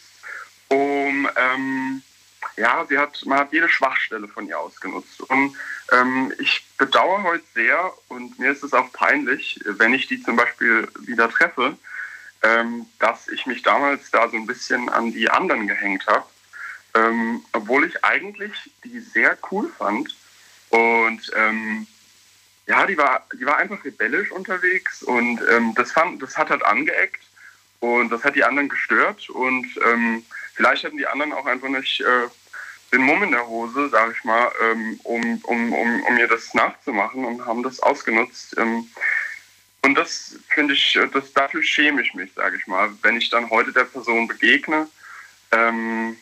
um, 0.68 1.28
ähm, 1.36 2.02
ja, 2.56 2.84
sie 2.88 2.98
hat, 2.98 3.24
man 3.26 3.40
hat 3.40 3.52
jede 3.52 3.68
Schwachstelle 3.68 4.28
von 4.28 4.46
ihr 4.46 4.58
ausgenutzt. 4.58 5.20
Und 5.22 5.56
ähm, 5.92 6.32
ich 6.38 6.66
bedauere 6.78 7.22
heute 7.22 7.44
sehr, 7.54 7.92
und 8.08 8.38
mir 8.38 8.52
ist 8.52 8.62
es 8.62 8.72
auch 8.72 8.92
peinlich, 8.92 9.60
wenn 9.64 9.94
ich 9.94 10.06
die 10.06 10.22
zum 10.22 10.36
Beispiel 10.36 10.88
wieder 11.00 11.30
treffe, 11.30 11.76
ähm, 12.42 12.86
dass 12.98 13.28
ich 13.28 13.46
mich 13.46 13.62
damals 13.62 14.10
da 14.10 14.28
so 14.28 14.36
ein 14.36 14.46
bisschen 14.46 14.88
an 14.88 15.12
die 15.12 15.30
anderen 15.30 15.66
gehängt 15.66 16.06
habe. 16.06 16.26
Ähm, 16.94 17.44
obwohl 17.52 17.86
ich 17.86 18.04
eigentlich 18.04 18.70
die 18.84 19.00
sehr 19.00 19.36
cool 19.50 19.70
fand. 19.78 20.14
Und 20.70 21.30
ähm, 21.34 21.86
ja, 22.66 22.86
die 22.86 22.96
war, 22.96 23.26
die 23.38 23.44
war 23.44 23.58
einfach 23.58 23.84
rebellisch 23.84 24.30
unterwegs 24.30 25.02
und 25.02 25.40
ähm, 25.50 25.74
das, 25.74 25.92
fand, 25.92 26.22
das 26.22 26.38
hat 26.38 26.50
halt 26.50 26.64
angeeckt 26.64 27.22
und 27.80 28.10
das 28.10 28.24
hat 28.24 28.36
die 28.36 28.44
anderen 28.44 28.68
gestört 28.68 29.28
und 29.28 29.66
ähm, 29.86 30.24
vielleicht 30.54 30.84
hatten 30.84 30.98
die 30.98 31.06
anderen 31.06 31.32
auch 31.32 31.46
einfach 31.46 31.68
nicht 31.68 32.00
äh, 32.00 32.28
den 32.92 33.02
Mumm 33.02 33.22
in 33.24 33.32
der 33.32 33.46
Hose, 33.46 33.88
sag 33.90 34.14
ich 34.16 34.24
mal, 34.24 34.50
ähm, 34.62 35.00
um, 35.02 35.38
um, 35.44 35.72
um, 35.72 36.02
um 36.04 36.14
mir 36.14 36.28
das 36.28 36.54
nachzumachen 36.54 37.24
und 37.24 37.44
haben 37.44 37.62
das 37.62 37.80
ausgenutzt. 37.80 38.56
Ähm, 38.56 38.88
und 39.82 39.94
das 39.96 40.36
finde 40.48 40.74
ich, 40.74 40.96
äh, 40.96 41.08
das, 41.08 41.32
dafür 41.32 41.62
schäme 41.62 42.02
ich 42.02 42.14
mich, 42.14 42.30
sage 42.34 42.56
ich 42.56 42.66
mal, 42.66 42.90
wenn 43.02 43.16
ich 43.16 43.28
dann 43.30 43.50
heute 43.50 43.72
der 43.72 43.84
Person 43.84 44.26
begegne. 44.28 44.88
Ähm, 45.50 46.16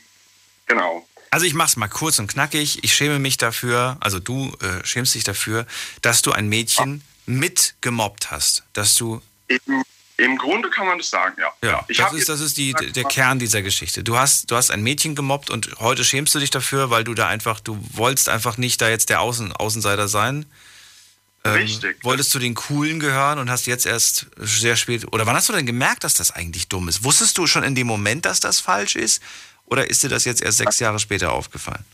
genau. 0.66 1.06
Also 1.30 1.46
ich 1.46 1.54
mach's 1.54 1.76
mal 1.76 1.88
kurz 1.88 2.18
und 2.18 2.26
knackig. 2.26 2.82
Ich 2.82 2.94
schäme 2.94 3.18
mich 3.18 3.36
dafür, 3.36 3.96
also 4.00 4.18
du 4.18 4.52
äh, 4.60 4.84
schämst 4.84 5.14
dich 5.14 5.24
dafür, 5.24 5.66
dass 6.02 6.22
du 6.22 6.32
ein 6.32 6.48
Mädchen 6.48 7.02
mitgemobbt 7.26 8.30
hast. 8.30 8.64
Dass 8.72 8.94
du. 8.94 9.22
Im, 9.46 9.84
Im 10.22 10.38
Grunde 10.38 10.70
kann 10.70 10.86
man 10.86 10.98
das 10.98 11.10
sagen, 11.10 11.34
ja. 11.40 11.68
Ja, 11.68 11.84
Ich 11.88 11.98
das 11.98 12.12
ist, 12.12 12.28
das 12.28 12.40
ist 12.40 12.56
die, 12.56 12.72
der 12.72 13.04
Kern 13.04 13.40
dieser 13.40 13.60
Geschichte. 13.60 14.04
Du 14.04 14.16
hast, 14.16 14.50
du 14.50 14.56
hast 14.56 14.70
ein 14.70 14.82
Mädchen 14.82 15.16
gemobbt 15.16 15.50
und 15.50 15.70
heute 15.80 16.04
schämst 16.04 16.32
du 16.34 16.38
dich 16.38 16.50
dafür, 16.50 16.90
weil 16.90 17.02
du 17.02 17.14
da 17.14 17.26
einfach, 17.26 17.58
du 17.58 17.78
wolltest 17.92 18.28
einfach 18.28 18.56
nicht 18.56 18.80
da 18.80 18.88
jetzt 18.88 19.08
der 19.08 19.20
Außen, 19.20 19.52
Außenseiter 19.52 20.06
sein. 20.06 20.46
Ähm, 21.44 21.54
Richtig. 21.54 21.96
Wolltest 22.04 22.32
du 22.34 22.38
den 22.38 22.54
Coolen 22.54 23.00
gehören 23.00 23.40
und 23.40 23.50
hast 23.50 23.66
jetzt 23.66 23.84
erst 23.84 24.26
sehr 24.36 24.76
spät. 24.76 25.12
Oder 25.12 25.26
wann 25.26 25.34
hast 25.34 25.48
du 25.48 25.52
denn 25.52 25.66
gemerkt, 25.66 26.04
dass 26.04 26.14
das 26.14 26.30
eigentlich 26.30 26.68
dumm 26.68 26.88
ist? 26.88 27.02
Wusstest 27.02 27.36
du 27.36 27.48
schon 27.48 27.64
in 27.64 27.74
dem 27.74 27.88
Moment, 27.88 28.24
dass 28.24 28.38
das 28.38 28.60
falsch 28.60 28.94
ist? 28.94 29.20
Oder 29.66 29.90
ist 29.90 30.04
dir 30.04 30.08
das 30.08 30.24
jetzt 30.24 30.40
erst 30.40 30.58
sechs 30.58 30.78
Jahre 30.78 31.00
später 31.00 31.32
aufgefallen? 31.32 31.84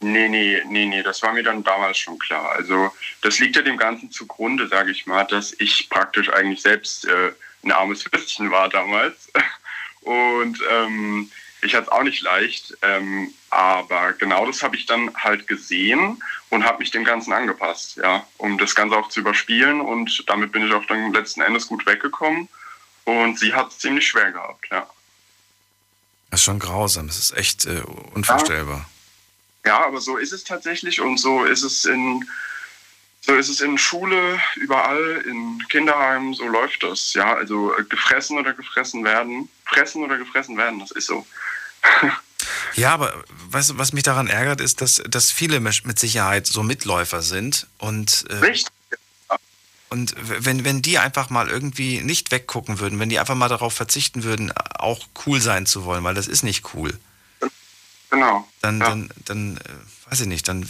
Nee, 0.00 0.28
nee, 0.28 0.62
nee, 0.66 0.86
nee, 0.86 1.02
das 1.02 1.22
war 1.22 1.32
mir 1.32 1.42
dann 1.42 1.64
damals 1.64 1.98
schon 1.98 2.18
klar. 2.18 2.52
Also 2.52 2.92
das 3.22 3.40
liegt 3.40 3.56
ja 3.56 3.62
dem 3.62 3.76
Ganzen 3.76 4.12
zugrunde, 4.12 4.68
sage 4.68 4.92
ich 4.92 5.06
mal, 5.06 5.24
dass 5.24 5.52
ich 5.58 5.88
praktisch 5.90 6.30
eigentlich 6.32 6.62
selbst 6.62 7.04
äh, 7.06 7.32
ein 7.64 7.72
armes 7.72 8.04
Würstchen 8.12 8.50
war 8.50 8.68
damals. 8.68 9.30
Und 10.02 10.60
ähm, 10.70 11.30
ich 11.62 11.74
hatte 11.74 11.86
es 11.86 11.92
auch 11.92 12.02
nicht 12.04 12.22
leicht. 12.22 12.76
Ähm, 12.82 13.32
aber 13.50 14.12
genau 14.12 14.46
das 14.46 14.62
habe 14.62 14.76
ich 14.76 14.86
dann 14.86 15.14
halt 15.16 15.48
gesehen 15.48 16.22
und 16.50 16.64
habe 16.64 16.78
mich 16.78 16.90
dem 16.90 17.04
Ganzen 17.04 17.32
angepasst, 17.32 17.96
ja, 17.96 18.26
um 18.36 18.58
das 18.58 18.74
Ganze 18.74 18.96
auch 18.96 19.08
zu 19.08 19.20
überspielen. 19.20 19.80
Und 19.80 20.24
damit 20.28 20.52
bin 20.52 20.66
ich 20.66 20.72
auch 20.72 20.84
dann 20.86 21.12
letzten 21.12 21.40
Endes 21.40 21.66
gut 21.66 21.86
weggekommen. 21.86 22.48
Und 23.04 23.38
sie 23.38 23.54
hat 23.54 23.70
es 23.70 23.78
ziemlich 23.78 24.06
schwer 24.06 24.32
gehabt, 24.32 24.68
ja. 24.70 24.86
Das 26.30 26.40
ist 26.40 26.44
schon 26.44 26.58
grausam. 26.58 27.06
Das 27.06 27.18
ist 27.18 27.36
echt 27.36 27.64
äh, 27.66 27.82
unvorstellbar. 28.12 28.78
Ja, 28.78 28.86
aber 29.78 30.00
so 30.00 30.16
ist 30.16 30.32
es 30.32 30.44
tatsächlich 30.44 31.00
und 31.00 31.18
so 31.18 31.44
ist 31.44 31.62
es 31.62 31.84
in 31.84 32.26
so 33.20 33.34
ist 33.34 33.48
es 33.50 33.60
in 33.60 33.76
Schule, 33.76 34.40
überall, 34.56 35.22
in 35.26 35.62
Kinderheimen, 35.68 36.32
so 36.32 36.46
läuft 36.46 36.82
das. 36.82 37.12
Ja, 37.12 37.34
also 37.34 37.76
äh, 37.76 37.84
gefressen 37.84 38.38
oder 38.38 38.54
gefressen 38.54 39.04
werden, 39.04 39.50
fressen 39.66 40.02
oder 40.02 40.16
gefressen 40.16 40.56
werden, 40.56 40.78
das 40.80 40.90
ist 40.92 41.06
so. 41.06 41.26
Ja, 42.74 42.94
aber 42.94 43.24
weißt 43.50 43.70
du, 43.70 43.78
was 43.78 43.92
mich 43.92 44.04
daran 44.04 44.28
ärgert, 44.28 44.60
ist, 44.60 44.80
dass, 44.80 45.02
dass 45.08 45.32
viele 45.32 45.58
mit 45.58 45.98
Sicherheit 45.98 46.46
so 46.46 46.62
Mitläufer 46.62 47.20
sind 47.20 47.66
und, 47.78 48.24
äh, 48.30 48.54
und 49.90 50.14
wenn, 50.18 50.64
wenn 50.64 50.80
die 50.80 50.98
einfach 50.98 51.30
mal 51.30 51.48
irgendwie 51.48 52.00
nicht 52.00 52.30
weggucken 52.30 52.78
würden, 52.78 53.00
wenn 53.00 53.08
die 53.08 53.18
einfach 53.18 53.34
mal 53.34 53.48
darauf 53.48 53.74
verzichten 53.74 54.22
würden, 54.22 54.52
auch 54.52 55.04
cool 55.26 55.40
sein 55.40 55.66
zu 55.66 55.84
wollen, 55.84 56.04
weil 56.04 56.14
das 56.14 56.28
ist 56.28 56.44
nicht 56.44 56.74
cool. 56.74 56.98
Genau. 58.10 58.48
Dann, 58.60 58.80
dann, 58.80 59.10
dann, 59.24 59.56
äh, 59.58 60.10
weiß 60.10 60.20
ich 60.20 60.26
nicht, 60.26 60.48
dann. 60.48 60.68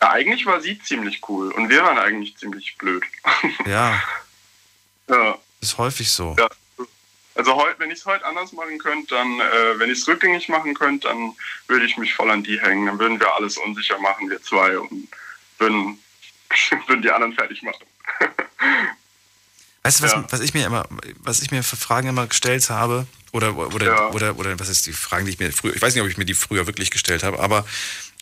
Ja, 0.00 0.10
eigentlich 0.10 0.44
war 0.46 0.60
sie 0.60 0.78
ziemlich 0.80 1.22
cool 1.28 1.52
und 1.52 1.68
wir 1.68 1.82
waren 1.82 1.98
eigentlich 1.98 2.36
ziemlich 2.36 2.76
blöd. 2.76 3.02
Ja, 3.66 4.02
ja. 5.08 5.38
ist 5.60 5.78
häufig 5.78 6.10
so. 6.10 6.34
Ja. 6.38 6.48
Also 7.34 7.54
heute, 7.54 7.78
wenn 7.78 7.90
ich 7.90 7.98
es 7.98 8.06
heute 8.06 8.24
anders 8.24 8.52
machen 8.52 8.78
könnte, 8.78 9.14
dann, 9.14 9.40
äh, 9.40 9.78
wenn 9.78 9.90
ich 9.90 9.98
es 9.98 10.08
rückgängig 10.08 10.48
machen 10.48 10.74
könnte, 10.74 11.08
dann 11.08 11.34
würde 11.68 11.84
ich 11.84 11.98
mich 11.98 12.14
voll 12.14 12.30
an 12.30 12.42
die 12.42 12.60
hängen. 12.60 12.86
Dann 12.86 12.98
würden 12.98 13.20
wir 13.20 13.34
alles 13.34 13.58
unsicher 13.58 13.98
machen, 13.98 14.30
wir 14.30 14.42
zwei, 14.42 14.78
und 14.78 15.08
würden, 15.58 16.02
würden 16.86 17.02
die 17.02 17.10
anderen 17.10 17.34
fertig 17.34 17.62
machen. 17.62 17.84
Weißt 19.86 20.00
du, 20.00 20.04
was, 20.04 20.32
was 20.32 20.40
ich 20.40 20.52
mir 20.52 20.66
immer, 20.66 20.84
was 21.18 21.40
ich 21.40 21.50
mir 21.50 21.62
für 21.62 21.76
Fragen 21.76 22.08
immer 22.08 22.26
gestellt 22.26 22.68
habe, 22.70 23.06
oder, 23.32 23.56
oder, 23.56 24.14
oder, 24.14 24.36
oder 24.36 24.58
was 24.58 24.68
ist 24.68 24.86
die 24.86 24.92
Fragen, 24.92 25.26
die 25.26 25.32
ich 25.32 25.38
mir 25.38 25.52
früher, 25.52 25.76
ich 25.76 25.82
weiß 25.82 25.94
nicht, 25.94 26.02
ob 26.02 26.08
ich 26.08 26.16
mir 26.16 26.24
die 26.24 26.34
früher 26.34 26.66
wirklich 26.66 26.90
gestellt 26.90 27.22
habe, 27.22 27.38
aber 27.38 27.64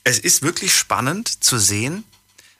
es 0.03 0.19
ist 0.19 0.43
wirklich 0.43 0.75
spannend 0.75 1.43
zu 1.43 1.59
sehen, 1.59 2.05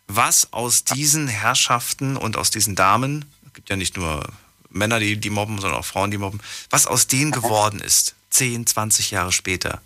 was 0.07 0.53
aus 0.53 0.85
diesen 0.85 1.29
Herrschaften 1.29 2.17
und 2.17 2.37
aus 2.37 2.51
diesen 2.51 2.77
Damen, 2.77 3.25
es 3.47 3.55
gibt 3.55 3.71
ja 3.71 3.77
nicht 3.77 3.97
nur 3.97 4.27
Männer, 4.71 5.01
die, 5.01 5.17
die 5.17 5.31
mobben, 5.31 5.61
sondern 5.61 5.81
auch 5.81 5.85
Frauen, 5.85 6.11
die 6.11 6.19
mobben, 6.19 6.41
was 6.71 6.87
aus 6.87 7.07
denen 7.07 7.31
geworden 7.31 7.81
ist, 7.81 8.15
10, 8.31 8.67
20 8.67 9.11
Jahre 9.11 9.33
später. 9.33 9.83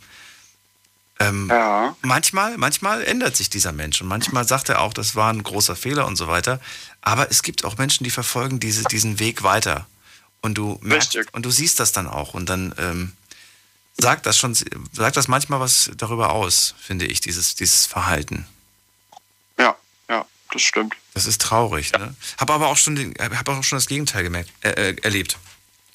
Ähm, 1.20 1.48
Ja. 1.50 1.96
Manchmal, 2.02 2.56
manchmal 2.58 3.02
ändert 3.04 3.36
sich 3.36 3.50
dieser 3.50 3.72
Mensch 3.72 4.00
und 4.00 4.08
manchmal 4.08 4.46
sagt 4.46 4.68
er 4.68 4.80
auch, 4.80 4.92
das 4.92 5.16
war 5.16 5.32
ein 5.32 5.42
großer 5.42 5.74
Fehler 5.76 6.06
und 6.06 6.16
so 6.16 6.28
weiter. 6.28 6.60
Aber 7.00 7.30
es 7.30 7.42
gibt 7.42 7.64
auch 7.64 7.76
Menschen, 7.78 8.04
die 8.04 8.10
verfolgen 8.10 8.60
diese, 8.60 8.84
diesen 8.84 9.18
Weg 9.18 9.42
weiter. 9.42 9.86
Und 10.40 10.54
du 10.54 10.78
merkst, 10.82 11.18
und 11.32 11.44
du 11.44 11.50
siehst 11.50 11.80
das 11.80 11.92
dann 11.92 12.06
auch. 12.06 12.34
Und 12.34 12.48
dann 12.48 12.72
ähm, 12.78 13.12
sagt 13.96 14.26
das 14.26 14.38
schon, 14.38 14.54
sagt 14.92 15.16
das 15.16 15.26
manchmal 15.26 15.58
was 15.60 15.90
darüber 15.96 16.30
aus, 16.30 16.74
finde 16.80 17.06
ich, 17.06 17.20
dieses, 17.20 17.56
dieses 17.56 17.86
Verhalten. 17.86 18.46
Ja, 19.58 19.76
ja, 20.08 20.24
das 20.52 20.62
stimmt. 20.62 20.94
Das 21.14 21.26
ist 21.26 21.40
traurig. 21.42 21.92
Ne? 21.92 22.14
Habe 22.38 22.52
aber 22.52 22.68
auch 22.68 22.76
schon, 22.76 22.94
den, 22.94 23.14
hab 23.18 23.48
auch 23.48 23.64
schon 23.64 23.76
das 23.76 23.88
Gegenteil 23.88 24.22
gemerkt, 24.22 24.50
äh, 24.60 24.90
äh, 24.90 24.96
erlebt. 25.02 25.36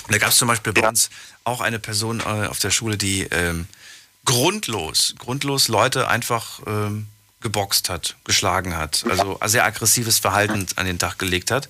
Da 0.09 0.17
gab 0.17 0.31
es 0.31 0.37
zum 0.37 0.49
Beispiel 0.49 0.73
bei 0.73 0.85
uns 0.85 1.09
auch 1.45 1.61
eine 1.61 1.79
Person 1.79 2.19
äh, 2.19 2.47
auf 2.47 2.59
der 2.59 2.71
Schule, 2.71 2.97
die 2.97 3.21
ähm, 3.31 3.67
grundlos, 4.25 5.15
grundlos 5.17 5.67
Leute 5.67 6.07
einfach 6.07 6.61
ähm, 6.65 7.07
geboxt 7.41 7.89
hat, 7.89 8.15
geschlagen 8.23 8.75
hat, 8.77 9.03
also 9.09 9.39
sehr 9.45 9.65
aggressives 9.65 10.19
Verhalten 10.19 10.65
an 10.75 10.85
den 10.85 10.99
Tag 10.99 11.19
gelegt 11.19 11.51
hat. 11.51 11.69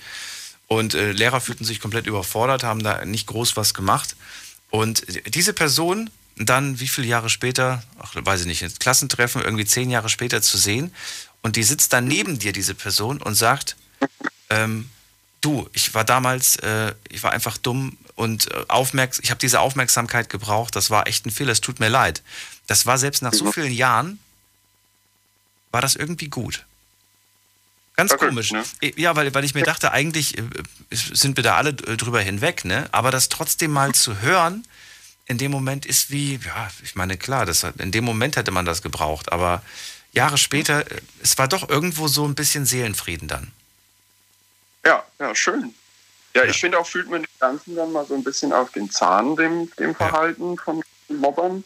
Und 0.67 0.93
äh, 0.93 1.11
Lehrer 1.11 1.41
fühlten 1.41 1.65
sich 1.65 1.79
komplett 1.79 2.07
überfordert, 2.07 2.63
haben 2.63 2.83
da 2.83 3.05
nicht 3.05 3.27
groß 3.27 3.57
was 3.57 3.73
gemacht. 3.73 4.15
Und 4.69 5.03
diese 5.35 5.53
Person 5.53 6.09
dann, 6.37 6.79
wie 6.79 6.87
viele 6.87 7.07
Jahre 7.07 7.29
später, 7.29 7.83
ach, 7.99 8.13
weiß 8.15 8.41
ich 8.41 8.47
nicht, 8.47 8.61
ins 8.61 8.79
Klassentreffen, 8.79 9.41
irgendwie 9.41 9.65
zehn 9.65 9.89
Jahre 9.89 10.09
später 10.09 10.41
zu 10.41 10.57
sehen, 10.57 10.93
und 11.41 11.57
die 11.57 11.63
sitzt 11.63 11.93
dann 11.93 12.07
neben 12.07 12.39
dir, 12.39 12.53
diese 12.53 12.73
Person, 12.73 13.21
und 13.21 13.35
sagt, 13.35 13.75
ähm, 14.49 14.89
du, 15.45 15.69
ich 15.73 15.93
war 15.93 16.03
damals, 16.03 16.55
äh, 16.57 16.93
ich 17.09 17.21
war 17.23 17.31
einfach 17.31 17.57
dumm 17.57 17.97
und 18.15 18.49
äh, 18.51 18.65
aufmerks 18.67 19.19
ich 19.23 19.29
habe 19.31 19.39
diese 19.39 19.59
Aufmerksamkeit 19.59 20.29
gebraucht, 20.29 20.75
das 20.75 20.89
war 20.89 21.07
echt 21.07 21.25
ein 21.25 21.31
Fehler, 21.31 21.51
es 21.51 21.61
tut 21.61 21.79
mir 21.79 21.89
leid. 21.89 22.21
Das 22.67 22.85
war 22.85 22.97
selbst 22.97 23.21
nach 23.21 23.33
so 23.33 23.51
vielen 23.51 23.73
Jahren, 23.73 24.19
war 25.71 25.81
das 25.81 25.95
irgendwie 25.95 26.29
gut. 26.29 26.65
Ganz 27.95 28.11
komisch. 28.17 28.51
Ja, 28.95 29.15
weil, 29.15 29.33
weil 29.35 29.43
ich 29.43 29.53
mir 29.53 29.63
dachte, 29.63 29.91
eigentlich 29.91 30.37
äh, 30.37 30.43
sind 30.91 31.37
wir 31.37 31.43
da 31.43 31.57
alle 31.57 31.69
äh, 31.71 31.95
drüber 31.97 32.21
hinweg, 32.21 32.65
ne? 32.65 32.87
Aber 32.91 33.11
das 33.11 33.29
trotzdem 33.29 33.71
mal 33.71 33.93
zu 33.93 34.21
hören, 34.21 34.65
in 35.27 35.37
dem 35.37 35.51
Moment 35.51 35.85
ist 35.85 36.09
wie, 36.09 36.39
ja, 36.43 36.69
ich 36.83 36.95
meine, 36.95 37.17
klar, 37.17 37.45
das, 37.45 37.63
hat- 37.63 37.77
in 37.77 37.91
dem 37.91 38.03
Moment 38.03 38.35
hätte 38.35 38.51
man 38.51 38.65
das 38.65 38.81
gebraucht, 38.81 39.31
aber 39.31 39.61
Jahre 40.11 40.37
später, 40.39 40.89
äh, 40.91 41.01
es 41.21 41.37
war 41.37 41.47
doch 41.47 41.69
irgendwo 41.69 42.07
so 42.07 42.25
ein 42.27 42.33
bisschen 42.35 42.65
Seelenfrieden 42.65 43.27
dann. 43.27 43.51
Ja, 44.85 45.03
ja, 45.19 45.33
schön. 45.35 45.73
Ja, 46.35 46.43
ich 46.45 46.59
finde 46.59 46.79
auch, 46.79 46.87
fühlt 46.87 47.09
man 47.09 47.21
dem 47.21 47.29
Ganzen 47.39 47.75
dann 47.75 47.91
mal 47.91 48.05
so 48.05 48.15
ein 48.15 48.23
bisschen 48.23 48.51
auf 48.53 48.71
den 48.71 48.89
Zahn, 48.89 49.35
dem, 49.35 49.71
dem 49.77 49.93
Verhalten 49.95 50.57
von 50.57 50.81
Mobbern. 51.07 51.63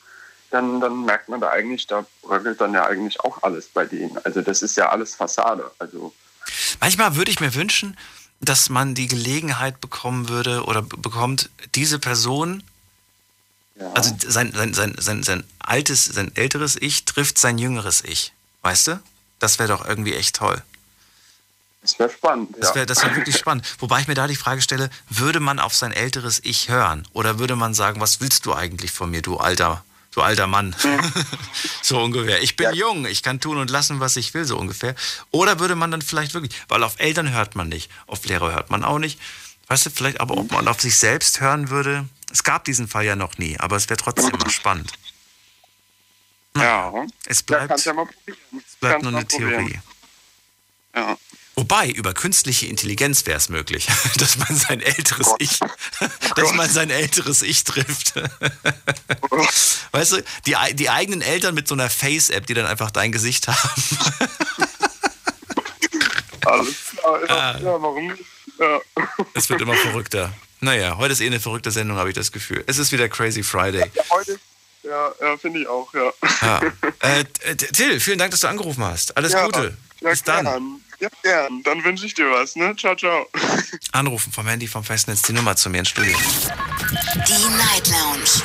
Dann, 0.50 0.80
dann 0.82 1.04
merkt 1.06 1.30
man 1.30 1.42
da 1.42 1.50
eigentlich, 1.50 1.88
da 1.88 2.06
bröckelt 2.22 2.60
dann 2.62 2.74
ja 2.74 2.86
eigentlich 2.86 3.20
auch 3.22 3.44
alles 3.44 3.68
bei 3.68 3.86
denen. 3.86 4.18
Also 4.26 4.42
das 4.42 4.62
ist 4.62 4.78
ja 4.78 4.90
alles 4.90 5.16
Fassade. 5.16 5.72
Also 5.80 6.14
Manchmal 6.80 7.16
würde 7.16 7.32
ich 7.32 7.40
mir 7.40 7.54
wünschen, 7.54 7.98
dass 8.40 8.70
man 8.70 8.94
die 8.96 9.08
Gelegenheit 9.08 9.82
bekommen 9.82 10.30
würde 10.30 10.64
oder 10.64 10.82
be- 10.82 10.98
bekommt, 10.98 11.50
diese 11.76 12.00
Person, 12.00 12.64
also 13.94 14.16
sein, 14.26 14.54
sein, 14.54 14.74
sein, 14.74 14.96
sein, 14.98 15.24
sein 15.24 15.44
altes, 15.60 16.06
sein 16.06 16.32
älteres 16.36 16.78
Ich 16.80 17.06
trifft 17.06 17.38
sein 17.38 17.58
jüngeres 17.58 18.04
Ich. 18.04 18.34
Weißt 18.62 18.88
du? 18.88 19.00
Das 19.40 19.60
wäre 19.60 19.70
doch 19.70 19.86
irgendwie 19.88 20.14
echt 20.16 20.36
toll. 20.36 20.62
Das 21.88 22.00
wäre 22.00 22.10
spannend. 22.10 22.56
Das 22.60 22.70
ja. 22.70 22.76
wäre 22.76 22.86
das 22.86 23.04
wär 23.04 23.16
wirklich 23.16 23.38
spannend. 23.38 23.66
Wobei 23.80 24.02
ich 24.02 24.08
mir 24.08 24.14
da 24.16 24.28
die 24.28 24.36
Frage 24.36 24.62
stelle, 24.62 24.90
würde 25.10 25.40
man 25.40 25.60
auf 25.60 25.74
sein 25.74 25.92
älteres 25.94 26.40
Ich 26.44 26.70
hören? 26.70 27.08
Oder 27.14 27.40
würde 27.40 27.56
man 27.56 27.74
sagen, 27.74 28.02
was 28.02 28.20
willst 28.22 28.46
du 28.46 28.54
eigentlich 28.54 28.92
von 28.92 29.10
mir, 29.10 29.22
du 29.22 29.38
alter, 29.38 29.84
du 30.12 30.22
alter 30.22 30.48
Mann? 30.48 30.76
so 31.82 32.02
ungefähr. 32.02 32.42
Ich 32.42 32.56
bin 32.56 32.74
jung, 32.74 33.06
ich 33.06 33.24
kann 33.24 33.40
tun 33.40 33.58
und 33.58 33.70
lassen, 33.72 34.00
was 34.00 34.16
ich 34.18 34.34
will, 34.34 34.46
so 34.46 34.58
ungefähr. 34.58 34.96
Oder 35.32 35.60
würde 35.60 35.76
man 35.76 35.92
dann 35.92 36.02
vielleicht 36.02 36.34
wirklich, 36.34 36.54
weil 36.68 36.84
auf 36.84 36.96
Eltern 37.00 37.32
hört 37.32 37.56
man 37.56 37.70
nicht, 37.70 37.90
auf 38.08 38.26
Lehrer 38.26 38.54
hört 38.54 38.70
man 38.70 38.84
auch 38.84 39.00
nicht. 39.00 39.20
Weißt 39.68 39.86
du, 39.86 39.90
vielleicht 39.90 40.20
aber, 40.22 40.38
ob 40.38 40.52
man 40.52 40.68
auf 40.68 40.82
sich 40.82 40.98
selbst 40.98 41.42
hören 41.42 41.70
würde. 41.70 42.08
Es 42.32 42.44
gab 42.44 42.66
diesen 42.66 42.88
Fall 42.88 43.06
ja 43.06 43.16
noch 43.16 43.38
nie, 43.38 43.58
aber 43.60 43.76
es 43.76 43.90
wäre 43.90 43.98
trotzdem 43.98 44.38
mal 44.38 44.50
spannend. 44.50 44.92
Ja. 46.58 47.06
Es 47.26 47.44
Ja, 47.50 47.66
bleibt, 47.66 47.86
ja 47.86 47.94
probieren. 47.94 48.38
es 48.66 48.76
bleibt 48.78 49.04
nur 49.04 49.14
eine 49.14 49.26
probieren. 49.26 49.68
Theorie. 49.68 49.80
Ja. 50.96 51.18
Wobei, 51.58 51.90
über 51.90 52.14
künstliche 52.14 52.68
Intelligenz 52.68 53.26
wäre 53.26 53.38
es 53.38 53.50
möglich, 53.50 53.88
dass 54.18 54.38
man 54.38 54.56
sein 54.56 54.80
älteres 54.80 55.34
Ich, 55.40 55.60
dass 56.36 56.54
man 56.54 56.70
sein 56.70 56.92
älteres 56.92 57.42
Ich 57.42 57.64
trifft. 57.64 58.14
Weißt 59.92 60.12
du, 60.12 60.24
die, 60.46 60.56
die 60.74 60.90
eigenen 60.92 61.22
Eltern 61.24 61.56
mit 61.56 61.68
so 61.68 61.74
einer 61.74 61.90
Face-App, 61.90 62.46
die 62.46 62.54
dann 62.54 62.68
einfach 62.68 62.92
dein 62.92 63.12
Gesicht 63.12 63.48
haben. 63.48 63.82
Alles 66.46 66.76
klar. 66.92 67.22
Ja, 67.28 67.36
Ah. 67.36 67.58
ja 67.58 67.82
warum? 67.82 68.16
Ja. 68.60 68.80
Es 69.34 69.50
wird 69.50 69.60
immer 69.62 69.76
verrückter. 69.76 70.32
Naja, 70.60 70.98
heute 70.98 71.14
ist 71.14 71.22
eh 71.22 71.26
eine 71.28 71.40
verrückte 71.40 71.72
Sendung, 71.72 71.98
habe 71.98 72.10
ich 72.10 72.16
das 72.16 72.32
Gefühl. 72.32 72.64
Es 72.68 72.78
ist 72.78 72.92
wieder 72.92 73.10
Crazy 73.10 73.42
Friday. 73.44 73.90
ja 73.96 74.04
heute, 74.12 74.40
ja, 74.84 75.12
ja 75.22 75.38
finde 75.38 75.62
ich 75.62 75.68
auch, 75.68 75.92
ja. 75.94 76.12
Ja. 76.42 76.62
Äh, 77.00 77.26
Till, 77.56 78.00
vielen 78.00 78.20
Dank, 78.20 78.30
dass 78.32 78.42
du 78.42 78.48
angerufen 78.48 78.84
hast. 78.84 79.18
Alles 79.18 79.34
ja, 79.34 79.46
Gute. 79.46 79.76
Ja, 80.02 80.10
Bis 80.12 80.24
dann. 80.24 80.46
Gern. 80.46 80.82
Ja, 81.00 81.10
gern. 81.22 81.62
Dann 81.64 81.84
wünsche 81.84 82.06
ich 82.06 82.14
dir 82.16 82.32
was, 82.32 82.56
ne? 82.56 82.76
Ciao, 82.76 82.96
ciao. 82.96 83.30
Anrufen 83.92 84.32
vom 84.32 84.48
Handy 84.48 84.68
vom 84.68 84.84
Festnetz 84.84 85.22
die 85.22 85.34
Nummer 85.34 85.56
zu 85.56 85.70
mir 85.70 85.78
ins 85.80 85.90
Studio. 85.90 86.18
Die 87.28 87.50
Night 87.56 87.88
Lounge 87.88 88.42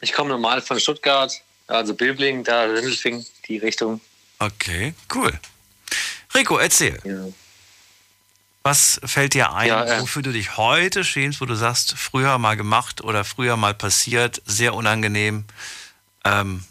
Ich 0.00 0.12
komme 0.12 0.30
normal 0.30 0.62
von 0.62 0.78
Stuttgart, 0.78 1.32
also 1.66 1.94
Böbling, 1.94 2.44
da 2.44 2.62
Rindelfing, 2.62 3.26
die 3.48 3.58
Richtung. 3.58 4.00
Okay, 4.38 4.94
cool. 5.12 5.32
Rico, 6.34 6.58
erzähl. 6.58 7.32
Was 8.62 9.00
fällt 9.04 9.34
dir 9.34 9.52
ein, 9.52 9.68
Ja, 9.68 9.84
äh, 9.84 10.00
wofür 10.00 10.22
du 10.22 10.32
dich 10.32 10.56
heute 10.56 11.02
schämst, 11.02 11.40
wo 11.40 11.46
du 11.46 11.56
sagst, 11.56 11.94
früher 11.98 12.38
mal 12.38 12.56
gemacht 12.56 13.02
oder 13.02 13.24
früher 13.24 13.56
mal 13.56 13.74
passiert, 13.74 14.40
sehr 14.46 14.72
unangenehm? 14.72 15.44
Ähm, 16.24 16.64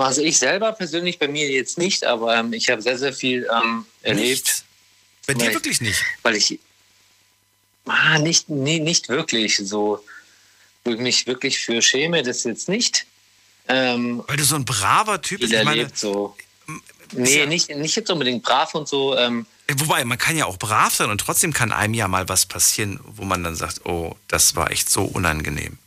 also 0.00 0.22
ich 0.22 0.38
selber 0.38 0.72
persönlich 0.72 1.18
bei 1.18 1.28
mir 1.28 1.50
jetzt 1.50 1.78
nicht, 1.78 2.04
aber 2.04 2.36
ähm, 2.36 2.52
ich 2.52 2.70
habe 2.70 2.80
sehr, 2.82 2.98
sehr 2.98 3.12
viel 3.12 3.48
ähm, 3.52 3.84
erlebt. 4.02 4.64
Bei 5.26 5.34
dir 5.34 5.52
wirklich 5.52 5.80
nicht? 5.80 6.02
Weil 6.22 6.36
ich 6.36 6.58
ah, 7.86 8.18
nicht, 8.18 8.48
nee, 8.48 8.78
nicht 8.78 9.08
wirklich 9.08 9.56
so, 9.56 10.04
ich 10.84 10.98
mich 10.98 11.26
wirklich 11.26 11.58
für 11.58 11.82
schäme, 11.82 12.22
das 12.22 12.44
jetzt 12.44 12.68
nicht. 12.68 13.06
Ähm, 13.68 14.24
weil 14.26 14.36
du 14.36 14.44
so 14.44 14.56
ein 14.56 14.64
braver 14.64 15.20
Typ 15.22 15.40
bist. 15.40 15.52
Ich 15.52 15.64
meine, 15.64 15.88
so. 15.94 16.36
Nee, 17.12 17.46
nicht, 17.46 17.68
nicht 17.74 17.94
jetzt 17.94 18.10
unbedingt 18.10 18.42
brav 18.42 18.74
und 18.74 18.88
so. 18.88 19.16
Ähm, 19.16 19.46
Wobei, 19.74 20.04
man 20.04 20.18
kann 20.18 20.36
ja 20.36 20.46
auch 20.46 20.58
brav 20.58 20.94
sein 20.94 21.10
und 21.10 21.20
trotzdem 21.20 21.52
kann 21.52 21.72
einem 21.72 21.94
ja 21.94 22.08
mal 22.08 22.28
was 22.28 22.46
passieren, 22.46 22.98
wo 23.04 23.24
man 23.24 23.44
dann 23.44 23.54
sagt, 23.54 23.84
oh, 23.84 24.16
das 24.28 24.56
war 24.56 24.70
echt 24.70 24.90
so 24.90 25.04
unangenehm. 25.04 25.78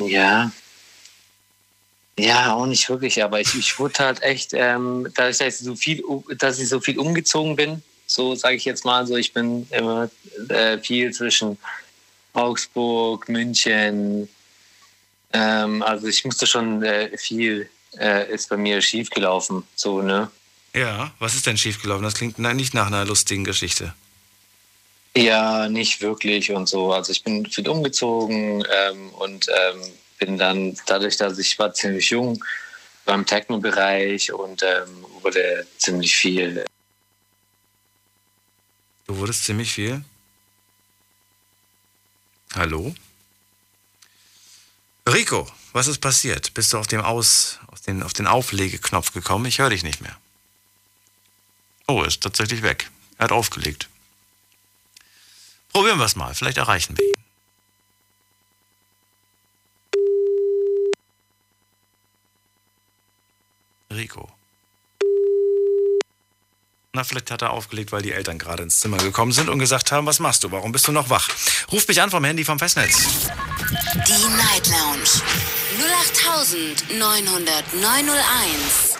Ja. 0.00 0.50
Ja, 2.18 2.54
auch 2.54 2.66
nicht 2.66 2.88
wirklich, 2.90 3.22
aber 3.22 3.40
ich, 3.40 3.54
ich 3.54 3.78
wurde 3.78 3.98
halt 4.00 4.22
echt, 4.22 4.52
ähm, 4.52 5.08
dadurch, 5.14 5.38
dass 5.38 5.60
ich 5.60 5.66
so 5.66 5.74
viel, 5.74 6.02
dass 6.38 6.58
ich 6.58 6.68
so 6.68 6.80
viel 6.80 6.98
umgezogen 6.98 7.56
bin, 7.56 7.82
so 8.06 8.34
sage 8.34 8.56
ich 8.56 8.64
jetzt 8.64 8.84
mal, 8.84 9.06
so 9.06 9.16
ich 9.16 9.32
bin 9.32 9.66
immer 9.70 10.10
äh, 10.48 10.78
viel 10.78 11.12
zwischen 11.12 11.56
Augsburg, 12.34 13.28
München, 13.28 14.28
ähm, 15.32 15.82
also 15.82 16.06
ich 16.06 16.24
musste 16.24 16.46
schon 16.46 16.82
äh, 16.82 17.16
viel 17.16 17.70
äh, 17.98 18.30
ist 18.32 18.48
bei 18.48 18.56
mir 18.56 18.82
schief 18.82 19.10
gelaufen, 19.10 19.64
so 19.74 20.02
ne. 20.02 20.30
Ja, 20.74 21.12
was 21.18 21.34
ist 21.34 21.46
denn 21.46 21.58
schiefgelaufen? 21.58 22.04
Das 22.04 22.14
klingt 22.14 22.38
nicht 22.38 22.74
nach 22.74 22.86
einer 22.86 23.04
lustigen 23.04 23.44
Geschichte. 23.44 23.94
Ja, 25.14 25.68
nicht 25.68 26.00
wirklich 26.00 26.50
und 26.52 26.68
so. 26.68 26.92
Also 26.92 27.12
ich 27.12 27.22
bin 27.22 27.44
viel 27.46 27.68
umgezogen 27.68 28.64
ähm, 28.70 29.10
und 29.10 29.46
ähm, 29.48 29.82
bin 30.24 30.38
dann 30.38 30.76
dadurch, 30.86 31.16
dass 31.16 31.36
ich 31.38 31.58
war 31.58 31.74
ziemlich 31.74 32.10
jung 32.10 32.44
beim 33.04 33.26
Techno-Bereich 33.26 34.32
und 34.32 34.62
ähm, 34.62 35.04
wurde 35.20 35.66
ziemlich 35.78 36.14
viel. 36.14 36.64
Du 39.08 39.16
wurdest 39.16 39.44
ziemlich 39.44 39.72
viel. 39.72 40.04
Hallo? 42.54 42.94
Rico, 45.08 45.50
was 45.72 45.88
ist 45.88 45.98
passiert? 45.98 46.54
Bist 46.54 46.72
du 46.72 46.78
auf, 46.78 46.86
dem 46.86 47.00
Aus, 47.00 47.58
auf, 47.66 47.80
den, 47.80 48.04
auf 48.04 48.12
den 48.12 48.28
Auflegeknopf 48.28 49.12
gekommen? 49.12 49.46
Ich 49.46 49.58
höre 49.58 49.70
dich 49.70 49.82
nicht 49.82 50.02
mehr. 50.02 50.16
Oh, 51.88 52.04
ist 52.04 52.22
tatsächlich 52.22 52.62
weg. 52.62 52.88
Er 53.18 53.24
hat 53.24 53.32
aufgelegt. 53.32 53.88
Probieren 55.72 55.98
wir 55.98 56.04
es 56.04 56.14
mal. 56.14 56.32
Vielleicht 56.32 56.58
erreichen 56.58 56.96
wir 56.96 57.04
ihn. 57.08 57.22
Rico. 63.92 64.28
Na, 66.94 67.04
vielleicht 67.04 67.30
hat 67.30 67.40
er 67.40 67.52
aufgelegt, 67.52 67.90
weil 67.90 68.02
die 68.02 68.12
Eltern 68.12 68.36
gerade 68.36 68.64
ins 68.64 68.80
Zimmer 68.80 68.98
gekommen 68.98 69.32
sind 69.32 69.48
und 69.48 69.58
gesagt 69.58 69.92
haben, 69.92 70.06
was 70.06 70.18
machst 70.20 70.44
du? 70.44 70.52
Warum 70.52 70.72
bist 70.72 70.86
du 70.86 70.92
noch 70.92 71.08
wach? 71.08 71.26
Ruf 71.72 71.88
mich 71.88 72.02
an 72.02 72.10
vom 72.10 72.22
Handy 72.22 72.44
vom 72.44 72.58
Festnetz. 72.58 73.06
Die 73.94 74.28
Night 74.36 74.68
Lounge 74.68 75.08
0890901. 77.00 78.98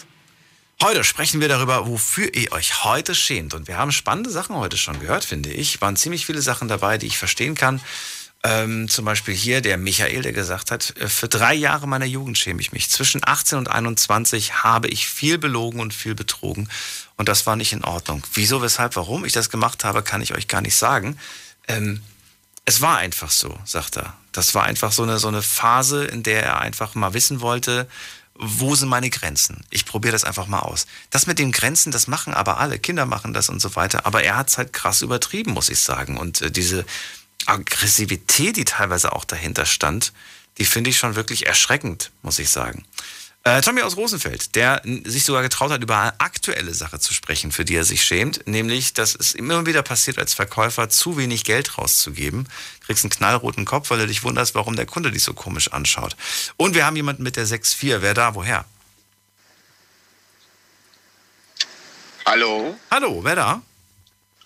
Heute 0.83 1.05
sprechen 1.05 1.43
wir 1.43 1.49
darüber, 1.49 1.87
wofür 1.87 2.35
ihr 2.35 2.53
euch 2.53 2.83
heute 2.83 3.15
schämt. 3.15 3.53
Und 3.53 3.69
wir 3.69 3.77
haben 3.77 3.93
spannende 3.93 4.31
Sachen 4.31 4.57
heute 4.57 4.79
schon 4.79 4.99
gehört, 4.99 5.27
finde 5.27 5.51
ich. 5.51 5.83
Waren 5.83 5.97
ziemlich 5.97 6.25
viele 6.25 6.41
Sachen 6.41 6.69
dabei, 6.69 6.97
die 6.97 7.09
ich 7.09 7.19
verstehen 7.19 7.55
kann. 7.55 7.79
Ähm, 8.45 8.89
zum 8.89 9.05
Beispiel 9.05 9.35
hier 9.35 9.61
der 9.61 9.79
Michael, 9.79 10.23
der 10.23 10.33
gesagt 10.33 10.73
hat, 10.73 10.95
äh, 10.99 11.09
für 11.09 11.29
drei 11.29 11.55
Jahre 11.55 11.87
meiner 11.87 12.07
Jugend 12.07 12.37
schäme 12.37 12.61
ich 12.61 12.73
mich. 12.73 12.91
Zwischen 12.91 13.21
18 13.25 13.59
und 13.59 13.71
21 13.71 14.65
habe 14.65 14.89
ich 14.89 15.07
viel 15.07 15.39
belogen 15.39 15.79
und 15.79 15.95
viel 15.95 16.17
betrogen. 16.17 16.69
Und 17.17 17.29
das 17.29 17.47
war 17.47 17.55
nicht 17.55 17.73
in 17.73 17.85
Ordnung. 17.85 18.25
Wieso, 18.35 18.61
weshalb, 18.61 18.97
warum 18.97 19.25
ich 19.25 19.33
das 19.33 19.49
gemacht 19.49 19.85
habe, 19.85 20.03
kann 20.03 20.23
ich 20.23 20.35
euch 20.35 20.49
gar 20.49 20.61
nicht 20.61 20.75
sagen. 20.75 21.19
Ähm, 21.69 22.03
es 22.65 22.81
war 22.81 22.99
einfach 22.99 23.31
so, 23.31 23.57
sagt 23.65 23.97
er. 23.97 24.15
Das 24.33 24.55
war 24.55 24.65
einfach 24.65 24.91
so 24.91 25.05
eine, 25.05 25.19
so 25.19 25.29
eine 25.29 25.43
Phase, 25.43 26.05
in 26.05 26.25
der 26.25 26.43
er 26.43 26.61
einfach 26.61 26.95
mal 26.97 27.15
wissen 27.15 27.41
wollte, 27.41 27.87
wo 28.35 28.75
sind 28.75 28.89
meine 28.89 29.11
Grenzen? 29.11 29.65
Ich 29.71 29.85
probiere 29.85 30.13
das 30.13 30.25
einfach 30.25 30.47
mal 30.47 30.61
aus. 30.61 30.87
Das 31.11 31.27
mit 31.27 31.39
den 31.39 31.53
Grenzen, 31.53 31.93
das 31.93 32.07
machen 32.09 32.35
aber 32.35 32.59
alle. 32.59 32.79
Kinder 32.79 33.07
machen 33.07 33.35
das 33.35 33.49
und 33.49 33.61
so 33.61 33.77
weiter. 33.77 34.07
Aber 34.07 34.25
er 34.25 34.37
hat 34.37 34.49
es 34.49 34.59
halt 34.59 34.73
krass 34.73 35.03
übertrieben, 35.03 35.53
muss 35.53 35.69
ich 35.69 35.81
sagen. 35.81 36.17
Und 36.17 36.41
äh, 36.43 36.51
diese 36.51 36.85
Aggressivität, 37.47 38.57
die 38.57 38.65
teilweise 38.65 39.13
auch 39.13 39.25
dahinter 39.25 39.67
stand, 39.67 40.13
die 40.59 40.65
finde 40.65 40.91
ich 40.91 40.99
schon 40.99 41.15
wirklich 41.17 41.47
erschreckend, 41.47 42.11
muss 42.23 42.39
ich 42.39 42.51
sagen. 42.51 42.85
Äh, 43.45 43.61
Tommy 43.61 43.83
aus 43.83 43.97
Rosenfeld, 43.97 44.55
der 44.55 44.83
sich 44.85 45.25
sogar 45.25 45.43
getraut 45.43 45.73
hat, 45.73 45.83
über 45.83 45.99
eine 45.99 46.21
aktuelle 46.21 46.75
Sache 46.75 47.01
zu 47.01 47.13
sprechen, 47.13 47.51
für 47.51 47.65
die 47.65 47.75
er 47.75 47.85
sich 47.85 48.05
schämt, 48.05 48.47
nämlich, 48.47 48.95
dass 48.95 49.17
es 49.17 49.33
immer 49.33 49.67
wieder 49.67 49.83
passiert, 49.83 50.19
als 50.19 50.33
Verkäufer 50.33 50.89
zu 50.89 51.17
wenig 51.17 51.43
Geld 51.43 51.77
rauszugeben. 51.77 52.49
Kriegst 52.87 53.05
einen 53.05 53.11
knallroten 53.11 53.65
Kopf, 53.65 53.91
weil 53.91 53.99
du 53.99 54.07
dich 54.07 54.23
wunderst, 54.23 54.55
warum 54.55 54.77
der 54.77 54.87
Kunde 54.87 55.11
dich 55.11 55.25
so 55.25 55.35
komisch 55.35 55.73
anschaut. 55.73 56.17
Und 56.57 56.77
wir 56.77 56.87
haben 56.87 56.95
jemanden 56.95 57.25
mit 57.25 57.35
der 57.35 57.47
6.4. 57.47 58.01
Wer 58.01 58.15
da? 58.15 58.37
Woher? 58.37 58.65
Hallo? 62.25 62.79
Hallo, 62.93 63.25
wer 63.25 63.35
da? 63.35 63.63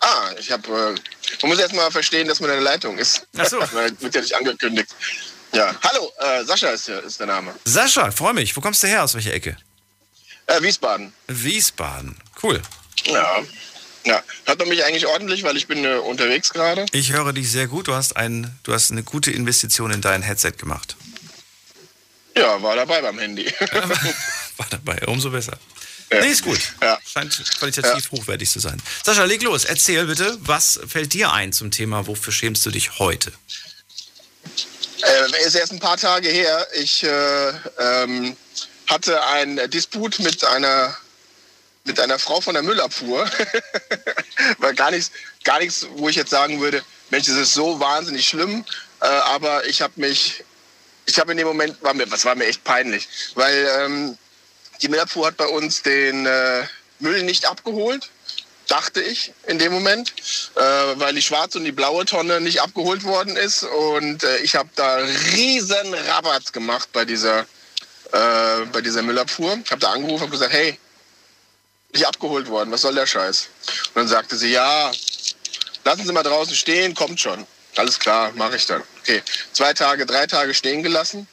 Ah, 0.08 0.30
ich 0.38 0.52
habe. 0.52 0.68
Äh, 0.68 0.94
man 1.42 1.50
muss 1.50 1.58
erst 1.58 1.74
mal 1.74 1.90
verstehen, 1.90 2.28
dass 2.28 2.38
man 2.38 2.50
in 2.50 2.56
der 2.56 2.62
Leitung 2.62 2.96
ist. 2.96 3.26
Ach 3.36 3.46
so. 3.46 3.58
Wird 4.00 4.14
ja 4.14 4.20
nicht 4.20 4.34
angekündigt. 4.36 4.88
Ja. 5.52 5.74
Hallo, 5.82 6.12
äh, 6.20 6.44
Sascha 6.44 6.68
ist, 6.70 6.86
der- 6.86 7.02
ist 7.02 7.18
der 7.18 7.26
Name. 7.26 7.54
Sascha, 7.64 8.10
freu 8.12 8.32
mich. 8.32 8.56
Wo 8.56 8.60
kommst 8.60 8.82
du 8.82 8.86
her? 8.86 9.02
Aus 9.02 9.14
welcher 9.14 9.32
Ecke? 9.34 9.56
Äh, 10.46 10.62
Wiesbaden. 10.62 11.12
Wiesbaden. 11.26 12.16
Cool. 12.42 12.62
Ja. 13.06 13.42
Ja. 14.04 14.22
Hört 14.44 14.58
man 14.60 14.68
mich 14.68 14.84
eigentlich 14.84 15.06
ordentlich, 15.08 15.42
weil 15.42 15.56
ich 15.56 15.66
bin 15.66 15.84
äh, 15.84 15.94
unterwegs 15.96 16.50
gerade? 16.52 16.86
Ich 16.92 17.12
höre 17.12 17.32
dich 17.32 17.50
sehr 17.50 17.66
gut. 17.66 17.88
Du 17.88 17.94
hast, 17.94 18.16
ein, 18.16 18.56
du 18.62 18.72
hast 18.72 18.92
eine 18.92 19.02
gute 19.02 19.32
Investition 19.32 19.90
in 19.90 20.00
dein 20.02 20.22
Headset 20.22 20.52
gemacht. 20.52 20.96
Ja, 22.36 22.62
war 22.62 22.76
dabei 22.76 23.00
beim 23.00 23.18
Handy. 23.18 23.46
War 24.58 24.66
dabei, 24.70 24.98
umso 25.06 25.30
besser. 25.30 25.58
Nee, 26.10 26.28
ist 26.28 26.44
gut. 26.44 26.60
Scheint 27.04 27.42
qualitativ 27.58 28.10
hochwertig 28.12 28.50
zu 28.50 28.60
sein. 28.60 28.80
Sascha, 29.04 29.24
leg 29.24 29.42
los. 29.42 29.64
Erzähl 29.64 30.06
bitte, 30.06 30.38
was 30.40 30.78
fällt 30.86 31.12
dir 31.12 31.32
ein 31.32 31.52
zum 31.52 31.70
Thema, 31.70 32.06
wofür 32.06 32.32
schämst 32.32 32.64
du 32.64 32.70
dich 32.70 32.98
heute? 32.98 33.32
Äh, 35.02 35.46
ist 35.46 35.54
erst 35.54 35.72
ein 35.72 35.80
paar 35.80 35.96
Tage 35.96 36.28
her. 36.28 36.66
Ich 36.74 37.02
äh, 37.02 37.48
ähm, 37.78 38.36
hatte 38.86 39.24
einen 39.26 39.70
Disput 39.70 40.18
mit 40.20 40.44
einer 40.44 40.96
mit 41.84 42.00
einer 42.00 42.18
Frau 42.18 42.40
von 42.40 42.54
der 42.54 42.64
Müllabfuhr. 42.64 43.30
War 44.58 44.74
gar 44.74 44.90
nichts, 44.90 45.12
gar 45.44 45.60
nichts, 45.60 45.86
wo 45.92 46.08
ich 46.08 46.16
jetzt 46.16 46.30
sagen 46.30 46.60
würde, 46.60 46.82
Mensch, 47.10 47.26
das 47.26 47.36
ist 47.36 47.54
so 47.54 47.78
wahnsinnig 47.78 48.26
schlimm. 48.26 48.64
Äh, 49.00 49.06
aber 49.06 49.64
ich 49.66 49.80
habe 49.80 49.92
mich, 49.96 50.44
ich 51.06 51.18
habe 51.18 51.30
in 51.32 51.38
dem 51.38 51.46
Moment, 51.46 51.80
war 51.82 51.94
mir, 51.94 52.10
was 52.10 52.24
war 52.24 52.34
mir 52.34 52.46
echt 52.46 52.64
peinlich, 52.64 53.08
weil 53.34 53.68
ähm, 53.78 54.18
die 54.82 54.88
Müllabfuhr 54.88 55.26
hat 55.26 55.36
bei 55.36 55.46
uns 55.46 55.82
den 55.82 56.26
äh, 56.26 56.64
Müll 56.98 57.22
nicht 57.22 57.46
abgeholt 57.46 58.10
dachte 58.68 59.00
ich 59.00 59.32
in 59.46 59.58
dem 59.58 59.72
Moment, 59.72 60.12
äh, 60.54 60.60
weil 60.60 61.14
die 61.14 61.22
schwarze 61.22 61.58
und 61.58 61.64
die 61.64 61.72
blaue 61.72 62.04
Tonne 62.04 62.40
nicht 62.40 62.60
abgeholt 62.60 63.04
worden 63.04 63.36
ist. 63.36 63.62
Und 63.62 64.24
äh, 64.24 64.38
ich 64.38 64.54
habe 64.56 64.68
da 64.74 64.96
riesen 65.32 65.94
Rabatt 65.94 66.52
gemacht 66.52 66.88
bei 66.92 67.04
dieser, 67.04 67.40
äh, 68.12 68.64
bei 68.72 68.80
dieser 68.80 69.02
Müllabfuhr. 69.02 69.58
Ich 69.64 69.70
habe 69.70 69.80
da 69.80 69.92
angerufen 69.92 70.24
und 70.24 70.30
gesagt, 70.30 70.52
hey, 70.52 70.78
nicht 71.92 72.06
abgeholt 72.06 72.48
worden, 72.48 72.70
was 72.72 72.82
soll 72.82 72.94
der 72.94 73.06
Scheiß? 73.06 73.48
Und 73.88 73.96
dann 73.96 74.08
sagte 74.08 74.36
sie, 74.36 74.50
ja, 74.50 74.90
lassen 75.84 76.04
Sie 76.04 76.12
mal 76.12 76.22
draußen 76.22 76.54
stehen, 76.54 76.94
kommt 76.94 77.20
schon. 77.20 77.46
Alles 77.76 77.98
klar, 77.98 78.32
mache 78.34 78.56
ich 78.56 78.66
dann. 78.66 78.82
Okay, 79.00 79.22
zwei 79.52 79.72
Tage, 79.72 80.06
drei 80.06 80.26
Tage 80.26 80.54
stehen 80.54 80.82
gelassen. 80.82 81.28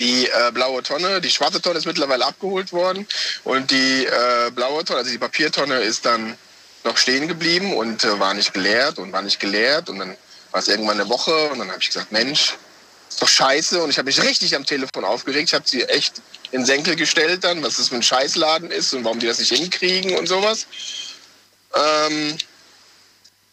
Die 0.00 0.26
äh, 0.26 0.50
blaue 0.52 0.82
Tonne, 0.82 1.20
die 1.20 1.30
schwarze 1.30 1.60
Tonne 1.60 1.78
ist 1.78 1.86
mittlerweile 1.86 2.26
abgeholt 2.26 2.72
worden 2.72 3.06
und 3.44 3.70
die 3.70 4.06
äh, 4.06 4.50
blaue 4.50 4.84
Tonne, 4.84 5.00
also 5.00 5.10
die 5.10 5.18
Papiertonne 5.18 5.78
ist 5.80 6.04
dann 6.04 6.36
noch 6.84 6.96
stehen 6.96 7.28
geblieben 7.28 7.76
und 7.76 8.02
äh, 8.02 8.18
war 8.18 8.34
nicht 8.34 8.52
geleert 8.52 8.98
und 8.98 9.12
war 9.12 9.22
nicht 9.22 9.38
geleert 9.38 9.88
und 9.88 9.98
dann 9.98 10.16
war 10.50 10.60
es 10.60 10.68
irgendwann 10.68 10.98
eine 10.98 11.08
Woche 11.08 11.50
und 11.50 11.58
dann 11.58 11.68
habe 11.68 11.78
ich 11.80 11.88
gesagt, 11.88 12.10
Mensch, 12.12 12.56
ist 13.08 13.20
doch 13.20 13.28
scheiße 13.28 13.82
und 13.82 13.90
ich 13.90 13.98
habe 13.98 14.06
mich 14.06 14.22
richtig 14.22 14.56
am 14.56 14.64
Telefon 14.64 15.04
aufgeregt. 15.04 15.48
Ich 15.48 15.54
habe 15.54 15.68
sie 15.68 15.82
echt 15.84 16.22
in 16.52 16.64
Senkel 16.64 16.96
gestellt 16.96 17.44
dann, 17.44 17.62
was 17.62 17.76
das 17.76 17.88
für 17.88 17.96
ein 17.96 18.02
Scheißladen 18.02 18.70
ist 18.70 18.94
und 18.94 19.04
warum 19.04 19.18
die 19.18 19.26
das 19.26 19.38
nicht 19.38 19.52
hinkriegen 19.52 20.16
und 20.16 20.26
sowas. 20.26 20.66
Ähm, 21.74 22.38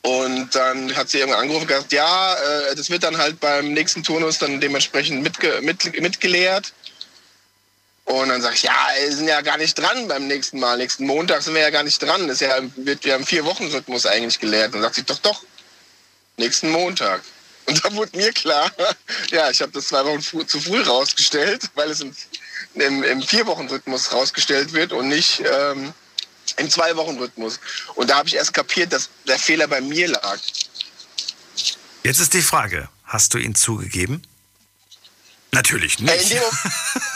und 0.08 0.56
dann 0.56 0.96
hat 0.96 1.10
sie 1.10 1.20
irgendwann 1.20 1.42
angerufen 1.42 1.64
und 1.64 1.68
gesagt, 1.68 1.92
ja, 1.92 2.34
äh, 2.36 2.76
das 2.76 2.90
wird 2.90 3.04
dann 3.04 3.18
halt 3.18 3.42
beim 3.42 3.74
nächsten 3.74 4.04
Turnus 4.04 4.38
dann 4.38 4.62
dementsprechend 4.62 5.22
mitge 5.22 5.60
mit, 5.62 6.00
mitgeleert. 6.00 6.72
Und 8.06 8.30
dann 8.30 8.42
sage 8.42 8.56
ich, 8.56 8.64
ja, 8.64 8.88
wir 9.02 9.14
sind 9.14 9.28
ja 9.28 9.42
gar 9.42 9.58
nicht 9.58 9.78
dran 9.78 10.08
beim 10.08 10.28
nächsten 10.28 10.62
Mal. 10.62 10.78
Nächsten 10.78 11.06
Montag 11.06 11.42
sind 11.42 11.56
wir 11.56 11.62
ja 11.62 11.72
gar 11.72 11.84
nicht 11.84 12.02
dran. 12.02 12.26
Das 12.26 12.42
ist 12.42 12.48
ja, 12.48 12.58
wird 12.78 13.04
ja 13.04 13.18
im 13.18 13.26
Vier-Wochen-Rhythmus 13.26 14.06
eigentlich 14.06 14.40
geleert. 14.40 14.68
Und 14.68 14.76
dann 14.76 14.84
sagt 14.84 14.96
sie, 14.96 15.04
doch, 15.04 15.20
doch, 15.20 15.44
nächsten 16.38 16.70
Montag. 16.70 17.22
Und 17.66 17.84
da 17.84 17.94
wurde 17.94 18.16
mir 18.16 18.32
klar, 18.32 18.72
ja, 19.32 19.50
ich 19.50 19.62
habe 19.62 19.74
das 19.74 19.88
zwei 19.88 20.06
Wochen 20.06 20.22
zu 20.22 20.62
früh 20.62 20.84
rausgestellt, 20.84 21.64
weil 21.76 21.92
es 21.92 22.00
im, 22.00 22.16
im, 22.76 23.04
im 23.04 23.22
Vier-Wochen-Rhythmus 23.22 24.14
rausgestellt 24.14 24.72
wird 24.72 24.94
und 24.94 25.10
nicht 25.10 25.42
ähm, 25.42 25.94
im 26.58 26.70
Zwei-Wochen-Rhythmus. 26.70 27.60
Und 27.96 28.10
da 28.10 28.18
habe 28.18 28.28
ich 28.28 28.36
erst 28.36 28.54
kapiert, 28.54 28.92
dass 28.94 29.10
der 29.28 29.40
Fehler 29.40 29.68
bei 29.68 29.82
mir 29.82 30.08
lag. 30.10 30.38
Jetzt 32.04 32.20
ist 32.20 32.34
die 32.34 32.42
Frage, 32.42 32.90
hast 33.04 33.34
du 33.34 33.38
ihn 33.38 33.56
zugegeben? 33.56 34.22
Natürlich 35.52 36.00
Äh, 36.00 36.04
nicht. 36.04 36.32
In 36.32 36.38
dem, 36.38 36.44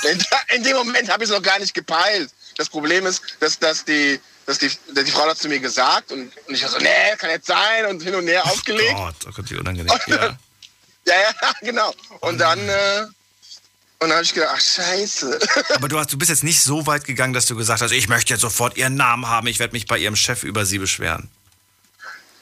in, 0.12 0.26
in 0.58 0.64
dem 0.64 0.78
Moment 0.78 1.10
habe 1.10 1.24
ich 1.24 1.30
es 1.30 1.36
noch 1.36 1.44
gar 1.44 1.60
nicht 1.60 1.74
gepeilt. 1.74 2.30
Das 2.58 2.70
Problem 2.70 3.06
ist, 3.06 3.22
dass, 3.40 3.60
dass, 3.60 3.86
die, 3.86 4.20
dass, 4.46 4.58
die, 4.58 4.72
dass 4.94 5.06
die 5.06 5.12
Frau 5.12 5.26
das 5.26 5.40
zu 5.40 5.48
mir 5.48 5.60
gesagt 5.60 6.12
und, 6.12 6.32
und 6.48 6.54
ich 6.56 6.62
war 6.64 6.70
so, 6.70 6.78
nee, 6.80 7.16
kann 7.18 7.30
jetzt 7.30 7.48
sein 7.48 7.86
und 7.88 8.02
hin 8.02 8.16
und 8.16 8.28
her 8.28 8.46
aufgelegt. 8.46 8.94
Gott, 8.96 9.16
oh 9.28 9.32
Gott, 9.36 9.50
wie 9.50 9.56
unangenehm. 9.58 9.88
Ja. 10.08 10.38
Ja, 11.08 11.16
ja, 11.20 11.54
genau. 11.62 11.94
Und 12.20 12.38
dann, 12.38 12.60
äh, 12.60 13.06
und 14.02 14.10
dann 14.10 14.14
habe 14.18 14.24
ich 14.24 14.34
gedacht, 14.34 14.52
ach 14.56 14.60
scheiße. 14.62 15.40
Aber 15.76 15.88
du, 15.88 15.98
hast, 15.98 16.12
du 16.12 16.18
bist 16.18 16.30
jetzt 16.30 16.44
nicht 16.44 16.62
so 16.62 16.86
weit 16.88 17.06
gegangen, 17.06 17.34
dass 17.34 17.46
du 17.46 17.56
gesagt 17.56 17.82
hast, 17.82 17.92
ich 17.92 18.10
möchte 18.10 18.34
jetzt 18.34 18.42
sofort 18.42 18.76
ihren 18.78 18.96
Namen 18.96 19.28
haben, 19.28 19.48
ich 19.48 19.60
werde 19.60 19.74
mich 19.74 19.86
bei 19.88 19.98
ihrem 19.98 20.16
Chef 20.16 20.44
über 20.44 20.66
sie 20.66 20.80
beschweren. 20.80 21.30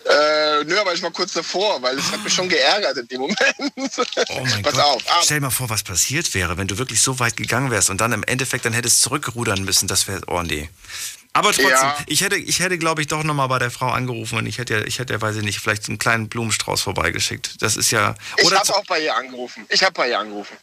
Äh, 0.06 0.64
nö, 0.64 0.80
aber 0.80 0.94
ich 0.94 1.02
war 1.03 1.11
kurz 1.11 1.34
davor, 1.34 1.81
weil 1.81 1.98
es 1.99 2.11
hat 2.11 2.23
mich 2.23 2.34
schon 2.34 2.49
geärgert 2.49 2.98
in 2.98 3.07
dem 3.10 3.22
Moment. 3.22 3.38
Oh 4.30 4.45
mein 4.45 4.64
Pass 4.64 4.73
Gott. 4.73 4.84
auf. 4.84 5.03
Ah, 5.07 5.19
Stell 5.23 5.38
dir 5.38 5.41
mal 5.45 5.49
vor, 5.52 5.69
was 5.69 5.84
passiert 5.84 6.34
wäre, 6.34 6.57
wenn 6.57 6.68
du 6.68 6.77
wirklich 6.77 7.02
so 7.02 7.19
weit 7.19 7.36
gegangen 7.38 7.69
wärst 7.72 7.90
und 7.90 7.99
dann 8.02 8.11
im 8.14 8.23
Endeffekt 8.23 8.65
dann 8.65 8.73
hättest 8.73 9.02
zurückrudern 9.02 9.64
müssen. 9.64 9.88
Das 9.88 10.07
wäre, 10.07 10.22
oh 10.27 10.41
nee. 10.41 10.69
Aber 11.34 11.52
trotzdem, 11.52 11.69
Ja. 11.69 11.98
ich 12.07 12.22
hätte, 12.22 12.38
ich 12.38 12.60
hätte, 12.60 12.77
glaube 12.77 13.02
ich, 13.02 13.07
doch 13.07 13.23
nochmal 13.23 13.48
bei 13.49 13.60
der 13.60 13.69
Frau 13.69 13.90
angerufen 13.90 14.38
und 14.38 14.45
ich 14.48 14.57
hätte, 14.57 14.84
ich 14.88 14.98
hätte, 14.99 15.22
weiß 15.22 15.36
ich 15.36 15.44
nicht, 15.44 15.60
vielleicht 15.60 15.88
einen 15.90 15.99
kleinen 15.99 16.27
Blumenstrauß 16.30 16.81
vorbeigeschickt. 16.81 17.61
Das 17.61 17.76
ist 17.77 17.91
ja. 17.91 18.15
ich 18.38 18.52
habe 18.52 18.76
auch 18.76 18.86
bei 18.86 19.02
ihr 19.02 19.15
angerufen. 19.15 19.65
Ich 19.69 19.84
habe 19.84 19.94
bei 19.94 20.10
ihr 20.10 20.19
angerufen. 20.19 20.56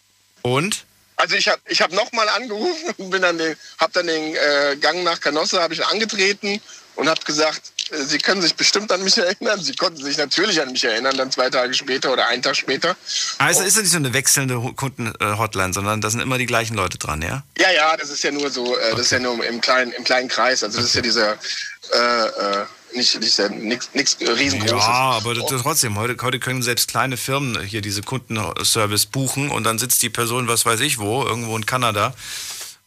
und? 0.42 0.85
Also 1.16 1.34
ich 1.34 1.48
habe 1.48 1.60
ich 1.66 1.80
hab 1.80 1.92
nochmal 1.92 2.28
angerufen 2.28 2.94
und 2.98 3.10
bin 3.10 3.22
dann 3.22 3.38
den, 3.38 3.56
hab 3.78 3.92
dann 3.92 4.06
den 4.06 4.34
äh, 4.34 4.76
Gang 4.80 5.02
nach 5.02 5.20
Canossa 5.20 5.60
habe 5.62 5.74
ich 5.74 5.84
angetreten 5.84 6.60
und 6.96 7.08
habe 7.08 7.20
gesagt, 7.24 7.72
äh, 7.90 8.02
Sie 8.04 8.18
können 8.18 8.42
sich 8.42 8.54
bestimmt 8.54 8.92
an 8.92 9.02
mich 9.02 9.16
erinnern. 9.18 9.62
Sie 9.62 9.74
konnten 9.74 10.02
sich 10.02 10.18
natürlich 10.18 10.60
an 10.60 10.72
mich 10.72 10.84
erinnern, 10.84 11.16
dann 11.16 11.30
zwei 11.30 11.48
Tage 11.48 11.72
später 11.74 12.12
oder 12.12 12.26
einen 12.28 12.42
Tag 12.42 12.56
später. 12.56 12.96
Also 13.38 13.62
ist 13.62 13.76
ja 13.76 13.82
nicht 13.82 13.92
so 13.92 13.98
eine 13.98 14.12
wechselnde 14.12 14.60
Kunden-Hotline, 14.76 15.72
sondern 15.72 16.00
da 16.00 16.10
sind 16.10 16.20
immer 16.20 16.38
die 16.38 16.46
gleichen 16.46 16.74
Leute 16.74 16.98
dran, 16.98 17.22
ja? 17.22 17.42
Ja, 17.58 17.70
ja, 17.70 17.96
das 17.96 18.10
ist 18.10 18.22
ja 18.22 18.30
nur 18.30 18.50
so, 18.50 18.76
äh, 18.76 18.90
das 18.90 19.00
ist 19.00 19.12
ja 19.12 19.18
nur 19.18 19.44
im 19.44 19.60
kleinen, 19.60 19.92
im 19.92 20.04
kleinen 20.04 20.28
Kreis. 20.28 20.62
Also 20.62 20.78
das 20.78 20.86
ist 20.86 20.94
ja 20.94 21.02
dieser, 21.02 21.32
äh, 21.32 22.26
äh, 22.26 22.66
nicht, 22.96 23.20
nicht 23.20 23.38
nix, 23.50 23.90
nix 23.94 24.16
riesengroßes. 24.20 24.86
Ja, 24.86 25.12
aber 25.12 25.34
trotzdem, 25.34 25.96
heute, 25.98 26.16
heute 26.22 26.38
können 26.38 26.62
selbst 26.62 26.88
kleine 26.88 27.16
Firmen 27.16 27.62
hier 27.62 27.80
diese 27.80 28.02
Kundenservice 28.02 29.06
buchen 29.06 29.50
und 29.50 29.64
dann 29.64 29.78
sitzt 29.78 30.02
die 30.02 30.10
Person, 30.10 30.48
was 30.48 30.66
weiß 30.66 30.80
ich 30.80 30.98
wo, 30.98 31.24
irgendwo 31.24 31.56
in 31.56 31.66
Kanada. 31.66 32.14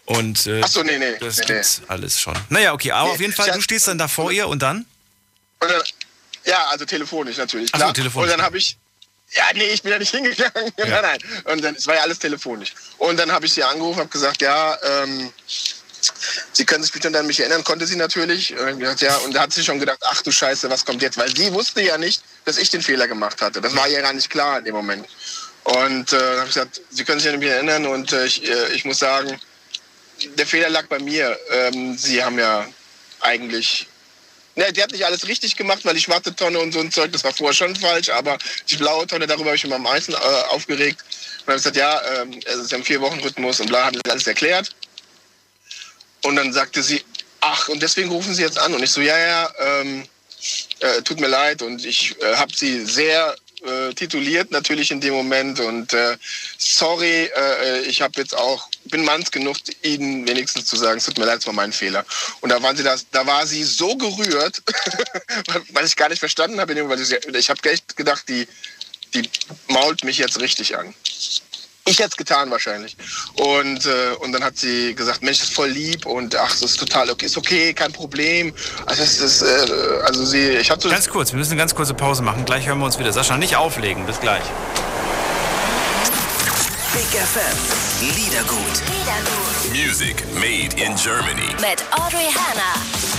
Und 0.06 0.48
äh, 0.48 0.62
Ach 0.64 0.68
so, 0.68 0.82
nee, 0.82 0.98
nee, 0.98 1.18
das 1.20 1.38
nee, 1.38 1.46
gibt's 1.46 1.82
alles 1.88 2.20
schon. 2.20 2.34
Naja, 2.50 2.74
okay, 2.74 2.92
aber 2.92 3.10
Nee, 3.10 3.14
auf 3.14 3.22
jeden 3.22 3.34
Fall, 3.34 3.52
du 3.52 3.62
stehst 3.62 3.88
dann 3.88 4.00
da 4.00 4.08
vor 4.08 4.32
ihr 4.32 4.48
und 4.48 4.62
dann? 4.62 4.86
Und 5.60 5.70
dann, 5.72 5.82
ja, 6.46 6.68
also 6.70 6.86
telefonisch 6.86 7.38
natürlich. 7.38 7.70
Ach 7.74 7.78
so, 7.78 7.84
Klar. 7.84 7.94
telefonisch. 7.94 8.32
Und 8.32 8.38
dann 8.38 8.44
habe 8.44 8.58
ich, 8.58 8.76
ja, 9.32 9.44
nee, 9.54 9.66
ich 9.66 9.84
bin 9.84 9.92
ja 9.92 10.00
nicht 10.00 10.10
hingegangen. 10.16 10.72
nein, 10.78 11.02
nein. 11.04 11.20
Und 11.46 11.64
dann, 11.64 11.76
es 11.76 11.86
war 11.86 11.96
ja 11.96 12.02
alles 12.02 12.18
telefonisch. 12.18 12.74
Und 12.98 13.18
dann 13.18 13.32
habe 13.32 13.46
ich 13.46 13.54
sie 13.54 13.64
angerufen, 13.64 14.00
habe 14.00 14.10
gesagt, 14.10 14.42
ja, 14.42 14.78
ähm, 14.84 15.32
Sie 16.54 16.66
können 16.66 16.84
sich 16.84 16.92
bestimmt 16.92 17.16
an 17.16 17.28
mich 17.28 17.40
erinnern, 17.40 17.64
konnte 17.64 17.86
sie 17.86 17.96
natürlich. 17.96 18.54
Ja, 19.00 19.18
und 19.18 19.34
da 19.34 19.42
hat 19.42 19.54
sie 19.54 19.64
schon 19.64 19.80
gedacht, 19.80 20.00
ach 20.04 20.22
du 20.22 20.32
Scheiße, 20.32 20.70
was 20.70 20.86
kommt 20.86 21.02
jetzt? 21.02 21.18
Weil 21.18 21.36
sie 21.36 21.52
wusste 21.54 21.82
ja 21.82 21.98
nicht, 21.98 22.22
dass 22.46 22.58
ich 22.58 22.70
den 22.70 22.82
Fehler 22.82 23.08
gemacht 23.08 23.42
hatte. 23.42 23.62
Das 23.62 23.76
war 23.76 23.88
ihr 23.88 24.02
gar 24.02 24.14
nicht 24.14 24.30
klar 24.30 24.60
in 24.60 24.66
dem 24.66 24.76
Moment. 24.76 25.06
Und 25.64 26.14
äh, 26.14 26.18
habe 26.18 26.48
ich 26.48 26.54
gesagt, 26.54 26.82
Sie 26.90 27.04
können 27.04 27.20
sich 27.20 27.32
an 27.32 27.40
mich 27.40 27.50
erinnern 27.50 27.86
und 27.86 28.12
äh, 28.14 28.26
ich, 28.26 28.48
äh, 28.48 28.74
ich 28.74 28.86
muss 28.86 29.00
sagen, 29.00 29.40
der 30.38 30.48
Fehler 30.48 30.70
lag 30.70 30.88
bei 30.88 31.00
mir. 31.00 31.38
Ähm, 31.52 31.98
sie 31.98 32.24
haben 32.24 32.40
ja 32.40 32.66
eigentlich 33.22 33.88
Ne, 34.60 34.74
die 34.74 34.84
hat 34.84 34.92
nicht 34.92 35.06
alles 35.06 35.26
richtig 35.26 35.56
gemacht, 35.56 35.86
weil 35.86 35.94
die 35.94 36.02
schwarze 36.02 36.36
Tonne 36.36 36.60
und 36.60 36.74
so 36.74 36.82
ein 36.82 36.92
Zeug, 36.92 37.14
das 37.14 37.24
war 37.24 37.32
vorher 37.32 37.54
schon 37.54 37.74
falsch, 37.78 38.10
aber 38.10 38.38
die 38.70 38.76
blaue 38.76 39.08
Tonne, 39.08 39.26
darüber 39.26 39.46
habe 39.46 39.56
ich 39.56 39.64
mich 39.64 39.74
am 39.74 39.84
meisten 39.84 40.12
äh, 40.12 40.18
aufgeregt. 40.50 41.02
Und 41.02 41.48
dann 41.48 41.54
habe 41.54 41.58
ich 41.58 41.64
gesagt, 41.64 41.78
ja, 41.78 42.02
ähm, 42.22 42.40
es 42.46 42.56
ist 42.56 42.72
ja 42.74 42.78
ein 42.78 42.84
Vier-Wochen-Rhythmus 42.84 43.62
und 43.62 43.68
bla, 43.68 43.86
hat 43.86 43.96
das 43.96 44.12
alles 44.12 44.28
erklärt. 44.28 44.76
Und 46.24 46.36
dann 46.36 46.54
sagte 46.54 46.84
sie, 46.84 47.04
ach, 47.42 47.68
und 47.70 47.82
deswegen 47.82 48.10
rufen 48.10 48.34
Sie 48.34 48.42
jetzt 48.42 48.60
an. 48.60 48.74
Und 48.74 48.84
ich 48.84 48.92
so, 48.92 49.02
ja, 49.02 49.18
ja, 49.18 49.54
ähm, 49.60 50.06
äh, 50.80 51.02
tut 51.02 51.20
mir 51.20 51.28
leid. 51.28 51.62
Und 51.62 51.86
ich 51.86 52.16
äh, 52.22 52.36
habe 52.36 52.54
sie 52.56 52.86
sehr 52.86 53.36
äh, 53.62 53.94
tituliert 53.94 54.52
natürlich 54.52 54.92
in 54.92 55.02
dem 55.02 55.14
Moment. 55.14 55.60
Und 55.60 55.94
äh, 55.94 56.18
sorry, 56.58 57.30
äh, 57.36 57.82
ich 57.82 58.02
habe 58.02 58.14
jetzt 58.18 58.36
auch, 58.36 58.70
bin 58.86 59.04
manns 59.04 59.32
genug, 59.32 59.58
Ihnen 59.82 60.28
wenigstens 60.28 60.66
zu 60.66 60.78
sagen, 60.78 60.98
es 60.98 61.06
tut 61.06 61.18
mir 61.18 61.26
leid, 61.26 61.40
es 61.40 61.48
war 61.48 61.54
mein 61.54 61.74
Fehler. 61.74 62.06
Und 62.42 62.50
da 62.50 62.62
waren 62.62 62.78
sie 62.78 62.84
das, 62.84 63.06
da 63.12 63.26
war 63.26 63.46
sie 63.46 63.64
so 63.64 63.96
gerührt, 63.96 64.62
weil 65.74 65.86
ich 65.86 65.96
gar 65.96 66.10
nicht 66.10 66.20
verstanden 66.20 66.60
habe, 66.60 66.74
ich, 66.74 67.12
ich 67.12 67.50
habe 67.50 67.70
echt 67.70 67.98
gedacht, 67.98 68.24
die, 68.30 68.48
die 69.14 69.30
mault 69.68 70.04
mich 70.04 70.18
jetzt 70.18 70.40
richtig 70.40 70.78
an. 70.78 70.94
Ich 71.90 71.98
hätte 71.98 72.10
es 72.10 72.18
getan 72.18 72.52
wahrscheinlich. 72.52 72.96
Und, 73.34 73.86
äh, 73.88 74.14
und 74.20 74.32
dann 74.32 74.44
hat 74.44 74.58
sie 74.58 74.94
gesagt, 74.94 75.24
Mensch, 75.24 75.40
das 75.40 75.50
ist 75.50 75.56
voll 75.56 75.70
lieb 75.70 76.06
und 76.06 76.36
ach, 76.36 76.52
das 76.52 76.62
ist 76.62 76.80
total 76.80 77.10
okay, 77.10 77.26
ist 77.26 77.38
okay, 77.38 77.74
kein 77.74 77.92
Problem. 77.92 78.54
Also, 78.86 79.02
es 79.02 79.20
ist, 79.20 79.42
äh, 79.42 79.46
also 80.06 80.24
sie, 80.24 80.50
ich 80.52 80.70
hatte 80.70 80.88
Ganz 80.88 81.10
kurz, 81.10 81.32
wir 81.32 81.40
müssen 81.40 81.54
eine 81.54 81.60
ganz 81.60 81.74
kurze 81.74 81.96
Pause 81.96 82.22
machen. 82.22 82.46
Gleich 82.46 82.68
hören 82.68 82.78
wir 82.78 82.86
uns 82.86 83.00
wieder. 83.00 83.12
Sascha, 83.12 83.38
nicht 83.38 83.56
auflegen. 83.56 84.06
Bis 84.06 84.20
gleich. 84.20 84.44
Big 86.94 87.20
FM. 87.20 87.58
Liedergut. 88.02 88.82
Music 89.72 90.24
made 90.36 90.76
in 90.80 90.96
Germany. 90.96 91.56
Mit 91.60 91.84
Audrey 91.92 92.30
Hanna. 92.32 93.19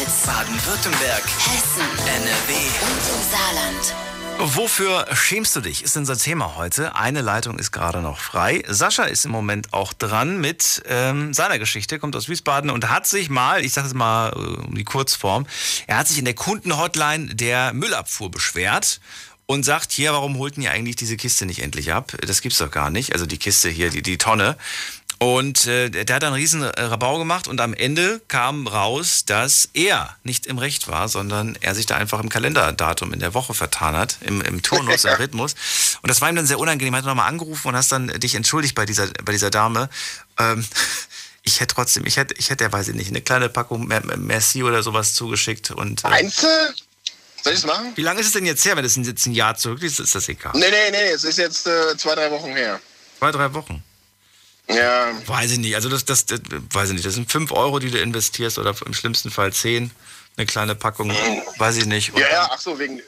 Rheinland-Pfalz, 0.00 0.26
Baden-Württemberg. 0.26 1.24
Hessen, 1.24 1.82
NRW. 2.06 2.54
und 2.82 3.02
im 3.08 3.30
Saarland. 3.30 3.94
Wofür 4.38 5.06
schämst 5.14 5.54
du 5.54 5.60
dich? 5.60 5.84
Ist 5.84 5.96
unser 5.96 6.16
Thema 6.16 6.56
heute. 6.56 6.96
Eine 6.96 7.20
Leitung 7.20 7.58
ist 7.58 7.70
gerade 7.72 8.00
noch 8.00 8.18
frei. 8.18 8.62
Sascha 8.66 9.04
ist 9.04 9.26
im 9.26 9.30
Moment 9.30 9.74
auch 9.74 9.92
dran 9.92 10.40
mit 10.40 10.82
ähm, 10.88 11.34
seiner 11.34 11.58
Geschichte, 11.58 11.98
kommt 11.98 12.16
aus 12.16 12.30
Wiesbaden 12.30 12.70
und 12.70 12.88
hat 12.88 13.06
sich 13.06 13.28
mal, 13.28 13.62
ich 13.62 13.74
sage 13.74 13.88
es 13.88 13.94
mal 13.94 14.30
äh, 14.30 14.66
um 14.66 14.74
die 14.74 14.84
Kurzform, 14.84 15.46
er 15.86 15.98
hat 15.98 16.08
sich 16.08 16.18
in 16.18 16.24
der 16.24 16.34
Kundenhotline 16.34 17.34
der 17.34 17.74
Müllabfuhr 17.74 18.30
beschwert 18.30 19.00
und 19.50 19.64
sagt, 19.64 19.90
hier, 19.90 20.12
warum 20.12 20.38
holten 20.38 20.62
ihr 20.62 20.70
eigentlich 20.70 20.94
diese 20.94 21.16
Kiste 21.16 21.44
nicht 21.44 21.60
endlich 21.60 21.92
ab? 21.92 22.16
Das 22.24 22.40
gibt's 22.40 22.58
doch 22.58 22.70
gar 22.70 22.88
nicht. 22.88 23.12
Also 23.12 23.26
die 23.26 23.36
Kiste 23.36 23.68
hier, 23.68 23.90
die, 23.90 24.00
die 24.00 24.16
Tonne. 24.16 24.56
Und 25.22 25.66
äh, 25.66 25.90
der 25.90 26.16
hat 26.16 26.24
einen 26.24 26.32
riesen 26.34 26.62
äh, 26.62 26.80
Rabau 26.80 27.18
gemacht 27.18 27.46
und 27.46 27.60
am 27.60 27.74
Ende 27.74 28.22
kam 28.28 28.66
raus, 28.66 29.26
dass 29.26 29.68
er 29.74 30.16
nicht 30.24 30.46
im 30.46 30.56
Recht 30.56 30.88
war, 30.88 31.10
sondern 31.10 31.58
er 31.60 31.74
sich 31.74 31.84
da 31.84 31.96
einfach 31.96 32.20
im 32.20 32.30
Kalenderdatum 32.30 33.12
in 33.12 33.20
der 33.20 33.34
Woche 33.34 33.52
vertan 33.52 33.94
hat, 33.94 34.16
im, 34.22 34.40
im 34.40 34.62
Turnus, 34.62 35.04
im 35.04 35.12
Rhythmus. 35.18 35.54
Und 36.00 36.08
das 36.10 36.22
war 36.22 36.30
ihm 36.30 36.36
dann 36.36 36.46
sehr 36.46 36.58
unangenehm. 36.58 36.94
Er 36.94 36.98
hat 36.98 37.04
nochmal 37.04 37.28
angerufen 37.28 37.68
und 37.68 37.76
hast 37.76 37.92
dann 37.92 38.08
dich 38.18 38.34
entschuldigt 38.34 38.74
bei 38.74 38.86
dieser, 38.86 39.08
bei 39.22 39.32
dieser 39.32 39.50
Dame. 39.50 39.90
Ähm, 40.38 40.64
ich 41.42 41.60
hätte 41.60 41.74
trotzdem, 41.74 42.06
ich 42.06 42.16
hätte, 42.16 42.32
ich 42.38 42.48
hätte, 42.48 42.64
ja, 42.64 42.72
weiß 42.72 42.88
ich 42.88 42.94
nicht, 42.94 43.08
eine 43.10 43.20
kleine 43.20 43.50
Packung 43.50 43.86
Mer- 43.86 44.04
Mer- 44.06 44.16
Merci 44.16 44.62
oder 44.62 44.82
sowas 44.82 45.12
zugeschickt. 45.12 45.70
Und, 45.70 46.02
äh, 46.06 46.22
du? 46.22 46.30
Soll 47.42 47.52
ich 47.52 47.58
es 47.58 47.66
machen? 47.66 47.92
Wie 47.94 48.02
lange 48.02 48.20
ist 48.20 48.26
es 48.28 48.32
denn 48.32 48.46
jetzt 48.46 48.64
her, 48.64 48.74
wenn 48.74 48.86
es 48.86 48.96
jetzt 48.96 49.26
ein 49.26 49.32
Jahr 49.34 49.54
zurück 49.54 49.82
ist? 49.82 50.00
Ist 50.00 50.14
das 50.14 50.30
egal? 50.30 50.52
Nee, 50.54 50.70
nee, 50.70 50.90
nee, 50.92 51.10
es 51.10 51.24
ist 51.24 51.36
jetzt 51.36 51.66
äh, 51.66 51.94
zwei, 51.98 52.14
drei 52.14 52.30
Wochen 52.30 52.52
her. 52.56 52.80
Zwei, 53.18 53.32
drei 53.32 53.52
Wochen. 53.52 53.82
Ja. 54.74 55.12
Weiß 55.26 55.50
ich 55.52 55.58
nicht. 55.58 55.74
Also 55.74 55.88
das, 55.88 56.04
das, 56.04 56.26
das 56.26 56.40
weiß 56.72 56.88
ich 56.90 56.94
nicht. 56.94 57.06
Das 57.06 57.14
sind 57.14 57.30
fünf 57.30 57.52
Euro, 57.52 57.78
die 57.78 57.90
du 57.90 57.98
investierst 57.98 58.58
oder 58.58 58.74
im 58.84 58.94
schlimmsten 58.94 59.30
Fall 59.30 59.52
zehn. 59.52 59.90
Eine 60.36 60.46
kleine 60.46 60.74
Packung, 60.74 61.12
weiß 61.58 61.76
ich 61.76 61.86
nicht. 61.86 62.14
Und 62.14 62.20
Ja, 62.20 62.28
ja, 62.28 62.50
ach 62.52 62.60
so, 62.60 62.78
wegen. 62.78 63.00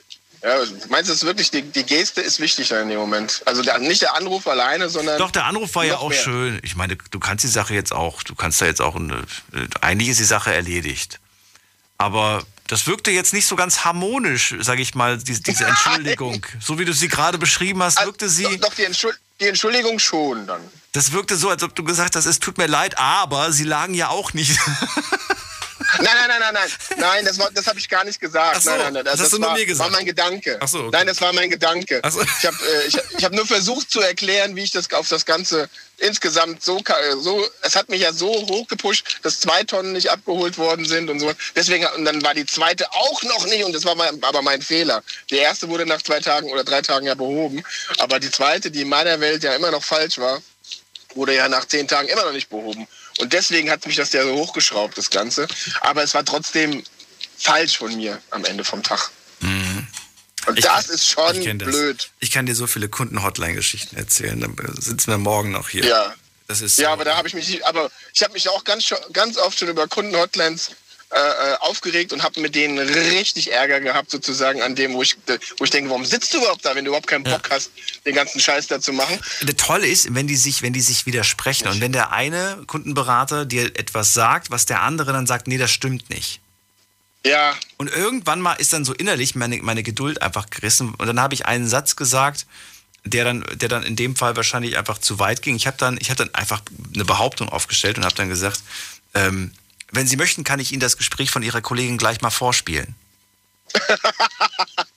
Ja, 0.42 0.56
meinst 0.88 1.08
du 1.08 1.14
es 1.14 1.24
wirklich, 1.24 1.52
die, 1.52 1.62
die 1.62 1.84
Geste 1.84 2.20
ist 2.20 2.40
wichtig 2.40 2.72
in 2.72 2.88
dem 2.88 2.98
Moment? 2.98 3.42
Also 3.46 3.62
der, 3.62 3.78
nicht 3.78 4.02
der 4.02 4.16
Anruf 4.16 4.46
alleine, 4.48 4.88
sondern. 4.88 5.16
Doch, 5.18 5.30
der 5.30 5.44
Anruf 5.44 5.74
war 5.76 5.84
ja 5.84 5.98
auch 5.98 6.08
mehr. 6.08 6.18
schön. 6.18 6.60
Ich 6.64 6.74
meine, 6.74 6.96
du 6.96 7.20
kannst 7.20 7.44
die 7.44 7.48
Sache 7.48 7.74
jetzt 7.74 7.92
auch, 7.92 8.24
du 8.24 8.34
kannst 8.34 8.60
da 8.60 8.66
jetzt 8.66 8.82
auch, 8.82 8.96
eine, 8.96 9.22
eigentlich 9.80 10.08
ist 10.08 10.18
die 10.18 10.24
Sache 10.24 10.52
erledigt. 10.52 11.20
Aber 11.96 12.42
das 12.66 12.88
wirkte 12.88 13.12
jetzt 13.12 13.32
nicht 13.32 13.46
so 13.46 13.54
ganz 13.54 13.84
harmonisch, 13.84 14.56
sage 14.60 14.82
ich 14.82 14.96
mal, 14.96 15.16
diese, 15.18 15.42
Entschuldigung. 15.64 16.44
so 16.58 16.78
wie 16.78 16.84
du 16.84 16.92
sie 16.92 17.06
gerade 17.06 17.38
beschrieben 17.38 17.80
hast, 17.82 18.04
wirkte 18.04 18.28
sie. 18.28 18.42
Doch, 18.42 18.68
doch 18.68 18.74
die, 18.74 18.84
Entschuld, 18.84 19.20
die 19.42 19.48
Entschuldigung 19.48 19.98
schon 19.98 20.46
dann. 20.46 20.60
Das 20.92 21.12
wirkte 21.12 21.36
so, 21.36 21.48
als 21.48 21.62
ob 21.62 21.74
du 21.74 21.84
gesagt 21.84 22.16
hast, 22.16 22.26
es 22.26 22.38
tut 22.38 22.58
mir 22.58 22.66
leid, 22.66 22.98
aber 22.98 23.52
sie 23.52 23.64
lagen 23.64 23.94
ja 23.94 24.08
auch 24.08 24.32
nicht. 24.34 24.58
Nein, 25.98 26.06
nein, 26.06 26.28
nein, 26.28 26.40
nein, 26.40 26.54
nein. 26.54 26.98
Nein, 26.98 27.24
das, 27.24 27.38
war- 27.38 27.50
das 27.52 27.66
habe 27.66 27.78
ich 27.78 27.88
gar 27.88 28.04
nicht 28.04 28.20
gesagt. 28.20 28.56
Ach 28.56 28.62
so, 28.62 28.70
nein, 28.70 28.78
nein, 28.80 28.92
nein. 28.94 29.04
das 29.04 29.20
hast 29.20 29.32
du 29.32 29.38
nur 29.38 29.48
war, 29.48 29.56
mir 29.56 29.66
gesagt. 29.66 29.90
war 29.90 29.96
mein 29.98 30.06
Gedanke. 30.06 30.58
Ach 30.60 30.68
so, 30.68 30.78
okay. 30.80 30.90
Nein, 30.92 31.06
das 31.06 31.20
war 31.20 31.32
mein 31.32 31.50
Gedanke. 31.50 32.00
Ach 32.02 32.12
so. 32.12 32.22
Ich 32.22 32.46
habe 32.46 32.56
äh, 32.56 32.86
ich, 32.88 32.96
ich 33.18 33.24
hab 33.24 33.32
nur 33.32 33.46
versucht 33.46 33.90
zu 33.90 34.00
erklären, 34.00 34.56
wie 34.56 34.62
ich 34.62 34.70
das 34.70 34.90
auf 34.92 35.08
das 35.08 35.24
Ganze 35.24 35.68
insgesamt 35.98 36.62
so, 36.62 36.80
so 37.20 37.46
es 37.62 37.76
hat 37.76 37.88
mich 37.88 38.00
ja 38.00 38.12
so 38.12 38.28
hochgepusht, 38.28 39.18
dass 39.22 39.40
zwei 39.40 39.62
Tonnen 39.62 39.92
nicht 39.92 40.10
abgeholt 40.10 40.58
worden 40.58 40.84
sind 40.84 41.08
und 41.10 41.20
so. 41.20 41.32
Deswegen, 41.54 41.86
und 41.96 42.04
dann 42.04 42.22
war 42.22 42.34
die 42.34 42.46
zweite 42.46 42.90
auch 42.92 43.22
noch 43.22 43.46
nicht 43.46 43.64
und 43.64 43.72
das 43.72 43.84
war 43.84 43.94
mein, 43.94 44.22
aber 44.22 44.42
mein 44.42 44.62
Fehler. 44.62 45.02
Die 45.30 45.36
erste 45.36 45.68
wurde 45.68 45.86
nach 45.86 46.02
zwei 46.02 46.20
Tagen 46.20 46.50
oder 46.50 46.64
drei 46.64 46.82
Tagen 46.82 47.06
ja 47.06 47.14
behoben, 47.14 47.62
aber 47.98 48.18
die 48.18 48.30
zweite, 48.30 48.70
die 48.70 48.82
in 48.82 48.88
meiner 48.88 49.20
Welt 49.20 49.44
ja 49.44 49.54
immer 49.54 49.70
noch 49.70 49.84
falsch 49.84 50.18
war, 50.18 50.42
wurde 51.14 51.34
ja 51.36 51.48
nach 51.48 51.66
zehn 51.66 51.86
Tagen 51.86 52.08
immer 52.08 52.24
noch 52.24 52.32
nicht 52.32 52.48
behoben. 52.48 52.88
Und 53.22 53.32
deswegen 53.32 53.70
hat 53.70 53.86
mich 53.86 53.94
das 53.96 54.12
ja 54.12 54.24
so 54.24 54.34
hochgeschraubt, 54.34 54.98
das 54.98 55.08
Ganze. 55.10 55.46
Aber 55.80 56.02
es 56.02 56.12
war 56.12 56.24
trotzdem 56.24 56.82
falsch 57.38 57.78
von 57.78 57.94
mir 57.94 58.20
am 58.30 58.44
Ende 58.44 58.64
vom 58.64 58.82
Tag. 58.82 59.10
Und 59.40 60.58
Ich- 60.58 60.64
das 60.64 60.88
ist 60.88 61.08
schon 61.08 61.36
ich 61.40 61.44
das. 61.58 61.68
blöd. 61.68 62.10
Ich 62.18 62.32
kann 62.32 62.46
dir 62.46 62.54
so 62.56 62.66
viele 62.66 62.88
Kunden-Hotline-Geschichten 62.88 63.96
erzählen. 63.96 64.40
Dann 64.40 64.56
sitzen 64.80 65.10
wir 65.12 65.18
morgen 65.18 65.52
noch 65.52 65.68
hier. 65.68 65.84
Ja. 65.84 66.14
Das 66.48 66.60
ist 66.60 66.78
Ja, 66.78 66.88
so- 66.88 66.92
aber 66.94 67.04
da 67.04 67.16
habe 67.16 67.28
ich 67.28 67.34
mich, 67.34 67.64
aber 67.64 67.90
ich 68.12 68.22
habe 68.24 68.32
mich 68.32 68.48
auch 68.48 68.64
ganz, 68.64 68.92
ganz 69.12 69.36
oft 69.38 69.56
schon 69.58 69.68
über 69.68 69.86
Kundenhotlines 69.86 70.72
äh, 71.14 71.18
äh, 71.18 71.56
aufgeregt 71.60 72.14
und 72.14 72.22
habe 72.22 72.40
mit 72.40 72.54
denen 72.54 72.78
richtig 72.78 73.52
Ärger 73.52 73.80
gehabt, 73.80 74.10
sozusagen 74.10 74.62
an 74.62 74.74
dem, 74.74 74.94
wo 74.94 75.02
ich, 75.02 75.18
wo 75.58 75.64
ich 75.64 75.68
denke, 75.68 75.90
warum 75.90 76.06
sitzt 76.06 76.32
du 76.32 76.38
überhaupt 76.38 76.64
da, 76.64 76.74
wenn 76.74 76.86
du 76.86 76.88
überhaupt 76.88 77.06
keinen 77.06 77.24
Bock 77.24 77.50
hast, 77.50 77.70
den 78.06 78.14
ganzen 78.14 78.40
Scheiß 78.40 78.66
da 78.68 78.80
zu 78.80 78.94
machen? 78.94 79.18
Das 79.42 79.56
Tolle 79.56 79.86
ist, 79.86 80.14
wenn 80.14 80.26
die 80.26 80.36
sich, 80.36 80.62
wenn 80.62 80.72
die 80.72 80.80
sich 80.80 81.04
widersprechen 81.04 81.68
und 81.68 81.82
wenn 81.82 81.92
der 81.92 82.12
eine 82.12 82.62
Kundenberater 82.66 83.44
dir 83.44 83.66
etwas 83.76 84.14
sagt, 84.14 84.50
was 84.50 84.64
der 84.64 84.80
andere 84.80 85.12
dann 85.12 85.26
sagt, 85.26 85.48
nee, 85.48 85.58
das 85.58 85.70
stimmt 85.70 86.08
nicht. 86.08 86.40
Ja. 87.26 87.56
Und 87.76 87.90
irgendwann 87.90 88.40
mal 88.40 88.54
ist 88.54 88.72
dann 88.72 88.86
so 88.86 88.94
innerlich 88.94 89.34
meine, 89.34 89.58
meine 89.58 89.82
Geduld 89.82 90.22
einfach 90.22 90.48
gerissen 90.48 90.94
und 90.94 91.06
dann 91.06 91.20
habe 91.20 91.34
ich 91.34 91.44
einen 91.44 91.68
Satz 91.68 91.94
gesagt, 91.94 92.46
der 93.04 93.24
dann, 93.24 93.44
der 93.54 93.68
dann 93.68 93.82
in 93.82 93.96
dem 93.96 94.16
Fall 94.16 94.36
wahrscheinlich 94.36 94.78
einfach 94.78 94.96
zu 94.96 95.18
weit 95.18 95.42
ging. 95.42 95.56
Ich 95.56 95.66
habe 95.66 95.76
dann, 95.76 95.98
ich 96.00 96.08
habe 96.08 96.24
dann 96.24 96.34
einfach 96.34 96.62
eine 96.94 97.04
Behauptung 97.04 97.50
aufgestellt 97.50 97.98
und 97.98 98.06
habe 98.06 98.14
dann 98.14 98.30
gesagt, 98.30 98.62
ähm, 99.12 99.52
wenn 99.92 100.06
Sie 100.06 100.16
möchten, 100.16 100.42
kann 100.42 100.58
ich 100.58 100.72
Ihnen 100.72 100.80
das 100.80 100.96
Gespräch 100.96 101.30
von 101.30 101.42
Ihrer 101.42 101.60
Kollegin 101.60 101.98
gleich 101.98 102.20
mal 102.20 102.30
vorspielen. 102.30 102.94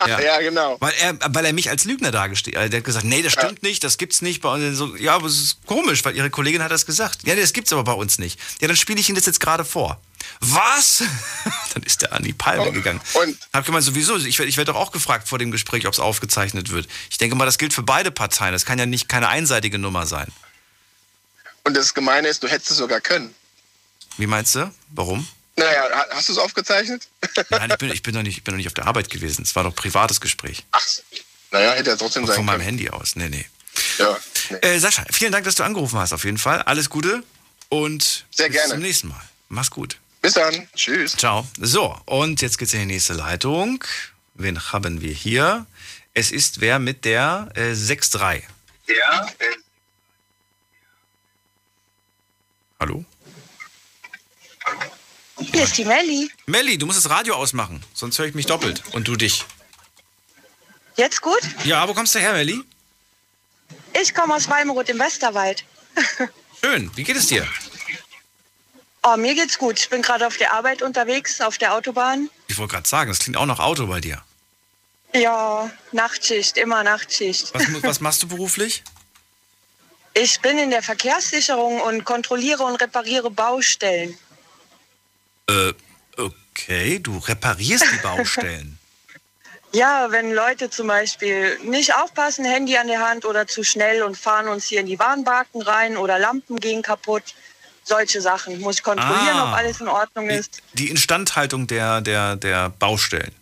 Ja. 0.08 0.40
genau. 0.40 0.78
Weil 0.82 0.94
er, 1.00 1.18
weil 1.34 1.46
er 1.46 1.54
mich 1.54 1.70
als 1.70 1.86
Lügner 1.86 2.12
dargestellt 2.12 2.58
hat. 2.58 2.72
Der 2.72 2.80
hat 2.80 2.86
gesagt, 2.86 3.06
nee, 3.06 3.24
das 3.24 3.34
stimmt 3.34 3.64
nicht, 3.64 3.84
das 3.84 3.98
gibt's 3.98 4.22
nicht 4.22 4.42
bei 4.42 4.54
uns. 4.54 4.78
So, 4.78 4.96
ja, 4.96 5.16
aber 5.16 5.26
es 5.26 5.42
ist 5.42 5.66
komisch, 5.66 6.06
weil 6.06 6.16
ihre 6.16 6.30
Kollegin 6.30 6.62
hat 6.62 6.72
das 6.72 6.86
gesagt. 6.86 7.24
Ja, 7.24 7.34
nee, 7.34 7.42
das 7.42 7.54
gibt's 7.54 7.74
aber 7.74 7.84
bei 7.84 7.94
uns 7.94 8.20
nicht. 8.20 8.40
Ja, 8.62 8.68
dann 8.68 8.78
spiele 8.78 9.00
ich 9.00 9.10
Ihnen 9.10 9.16
das 9.16 9.26
jetzt 9.26 9.40
gerade 9.40 9.66
vor. 9.66 10.00
Was? 10.42 11.04
dann 11.74 11.82
ist 11.84 12.04
der 12.04 12.14
an 12.14 12.24
die 12.24 12.34
Palme 12.34 12.72
gegangen. 12.72 13.02
Und 13.14 13.38
hab 13.52 13.66
gemeint, 13.66 13.84
sowieso, 13.84 14.18
ich 14.18 14.38
werde 14.38 14.50
ich 14.50 14.58
werd 14.58 14.68
doch 14.68 14.76
auch 14.76 14.92
gefragt 14.92 15.28
vor 15.28 15.40
dem 15.40 15.50
Gespräch, 15.50 15.88
ob 15.88 15.94
es 15.94 16.00
aufgezeichnet 16.00 16.70
wird. 16.70 16.88
Ich 17.10 17.18
denke 17.18 17.36
mal, 17.36 17.46
das 17.46 17.58
gilt 17.58 17.74
für 17.74 17.84
beide 17.84 18.12
Parteien. 18.12 18.54
Das 18.54 18.66
kann 18.66 18.78
ja 18.78 18.86
nicht 18.86 19.10
keine 19.10 19.30
einseitige 19.30 19.80
Nummer 19.80 20.06
sein. 20.06 20.28
Und 21.64 21.76
das 21.76 21.96
Gemeine 21.96 22.28
ist, 22.28 22.44
du 22.44 22.48
hättest 22.48 22.72
es 22.72 22.78
sogar 22.78 23.02
können. 23.02 23.34
Wie 24.18 24.28
meinst 24.28 24.56
du? 24.56 24.72
Warum? 24.90 25.28
Naja, 25.58 25.84
ha- 25.94 26.06
hast 26.12 26.28
du 26.30 26.34
es 26.34 26.38
aufgezeichnet? 26.38 27.08
Nein, 27.50 27.70
ich 27.72 27.78
bin, 27.78 27.92
ich 27.92 28.04
bin, 28.04 28.14
doch 28.14 28.24
nicht, 28.24 28.38
ich 28.38 28.44
bin 28.44 28.54
doch 28.54 28.58
nicht 28.58 28.68
auf 28.68 28.74
der 28.74 28.88
Arbeit 28.88 29.10
gewesen. 29.10 29.44
Es 29.44 29.56
war 29.56 29.64
doch 29.64 29.74
privates 29.76 30.20
Gespräch. 30.22 30.66
Naja, 31.52 31.72
hätte 31.74 31.92
er 31.92 31.98
trotzdem 31.98 32.26
sein 32.26 32.36
Von 32.36 32.46
meinem 32.46 32.58
können. 32.58 32.78
Handy 32.80 32.90
aus. 32.90 33.16
Nee, 33.16 33.30
nee. 33.30 33.46
Ja. 33.98 34.18
Äh, 34.62 34.80
Sascha, 34.80 35.06
vielen 35.12 35.32
Dank, 35.32 35.46
dass 35.46 35.56
du 35.56 35.64
angerufen 35.64 35.98
hast, 36.00 36.14
auf 36.14 36.24
jeden 36.26 36.38
Fall. 36.38 36.62
Alles 36.64 36.90
Gute 36.90 37.24
und 37.70 38.26
Sehr 38.32 38.48
bis 38.48 38.58
gerne. 38.58 38.74
zum 38.74 38.82
nächsten 38.82 39.08
Mal. 39.10 39.22
Mach's 39.50 39.70
gut. 39.72 39.98
Bis 40.22 40.34
dann. 40.34 40.68
Tschüss. 40.76 41.14
Ciao. 41.16 41.48
So, 41.60 41.98
und 42.06 42.42
jetzt 42.42 42.58
geht's 42.58 42.74
in 42.74 42.80
die 42.82 42.86
nächste 42.88 43.14
Leitung. 43.14 43.84
Wen 44.34 44.60
haben 44.74 45.02
wir 45.02 45.14
hier? 45.14 45.66
Es 46.14 46.32
ist 46.32 46.60
wer 46.62 46.80
mit 46.80 47.06
der 47.06 47.50
äh, 47.56 47.72
6-3. 47.72 48.42
Ja. 48.88 49.28
Hallo? 52.80 53.06
Hier 55.38 55.64
ist 55.64 55.78
die 55.78 55.86
Melli. 55.86 56.32
Melli, 56.46 56.78
du 56.78 56.86
musst 56.86 57.04
das 57.04 57.10
Radio 57.10 57.36
ausmachen, 57.36 57.84
sonst 57.94 58.18
höre 58.20 58.26
ich 58.26 58.36
mich 58.36 58.46
doppelt. 58.46 58.84
Und 58.94 59.08
du 59.08 59.16
dich. 59.16 59.46
Jetzt 60.96 61.22
gut? 61.22 61.42
Ja, 61.66 61.88
wo 61.88 61.94
kommst 61.94 62.16
du 62.16 62.20
her, 62.20 62.34
Melli? 62.34 62.62
Ich 64.02 64.14
komme 64.14 64.36
aus 64.36 64.50
Walmroth 64.50 64.90
im 64.90 65.00
Westerwald. 65.00 65.64
Schön. 66.62 66.92
Wie 66.96 67.04
geht 67.04 67.18
es 67.18 67.28
dir? 67.28 67.48
Oh, 69.04 69.18
mir 69.18 69.36
geht's 69.36 69.58
gut. 69.58 69.80
Ich 69.80 69.90
bin 69.90 70.02
gerade 70.02 70.26
auf 70.26 70.38
der 70.38 70.54
Arbeit 70.54 70.82
unterwegs, 70.82 71.40
auf 71.42 71.58
der 71.58 71.74
Autobahn. 71.74 72.30
Ich 72.48 72.58
wollte 72.58 72.74
gerade 72.74 72.88
sagen, 72.88 73.10
das 73.10 73.20
klingt 73.20 73.38
auch 73.38 73.46
nach 73.46 73.60
Auto 73.60 73.88
bei 73.88 74.02
dir. 74.02 74.22
Ja, 75.14 75.70
Nachtschicht, 75.92 76.58
immer 76.58 76.84
Nachtschicht. 76.84 77.54
Was, 77.54 77.64
was 77.84 78.00
machst 78.02 78.24
du 78.24 78.28
beruflich? 78.28 78.84
Ich 80.14 80.40
bin 80.42 80.58
in 80.58 80.72
der 80.72 80.82
Verkehrssicherung 80.82 81.82
und 81.82 82.04
kontrolliere 82.06 82.64
und 82.64 82.78
repariere 82.78 83.30
Baustellen. 83.30 84.18
Äh, 85.50 85.74
okay, 86.18 87.00
du 87.00 87.18
reparierst 87.18 87.86
die 87.92 88.02
Baustellen. 88.02 88.80
Ja, 89.74 90.08
wenn 90.10 90.32
Leute 90.32 90.70
zum 90.70 90.88
Beispiel 90.88 91.60
nicht 91.66 91.94
aufpassen, 91.94 92.46
Handy 92.46 92.78
an 92.78 92.88
der 92.88 93.02
Hand 93.06 93.26
oder 93.26 93.46
zu 93.46 93.62
schnell 93.62 94.04
und 94.04 94.16
fahren 94.18 94.48
uns 94.48 94.64
hier 94.64 94.80
in 94.80 94.86
die 94.86 94.98
Warnbarken 95.00 95.62
rein 95.62 95.98
oder 95.98 96.18
Lampen 96.18 96.62
gehen 96.62 96.82
kaputt. 96.82 97.24
Solche 97.84 98.22
Sachen. 98.22 98.62
Muss 98.62 98.78
ich 98.78 98.84
kontrollieren, 98.84 99.36
Ah. 99.36 99.50
ob 99.50 99.58
alles 99.58 99.82
in 99.82 99.90
Ordnung 99.90 100.30
ist. 100.30 100.62
Die 100.76 100.90
Instandhaltung 100.90 101.68
der, 101.68 102.00
der, 102.00 102.38
der 102.38 102.70
Baustellen. 102.70 103.34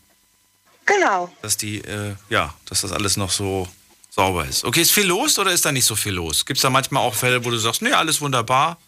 Genau. 0.87 1.31
Dass 1.43 1.55
die, 1.55 1.77
äh, 1.81 2.15
ja, 2.29 2.51
dass 2.65 2.81
das 2.81 2.91
alles 2.93 3.15
noch 3.15 3.29
so 3.29 3.67
sauber 4.09 4.47
ist. 4.47 4.63
Okay, 4.63 4.81
ist 4.81 4.91
viel 4.91 5.05
los 5.05 5.37
oder 5.37 5.51
ist 5.51 5.63
da 5.65 5.71
nicht 5.71 5.85
so 5.85 5.95
viel 5.95 6.13
los? 6.13 6.47
Gibt 6.47 6.57
es 6.57 6.63
da 6.63 6.71
manchmal 6.71 7.03
auch 7.03 7.13
Fälle, 7.13 7.45
wo 7.45 7.51
du 7.51 7.57
sagst, 7.57 7.83
nee, 7.83 7.91
alles 7.91 8.19
wunderbar? 8.21 8.79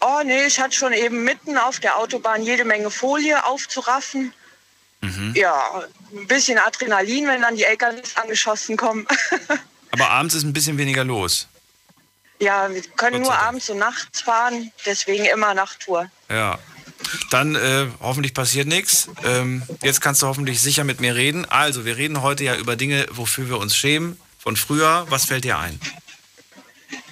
Oh 0.00 0.20
nee, 0.24 0.46
ich 0.46 0.60
hatte 0.60 0.74
schon 0.74 0.92
eben 0.92 1.24
mitten 1.24 1.56
auf 1.58 1.80
der 1.80 1.96
Autobahn 1.96 2.42
jede 2.42 2.64
Menge 2.64 2.90
Folie 2.90 3.44
aufzuraffen. 3.44 4.32
Mhm. 5.00 5.32
Ja, 5.36 5.84
ein 6.12 6.26
bisschen 6.26 6.58
Adrenalin, 6.58 7.26
wenn 7.26 7.42
dann 7.42 7.56
die 7.56 7.64
LKWs 7.64 8.16
angeschossen 8.16 8.76
kommen. 8.76 9.06
Aber 9.92 10.10
abends 10.10 10.34
ist 10.34 10.44
ein 10.44 10.52
bisschen 10.52 10.78
weniger 10.78 11.04
los. 11.04 11.48
ja, 12.40 12.72
wir 12.72 12.82
können 12.96 13.22
nur 13.22 13.34
abends 13.34 13.68
und 13.70 13.78
nachts 13.78 14.20
fahren, 14.20 14.72
deswegen 14.86 15.24
immer 15.24 15.54
Nachttour. 15.54 16.10
Ja. 16.28 16.58
Dann 17.30 17.54
äh, 17.54 17.86
hoffentlich 18.00 18.34
passiert 18.34 18.66
nichts. 18.66 19.08
Ähm, 19.24 19.62
jetzt 19.82 20.00
kannst 20.00 20.20
du 20.22 20.26
hoffentlich 20.26 20.60
sicher 20.60 20.84
mit 20.84 21.00
mir 21.00 21.14
reden. 21.14 21.44
Also, 21.46 21.84
wir 21.84 21.96
reden 21.96 22.22
heute 22.22 22.44
ja 22.44 22.56
über 22.56 22.74
Dinge, 22.76 23.06
wofür 23.10 23.48
wir 23.48 23.58
uns 23.58 23.76
schämen. 23.76 24.20
Von 24.38 24.56
früher. 24.56 25.06
Was 25.08 25.24
fällt 25.24 25.44
dir 25.44 25.58
ein? 25.58 25.80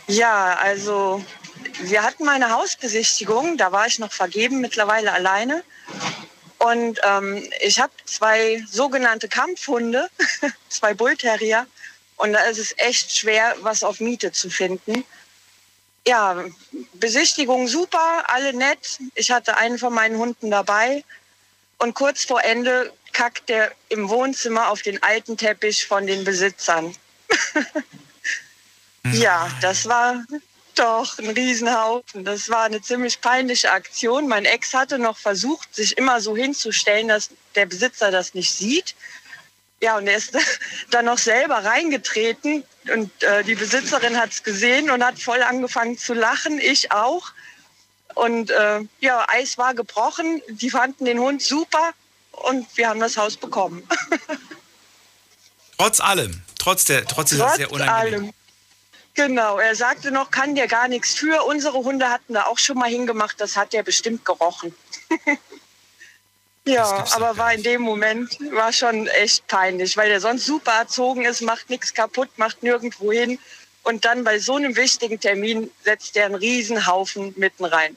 Ja, 0.09 0.55
also 0.61 1.25
wir 1.81 2.03
hatten 2.03 2.25
meine 2.25 2.51
Hausbesichtigung, 2.51 3.57
da 3.57 3.73
war 3.73 3.87
ich 3.87 3.99
noch 3.99 4.13
vergeben, 4.13 4.61
mittlerweile 4.61 5.13
alleine. 5.13 5.63
Und 6.59 6.99
ähm, 7.03 7.49
ich 7.61 7.81
habe 7.81 7.93
zwei 8.05 8.65
sogenannte 8.71 9.29
Kampfhunde, 9.29 10.09
zwei 10.69 10.95
Bullterrier. 10.95 11.67
Und 12.17 12.33
da 12.33 12.41
ist 12.45 12.59
es 12.59 12.75
echt 12.79 13.17
schwer, 13.17 13.55
was 13.61 13.85
auf 13.85 14.01
Miete 14.01 14.33
zu 14.33 14.49
finden. 14.49 15.05
Ja, 16.07 16.45
Besichtigung 16.95 17.69
super, 17.69 18.25
alle 18.29 18.53
nett. 18.55 18.99
Ich 19.15 19.31
hatte 19.31 19.57
einen 19.57 19.79
von 19.79 19.93
meinen 19.93 20.17
Hunden 20.17 20.51
dabei. 20.51 21.05
Und 21.79 21.95
kurz 21.95 22.25
vor 22.25 22.43
Ende 22.43 22.93
kackt 23.13 23.49
der 23.49 23.73
im 23.89 24.09
Wohnzimmer 24.09 24.69
auf 24.69 24.83
den 24.83 25.03
alten 25.03 25.37
Teppich 25.37 25.87
von 25.87 26.07
den 26.07 26.25
Besitzern. 26.25 26.97
Ja, 29.13 29.49
das 29.61 29.89
war 29.89 30.25
doch 30.79 31.19
ein 31.19 31.31
Riesenhaufen. 31.31 32.25
Das 32.25 32.49
war 32.49 32.65
eine 32.65 32.81
ziemlich 32.81 33.21
peinliche 33.21 33.73
Aktion. 33.73 34.29
Mein 34.29 34.45
Ex 34.45 34.75
hatte 34.75 34.99
noch 34.99 35.19
versucht, 35.19 35.75
sich 35.75 35.97
immer 35.99 36.21
so 36.21 36.37
hinzustellen, 36.37 37.09
dass 37.09 37.31
der 37.55 37.67
Besitzer 37.67 38.11
das 38.11 38.35
nicht 38.35 38.53
sieht. 38.53 38.95
Ja, 39.81 39.99
und 39.99 40.07
er 40.07 40.17
ist 40.17 40.37
dann 40.91 41.05
noch 41.05 41.19
selber 41.19 41.57
reingetreten 41.57 42.65
und 42.93 43.11
äh, 43.23 43.43
die 43.45 43.55
Besitzerin 43.55 44.19
hat 44.19 44.31
es 44.31 44.43
gesehen 44.43 44.91
und 44.91 45.05
hat 45.05 45.19
voll 45.19 45.43
angefangen 45.43 45.99
zu 45.99 46.15
lachen, 46.15 46.59
ich 46.59 46.93
auch. 46.93 47.33
Und 48.15 48.51
äh, 48.51 48.81
ja, 49.01 49.27
Eis 49.29 49.59
war 49.59 49.75
gebrochen, 49.75 50.41
die 50.49 50.71
fanden 50.71 51.05
den 51.05 51.19
Hund 51.19 51.43
super 51.43 51.93
und 52.31 52.67
wir 52.77 52.89
haben 52.89 53.01
das 53.01 53.17
Haus 53.17 53.37
bekommen. 53.37 53.87
Trotz 55.79 56.01
allem. 56.01 56.43
Trotz, 56.59 56.85
der, 56.87 57.05
trotz 57.05 57.31
dieser 57.31 57.47
Trotz 57.49 57.57
sehr 57.57 57.71
unangenehmen. 57.71 58.25
allem. 58.25 58.35
Genau, 59.17 59.59
er 59.59 59.75
sagte 59.75 60.11
noch, 60.11 60.31
kann 60.31 60.55
der 60.55 60.69
gar 60.69 60.89
nichts 60.89 61.15
für. 61.15 61.43
Unsere 61.45 61.79
Hunde 61.79 62.11
hatten 62.11 62.35
da 62.35 62.43
auch 62.45 62.59
schon 62.59 62.77
mal 62.77 62.91
hingemacht, 62.91 63.41
das 63.41 63.57
hat 63.57 63.73
er 63.73 63.83
bestimmt 63.83 64.27
gerochen. 64.27 64.75
ja, 66.67 67.05
aber 67.13 67.39
war 67.39 67.55
in 67.55 67.63
dem 67.63 67.81
Moment, 67.81 68.39
war 68.53 68.75
schon 68.75 69.07
echt 69.07 69.47
peinlich, 69.47 69.97
weil 69.97 70.11
er 70.11 70.21
sonst 70.21 70.45
super 70.45 70.73
erzogen 70.73 71.25
ist, 71.25 71.41
macht 71.41 71.71
nichts 71.71 71.95
kaputt, 71.95 72.29
macht 72.37 72.63
nirgendwo 72.63 73.11
hin. 73.11 73.39
Und 73.83 74.05
dann 74.05 74.23
bei 74.23 74.39
so 74.39 74.57
einem 74.57 74.77
wichtigen 74.77 75.19
Termin 75.19 75.71
setzt 75.83 76.15
er 76.17 76.27
einen 76.27 76.35
Riesenhaufen 76.35 77.33
mitten 77.39 77.65
rein. 77.65 77.97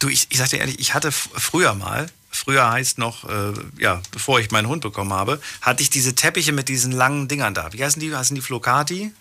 Du, 0.00 0.08
ich, 0.08 0.26
ich 0.30 0.38
sag 0.38 0.48
dir 0.48 0.58
ehrlich, 0.58 0.80
ich 0.80 0.94
hatte 0.94 1.12
früher 1.12 1.74
mal, 1.74 2.08
früher 2.30 2.68
heißt 2.70 2.98
noch, 2.98 3.28
äh, 3.28 3.52
ja, 3.78 4.02
bevor 4.10 4.40
ich 4.40 4.50
meinen 4.50 4.66
Hund 4.66 4.82
bekommen 4.82 5.12
habe, 5.12 5.40
hatte 5.60 5.82
ich 5.82 5.90
diese 5.90 6.14
Teppiche 6.14 6.52
mit 6.52 6.68
diesen 6.68 6.90
langen 6.90 7.28
Dingern 7.28 7.54
da. 7.54 7.72
Wie 7.72 7.84
heißen 7.84 8.00
die? 8.00 8.14
Heißen 8.14 8.34
die 8.34 8.42
Flocati? 8.42 9.12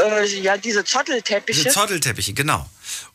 Äh, 0.00 0.26
ja, 0.40 0.56
diese 0.56 0.84
Zottelteppiche. 0.84 1.62
Diese 1.62 1.74
Zottelteppiche, 1.74 2.32
genau. 2.34 2.68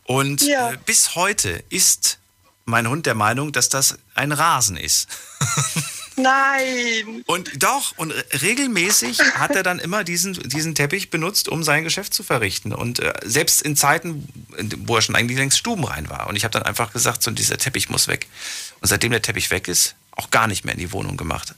Und 0.04 0.42
Ja. 0.42 0.72
äh, 0.72 0.78
bis 0.84 1.14
heute 1.14 1.62
ist 1.70 2.18
mein 2.66 2.88
Hund 2.88 3.06
der 3.06 3.14
Meinung, 3.14 3.52
dass 3.52 3.68
das 3.68 3.98
ein 4.14 4.32
Rasen 4.32 4.76
ist. 4.76 5.08
Nein. 6.16 7.24
Und 7.26 7.62
doch, 7.62 7.96
und 7.98 8.12
re- 8.12 8.24
regelmäßig 8.42 9.18
hat 9.34 9.50
er 9.56 9.62
dann 9.64 9.78
immer 9.80 10.04
diesen, 10.04 10.34
diesen 10.48 10.74
Teppich 10.74 11.10
benutzt, 11.10 11.48
um 11.48 11.64
sein 11.64 11.82
Geschäft 11.84 12.14
zu 12.14 12.22
verrichten. 12.22 12.72
Und 12.72 13.00
äh, 13.00 13.12
selbst 13.24 13.62
in 13.62 13.74
Zeiten, 13.76 14.28
wo 14.86 14.96
er 14.96 15.02
schon 15.02 15.16
eigentlich 15.16 15.38
längst 15.38 15.58
stubenrein 15.58 16.08
war. 16.08 16.28
Und 16.28 16.36
ich 16.36 16.44
habe 16.44 16.52
dann 16.52 16.62
einfach 16.62 16.92
gesagt, 16.92 17.22
so 17.22 17.30
dieser 17.32 17.58
Teppich 17.58 17.88
muss 17.88 18.06
weg. 18.08 18.28
Und 18.80 18.88
seitdem 18.88 19.10
der 19.10 19.22
Teppich 19.22 19.50
weg 19.50 19.66
ist, 19.68 19.96
auch 20.12 20.30
gar 20.30 20.46
nicht 20.46 20.64
mehr 20.64 20.74
in 20.74 20.80
die 20.80 20.92
Wohnung 20.92 21.16
gemacht. 21.16 21.54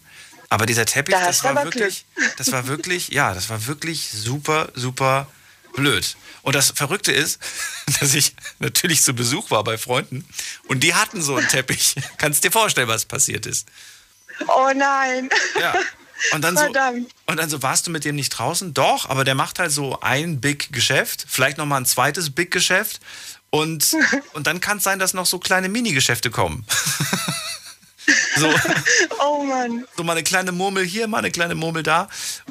Aber 0.48 0.66
dieser 0.66 0.86
Teppich, 0.86 1.14
Da 1.14 1.24
das 1.24 1.42
war 1.44 1.64
wirklich, 1.64 2.04
das 2.38 2.52
war 2.52 2.66
wirklich, 2.66 3.08
ja, 3.08 3.34
das 3.34 3.48
war 3.48 3.66
wirklich 3.66 4.10
super, 4.10 4.68
super 4.74 5.26
blöd. 5.74 6.16
Und 6.42 6.54
das 6.54 6.70
Verrückte 6.70 7.12
ist, 7.12 7.40
dass 8.00 8.14
ich 8.14 8.34
natürlich 8.58 9.02
zu 9.02 9.14
Besuch 9.14 9.50
war 9.50 9.64
bei 9.64 9.78
Freunden 9.78 10.24
und 10.68 10.80
die 10.80 10.94
hatten 10.94 11.22
so 11.22 11.36
einen 11.36 11.48
Teppich. 11.48 11.96
Kannst 12.18 12.44
dir 12.44 12.52
vorstellen, 12.52 12.88
was 12.88 13.04
passiert 13.04 13.46
ist. 13.46 13.68
Oh 14.48 14.70
nein. 14.74 15.30
Ja. 15.60 15.74
Und 16.32 16.42
dann, 16.42 16.56
so, 16.56 16.64
und 16.64 17.36
dann 17.36 17.50
so, 17.50 17.62
warst 17.62 17.86
du 17.86 17.90
mit 17.90 18.04
dem 18.06 18.16
nicht 18.16 18.30
draußen? 18.30 18.72
Doch, 18.72 19.08
aber 19.10 19.24
der 19.24 19.34
macht 19.34 19.58
halt 19.58 19.70
so 19.70 20.00
ein 20.00 20.40
Big-Geschäft, 20.40 21.26
vielleicht 21.28 21.58
nochmal 21.58 21.82
ein 21.82 21.86
zweites 21.86 22.30
Big-Geschäft 22.30 23.00
und, 23.50 23.94
und 24.32 24.46
dann 24.46 24.60
kann 24.60 24.78
es 24.78 24.84
sein, 24.84 24.98
dass 24.98 25.14
noch 25.14 25.26
so 25.26 25.38
kleine 25.38 25.68
Mini-Geschäfte 25.68 26.30
kommen. 26.30 26.64
So, 28.36 28.48
Oh 29.20 29.42
Mann. 29.42 29.86
so 29.96 30.04
mal 30.04 30.12
eine 30.12 30.22
kleine 30.22 30.52
Murmel 30.52 30.84
hier, 30.84 31.06
mal 31.08 31.18
eine 31.18 31.30
kleine 31.30 31.54
Murmel 31.54 31.82
da 31.82 32.08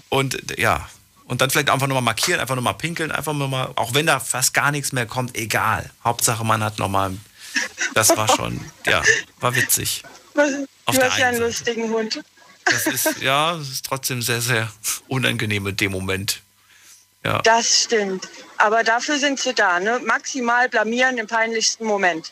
und 0.09 0.57
ja. 0.57 0.89
Und 1.27 1.41
dann 1.41 1.49
vielleicht 1.49 1.71
einfach 1.71 1.87
nochmal 1.87 2.03
markieren, 2.03 2.39
einfach 2.39 2.55
nochmal 2.55 2.75
pinkeln, 2.75 3.11
einfach 3.11 3.33
nochmal, 3.33 3.71
auch 3.75 3.95
wenn 3.95 4.05
da 4.05 4.19
fast 4.19 4.53
gar 4.53 4.69
nichts 4.71 4.91
mehr 4.91 5.07
kommt, 5.07 5.35
egal. 5.35 5.89
Hauptsache 6.03 6.45
man 6.45 6.63
hat 6.63 6.77
nochmal, 6.77 7.17
das 7.95 8.15
war 8.15 8.27
schon, 8.27 8.63
ja, 8.85 9.01
war 9.39 9.55
witzig. 9.55 10.03
Was, 10.35 10.51
Auf 10.85 10.95
du 10.95 11.03
hast 11.03 11.17
ja 11.17 11.29
einen 11.29 11.39
lustigen 11.39 11.89
Hund. 11.89 12.23
Das 12.65 12.85
ist, 12.85 13.21
ja, 13.21 13.57
das 13.57 13.69
ist 13.69 13.85
trotzdem 13.85 14.21
sehr, 14.21 14.39
sehr 14.41 14.71
unangenehm 15.07 15.65
in 15.65 15.77
dem 15.77 15.91
Moment. 15.93 16.41
Ja. 17.23 17.41
Das 17.41 17.83
stimmt. 17.85 18.27
Aber 18.57 18.83
dafür 18.83 19.17
sind 19.17 19.39
sie 19.39 19.55
da, 19.55 19.79
ne? 19.79 19.99
Maximal 20.05 20.69
blamieren 20.69 21.17
im 21.17 21.25
peinlichsten 21.25 21.85
Moment. 21.87 22.31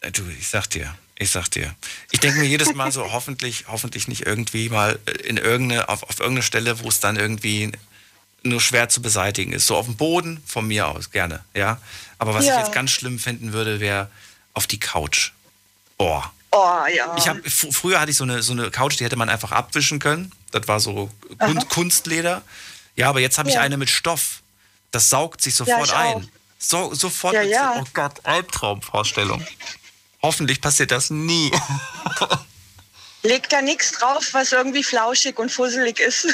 Äh, 0.00 0.10
Du, 0.10 0.22
ich 0.36 0.48
sag 0.48 0.68
dir, 0.70 0.92
ich 1.16 1.30
sag 1.30 1.48
dir. 1.50 1.74
Ich 2.10 2.20
denke 2.20 2.40
mir 2.40 2.46
jedes 2.46 2.74
Mal 2.74 2.90
so, 2.92 3.12
hoffentlich, 3.12 3.64
hoffentlich 3.68 4.08
nicht 4.08 4.26
irgendwie 4.26 4.68
mal 4.68 4.98
äh, 5.06 5.10
in 5.28 5.36
irgendeine, 5.36 5.88
auf, 5.88 6.02
auf 6.04 6.18
irgendeine 6.20 6.42
Stelle, 6.42 6.80
wo 6.82 6.88
es 6.88 7.00
dann 7.00 7.16
irgendwie 7.16 7.72
nur 8.42 8.60
schwer 8.60 8.88
zu 8.88 9.00
beseitigen 9.00 9.52
ist. 9.52 9.66
So 9.66 9.76
auf 9.76 9.86
dem 9.86 9.96
Boden, 9.96 10.42
von 10.46 10.66
mir 10.66 10.88
aus, 10.88 11.10
gerne, 11.10 11.42
ja. 11.54 11.80
Aber 12.18 12.34
was 12.34 12.44
Ja. 12.44 12.54
ich 12.54 12.60
jetzt 12.66 12.72
ganz 12.74 12.90
schlimm 12.90 13.18
finden 13.18 13.52
würde, 13.52 13.80
wäre 13.80 14.10
auf 14.52 14.66
die 14.66 14.78
Couch. 14.80 15.32
Boah. 15.98 16.32
Oh 16.50 16.82
ja. 16.94 17.14
Ich 17.16 17.26
hab, 17.28 17.36
fr- 17.38 17.72
früher 17.72 18.00
hatte 18.00 18.10
ich 18.10 18.16
so 18.16 18.24
eine, 18.24 18.42
so 18.42 18.52
eine 18.52 18.70
Couch, 18.70 18.98
die 19.00 19.04
hätte 19.04 19.16
man 19.16 19.28
einfach 19.28 19.50
abwischen 19.50 19.98
können. 19.98 20.30
Das 20.52 20.68
war 20.68 20.78
so 20.78 21.10
Kun 21.38 21.58
Aha. 21.58 21.64
Kunstleder. 21.68 22.42
Ja, 22.96 23.08
aber 23.08 23.18
jetzt 23.20 23.38
habe 23.38 23.48
ich 23.48 23.56
Ja. 23.56 23.60
eine 23.62 23.76
mit 23.76 23.90
Stoff. 23.90 24.42
Das 24.92 25.10
saugt 25.10 25.40
sich 25.42 25.58
Ja, 25.58 25.64
sofort 25.64 25.92
auch. 25.92 26.16
ein. 26.16 26.28
So, 26.58 26.94
sofort. 26.94 27.34
Ja, 27.34 27.42
ja. 27.42 27.74
Oh 27.80 27.84
Gott, 27.92 28.24
Albtraumvorstellung. 28.24 29.44
Hoffentlich 30.24 30.62
passiert 30.62 30.90
das 30.90 31.10
nie. 31.10 31.52
Leg 33.24 33.46
da 33.50 33.60
nichts 33.60 33.92
drauf, 33.92 34.26
was 34.32 34.52
irgendwie 34.52 34.82
flauschig 34.82 35.38
und 35.38 35.52
fusselig 35.52 36.00
ist. 36.00 36.26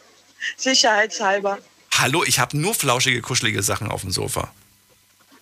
Sicherheitshalber. 0.56 1.60
Hallo, 1.96 2.24
ich 2.24 2.40
habe 2.40 2.58
nur 2.58 2.74
flauschige, 2.74 3.22
kuschelige 3.22 3.62
Sachen 3.62 3.92
auf 3.92 4.00
dem 4.00 4.10
Sofa. 4.10 4.52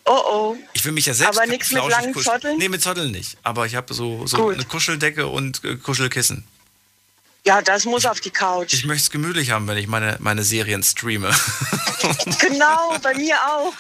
Oh 0.05 0.21
oh. 0.31 0.57
Ich 0.75 0.85
will 0.85 0.93
mich 0.93 1.07
ja 1.07 1.15
selbst 1.15 1.39
Aber 1.39 1.47
nix 1.47 1.73
mit 1.73 1.89
langen 1.89 2.13
kuscheln. 2.13 2.35
Zotteln? 2.35 2.59
Nee, 2.59 2.69
mit 2.69 2.83
Zotteln 2.83 3.13
nicht. 3.13 3.39
Aber 3.43 3.65
ich 3.65 3.75
habe 3.75 3.95
so, 3.95 4.27
so 4.27 4.37
Gut. 4.37 4.57
eine 4.57 4.65
Kuscheldecke 4.67 5.27
und 5.29 5.65
äh, 5.65 5.77
Kuschelkissen. 5.77 6.45
Ja, 7.47 7.63
das 7.63 7.87
muss 7.87 8.05
auf 8.05 8.21
die 8.21 8.31
Couch. 8.31 8.75
Ich 8.75 8.85
möchte 8.85 9.05
es 9.05 9.11
gemütlich 9.11 9.53
haben, 9.53 9.67
wenn 9.69 9.79
ich 9.79 9.87
meine, 9.87 10.19
meine 10.21 10.43
Serien 10.43 10.83
streame. 10.83 11.35
Genau, 12.41 12.99
bei 13.03 13.15
mir 13.17 13.37
auch. 13.37 13.73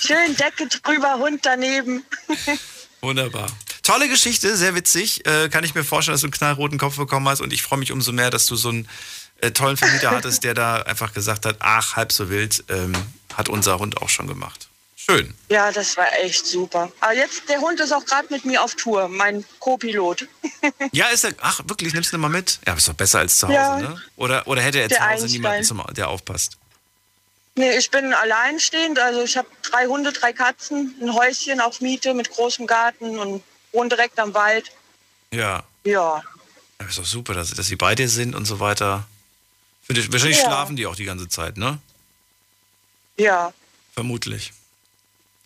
Schön 0.00 0.36
Decke 0.36 0.66
drüber, 0.66 1.14
Hund 1.14 1.40
daneben. 1.42 2.04
Wunderbar. 3.02 3.46
Tolle 3.82 4.08
Geschichte, 4.08 4.56
sehr 4.56 4.74
witzig. 4.76 5.26
Äh, 5.26 5.48
kann 5.48 5.64
ich 5.64 5.74
mir 5.74 5.82
vorstellen, 5.84 6.14
dass 6.14 6.20
du 6.20 6.26
einen 6.28 6.32
knallroten 6.32 6.78
Kopf 6.78 6.96
bekommen 6.96 7.28
hast. 7.28 7.40
Und 7.40 7.52
ich 7.52 7.62
freue 7.62 7.78
mich 7.80 7.90
umso 7.90 8.12
mehr, 8.12 8.30
dass 8.30 8.46
du 8.46 8.54
so 8.54 8.68
einen 8.68 8.88
äh, 9.40 9.50
tollen 9.50 9.76
Vermieter 9.76 10.10
hattest, 10.12 10.44
der 10.44 10.54
da 10.54 10.76
einfach 10.82 11.12
gesagt 11.12 11.44
hat, 11.44 11.56
ach, 11.58 11.96
halb 11.96 12.12
so 12.12 12.30
wild, 12.30 12.62
ähm, 12.68 12.92
hat 13.34 13.48
unser 13.48 13.78
Hund 13.80 14.00
auch 14.00 14.08
schon 14.08 14.28
gemacht. 14.28 14.68
Schön. 14.94 15.34
Ja, 15.50 15.72
das 15.72 15.96
war 15.96 16.06
echt 16.20 16.46
super. 16.46 16.92
Aber 17.00 17.12
jetzt, 17.12 17.48
der 17.48 17.58
Hund 17.60 17.80
ist 17.80 17.90
auch 17.90 18.04
gerade 18.04 18.28
mit 18.30 18.44
mir 18.44 18.62
auf 18.62 18.76
Tour, 18.76 19.08
mein 19.08 19.44
Co-Pilot. 19.58 20.28
Ja, 20.92 21.06
ist 21.08 21.24
er, 21.24 21.32
ach, 21.40 21.60
wirklich, 21.66 21.92
nimmst 21.92 22.12
du 22.12 22.16
ihn 22.16 22.20
mal 22.20 22.28
mit? 22.28 22.60
Ja, 22.64 22.74
ist 22.74 22.86
doch 22.88 22.94
besser 22.94 23.18
als 23.18 23.36
zu 23.36 23.48
Hause, 23.48 23.54
Ja. 23.56 23.78
ne? 23.80 24.00
Oder, 24.14 24.46
oder 24.46 24.62
hätte 24.62 24.80
er 24.80 24.88
zu 24.88 24.94
Hause 24.94 25.06
Einstein. 25.24 25.30
niemanden, 25.32 25.64
zum, 25.64 25.82
der 25.96 26.08
aufpasst? 26.08 26.56
Nee, 27.54 27.76
ich 27.76 27.90
bin 27.90 28.14
alleinstehend, 28.14 28.98
also 28.98 29.22
ich 29.22 29.36
habe 29.36 29.48
drei 29.62 29.86
Hunde, 29.86 30.12
drei 30.12 30.32
Katzen, 30.32 30.94
ein 31.02 31.12
Häuschen 31.14 31.60
auf 31.60 31.80
Miete 31.80 32.14
mit 32.14 32.30
großem 32.30 32.66
Garten 32.66 33.18
und 33.18 33.42
wohne 33.72 33.90
direkt 33.90 34.18
am 34.18 34.32
Wald. 34.32 34.70
Ja. 35.32 35.62
Ja, 35.84 36.22
ja 36.80 36.86
ist 36.88 36.98
doch 36.98 37.04
super, 37.04 37.34
dass, 37.34 37.50
dass 37.50 37.66
sie 37.66 37.76
bei 37.76 37.94
dir 37.94 38.08
sind 38.08 38.34
und 38.34 38.46
so 38.46 38.58
weiter. 38.60 39.06
Dich, 39.88 40.10
wahrscheinlich 40.10 40.38
Ja. 40.38 40.44
schlafen 40.44 40.76
die 40.76 40.86
auch 40.86 40.96
die 40.96 41.04
ganze 41.04 41.28
Zeit, 41.28 41.56
ne? 41.58 41.78
ja, 43.18 43.52
Vermutlich. 43.92 44.54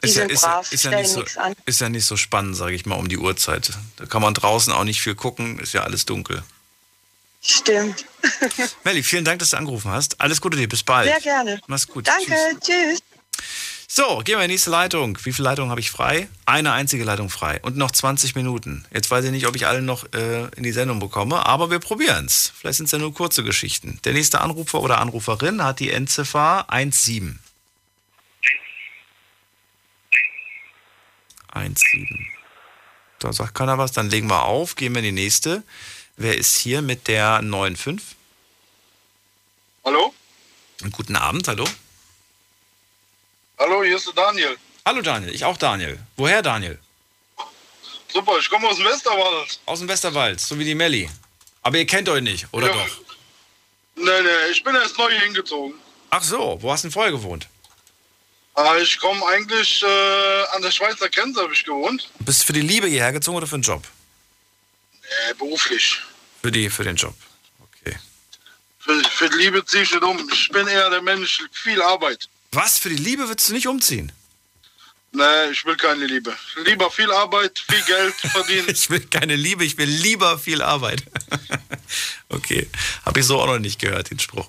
die 0.05 0.09
Ist 0.09 0.17
ja, 0.17 0.25
ist, 0.27 0.43
brav, 0.43 0.73
ist, 0.73 0.85
ja 0.85 0.93
nicht 0.93 1.11
so, 1.11 1.25
ist 1.65 1.81
ja 1.81 1.89
nicht 1.89 2.05
so 2.07 2.17
spannend, 2.17 2.57
sage 2.57 2.77
ich 2.77 2.87
mal, 2.87 2.95
um 2.95 3.09
die 3.09 3.19
Uhrzeit. 3.19 3.73
Da 3.97 4.07
kann 4.07 4.23
man 4.23 4.35
draußen 4.35 4.73
auch 4.73 4.85
nicht 4.85 5.01
viel 5.01 5.17
gucken, 5.17 5.59
ist 5.59 5.73
ja 5.73 5.83
alles 5.83 6.07
dunkel. 6.07 6.45
Stimmt. 7.47 8.05
Melli, 8.85 9.03
vielen 9.03 9.25
Dank, 9.25 9.39
dass 9.39 9.51
du 9.51 9.57
angerufen 9.57 9.91
hast. 9.91 10.21
Alles 10.21 10.41
Gute 10.41 10.57
dir, 10.57 10.69
bis 10.69 10.83
bald. 10.83 11.09
Sehr 11.09 11.21
gerne. 11.21 11.61
Mach's 11.69 11.87
gut. 11.87 12.09
Danke, 12.09 12.35
tschüss. 12.61 12.99
So, 13.89 14.19
gehen 14.25 14.37
wir 14.37 14.45
in 14.45 14.49
die 14.49 14.55
nächste 14.55 14.71
Leitung. 14.71 15.17
Wie 15.23 15.33
viele 15.33 15.49
Leitungen 15.49 15.71
habe 15.71 15.81
ich 15.81 15.93
frei? 15.93 16.29
Eine 16.45 16.73
einzige 16.73 17.05
Leitung 17.05 17.31
frei. 17.31 17.61
Und 17.63 17.77
noch 17.77 17.93
20 17.93 18.35
Minuten. 18.35 18.85
Jetzt 18.93 19.11
weiß 19.13 19.25
ich 19.25 19.31
nicht, 19.31 19.47
ob 19.47 19.55
ich 19.55 19.67
alle 19.69 19.81
noch 19.81 20.13
äh, 20.13 20.49
in 20.57 20.65
die 20.65 20.73
Sendung 20.73 20.99
bekomme, 20.99 21.47
aber 21.47 21.71
wir 21.71 21.79
probieren's. 21.79 22.53
Vielleicht 22.59 22.79
sind 22.79 22.87
es 22.87 22.93
ja 22.93 22.99
nur 22.99 23.15
kurze 23.15 23.45
Geschichten. 23.45 24.01
Der 24.05 24.13
nächste 24.13 24.41
Anrufer 24.41 24.81
oder 24.81 24.99
Anruferin 24.99 25.63
hat 25.63 25.79
die 25.79 25.91
Endziffer 25.91 26.67
17. 26.71 27.39
17. 31.55 32.27
Da 33.21 33.33
sagt 33.33 33.55
keiner 33.55 33.79
was, 33.79 33.93
dann 33.93 34.11
legen 34.11 34.29
wir 34.29 34.43
auf, 34.43 34.75
gehen 34.75 34.95
wir 34.95 34.99
in 34.99 35.17
die 35.17 35.23
nächste. 35.23 35.63
Wer 36.17 36.37
ist 36.37 36.59
hier 36.59 36.83
mit 36.83 37.09
der 37.09 37.39
95? 37.41 38.01
Hallo? 39.85 40.15
Guten 40.93 41.17
Abend, 41.17 41.47
hallo. 41.49 41.67
Hallo, 43.59 43.83
hier 43.85 43.97
ist 43.97 44.07
der 44.07 44.15
Daniel. 44.15 44.57
Hallo 44.85 45.03
Daniel, 45.03 45.35
ich 45.35 45.45
auch 45.45 45.57
Daniel. 45.57 45.99
Woher 46.17 46.43
Daniel? 46.43 46.79
Super, 48.13 48.39
ich 48.39 48.49
komme 48.49 48.69
aus 48.69 48.77
dem 48.77 48.87
Westerwald. 48.87 49.61
Aus 49.67 49.79
dem 49.81 49.89
Westerwald, 49.89 50.41
so 50.41 50.59
wie 50.59 50.65
die 50.65 50.75
Melli. 50.75 51.09
Aber 51.63 51.77
ihr 51.79 51.87
kennt 51.87 52.09
euch 52.09 52.23
nicht, 52.23 52.47
oder 52.53 52.69
Ja. 52.69 52.73
doch? 52.75 52.89
Nee, 53.97 54.05
nee, 54.23 54.51
ich 54.53 54.63
bin 54.63 54.75
erst 54.75 54.97
neu 54.99 55.11
hier 55.11 55.21
hingezogen. 55.21 55.75
Ach 56.11 56.23
so, 56.23 56.59
wo 56.61 56.71
hast 56.71 56.85
du 56.85 56.89
denn 56.89 56.93
vorher 56.93 57.13
gewohnt? 57.13 57.49
Äh, 58.57 58.83
Ich 58.83 58.99
komme 58.99 59.27
eigentlich 59.27 59.83
äh, 59.83 60.45
an 60.55 60.63
der 60.63 60.71
Schweizer 60.71 61.09
Grenze, 61.09 61.43
habe 61.43 61.53
ich 61.53 61.65
gewohnt. 61.65 62.09
Bist 62.21 62.43
du 62.43 62.47
für 62.47 62.53
die 62.53 62.61
Liebe 62.61 62.87
hierher 62.87 63.13
gezogen 63.13 63.37
oder 63.39 63.47
für 63.47 63.59
den 63.59 63.63
Job? 63.63 63.83
Äh, 65.29 65.35
beruflich. 65.35 66.01
Für, 66.43 66.51
die, 66.51 66.71
für 66.71 66.85
den 66.85 66.97
Job. 66.97 67.15
Für, 68.87 69.03
für 69.03 69.29
die 69.31 69.37
Liebe 69.37 69.65
ziehe 69.65 69.83
ich 69.83 69.91
nicht 69.91 70.03
um. 70.03 70.31
Ich 70.33 70.49
bin 70.51 70.67
eher 70.69 70.89
der 70.91 71.03
Mensch, 71.03 71.43
viel 71.51 71.83
Arbeit. 71.83 72.29
Was? 72.53 72.79
Für 72.79 72.89
die 72.89 72.97
Liebe 72.97 73.29
würdest 73.29 73.49
du 73.49 73.53
nicht 73.53 73.67
umziehen? 73.67 74.13
Nee, 75.11 75.51
ich 75.51 75.65
will 75.65 75.77
keine 75.77 76.07
Liebe. 76.07 76.37
Lieber 76.65 76.91
viel 76.91 77.11
Arbeit, 77.11 77.59
viel 77.69 77.83
Geld 77.83 78.15
verdienen. 78.15 78.67
Ich 78.69 78.89
will 78.91 79.01
keine 79.01 79.35
Liebe, 79.35 79.65
ich 79.65 79.77
will 79.77 79.89
lieber 79.89 80.39
viel 80.39 80.63
Arbeit. 80.63 81.03
okay, 82.29 82.69
habe 83.05 83.21
ich 83.21 83.27
so 83.27 83.41
auch 83.41 83.47
noch 83.47 83.59
nicht 83.59 83.81
gehört, 83.81 84.11
den 84.11 84.21
Spruch. 84.21 84.49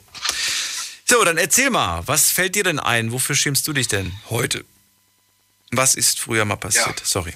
So, 1.05 1.23
dann 1.23 1.38
erzähl 1.38 1.69
mal, 1.69 2.03
was 2.05 2.31
fällt 2.31 2.55
dir 2.55 2.63
denn 2.63 2.79
ein? 2.79 3.11
Wofür 3.11 3.35
schämst 3.35 3.67
du 3.67 3.73
dich 3.73 3.88
denn 3.88 4.13
heute? 4.29 4.65
Was 5.71 5.95
ist 5.95 6.19
früher 6.19 6.45
mal 6.45 6.57
passiert? 6.57 7.01
Sorry. 7.03 7.34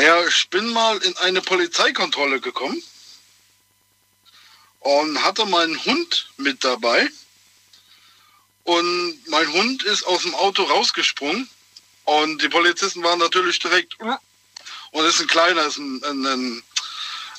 Ja, 0.00 0.26
ich 0.26 0.48
bin 0.48 0.72
mal 0.72 0.96
in 0.98 1.16
eine 1.18 1.42
Polizeikontrolle 1.42 2.40
gekommen 2.40 2.82
und 4.80 5.22
hatte 5.22 5.44
meinen 5.46 5.84
Hund 5.84 6.28
mit 6.38 6.64
dabei. 6.64 7.08
Und 8.64 9.28
mein 9.28 9.52
Hund 9.52 9.82
ist 9.82 10.04
aus 10.04 10.22
dem 10.22 10.34
Auto 10.34 10.62
rausgesprungen 10.62 11.48
Und 12.04 12.42
die 12.42 12.48
Polizisten 12.48 13.02
waren 13.02 13.18
natürlich 13.18 13.58
direkt, 13.58 13.98
und 14.00 15.04
es 15.04 15.16
ist 15.16 15.20
ein 15.22 15.26
kleiner, 15.28 15.66
ist 15.66 15.78
ein, 15.78 16.02
ein, 16.04 16.26
ein, 16.26 16.62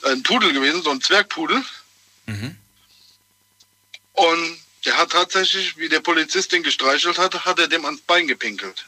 ein 0.03 0.23
Pudel 0.23 0.53
gewesen, 0.53 0.83
so 0.83 0.91
ein 0.91 1.01
Zwergpudel. 1.01 1.63
Und 4.13 4.59
der 4.85 4.97
hat 4.97 5.11
tatsächlich, 5.11 5.77
wie 5.77 5.89
der 5.89 5.99
Polizist 5.99 6.51
den 6.51 6.63
gestreichelt 6.63 7.17
hat, 7.17 7.45
hat 7.45 7.59
er 7.59 7.67
dem 7.67 7.85
ans 7.85 8.01
Bein 8.01 8.27
gepinkelt. 8.27 8.85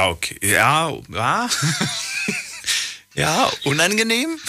Ja, 0.00 0.08
okay. 0.08 0.38
Ja, 0.40 0.90
ja. 1.10 1.48
ja, 3.14 3.52
unangenehm. 3.64 4.40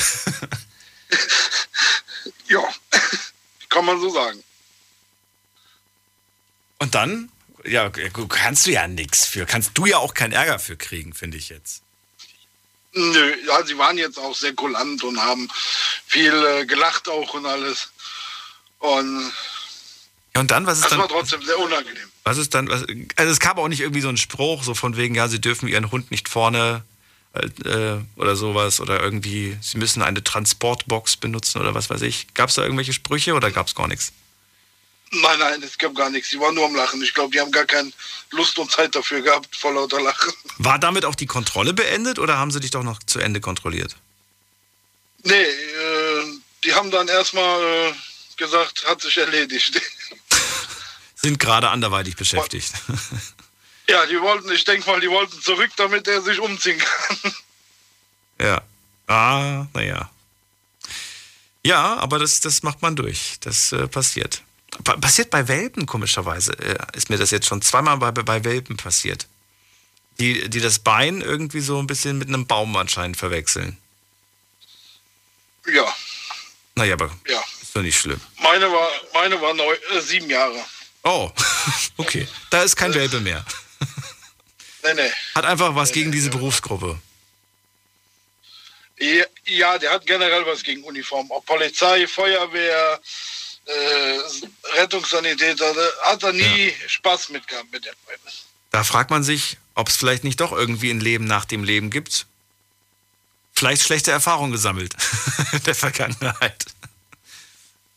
Ja, 2.47 2.61
kann 3.69 3.85
man 3.85 3.99
so 4.01 4.09
sagen. 4.09 4.43
Und 6.79 6.95
dann, 6.95 7.31
ja, 7.63 7.89
kannst 7.89 8.65
du 8.65 8.71
ja 8.71 8.87
nichts 8.89 9.25
für. 9.25 9.45
Kannst 9.45 9.71
du 9.75 9.85
ja 9.85 9.97
auch 9.99 10.13
keinen 10.13 10.33
Ärger 10.33 10.59
für 10.59 10.75
kriegen, 10.75 11.13
finde 11.13 11.37
ich 11.37 11.47
jetzt. 11.47 11.81
Nö, 12.91 13.35
ja, 13.47 13.65
sie 13.65 13.77
waren 13.77 13.97
jetzt 13.97 14.19
auch 14.19 14.35
sehr 14.35 14.53
kulant 14.53 15.01
und 15.05 15.21
haben 15.21 15.47
viel 16.07 16.33
äh, 16.33 16.65
gelacht 16.65 17.07
auch 17.07 17.33
und 17.33 17.45
alles. 17.45 17.89
Und 18.79 19.31
Ja, 20.35 20.41
und 20.41 20.51
dann, 20.51 20.65
was 20.65 20.79
ist 20.79 20.83
das 20.83 20.91
dann? 20.91 20.99
war 20.99 21.07
trotzdem 21.07 21.41
sehr 21.43 21.57
unangenehm. 21.57 22.10
Was 22.23 22.37
ist 22.37 22.53
dann? 22.53 22.69
Was, 22.69 22.85
also 23.15 23.31
es 23.31 23.39
kam 23.39 23.57
auch 23.57 23.67
nicht 23.67 23.81
irgendwie 23.81 24.01
so 24.01 24.09
ein 24.09 24.17
Spruch, 24.17 24.63
so 24.63 24.73
von 24.73 24.97
wegen, 24.97 25.15
ja, 25.15 25.27
sie 25.27 25.41
dürfen 25.41 25.67
ihren 25.67 25.91
Hund 25.91 26.11
nicht 26.11 26.29
vorne 26.29 26.83
äh, 27.33 27.97
oder 28.15 28.35
sowas 28.35 28.79
oder 28.79 29.01
irgendwie, 29.01 29.57
sie 29.61 29.77
müssen 29.77 30.01
eine 30.01 30.23
Transportbox 30.23 31.17
benutzen 31.17 31.61
oder 31.61 31.73
was 31.73 31.89
weiß 31.89 32.01
ich. 32.01 32.33
Gab 32.33 32.49
es 32.49 32.55
da 32.55 32.63
irgendwelche 32.63 32.93
Sprüche 32.93 33.33
oder 33.33 33.51
gab 33.51 33.67
es 33.67 33.75
gar 33.75 33.87
nichts? 33.87 34.11
Nein, 35.13 35.39
nein, 35.39 35.63
es 35.63 35.77
gab 35.77 35.93
gar 35.93 36.09
nichts. 36.09 36.29
Sie 36.29 36.39
waren 36.39 36.55
nur 36.55 36.65
am 36.65 36.75
Lachen. 36.75 37.01
Ich 37.01 37.13
glaube, 37.13 37.31
die 37.33 37.39
haben 37.39 37.51
gar 37.51 37.65
keine 37.65 37.91
Lust 38.31 38.57
und 38.59 38.71
Zeit 38.71 38.95
dafür 38.95 39.21
gehabt, 39.21 39.53
vor 39.55 39.73
lauter 39.73 40.01
Lachen. 40.01 40.31
War 40.57 40.79
damit 40.79 41.03
auch 41.03 41.15
die 41.15 41.25
Kontrolle 41.25 41.73
beendet 41.73 42.17
oder 42.17 42.37
haben 42.37 42.51
sie 42.51 42.61
dich 42.61 42.71
doch 42.71 42.83
noch 42.83 42.99
zu 43.03 43.19
Ende 43.19 43.41
kontrolliert? 43.41 43.97
Nee, 45.23 45.33
äh, 45.33 46.23
die 46.63 46.73
haben 46.73 46.91
dann 46.91 47.09
erstmal 47.09 47.61
äh, 47.61 47.93
gesagt, 48.37 48.85
hat 48.87 49.01
sich 49.01 49.17
erledigt. 49.17 49.81
Sind 51.21 51.39
gerade 51.39 51.69
anderweitig 51.69 52.15
beschäftigt. 52.15 52.71
ja, 53.87 54.05
die 54.07 54.19
wollten, 54.21 54.51
ich 54.51 54.63
denke 54.63 54.89
mal, 54.89 54.99
die 54.99 55.09
wollten 55.09 55.39
zurück, 55.41 55.71
damit 55.77 56.07
er 56.07 56.21
sich 56.21 56.39
umziehen 56.39 56.79
kann. 56.79 57.33
ja. 58.41 58.61
Ah, 59.07 59.67
naja. 59.73 60.09
Ja, 61.63 61.97
aber 61.97 62.17
das, 62.17 62.39
das 62.39 62.63
macht 62.63 62.81
man 62.81 62.95
durch. 62.95 63.37
Das 63.41 63.71
äh, 63.71 63.87
passiert. 63.87 64.41
Pa 64.83 64.95
passiert 64.97 65.29
bei 65.29 65.47
Welpen, 65.47 65.85
komischerweise. 65.85 66.53
Äh, 66.53 66.77
ist 66.93 67.09
mir 67.09 67.17
das 67.17 67.29
jetzt 67.31 67.45
schon 67.47 67.61
zweimal 67.61 67.97
bei, 67.97 68.11
bei 68.11 68.43
Welpen 68.43 68.77
passiert. 68.77 69.27
Die, 70.19 70.49
die 70.49 70.59
das 70.59 70.79
Bein 70.79 71.21
irgendwie 71.21 71.61
so 71.61 71.77
ein 71.79 71.87
bisschen 71.87 72.17
mit 72.17 72.29
einem 72.29 72.47
Baum 72.47 72.75
anscheinend 72.77 73.17
verwechseln. 73.17 73.77
Ja, 75.67 75.93
Naja, 76.75 76.93
aber 76.93 77.11
ja. 77.27 77.39
ist 77.61 77.75
doch 77.75 77.81
nicht 77.81 77.99
schlimm. 77.99 78.19
Meine 78.41 78.71
war, 78.71 78.89
meine 79.13 79.39
war 79.41 79.53
neu, 79.53 79.73
äh, 79.93 80.01
sieben 80.01 80.29
Jahre. 80.29 80.63
Oh, 81.03 81.31
okay. 81.97 82.27
Da 82.49 82.63
ist 82.63 82.75
kein 82.75 82.93
Welpe 82.93 83.19
mehr. 83.19 83.45
Nee, 84.83 84.95
nee. 84.95 85.11
Hat 85.35 85.45
einfach 85.45 85.75
was 85.75 85.91
gegen 85.91 86.11
diese 86.11 86.31
Berufsgruppe. 86.31 86.99
Ja, 88.97 89.25
ja, 89.45 89.77
der 89.77 89.91
hat 89.91 90.05
generell 90.07 90.43
was 90.45 90.63
gegen 90.63 90.83
Uniform. 90.83 91.29
Ob 91.29 91.45
Polizei, 91.45 92.07
Feuerwehr, 92.07 92.99
äh, 93.65 94.19
Rettungssanitäter, 94.79 95.73
hat 96.01 96.23
er 96.23 96.33
nie 96.33 96.73
Spaß 96.87 97.29
mit 97.29 97.47
gehabt 97.47 97.71
mit 97.71 97.85
den 97.85 97.93
beiden. 98.07 98.23
Da 98.71 98.83
fragt 98.83 99.09
man 99.11 99.23
sich, 99.23 99.57
ob 99.75 99.89
es 99.89 99.97
vielleicht 99.97 100.23
nicht 100.23 100.39
doch 100.39 100.51
irgendwie 100.51 100.89
ein 100.89 100.99
Leben 100.99 101.25
nach 101.25 101.45
dem 101.45 101.63
Leben 101.63 101.89
gibt. 101.89 102.25
Vielleicht 103.53 103.83
schlechte 103.83 104.11
Erfahrungen 104.11 104.51
gesammelt 104.51 104.95
in 105.51 105.63
der 105.63 105.75
Vergangenheit. 105.75 106.65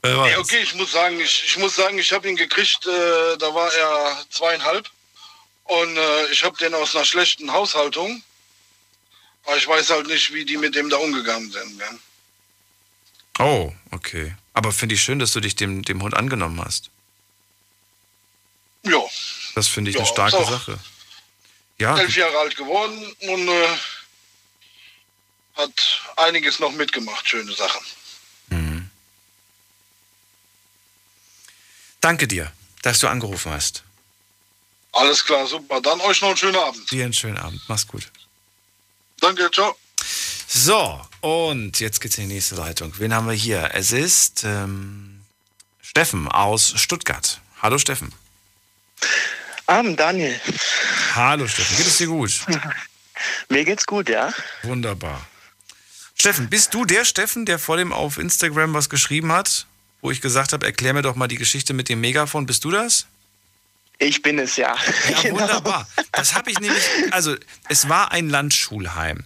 Ja, 0.04 0.38
okay, 0.38 0.60
ich 0.62 0.74
muss 0.74 0.92
sagen, 0.92 1.18
ich, 1.18 1.44
ich 1.46 1.56
muss 1.56 1.76
sagen, 1.76 1.98
ich 1.98 2.12
habe 2.12 2.28
ihn 2.28 2.36
gekriegt, 2.36 2.86
äh, 2.86 3.36
da 3.38 3.54
war 3.54 3.72
er 3.72 4.24
zweieinhalb. 4.30 4.88
Und 5.64 5.96
äh, 5.96 6.26
ich 6.26 6.44
habe 6.44 6.56
den 6.58 6.74
aus 6.74 6.94
einer 6.94 7.06
schlechten 7.06 7.50
Haushaltung. 7.52 8.22
Aber 9.46 9.56
ich 9.56 9.66
weiß 9.66 9.90
halt 9.90 10.06
nicht, 10.06 10.32
wie 10.34 10.44
die 10.44 10.58
mit 10.58 10.74
dem 10.74 10.90
da 10.90 10.98
umgegangen 10.98 11.50
sind. 11.50 11.78
Gell? 11.78 11.98
Oh, 13.38 13.72
okay. 13.90 14.34
Aber 14.52 14.72
finde 14.72 14.94
ich 14.94 15.02
schön, 15.02 15.18
dass 15.18 15.32
du 15.32 15.40
dich 15.40 15.56
dem, 15.56 15.82
dem 15.82 16.02
Hund 16.02 16.14
angenommen 16.14 16.62
hast. 16.62 16.90
Ja, 18.82 19.02
Das 19.54 19.68
finde 19.68 19.90
ich 19.90 19.96
Ja, 19.96 20.02
eine 20.02 20.08
starke 20.10 20.36
doch. 20.36 20.50
Sache. 20.50 20.78
Ja, 21.78 21.98
elf 21.98 22.14
Jahre 22.14 22.38
alt 22.38 22.56
geworden 22.56 23.16
und 23.20 23.48
äh, 23.48 23.68
hat 25.56 26.00
einiges 26.16 26.58
noch 26.60 26.72
mitgemacht, 26.72 27.26
schöne 27.28 27.52
Sachen. 27.52 27.84
Danke 32.04 32.28
dir, 32.28 32.52
dass 32.82 32.98
du 33.00 33.08
angerufen 33.08 33.50
hast. 33.50 33.82
Alles 34.92 35.24
klar, 35.24 35.46
super. 35.46 35.80
Dann 35.80 36.00
euch 36.00 36.20
noch 36.20 36.28
einen 36.28 36.36
schönen 36.36 36.56
Abend. 36.56 36.90
Dir 36.90 37.04
einen 37.04 37.12
schönen 37.12 37.38
Abend. 37.38 37.60
Mach's 37.66 37.86
gut. 37.86 38.10
Danke, 39.20 39.50
ciao. 39.50 39.76
So, 40.46 41.00
und 41.20 41.80
jetzt 41.80 42.00
geht's 42.00 42.18
in 42.18 42.28
die 42.28 42.34
nächste 42.34 42.54
Leitung. 42.54 42.92
Wen 42.98 43.12
haben 43.14 43.26
wir 43.26 43.34
hier? 43.34 43.70
Es 43.72 43.90
ist 43.90 44.44
ähm, 44.44 45.22
Steffen 45.82 46.28
aus 46.28 46.74
Stuttgart. 46.76 47.40
Hallo 47.60 47.78
Steffen. 47.78 48.12
Abend, 49.66 49.98
Daniel. 49.98 50.38
Hallo 51.14 51.48
Steffen, 51.48 51.76
geht 51.76 51.86
es 51.86 51.96
dir 51.96 52.06
gut? 52.06 52.40
Mir 53.48 53.64
geht's 53.64 53.86
gut, 53.86 54.08
ja. 54.08 54.32
Wunderbar. 54.62 55.26
Steffen, 56.14 56.48
bist 56.50 56.74
du 56.74 56.84
der 56.84 57.04
Steffen, 57.04 57.46
der 57.46 57.58
vor 57.58 57.76
dem 57.76 57.92
auf 57.92 58.18
Instagram 58.18 58.74
was 58.74 58.90
geschrieben 58.90 59.32
hat, 59.32 59.66
wo 60.04 60.10
ich 60.10 60.20
gesagt 60.20 60.52
habe, 60.52 60.66
erklär 60.66 60.92
mir 60.92 61.00
doch 61.00 61.14
mal 61.14 61.28
die 61.28 61.38
Geschichte 61.38 61.72
mit 61.72 61.88
dem 61.88 61.98
Megafon? 62.02 62.44
Bist 62.44 62.62
du 62.64 62.70
das? 62.70 63.06
Ich 63.98 64.20
bin 64.20 64.38
es, 64.38 64.56
ja. 64.56 64.76
Ja, 65.08 65.30
wunderbar. 65.30 65.88
Das 66.12 66.34
habe 66.34 66.50
ich 66.50 66.60
nämlich, 66.60 66.82
also 67.10 67.34
es 67.70 67.88
war 67.88 68.12
ein 68.12 68.28
Landschulheim. 68.28 69.24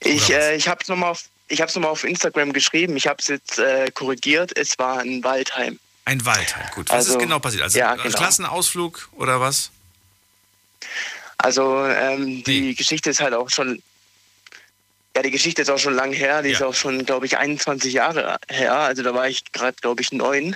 Ich, 0.00 0.30
äh, 0.30 0.56
ich 0.56 0.66
habe 0.66 0.80
es 0.82 0.88
nochmal 0.88 1.12
auf, 1.12 1.26
ich 1.46 1.60
hab's 1.60 1.76
noch 1.76 1.82
mal 1.82 1.90
auf 1.90 2.02
Instagram 2.02 2.52
geschrieben. 2.52 2.96
Ich 2.96 3.06
habe 3.06 3.18
es 3.20 3.28
jetzt 3.28 3.60
äh, 3.60 3.88
korrigiert. 3.92 4.56
Es 4.58 4.76
war 4.80 4.98
ein 4.98 5.22
Waldheim. 5.22 5.78
Ein 6.04 6.24
Waldheim, 6.24 6.66
gut. 6.74 6.88
Was 6.88 6.96
Also, 6.96 7.12
ist 7.12 7.18
genau 7.20 7.38
passiert? 7.38 7.62
Also 7.62 7.78
ja, 7.78 7.92
ein 7.92 7.98
genau. 7.98 8.18
Klassenausflug 8.18 9.10
oder 9.12 9.40
was? 9.40 9.70
Also 11.36 11.86
ähm, 11.86 12.42
die 12.42 12.74
Geschichte 12.74 13.10
ist 13.10 13.20
halt 13.20 13.34
auch 13.34 13.48
schon, 13.48 13.80
ja, 15.18 15.22
die 15.22 15.32
Geschichte 15.32 15.62
ist 15.62 15.68
auch 15.68 15.78
schon 15.78 15.94
lang 15.94 16.12
her. 16.12 16.42
Die 16.42 16.52
ist 16.52 16.62
auch 16.62 16.76
schon, 16.76 17.04
glaube 17.04 17.26
ich, 17.26 17.38
21 17.38 17.92
Jahre 17.92 18.38
her. 18.48 18.72
Also 18.74 19.02
da 19.02 19.14
war 19.14 19.28
ich 19.28 19.50
gerade, 19.50 19.76
glaube 19.80 20.00
ich, 20.00 20.12
neun. 20.12 20.54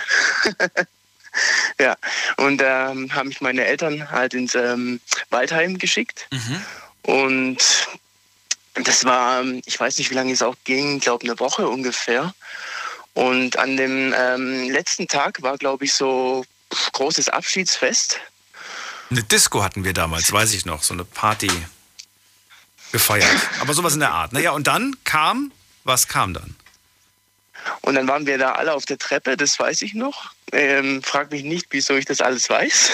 ja, 1.81 1.97
und 2.37 2.61
ähm, 2.63 3.13
haben 3.13 3.27
mich 3.27 3.41
meine 3.41 3.65
Eltern 3.65 4.09
halt 4.09 4.33
ins 4.33 4.55
ähm, 4.55 5.01
Waldheim 5.31 5.77
geschickt. 5.79 6.29
Und 7.01 7.57
das 8.75 9.03
war, 9.03 9.41
ähm, 9.41 9.61
ich 9.65 9.77
weiß 9.77 9.97
nicht, 9.97 10.11
wie 10.11 10.15
lange 10.15 10.31
es 10.31 10.41
auch 10.41 10.55
ging, 10.63 11.01
glaube 11.01 11.25
eine 11.25 11.37
Woche 11.41 11.67
ungefähr. 11.67 12.33
Und 13.15 13.57
an 13.57 13.75
dem 13.75 14.15
ähm, 14.17 14.69
letzten 14.69 15.09
Tag 15.09 15.41
war, 15.41 15.57
glaube 15.57 15.83
ich, 15.83 15.93
so 15.93 16.45
großes 16.93 17.27
Abschiedsfest. 17.27 18.17
Eine 19.11 19.23
Disco 19.23 19.61
hatten 19.61 19.83
wir 19.83 19.91
damals, 19.91 20.31
weiß 20.31 20.53
ich 20.53 20.65
noch, 20.65 20.83
so 20.83 20.93
eine 20.93 21.03
Party 21.03 21.51
gefeiert. 22.93 23.49
Aber 23.59 23.73
sowas 23.73 23.95
in 23.95 23.99
der 23.99 24.11
Art. 24.11 24.31
Naja, 24.31 24.51
und 24.51 24.67
dann 24.67 24.95
kam, 25.03 25.51
was 25.83 26.07
kam 26.07 26.33
dann? 26.33 26.55
Und 27.81 27.95
dann 27.95 28.07
waren 28.07 28.25
wir 28.25 28.37
da 28.37 28.53
alle 28.53 28.73
auf 28.73 28.85
der 28.85 28.97
Treppe, 28.97 29.35
das 29.35 29.59
weiß 29.59 29.81
ich 29.81 29.93
noch. 29.93 30.31
Ähm, 30.51 31.01
frag 31.01 31.31
mich 31.31 31.43
nicht, 31.43 31.67
wieso 31.71 31.95
ich 31.95 32.05
das 32.05 32.21
alles 32.21 32.49
weiß. 32.49 32.91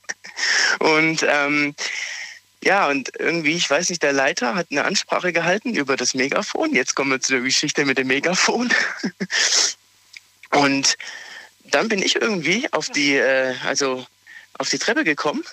und 0.80 1.24
ähm, 1.26 1.74
ja, 2.64 2.88
und 2.88 3.12
irgendwie, 3.18 3.52
ich 3.52 3.68
weiß 3.68 3.90
nicht, 3.90 4.02
der 4.02 4.12
Leiter 4.12 4.54
hat 4.54 4.68
eine 4.70 4.84
Ansprache 4.84 5.32
gehalten 5.32 5.74
über 5.74 5.96
das 5.96 6.14
Megafon. 6.14 6.74
Jetzt 6.74 6.94
kommen 6.94 7.10
wir 7.10 7.20
zu 7.20 7.32
der 7.32 7.42
Geschichte 7.42 7.84
mit 7.84 7.98
dem 7.98 8.08
Megafon. 8.08 8.72
und 10.50 10.96
dann 11.64 11.88
bin 11.88 12.02
ich 12.02 12.16
irgendwie 12.16 12.72
auf 12.72 12.88
die, 12.88 13.16
äh, 13.16 13.54
also 13.64 14.06
auf 14.58 14.68
die 14.68 14.78
Treppe 14.78 15.04
gekommen, 15.04 15.44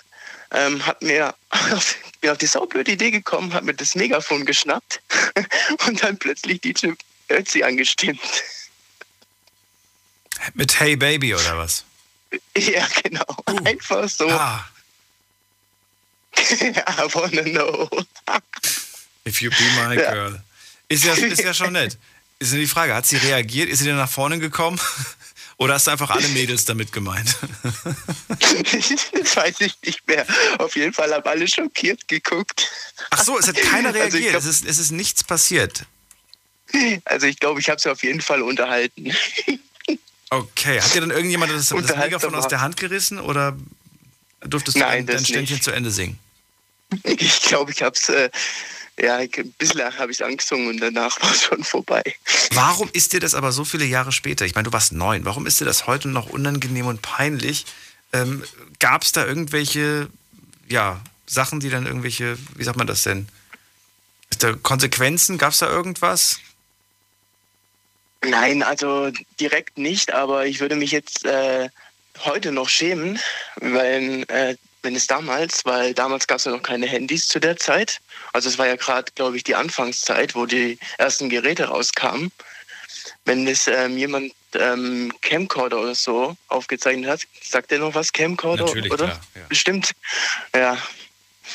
ähm, 0.51 0.85
hab 0.85 1.01
mir 1.01 1.33
auf, 1.71 1.95
bin 2.21 2.29
auf 2.31 2.37
die 2.37 2.47
saublöde 2.47 2.91
Idee 2.91 3.11
gekommen, 3.11 3.53
hab 3.53 3.63
mir 3.63 3.73
das 3.73 3.95
Megafon 3.95 4.45
geschnappt 4.45 5.01
und 5.87 6.03
dann 6.03 6.17
plötzlich 6.17 6.61
DJ 6.61 6.89
Ötzi 7.29 7.63
angestimmt. 7.63 8.21
Mit 10.53 10.79
Hey 10.79 10.95
Baby 10.95 11.35
oder 11.35 11.57
was? 11.57 11.83
Ja, 12.55 12.87
genau. 13.03 13.25
Einfach 13.65 14.07
so. 14.07 14.29
Ah. 14.29 14.63
I 16.37 17.07
wanna 17.13 17.41
know. 17.41 17.89
If 19.25 19.41
you 19.41 19.49
be 19.49 19.63
my 19.75 19.95
Ja. 19.99 20.11
girl. 20.13 20.43
Ist 20.89 21.03
ja, 21.05 21.13
ist 21.13 21.41
ja 21.41 21.53
schon 21.55 21.73
nett. 21.73 21.97
Ist 22.37 22.53
ja 22.53 22.59
die 22.59 22.67
Frage, 22.67 22.93
hat 22.93 23.07
sie 23.07 23.17
reagiert? 23.17 23.67
Ist 23.67 23.79
sie 23.79 23.85
denn 23.85 23.97
nach 23.97 24.09
vorne 24.09 24.37
gekommen? 24.39 24.79
Oder 25.59 25.73
hast 25.73 25.87
du 25.87 25.91
einfach 25.91 26.09
alle 26.09 26.27
Mädels 26.29 26.63
damit 26.63 26.93
gemeint? 26.93 27.35
das 28.39 29.35
weiß 29.35 29.59
ich 29.59 29.77
nicht 29.85 30.07
mehr. 30.07 30.25
Auf 30.57 30.75
jeden 30.77 30.93
Fall 30.93 31.13
haben 31.13 31.25
alle 31.27 31.47
schockiert 31.49 32.07
geguckt. 32.07 32.71
Ach 33.09 33.21
so, 33.21 33.37
es 33.37 33.47
hat 33.47 33.57
keiner 33.57 33.89
Also 33.93 33.99
reagiert. 33.99 34.29
glaub- 34.31 34.41
es, 34.41 34.47
ist, 34.47 34.65
es 34.65 34.77
ist 34.77 34.91
nichts 34.91 35.21
passiert. 35.23 35.83
Also 37.03 37.27
ich 37.27 37.39
glaube, 37.39 37.59
ich 37.59 37.69
habe 37.69 37.79
sie 37.81 37.91
auf 37.91 38.01
jeden 38.03 38.21
Fall 38.21 38.41
unterhalten. 38.41 39.11
Okay, 40.31 40.79
hat 40.79 40.93
dir 40.93 41.01
dann 41.01 41.09
irgendjemand 41.09 41.51
das, 41.51 41.69
das 41.69 41.95
Megafon 41.97 42.35
aus 42.35 42.47
der 42.47 42.61
Hand 42.61 42.77
gerissen 42.77 43.19
oder 43.19 43.57
durftest 44.41 44.75
du 44.77 44.81
Nein, 44.81 45.07
dein, 45.07 45.15
dein 45.15 45.25
Ständchen 45.25 45.55
nicht. 45.55 45.63
zu 45.63 45.71
Ende 45.71 45.89
singen? 45.89 46.19
Ich 47.03 47.41
glaube, 47.41 47.71
ich 47.71 47.81
habe 47.81 47.95
es, 47.95 48.09
äh, 48.09 48.29
ja, 49.01 49.17
ein 49.17 49.53
bisschen 49.57 49.81
habe 49.97 50.11
ich 50.11 50.23
angesungen 50.23 50.67
und 50.67 50.79
danach 50.79 51.21
war 51.21 51.31
es 51.31 51.43
schon 51.43 51.63
vorbei. 51.63 52.03
Warum 52.51 52.89
ist 52.93 53.13
dir 53.13 53.19
das 53.19 53.33
aber 53.33 53.51
so 53.51 53.63
viele 53.65 53.85
Jahre 53.85 54.11
später, 54.11 54.45
ich 54.45 54.55
meine, 54.55 54.65
du 54.65 54.73
warst 54.73 54.91
neun, 54.91 55.25
warum 55.25 55.45
ist 55.45 55.59
dir 55.59 55.65
das 55.65 55.87
heute 55.87 56.07
noch 56.07 56.29
unangenehm 56.29 56.87
und 56.87 57.01
peinlich? 57.01 57.65
Ähm, 58.13 58.43
Gab 58.79 59.03
es 59.03 59.11
da 59.11 59.25
irgendwelche, 59.25 60.09
ja, 60.67 61.01
Sachen, 61.25 61.59
die 61.59 61.69
dann 61.69 61.85
irgendwelche, 61.85 62.37
wie 62.55 62.63
sagt 62.63 62.77
man 62.77 62.87
das 62.87 63.03
denn? 63.03 63.27
Ist 64.31 64.43
da 64.43 64.53
Konsequenzen? 64.53 65.37
Gab 65.37 65.53
es 65.53 65.59
da 65.59 65.69
irgendwas? 65.69 66.39
Nein, 68.21 68.63
also 68.63 69.11
direkt 69.39 69.77
nicht, 69.77 70.13
aber 70.13 70.45
ich 70.45 70.59
würde 70.59 70.75
mich 70.75 70.91
jetzt 70.91 71.25
äh, 71.25 71.69
heute 72.25 72.51
noch 72.51 72.67
schämen, 72.67 73.19
weil 73.57 74.25
äh, 74.27 74.55
wenn 74.81 74.95
es 74.95 75.07
damals, 75.07 75.65
weil 75.65 75.93
damals 75.93 76.27
gab 76.27 76.37
es 76.37 76.45
ja 76.45 76.51
noch 76.51 76.63
keine 76.63 76.87
Handys 76.87 77.27
zu 77.27 77.39
der 77.39 77.57
Zeit. 77.57 77.99
Also 78.33 78.49
es 78.49 78.57
war 78.57 78.67
ja 78.67 78.75
gerade, 78.75 79.11
glaube 79.13 79.37
ich, 79.37 79.43
die 79.43 79.55
Anfangszeit, 79.55 80.35
wo 80.35 80.45
die 80.45 80.79
ersten 80.97 81.29
Geräte 81.29 81.65
rauskamen. 81.65 82.31
Wenn 83.25 83.47
es 83.47 83.67
ähm, 83.67 83.97
jemand 83.97 84.33
ähm, 84.55 85.13
Camcorder 85.21 85.79
oder 85.79 85.95
so 85.95 86.35
aufgezeichnet 86.47 87.09
hat, 87.09 87.21
sagt 87.43 87.71
der 87.71 87.79
noch 87.79 87.93
was 87.93 88.13
Camcorder, 88.13 88.65
Natürlich, 88.65 88.91
oder? 88.91 89.05
klar, 89.05 89.21
ja. 89.35 89.41
Bestimmt. 89.49 89.91
Ja. 90.55 90.77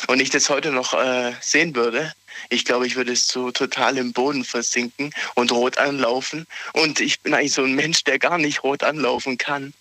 Und 0.07 0.21
ich 0.21 0.31
das 0.31 0.51
heute 0.51 0.71
noch 0.71 0.93
äh, 0.95 1.33
sehen 1.41 1.75
würde, 1.75 2.13
ich 2.48 2.65
glaube, 2.65 2.86
ich 2.86 2.97
würde 2.97 3.12
es 3.12 3.27
so 3.28 3.51
total 3.51 3.97
im 3.98 4.12
Boden 4.12 4.44
versinken 4.44 5.12
und 5.35 5.52
rot 5.52 5.78
anlaufen. 5.78 6.47
Und 6.73 7.01
ich 7.01 7.20
bin 7.20 7.35
eigentlich 7.35 7.52
so 7.52 7.65
ein 7.65 7.74
Mensch, 7.74 8.05
der 8.05 8.19
gar 8.19 8.39
nicht 8.39 8.62
rot 8.62 8.82
anlaufen 8.82 9.39
kann. 9.39 9.73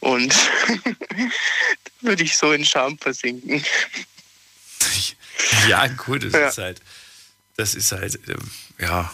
Und 0.00 0.34
würde 2.00 2.22
ich 2.22 2.36
so 2.36 2.52
in 2.52 2.64
Scham 2.64 2.98
versinken. 2.98 3.64
Ja, 5.68 5.86
gut, 5.88 6.24
das 6.24 6.32
Ja. 6.32 6.48
ist 6.48 6.58
halt, 6.58 6.80
das 7.56 7.74
ist 7.74 7.92
halt, 7.92 8.18
ähm, 8.28 8.50
ja. 8.78 9.12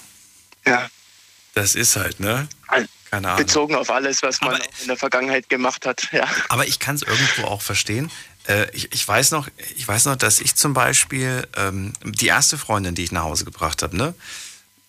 Ja. 0.66 0.88
Das 1.54 1.74
ist 1.74 1.96
halt, 1.96 2.20
ne? 2.20 2.48
Keine 3.10 3.28
Ahnung. 3.28 3.44
Bezogen 3.44 3.74
auf 3.74 3.90
alles, 3.90 4.22
was 4.22 4.40
man 4.40 4.60
auch 4.60 4.66
in 4.82 4.86
der 4.86 4.96
Vergangenheit 4.96 5.48
gemacht 5.48 5.84
hat. 5.84 6.08
Ja. 6.12 6.28
Aber 6.48 6.66
ich 6.66 6.78
kann 6.78 6.94
es 6.94 7.02
irgendwo 7.02 7.46
auch 7.46 7.60
verstehen. 7.60 8.10
Äh, 8.48 8.70
ich, 8.72 8.92
ich, 8.92 9.06
weiß 9.06 9.30
noch, 9.32 9.48
ich 9.76 9.86
weiß 9.86 10.06
noch, 10.06 10.16
dass 10.16 10.40
ich 10.40 10.54
zum 10.54 10.74
Beispiel 10.74 11.46
ähm, 11.56 11.92
die 12.04 12.26
erste 12.26 12.58
Freundin, 12.58 12.94
die 12.94 13.04
ich 13.04 13.12
nach 13.12 13.24
Hause 13.24 13.44
gebracht 13.44 13.82
habe, 13.82 13.96
ne? 13.96 14.14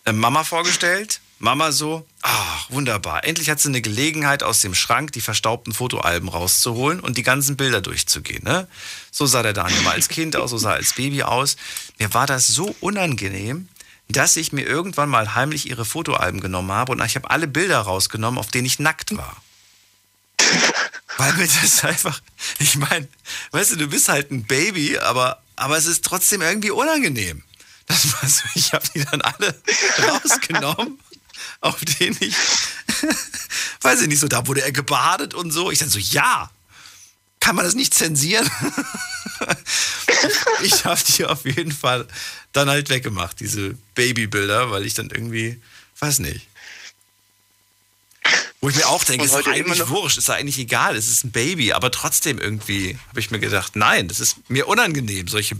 äh, 0.04 0.12
Mama 0.12 0.44
vorgestellt. 0.44 1.20
Mama 1.38 1.72
so, 1.72 2.06
ach, 2.22 2.70
wunderbar. 2.70 3.24
Endlich 3.24 3.50
hat 3.50 3.58
sie 3.58 3.68
eine 3.68 3.82
Gelegenheit, 3.82 4.44
aus 4.44 4.60
dem 4.60 4.76
Schrank 4.76 5.10
die 5.10 5.20
verstaubten 5.20 5.74
Fotoalben 5.74 6.28
rauszuholen 6.28 7.00
und 7.00 7.16
die 7.16 7.24
ganzen 7.24 7.56
Bilder 7.56 7.80
durchzugehen. 7.80 8.44
Ne? 8.44 8.68
So 9.10 9.26
sah 9.26 9.42
der 9.42 9.52
Daniel 9.52 9.82
mal 9.82 9.94
als 9.94 10.08
Kind 10.08 10.36
aus, 10.36 10.50
so 10.50 10.58
sah 10.58 10.70
er 10.70 10.76
als 10.76 10.92
Baby 10.92 11.24
aus. 11.24 11.56
Mir 11.98 12.14
war 12.14 12.28
das 12.28 12.46
so 12.46 12.76
unangenehm, 12.78 13.68
dass 14.08 14.36
ich 14.36 14.52
mir 14.52 14.62
irgendwann 14.62 15.08
mal 15.08 15.34
heimlich 15.34 15.68
ihre 15.68 15.84
Fotoalben 15.84 16.40
genommen 16.40 16.70
habe 16.70 16.92
und 16.92 17.04
ich 17.04 17.16
habe 17.16 17.30
alle 17.30 17.48
Bilder 17.48 17.80
rausgenommen, 17.80 18.38
auf 18.38 18.48
denen 18.48 18.66
ich 18.66 18.78
nackt 18.78 19.16
war. 19.16 19.36
Weil 21.16 21.32
mir 21.34 21.48
das 21.48 21.84
einfach, 21.84 22.20
ich 22.60 22.76
meine, 22.76 23.08
weißt 23.50 23.72
du, 23.72 23.76
du 23.76 23.86
bist 23.88 24.08
halt 24.08 24.30
ein 24.30 24.44
Baby, 24.44 24.98
aber, 24.98 25.42
aber 25.56 25.76
es 25.76 25.86
ist 25.86 26.04
trotzdem 26.04 26.42
irgendwie 26.42 26.70
unangenehm. 26.70 27.42
Das 27.86 28.12
war 28.12 28.28
so, 28.28 28.42
ich 28.54 28.72
habe 28.72 28.84
die 28.94 29.04
dann 29.04 29.20
alle 29.20 29.54
rausgenommen, 29.98 30.98
auf 31.60 31.80
denen 31.84 32.16
ich, 32.20 32.34
weiß 33.80 34.02
ich 34.02 34.08
nicht, 34.08 34.20
so, 34.20 34.28
da 34.28 34.46
wurde 34.46 34.62
er 34.62 34.72
gebadet 34.72 35.34
und 35.34 35.50
so. 35.50 35.70
Ich 35.70 35.78
dann 35.78 35.90
so, 35.90 35.98
ja, 35.98 36.50
kann 37.40 37.56
man 37.56 37.64
das 37.64 37.74
nicht 37.74 37.92
zensieren? 37.92 38.48
ich 40.62 40.84
habe 40.84 41.00
die 41.16 41.24
auf 41.24 41.44
jeden 41.44 41.72
Fall 41.72 42.06
dann 42.52 42.68
halt 42.68 42.88
weggemacht, 42.88 43.40
diese 43.40 43.76
Babybilder, 43.94 44.70
weil 44.70 44.86
ich 44.86 44.94
dann 44.94 45.10
irgendwie, 45.10 45.60
weiß 45.98 46.20
nicht. 46.20 46.46
Wo 48.62 48.68
ich 48.68 48.76
mir 48.76 48.88
auch 48.88 49.02
denke, 49.02 49.24
ist 49.24 49.34
eigentlich 49.34 49.88
wurscht, 49.88 50.18
ist 50.18 50.30
eigentlich 50.30 50.56
egal, 50.56 50.94
es 50.94 51.08
ist 51.08 51.24
ein 51.24 51.32
Baby, 51.32 51.72
aber 51.72 51.90
trotzdem 51.90 52.38
irgendwie 52.38 52.96
habe 53.08 53.18
ich 53.18 53.32
mir 53.32 53.40
gedacht, 53.40 53.74
nein, 53.74 54.06
das 54.06 54.20
ist 54.20 54.36
mir 54.48 54.68
unangenehm, 54.68 55.26
solche 55.26 55.56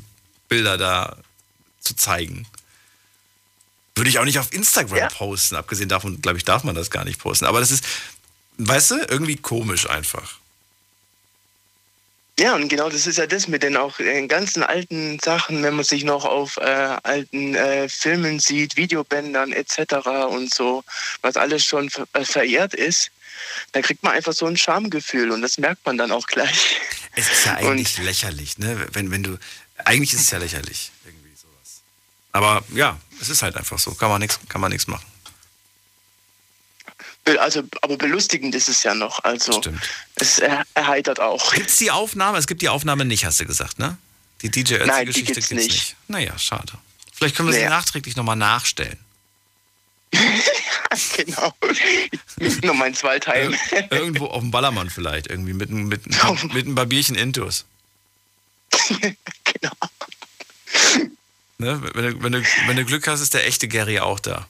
Bilder 0.48 0.78
da 0.78 1.16
zu 1.80 1.96
zeigen. 1.96 2.46
Würde 3.96 4.08
ich 4.08 4.20
auch 4.20 4.24
nicht 4.24 4.38
auf 4.38 4.52
Instagram 4.52 5.08
posten, 5.08 5.56
abgesehen 5.56 5.88
davon, 5.88 6.22
glaube 6.22 6.38
ich, 6.38 6.44
darf 6.44 6.62
man 6.62 6.76
das 6.76 6.92
gar 6.92 7.04
nicht 7.04 7.18
posten. 7.18 7.44
Aber 7.46 7.58
das 7.58 7.72
ist, 7.72 7.84
weißt 8.58 8.92
du, 8.92 8.94
irgendwie 9.08 9.36
komisch 9.36 9.90
einfach. 9.90 10.38
Ja, 12.42 12.56
und 12.56 12.66
genau 12.66 12.90
das 12.90 13.06
ist 13.06 13.18
ja 13.18 13.28
das 13.28 13.46
mit 13.46 13.62
den 13.62 13.76
auch 13.76 13.98
den 13.98 14.26
ganzen 14.26 14.64
alten 14.64 15.20
Sachen, 15.20 15.62
wenn 15.62 15.76
man 15.76 15.84
sich 15.84 16.02
noch 16.02 16.24
auf 16.24 16.56
äh, 16.56 16.62
alten 17.04 17.54
äh, 17.54 17.88
Filmen 17.88 18.40
sieht, 18.40 18.76
Videobändern 18.76 19.52
etc. 19.52 20.08
und 20.28 20.52
so, 20.52 20.82
was 21.20 21.36
alles 21.36 21.64
schon 21.64 21.88
ver 21.88 22.08
äh, 22.14 22.24
verehrt 22.24 22.74
ist, 22.74 23.12
da 23.70 23.80
kriegt 23.80 24.02
man 24.02 24.14
einfach 24.14 24.32
so 24.32 24.46
ein 24.46 24.56
Schamgefühl 24.56 25.30
und 25.30 25.40
das 25.40 25.56
merkt 25.56 25.86
man 25.86 25.96
dann 25.96 26.10
auch 26.10 26.26
gleich. 26.26 26.80
Es 27.14 27.30
ist 27.30 27.46
ja 27.46 27.54
eigentlich 27.54 27.98
lächerlich, 27.98 28.58
ne? 28.58 28.88
Wenn, 28.92 29.12
wenn 29.12 29.22
du. 29.22 29.38
Eigentlich 29.84 30.12
ist 30.12 30.22
es 30.22 30.30
ja 30.32 30.38
lächerlich. 30.38 30.90
Irgendwie 31.04 31.36
sowas. 31.36 31.82
Aber 32.32 32.64
ja, 32.74 32.98
es 33.20 33.28
ist 33.28 33.42
halt 33.42 33.54
einfach 33.56 33.78
so. 33.78 33.92
Kann 33.92 34.10
man 34.10 34.20
nichts 34.20 34.86
machen. 34.88 35.11
Also, 37.38 37.62
aber 37.82 37.96
belustigend 37.96 38.54
ist 38.54 38.68
es 38.68 38.82
ja 38.82 38.94
noch. 38.94 39.22
Also 39.22 39.60
es 40.16 40.38
er 40.40 40.64
erheitert 40.74 41.20
auch. 41.20 41.52
Gibt 41.54 41.68
es 41.70 41.76
die 41.78 41.90
Aufnahme? 41.90 42.38
Es 42.38 42.46
gibt 42.48 42.62
die 42.62 42.68
Aufnahme 42.68 43.04
nicht, 43.04 43.24
hast 43.24 43.38
du 43.40 43.46
gesagt, 43.46 43.78
ne? 43.78 43.96
Die 44.42 44.50
DJ 44.50 44.74
Ötzi-Geschichte 44.74 45.32
gibt's 45.34 45.48
gibt's 45.48 45.50
nicht. 45.50 45.70
nicht. 45.72 45.96
Naja, 46.08 46.36
schade. 46.36 46.72
Vielleicht 47.14 47.36
können 47.36 47.48
wir 47.48 47.52
sie 47.54 47.60
Nee. 47.60 47.68
nachträglich 47.68 48.16
nochmal 48.16 48.34
nachstellen. 48.34 48.98
genau. 51.16 51.54
Nochmal 52.64 52.88
in 52.88 52.94
zwei 52.94 53.18
Teilen. 53.20 53.56
Ir 53.70 53.92
irgendwo 53.92 54.26
auf 54.26 54.40
dem 54.40 54.50
Ballermann 54.50 54.90
vielleicht, 54.90 55.28
irgendwie 55.28 55.52
mit, 55.52 55.70
einem- 55.70 55.86
mit, 55.86 56.04
mit, 56.06 56.52
mit 56.54 56.66
einem 56.66 56.74
Barbierchen 56.74 57.14
Intus. 57.14 57.64
genau. 59.44 59.72
Ne? 61.58 61.80
Wenn, 61.94 62.04
du, 62.04 62.22
wenn, 62.22 62.32
du, 62.32 62.42
wenn 62.66 62.76
du 62.76 62.84
Glück 62.84 63.06
hast, 63.06 63.20
ist 63.20 63.34
der 63.34 63.46
echte 63.46 63.68
Gary 63.68 64.00
auch 64.00 64.18
da. 64.20 64.48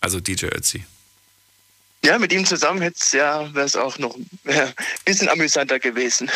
Also 0.00 0.20
DJ 0.20 0.46
Ötzi. 0.46 0.84
Ja, 2.04 2.18
mit 2.18 2.32
ihm 2.32 2.44
zusammen 2.46 2.80
hätte 2.80 2.98
es 3.00 3.12
ja, 3.12 3.52
wäre 3.54 3.66
es 3.66 3.76
auch 3.76 3.98
noch 3.98 4.14
ein 4.16 4.74
bisschen 5.04 5.28
amüsanter 5.28 5.78
gewesen. 5.78 6.30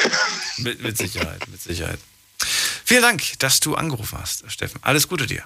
Mit, 0.59 0.83
mit 0.83 0.99
Sicherheit, 0.99 1.47
mit 1.49 1.63
Sicherheit. 1.63 1.99
Vielen 2.85 3.03
Dank, 3.03 3.39
dass 3.39 3.61
du 3.61 3.75
angerufen 3.75 4.19
hast, 4.19 4.51
Steffen. 4.51 4.81
Alles 4.83 5.09
Gute 5.09 5.27
dir. 5.27 5.45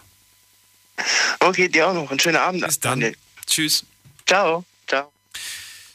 Okay, 1.41 1.69
dir 1.69 1.89
auch 1.89 1.95
noch 1.95 2.11
einen 2.11 2.19
schönen 2.19 2.39
Abend. 2.39 2.65
Bis 2.65 2.81
dann. 2.81 3.15
Tschüss. 3.47 3.85
Ciao. 4.27 4.65
Ciao. 4.89 5.13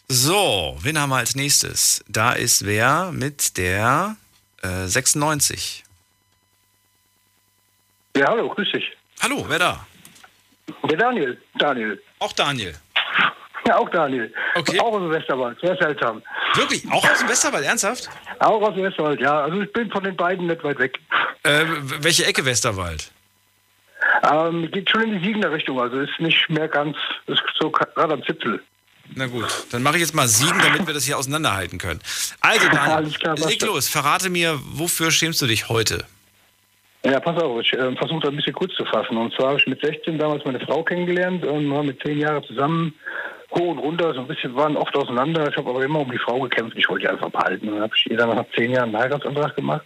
So, 0.08 0.78
wen 0.82 1.00
haben 1.00 1.10
wir 1.10 1.18
als 1.18 1.36
nächstes? 1.36 2.04
Da 2.08 2.34
ist 2.34 2.66
wer 2.66 3.12
mit 3.12 3.58
der 3.58 4.18
äh, 4.62 4.88
96. 4.88 5.84
Ja, 8.16 8.28
hallo, 8.28 8.50
grüß 8.50 8.72
dich. 8.72 8.86
Hallo, 9.22 9.46
wer 9.48 9.60
da? 9.60 9.88
Der 10.90 10.98
Daniel. 10.98 11.42
Daniel. 11.58 12.02
Auch 12.20 12.34
Daniel. 12.34 12.76
Ja, 13.68 13.78
auch 13.78 13.90
Daniel. 13.90 14.34
Okay. 14.56 14.80
Auch 14.80 14.94
aus 14.94 15.02
dem 15.02 15.12
Westerwald. 15.12 15.60
Sehr 15.62 15.78
seltsam. 15.78 16.22
Wirklich? 16.56 16.84
Auch 16.92 17.08
aus 17.08 17.20
dem 17.20 17.30
Westerwald, 17.30 17.64
ernsthaft? 17.64 18.10
Auch 18.40 18.62
aus 18.62 18.74
dem 18.74 18.84
Westerwald, 18.84 19.22
ja. 19.22 19.42
Also 19.42 19.62
ich 19.62 19.72
bin 19.72 19.90
von 19.92 20.04
den 20.04 20.16
beiden 20.16 20.48
nicht 20.48 20.64
weit 20.64 20.80
weg. 20.80 21.00
Äh, 21.44 21.66
welche 22.00 22.26
Ecke 22.26 22.44
Westerwald? 22.44 23.12
Ähm, 24.32 24.70
geht 24.72 24.90
schon 24.90 25.04
in 25.04 25.20
die 25.20 25.26
Siegener 25.26 25.52
Richtung, 25.52 25.80
also 25.80 26.00
ist 26.00 26.20
nicht 26.20 26.50
mehr 26.50 26.68
ganz, 26.68 26.98
ist 27.28 27.44
so 27.60 27.70
gerade 27.70 28.14
am 28.14 28.24
Zipfel. 28.24 28.62
Na 29.14 29.28
gut, 29.28 29.46
dann 29.72 29.84
mache 29.84 29.96
ich 29.96 30.02
jetzt 30.02 30.16
mal 30.16 30.28
Siegen, 30.28 30.60
damit 30.60 30.88
wir 30.88 30.94
das 30.94 31.06
hier 31.06 31.18
auseinanderhalten 31.18 31.78
können. 31.78 32.00
Also, 32.40 32.68
Daniel, 32.72 33.12
klar, 33.14 33.36
leg 33.38 33.62
los, 33.62 33.90
verrate 33.90 34.30
mir, 34.30 34.60
wofür 34.64 35.12
schämst 35.12 35.42
du 35.42 35.48
dich 35.48 35.70
heute? 35.70 36.06
Ja, 37.04 37.20
pass 37.20 37.42
auf, 37.42 37.60
ich 37.62 37.74
äh, 37.74 37.96
versuche 37.96 38.28
ein 38.28 38.36
bisschen 38.36 38.54
kurz 38.54 38.74
zu 38.76 38.86
fassen. 38.86 39.18
Und 39.18 39.34
zwar 39.34 39.50
habe 39.50 39.60
ich 39.60 39.66
mit 39.66 39.82
16 39.82 40.20
damals 40.20 40.46
meine 40.46 40.60
Frau 40.60 40.84
kennengelernt 40.84 41.44
und 41.44 41.70
waren 41.72 41.88
mit 41.88 42.02
10 42.04 42.20
Jahren 42.20 42.44
zusammen, 42.44 42.94
hoch 43.52 43.68
und 43.68 43.80
runter, 43.80 44.14
so 44.14 44.22
ein 44.22 44.28
bisschen 44.28 44.56
waren 44.56 44.78
oft 44.78 44.96
auseinander. 44.96 45.50
Ich 45.50 45.58
habe 45.58 45.70
aber 45.70 45.84
immer 45.84 46.00
um 46.00 46.12
die 46.12 46.18
Frau 46.18 46.40
gekämpft, 46.40 46.78
ich 46.78 46.90
wollte 46.90 47.06
die 47.06 47.12
einfach 47.12 47.30
behalten. 47.30 47.68
Und 47.68 47.76
dann 47.76 47.84
habe 47.84 47.94
ich 47.96 48.10
ihr 48.10 48.18
dann 48.18 48.30
nach 48.30 48.46
10 48.56 48.72
Jahren 48.72 48.96
einen 48.96 49.04
Heiratsantrag 49.04 49.56
gemacht. 49.56 49.86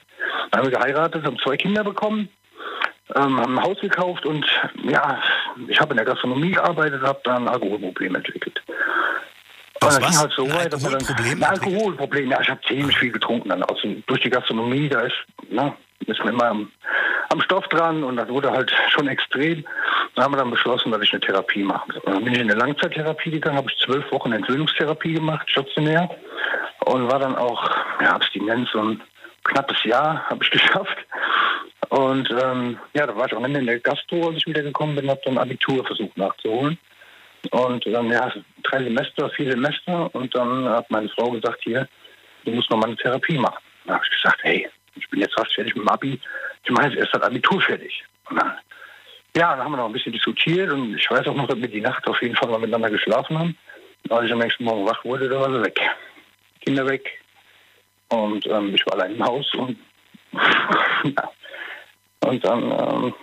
Dann 0.51 0.61
haben 0.61 0.71
wir 0.71 0.77
geheiratet, 0.77 1.25
haben 1.25 1.37
zwei 1.39 1.57
Kinder 1.57 1.83
bekommen, 1.83 2.29
ähm, 3.15 3.39
haben 3.39 3.57
ein 3.57 3.63
Haus 3.63 3.79
gekauft 3.79 4.25
und 4.25 4.45
ja, 4.83 5.21
ich 5.67 5.79
habe 5.79 5.91
in 5.91 5.97
der 5.97 6.05
Gastronomie 6.05 6.51
gearbeitet, 6.51 7.01
habe 7.01 7.19
dann 7.23 7.43
ein 7.43 7.53
Alkoholproblem 7.53 8.15
entwickelt. 8.15 8.61
Aus 9.81 9.95
Und 9.95 10.01
das 10.03 10.09
was? 10.09 10.09
ging 10.09 10.19
Halt 10.19 10.33
so 10.35 10.53
weit, 10.53 10.73
dass 10.73 10.83
man 10.83 10.93
dann-? 10.93 11.25
Ein 11.25 11.43
Alkoholproblem, 11.43 12.31
ja, 12.31 12.41
ich 12.41 12.49
habe 12.49 12.61
ziemlich 12.67 12.97
viel 12.97 13.11
getrunken 13.11 13.49
dann. 13.49 13.63
Also 13.63 13.87
durch 14.07 14.21
die 14.21 14.29
Gastronomie, 14.29 14.89
da 14.89 15.01
ist, 15.01 15.15
ne, 15.49 15.73
ist 16.07 16.19
man 16.19 16.33
immer 16.33 16.45
am, 16.45 16.71
am 17.29 17.41
Stoff 17.41 17.67
dran 17.67 18.03
und 18.03 18.17
das 18.17 18.29
wurde 18.29 18.51
halt 18.51 18.71
schon 18.89 19.07
extrem. 19.07 19.65
Dann 20.15 20.25
haben 20.25 20.33
wir 20.33 20.37
dann 20.37 20.51
beschlossen, 20.51 20.91
dass 20.91 21.01
ich 21.01 21.11
eine 21.11 21.21
Therapie 21.21 21.63
mache. 21.63 22.01
Dann 22.05 22.23
bin 22.23 22.33
ich 22.33 22.39
in 22.39 22.49
eine 22.49 22.59
Langzeittherapie 22.59 23.31
gegangen, 23.31 23.57
habe 23.57 23.69
ich 23.69 23.83
zwölf 23.83 24.09
Wochen 24.11 24.31
Entwöhnungstherapie 24.31 25.13
gemacht, 25.13 25.49
stationär. 25.49 26.09
Und 26.85 27.11
war 27.11 27.19
dann 27.19 27.35
auch, 27.35 27.69
ja, 28.01 28.11
Abstinenz 28.11 28.73
und 28.75 29.01
knappes 29.43 29.83
Jahr 29.83 30.25
habe 30.29 30.43
ich 30.43 30.51
geschafft. 30.51 30.97
Und 31.89 32.29
ähm, 32.31 32.79
ja, 32.93 33.07
da 33.07 33.15
war 33.15 33.27
ich 33.27 33.35
am 33.35 33.45
Ende 33.45 33.59
in 33.59 33.67
der 33.67 33.79
Gastro, 33.79 34.27
als 34.27 34.37
ich 34.37 34.47
wiedergekommen 34.47 34.95
bin, 34.95 35.09
habe 35.09 35.21
dann 35.25 35.37
Abitur 35.37 35.85
versucht 35.85 36.17
nachzuholen. 36.17 36.77
Und 37.51 37.85
dann, 37.85 38.09
ja, 38.09 38.31
drei 38.63 38.83
Semester, 38.83 39.29
vier 39.29 39.51
Semester. 39.51 40.13
Und 40.15 40.35
dann 40.35 40.67
hat 40.67 40.89
meine 40.89 41.09
Frau 41.09 41.31
gesagt, 41.31 41.59
hier, 41.63 41.87
du 42.43 42.51
musst 42.51 42.69
noch 42.69 42.77
mal 42.77 42.87
eine 42.87 42.95
Therapie 42.97 43.37
machen. 43.37 43.63
Da 43.85 43.95
habe 43.95 44.03
ich 44.03 44.21
gesagt, 44.21 44.39
hey, 44.43 44.67
ich 44.95 45.09
bin 45.09 45.19
jetzt 45.19 45.35
fast 45.35 45.53
fertig 45.53 45.75
mit 45.75 45.83
dem 45.83 45.89
Abi. 45.89 46.19
Ich 46.63 46.83
jetzt 46.83 46.95
erst 46.95 47.13
das 47.13 47.21
Abitur 47.21 47.61
fertig. 47.61 48.03
Dann, 48.29 48.53
ja, 49.35 49.55
dann 49.55 49.65
haben 49.65 49.71
wir 49.71 49.77
noch 49.77 49.87
ein 49.87 49.93
bisschen 49.93 50.13
diskutiert. 50.13 50.71
Und 50.71 50.95
ich 50.95 51.09
weiß 51.09 51.27
auch 51.27 51.35
noch, 51.35 51.47
dass 51.47 51.59
wir 51.59 51.67
die 51.67 51.81
Nacht 51.81 52.07
auf 52.07 52.21
jeden 52.21 52.35
Fall 52.35 52.49
mal 52.49 52.59
miteinander 52.59 52.89
geschlafen 52.89 53.37
haben. 53.37 53.57
Und 54.03 54.11
als 54.11 54.25
ich 54.25 54.31
am 54.31 54.39
nächsten 54.39 54.63
Morgen 54.63 54.85
wach 54.85 55.03
wurde, 55.03 55.29
da 55.29 55.39
war 55.39 55.51
sie 55.51 55.63
weg. 55.63 55.79
Kinder 56.61 56.87
weg. 56.87 57.21
Und 58.09 58.45
ähm, 58.47 58.73
ich 58.73 58.85
war 58.85 58.93
allein 58.93 59.15
im 59.15 59.23
Haus. 59.23 59.53
Und, 59.53 59.77
ja. 61.03 61.31
und 62.21 62.45
dann, 62.45 62.63
ähm, 62.63 63.13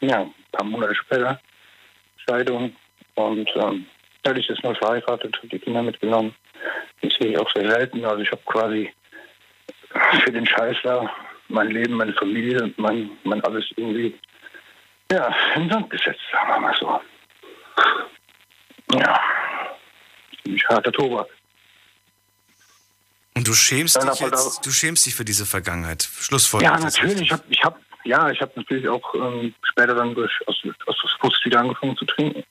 ja, 0.00 0.22
ein 0.22 0.34
paar 0.52 0.64
Monate 0.64 0.94
später, 0.94 1.40
Scheidung. 2.26 2.74
Und 3.14 3.50
ähm, 3.56 3.86
dadurch 4.22 4.48
ist 4.48 4.62
neu 4.62 4.74
verheiratet, 4.74 5.36
habe 5.36 5.48
die 5.48 5.58
Kinder 5.58 5.82
mitgenommen. 5.82 6.34
Das 7.02 7.14
sehe 7.14 7.32
ich 7.32 7.38
auch 7.38 7.50
sehr 7.52 7.70
selten. 7.70 8.04
Also 8.04 8.22
ich 8.22 8.30
habe 8.30 8.42
quasi 8.44 8.92
für 10.24 10.32
den 10.32 10.46
Scheiß 10.46 10.76
da 10.82 11.10
mein 11.48 11.68
Leben, 11.68 11.94
meine 11.94 12.12
Familie, 12.12 12.72
mein, 12.76 13.10
mein 13.24 13.42
alles 13.44 13.64
irgendwie 13.76 14.18
ja, 15.10 15.34
in 15.54 15.62
den 15.62 15.70
Sand 15.70 15.90
gesetzt, 15.90 16.20
sagen 16.30 16.48
wir 16.48 16.60
mal 16.60 16.76
so. 16.78 17.00
Ja. 18.98 19.20
Ziemlich 20.42 20.68
harter 20.68 20.92
Tobak. 20.92 21.28
Und 23.34 23.46
du 23.46 23.54
schämst 23.54 24.02
dich 24.02 24.20
jetzt, 24.20 24.66
du 24.66 24.70
schämst 24.70 25.06
dich 25.06 25.14
für 25.14 25.24
diese 25.24 25.46
Vergangenheit. 25.46 26.02
Schlussfolgerung. 26.02 26.78
Ja, 26.78 26.84
natürlich. 26.84 27.22
Ich 27.22 27.32
hab, 27.32 27.44
ich 27.48 27.62
hab, 27.62 27.78
ja, 28.04 28.30
ich 28.30 28.40
habe 28.40 28.52
natürlich 28.56 28.88
auch 28.88 29.14
ähm, 29.14 29.54
später 29.62 29.94
dann 29.94 30.14
durch 30.14 30.32
aus, 30.46 30.60
aus 30.86 30.96
Frust 31.20 31.44
wieder 31.44 31.60
angefangen 31.60 31.96
zu 31.96 32.04
trinken. 32.04 32.42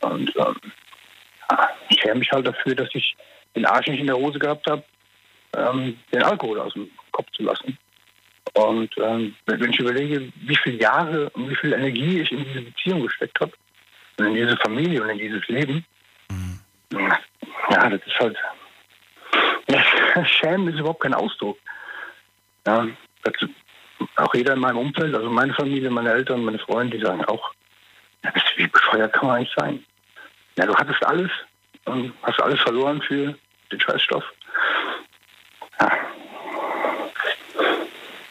Und 0.00 0.32
ähm, 0.36 0.56
ich 1.88 2.00
schäme 2.00 2.16
mich 2.16 2.32
halt 2.32 2.46
dafür, 2.46 2.74
dass 2.74 2.88
ich 2.94 3.16
den 3.54 3.64
Arsch 3.64 3.86
nicht 3.86 4.00
in 4.00 4.06
der 4.06 4.16
Hose 4.16 4.38
gehabt 4.38 4.66
habe, 4.68 4.82
ähm, 5.56 5.98
den 6.12 6.22
Alkohol 6.22 6.60
aus 6.60 6.72
dem 6.74 6.90
Kopf 7.10 7.30
zu 7.32 7.42
lassen. 7.42 7.78
Und 8.54 8.90
ähm, 8.98 9.34
wenn 9.46 9.70
ich 9.70 9.78
überlege, 9.78 10.32
wie 10.36 10.56
viele 10.56 10.78
Jahre 10.78 11.30
und 11.30 11.48
wie 11.48 11.56
viel 11.56 11.72
Energie 11.72 12.20
ich 12.20 12.32
in 12.32 12.44
diese 12.44 12.62
Beziehung 12.62 13.02
gesteckt 13.02 13.40
habe, 13.40 13.52
und 14.18 14.26
in 14.26 14.34
diese 14.34 14.56
Familie 14.58 15.02
und 15.02 15.10
in 15.10 15.18
dieses 15.18 15.46
Leben, 15.48 15.84
ja, 17.70 17.88
das 17.88 18.00
ist 18.06 18.18
halt, 18.20 18.36
ja, 19.68 20.24
Schämen 20.24 20.68
ist 20.68 20.80
überhaupt 20.80 21.02
kein 21.02 21.14
Ausdruck. 21.14 21.58
Ja, 22.66 22.86
das, 23.22 23.34
auch 24.16 24.34
jeder 24.34 24.54
in 24.54 24.60
meinem 24.60 24.78
Umfeld, 24.78 25.14
also 25.14 25.30
meine 25.30 25.54
Familie, 25.54 25.90
meine 25.90 26.12
Eltern, 26.12 26.44
meine 26.44 26.58
Freunde, 26.58 26.98
die 26.98 27.04
sagen 27.04 27.24
auch, 27.24 27.52
ja, 28.24 28.32
wie 28.56 28.66
bescheuert 28.66 29.12
kann 29.12 29.26
man 29.26 29.36
eigentlich 29.36 29.54
sein? 29.56 29.84
Ja, 30.58 30.66
du 30.66 30.74
hattest 30.74 31.04
alles 31.06 31.30
und 31.86 32.12
hast 32.22 32.40
alles 32.40 32.60
verloren 32.60 33.00
für 33.02 33.34
den 33.70 33.80
Scheißstoff. 33.80 34.24
Ja, 35.80 35.92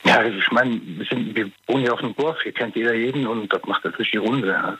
ja 0.03 0.23
ich 0.26 0.51
meine, 0.51 0.80
wir, 0.84 1.05
sind- 1.05 1.35
wir 1.35 1.51
wohnen 1.68 1.85
ja 1.85 1.91
auf 1.93 1.99
dem 2.01 2.15
Dorf, 2.15 2.38
hier 2.43 2.51
kennt 2.53 2.76
jeder 2.76 2.93
jeden 2.93 3.27
und 3.27 3.51
das 3.51 3.61
macht 3.65 3.84
natürlich 3.85 4.11
die 4.11 4.18
Runde. 4.18 4.55
Also, 4.57 4.80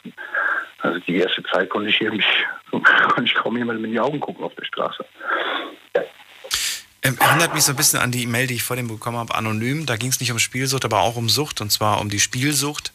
also 0.80 1.00
die 1.08 1.18
erste 1.18 1.44
Zeit 1.44 1.70
konnte 1.70 1.90
ich 1.90 1.98
hier 1.98 2.12
mich, 2.12 2.26
konnte 2.72 3.24
ich 3.26 3.34
kaum 3.36 3.58
jemandem 3.58 3.86
in 3.86 3.92
die 3.92 4.00
Augen 4.00 4.20
gucken 4.20 4.44
auf 4.44 4.56
der 4.56 4.66
Straße. 4.66 5.06
Ähm, 7.04 7.18
erinnert 7.20 7.56
mich 7.56 7.64
so 7.64 7.72
ein 7.72 7.76
bisschen 7.76 8.00
an 8.00 8.12
die 8.12 8.24
E-Mail, 8.24 8.46
die 8.46 8.54
ich 8.56 8.64
vor 8.64 8.76
dem 8.76 8.88
bekommen 8.88 9.18
habe, 9.18 9.34
anonym. 9.34 9.88
Da 9.88 9.96
ging 9.96 10.10
es 10.12 10.20
nicht 10.20 10.32
um 10.32 10.38
Spielsucht, 10.38 10.86
aber 10.86 11.00
auch 11.00 11.16
um 11.16 11.30
Sucht, 11.30 11.60
und 11.60 11.72
zwar 11.72 12.00
um 12.00 12.10
die 12.10 12.20
Spielsucht. 12.20 12.94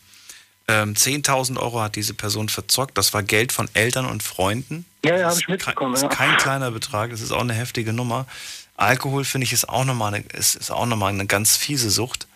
Ähm, 0.68 0.94
10.000 0.94 1.59
Euro 1.60 1.80
hat 1.80 1.97
diese 1.97 2.14
Person 2.14 2.48
verzockt. 2.48 2.97
Das 2.97 3.12
war 3.14 3.24
Geld 3.24 3.51
von 3.51 3.68
Eltern 3.74 4.06
und 4.06 4.22
Freunden. 4.22 4.84
Ja, 5.05 5.12
ja, 5.16 5.18
Das 5.22 5.30
habe 5.32 5.40
ich 5.40 5.48
mitbekommen. 5.48 5.94
ist 5.94 6.02
Ja. 6.02 6.09
kein 6.09 6.36
kleiner 6.36 6.70
Betrag, 6.70 7.10
das 7.10 7.20
ist 7.20 7.32
auch 7.32 7.40
eine 7.40 7.52
heftige 7.55 7.93
Nummer. 7.93 8.26
Alkohol, 8.77 9.24
finde 9.24 9.44
ich, 9.47 9.53
ist 9.53 9.69
auch 9.69 9.85
nochmal 9.85 10.15
eine, 10.15 10.24
ist, 10.35 10.55
ist 10.55 10.70
auch 10.70 10.86
noch 10.86 10.97
mal 10.97 11.09
eine 11.09 11.27
ganz 11.27 11.57
fiese 11.57 11.90
Sucht. 11.90 12.27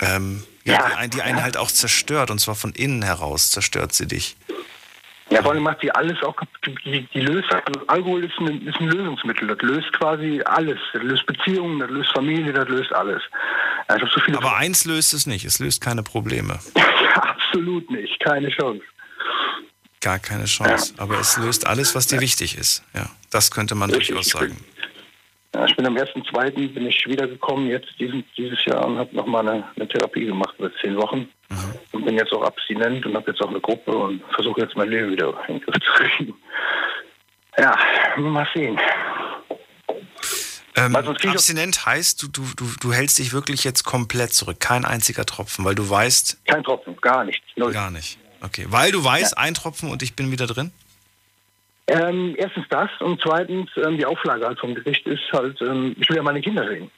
Ähm, 0.00 0.42
ja, 0.64 0.74
Ja, 0.74 0.88
die, 0.88 0.94
einen- 0.96 1.10
die 1.10 1.22
einen 1.22 1.42
halt 1.42 1.56
auch 1.56 1.70
zerstört, 1.70 2.30
und 2.30 2.40
zwar 2.40 2.54
von 2.54 2.72
innen 2.72 3.02
heraus 3.02 3.50
zerstört 3.50 3.92
sie 3.94 4.06
dich. 4.06 4.36
Ja, 5.30 5.42
vor 5.42 5.52
allem 5.52 5.62
macht 5.62 5.82
die 5.82 5.90
alles 5.94 6.22
auch. 6.22 6.36
Die, 6.84 7.06
die 7.14 7.20
löst, 7.20 7.50
also 7.50 7.86
Alkohol 7.86 8.24
ist 8.24 8.36
ein, 8.38 8.66
ist 8.66 8.78
ein 8.78 8.88
Lösungsmittel. 8.88 9.48
Das 9.48 9.58
löst 9.62 9.90
quasi 9.94 10.42
alles. 10.44 10.78
Das 10.92 11.02
löst 11.02 11.24
Beziehungen, 11.26 11.78
das 11.78 11.90
löst 11.90 12.10
Familie, 12.12 12.52
das 12.52 12.68
löst 12.68 12.92
alles. 12.92 13.22
Ja, 13.88 13.94
hab 14.00 14.08
so 14.10 14.20
Aber 14.36 14.56
eins 14.56 14.84
löst 14.84 15.14
es 15.14 15.24
nicht, 15.26 15.44
es 15.46 15.58
löst 15.60 15.80
keine 15.80 16.02
Probleme. 16.02 16.58
Absolut 17.14 17.90
nicht, 17.90 18.20
keine 18.20 18.50
Chance. 18.50 18.82
Gar 20.00 20.18
keine 20.18 20.44
Chance. 20.44 20.92
Aber 20.98 21.18
es 21.18 21.38
löst 21.38 21.66
alles, 21.66 21.94
was 21.94 22.06
dir 22.06 22.20
wichtig 22.20 22.58
ist. 22.58 22.82
Ja, 22.92 23.08
das 23.30 23.50
könnte 23.50 23.74
man 23.74 23.90
durchaus 23.90 24.26
sagen. 24.28 24.62
Ja, 25.54 25.64
ich 25.66 25.76
bin 25.76 25.86
am 25.86 25.96
1.2. 25.96 26.74
bin 26.74 26.86
ich 26.86 27.06
wiedergekommen, 27.06 27.68
jetzt 27.68 27.88
diesen, 28.00 28.24
dieses 28.36 28.64
Jahr 28.64 28.84
und 28.86 28.98
habe 28.98 29.14
nochmal 29.14 29.48
eine, 29.48 29.64
eine 29.76 29.88
Therapie 29.88 30.26
gemacht 30.26 30.54
über 30.58 30.70
zehn 30.82 30.96
Wochen. 30.96 31.28
Und 31.92 32.04
bin 32.04 32.16
jetzt 32.16 32.32
auch 32.32 32.42
abstinent 32.42 33.06
und 33.06 33.14
habe 33.14 33.30
jetzt 33.30 33.40
auch 33.40 33.50
eine 33.50 33.60
Gruppe 33.60 33.92
und 33.92 34.20
versuche 34.34 34.62
jetzt 34.62 34.76
mein 34.76 34.88
Leben 34.88 35.12
wieder 35.12 35.32
in 35.46 35.58
den 35.58 35.60
Griff 35.60 35.76
zu 35.76 35.92
kriegen. 35.92 36.34
Ja, 37.56 37.78
mal 38.16 38.48
sehen. 38.52 38.76
Ähm, 40.76 40.96
abstinent 40.96 41.86
heißt, 41.86 42.20
du, 42.20 42.26
du, 42.26 42.42
du, 42.56 42.66
du 42.80 42.92
hältst 42.92 43.20
dich 43.20 43.32
wirklich 43.32 43.62
jetzt 43.62 43.84
komplett 43.84 44.32
zurück. 44.32 44.58
Kein 44.58 44.84
einziger 44.84 45.24
Tropfen, 45.24 45.64
weil 45.64 45.76
du 45.76 45.88
weißt. 45.88 46.44
Kein 46.46 46.64
Tropfen, 46.64 46.96
gar 47.00 47.22
nichts. 47.22 47.46
Null. 47.54 47.72
Gar 47.72 47.92
nicht. 47.92 48.18
Okay. 48.40 48.66
Weil 48.70 48.90
du 48.90 49.04
weißt, 49.04 49.38
ein 49.38 49.54
Tropfen 49.54 49.90
und 49.90 50.02
ich 50.02 50.16
bin 50.16 50.32
wieder 50.32 50.48
drin? 50.48 50.72
Ähm, 51.86 52.34
erstens 52.38 52.64
das 52.70 52.88
und 53.00 53.20
zweitens 53.20 53.70
ähm, 53.76 53.98
die 53.98 54.06
Auflage 54.06 54.46
halt 54.46 54.58
vom 54.58 54.74
Gericht 54.74 55.06
ist 55.06 55.22
halt, 55.32 55.60
ähm, 55.60 55.94
ich 56.00 56.08
will 56.08 56.16
ja 56.16 56.22
meine 56.22 56.40
Kinder 56.40 56.66
sehen. 56.66 56.90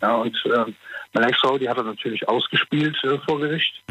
Ja, 0.00 0.14
und 0.14 0.34
ähm, 0.46 0.74
meine 1.12 1.26
Ex-Frau, 1.28 1.58
die 1.58 1.68
hat 1.68 1.76
das 1.76 1.84
natürlich 1.84 2.26
ausgespielt 2.28 2.96
äh, 3.04 3.18
vor 3.26 3.38
Gericht, 3.40 3.82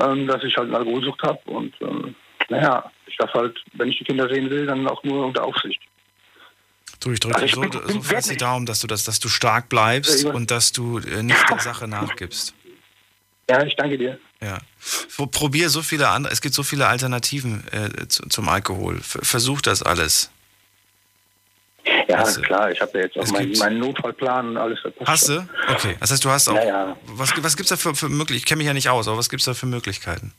ähm, 0.00 0.26
dass 0.26 0.42
ich 0.44 0.56
halt 0.56 0.68
eine 0.68 0.78
Alkoholsucht 0.78 1.22
habe 1.22 1.38
und 1.46 1.74
ähm, 1.82 2.14
naja, 2.48 2.90
ich 3.06 3.16
darf 3.16 3.32
halt, 3.34 3.58
wenn 3.74 3.88
ich 3.88 3.98
die 3.98 4.04
Kinder 4.04 4.28
sehen 4.28 4.48
will, 4.48 4.64
dann 4.66 4.86
auch 4.88 5.02
nur 5.04 5.26
unter 5.26 5.44
Aufsicht. 5.44 5.80
Du, 7.00 7.10
ich 7.12 7.20
drücke 7.20 7.36
Also 7.36 7.54
so, 7.54 7.60
bin- 7.62 7.72
so 7.88 8.00
fest 8.00 8.30
die 8.30 8.36
Daumen, 8.36 8.64
dass 8.66 8.80
du, 8.80 8.86
das, 8.86 9.04
dass 9.04 9.18
du 9.20 9.28
stark 9.28 9.68
bleibst 9.68 10.24
Ja, 10.24 10.30
und 10.32 10.50
dass 10.50 10.72
du 10.72 10.98
äh, 11.00 11.22
nicht 11.22 11.50
der 11.50 11.58
Sache 11.58 11.86
nachgibst. 11.88 12.54
Ja, 13.50 13.62
ich 13.64 13.76
danke 13.76 13.98
dir. 13.98 14.18
Ja. 14.44 14.58
Pro- 15.16 15.26
Probier 15.26 15.70
so 15.70 15.80
viele 15.82 16.08
andere, 16.08 16.32
es 16.32 16.40
gibt 16.40 16.54
so 16.54 16.62
viele 16.62 16.86
Alternativen 16.86 17.64
äh, 17.72 18.08
zu, 18.08 18.28
zum 18.28 18.48
Alkohol. 18.48 19.00
Ver- 19.00 19.24
Versuch 19.24 19.60
das 19.62 19.82
alles. 19.82 20.30
Ja, 22.08 22.18
Hast 22.18 22.36
du- 22.38 22.42
klar, 22.42 22.70
ich 22.70 22.80
habe 22.80 22.98
ja 22.98 23.04
jetzt 23.04 23.16
auch 23.18 23.26
meinen, 23.58 23.78
Notfallplan 23.78 24.50
und 24.50 24.56
alles. 24.56 24.78
Hast 25.06 25.28
du? 25.28 25.46
Okay. 25.68 25.96
Das 26.00 26.10
heißt, 26.10 26.24
du 26.24 26.30
hast 26.30 26.48
auch. 26.48 26.54
Ja, 26.54 26.64
ja. 26.64 26.96
Was, 27.06 27.32
was 27.42 27.56
gibt 27.56 27.70
es 27.70 27.70
da 27.70 27.76
für, 27.76 27.94
für 27.94 28.08
Möglichkeiten? 28.08 28.36
Ich 28.38 28.44
kenne 28.46 28.58
mich 28.58 28.66
ja 28.66 28.74
nicht 28.74 28.88
aus, 28.88 29.08
aber 29.08 29.16
was 29.18 29.28
gibt 29.28 29.40
es 29.40 29.46
da 29.46 29.54
für 29.54 29.66
Möglichkeiten? 29.66 30.32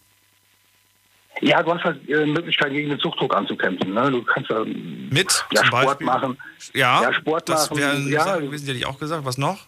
Ja, 1.41 1.61
du 1.61 1.73
hast 1.73 1.83
halt 1.83 2.07
äh, 2.09 2.25
Möglichkeiten 2.25 2.73
gegen 2.73 2.89
den 2.89 2.99
Suchtdruck 2.99 3.35
anzukämpfen. 3.35 3.93
Ne? 3.93 4.09
Du 4.09 4.23
kannst 4.23 4.49
ja, 4.49 4.63
Mit? 4.63 5.45
ja, 5.51 5.65
Sport 5.65 5.85
Beispiel? 5.85 6.05
machen. 6.05 6.37
Ja, 6.73 7.01
ja 7.03 7.13
Sport 7.13 7.49
das 7.49 7.69
machen. 7.69 7.83
eine 7.83 8.09
ja, 8.09 8.37
gewesen, 8.37 8.65
die 8.65 8.71
hätte 8.71 8.79
ich 8.79 8.85
auch 8.85 8.99
gesagt. 8.99 9.25
Was 9.25 9.37
noch? 9.37 9.65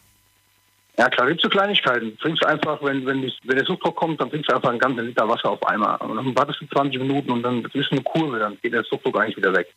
Ja, 0.97 1.09
klar, 1.09 1.27
gibt 1.27 1.41
so 1.41 1.49
Kleinigkeiten. 1.49 2.11
Du 2.11 2.17
trinkst 2.17 2.43
einfach, 2.45 2.81
wenn, 2.81 3.05
wenn, 3.05 3.21
die, 3.21 3.31
wenn 3.43 3.57
der 3.57 3.65
Suchtdruck 3.65 3.95
kommt, 3.95 4.19
dann 4.19 4.31
trinkst 4.31 4.49
du 4.49 4.55
einfach 4.55 4.69
einen 4.69 4.79
ganzen 4.79 5.05
Liter 5.05 5.29
Wasser 5.29 5.51
auf 5.51 5.65
einmal. 5.67 5.95
Und 5.97 6.15
dann 6.15 6.35
wartest 6.35 6.61
du 6.61 6.67
20 6.67 6.99
Minuten 6.99 7.31
und 7.31 7.43
dann 7.43 7.63
ist 7.65 7.75
es 7.75 7.91
eine 7.91 8.01
Kurve, 8.01 8.39
dann 8.39 8.57
geht 8.61 8.73
der 8.73 8.83
Suchtdruck 8.83 9.19
eigentlich 9.19 9.37
wieder 9.37 9.53
weg. 9.53 9.67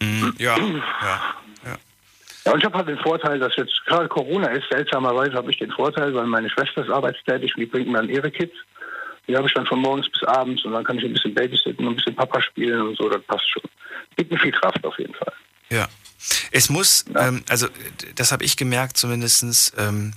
Mhm, 0.00 0.34
ja, 0.38 0.56
ja. 0.56 1.78
Ja, 2.44 2.52
und 2.52 2.58
ich 2.58 2.64
habe 2.64 2.76
halt 2.76 2.88
den 2.88 2.98
Vorteil, 2.98 3.38
dass 3.38 3.56
jetzt 3.56 3.74
gerade 3.86 4.06
Corona 4.08 4.48
ist, 4.48 4.68
seltsamerweise 4.70 5.34
habe 5.34 5.50
ich 5.50 5.58
den 5.58 5.70
Vorteil, 5.70 6.14
weil 6.14 6.26
meine 6.26 6.50
Schwester 6.50 6.82
ist 6.82 6.90
arbeitstätig 6.90 7.54
und 7.54 7.60
die 7.60 7.66
bringt 7.66 7.88
mir 7.88 7.98
dann 7.98 8.10
ihre 8.10 8.30
Kids. 8.30 8.54
Die 9.26 9.34
habe 9.34 9.46
ich 9.46 9.54
dann 9.54 9.66
von 9.66 9.80
morgens 9.80 10.10
bis 10.10 10.22
abends 10.24 10.62
und 10.66 10.72
dann 10.72 10.84
kann 10.84 10.98
ich 10.98 11.04
ein 11.04 11.14
bisschen 11.14 11.34
babysitten 11.34 11.86
und 11.86 11.94
ein 11.94 11.96
bisschen 11.96 12.14
Papa 12.14 12.42
spielen 12.42 12.82
und 12.82 12.98
so, 12.98 13.08
das 13.08 13.22
passt 13.22 13.48
schon. 13.50 13.62
Gibt 14.16 14.30
mir 14.30 14.38
viel 14.38 14.52
Kraft 14.52 14.84
auf 14.84 14.98
jeden 14.98 15.14
Fall. 15.14 15.32
Ja. 15.70 15.88
Es 16.50 16.68
muss, 16.68 17.04
ähm, 17.16 17.44
also 17.48 17.68
das 18.14 18.32
habe 18.32 18.44
ich 18.44 18.56
gemerkt 18.56 18.96
zumindest, 18.96 19.72
ähm, 19.76 20.12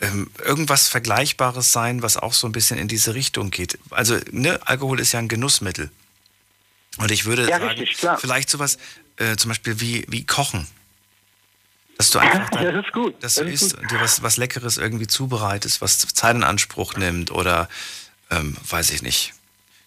ähm, 0.00 0.30
irgendwas 0.44 0.88
Vergleichbares 0.88 1.72
sein, 1.72 2.02
was 2.02 2.16
auch 2.16 2.32
so 2.34 2.46
ein 2.48 2.52
bisschen 2.52 2.78
in 2.78 2.88
diese 2.88 3.14
Richtung 3.14 3.50
geht. 3.50 3.78
Also, 3.90 4.18
ne, 4.30 4.60
Alkohol 4.66 5.00
ist 5.00 5.12
ja 5.12 5.18
ein 5.20 5.28
Genussmittel. 5.28 5.90
Und 6.98 7.10
ich 7.10 7.24
würde 7.24 7.48
Ja, 7.48 7.58
sagen, 7.58 7.78
richtig, 7.78 7.96
vielleicht 8.18 8.50
sowas, 8.50 8.78
äh, 9.16 9.36
zum 9.36 9.50
Beispiel 9.50 9.80
wie, 9.80 10.04
wie 10.08 10.24
Kochen. 10.26 10.66
Dass 11.96 12.10
du 12.10 12.18
einfach 12.18 12.50
dann, 12.50 12.74
das 12.74 12.84
ist 12.84 12.92
gut. 12.92 13.14
dass 13.22 13.34
Das 13.34 13.44
du 13.44 13.50
ist 13.50 13.62
isst 13.62 13.74
gut. 13.74 13.82
und 13.82 13.90
dir 13.92 14.00
was, 14.00 14.22
was 14.22 14.36
Leckeres 14.36 14.78
irgendwie 14.78 15.06
zubereitest, 15.06 15.80
was 15.80 15.98
Zeit 15.98 16.34
in 16.36 16.42
Anspruch 16.42 16.94
nimmt 16.96 17.30
oder 17.30 17.68
ähm, 18.30 18.56
weiß 18.68 18.90
ich 18.90 19.02
nicht. 19.02 19.32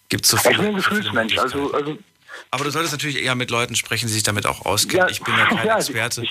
Gibt 0.08 0.24
so 0.24 0.36
Ich 0.38 0.42
viele. 0.42 0.56
bin 0.58 0.66
ein 0.68 0.74
Gefühlsmensch. 0.76 1.36
Also, 1.38 1.72
also 1.74 1.98
aber 2.50 2.64
du 2.64 2.70
solltest 2.70 2.92
natürlich 2.92 3.22
eher 3.22 3.34
mit 3.34 3.50
Leuten 3.50 3.76
sprechen, 3.76 4.06
die 4.06 4.12
sich 4.12 4.22
damit 4.22 4.46
auch 4.46 4.64
auskennen. 4.64 5.06
Ja, 5.06 5.10
ich 5.10 5.22
bin 5.22 5.34
ja 5.36 5.46
kein 5.46 5.66
ja, 5.66 5.76
Experte. 5.76 6.22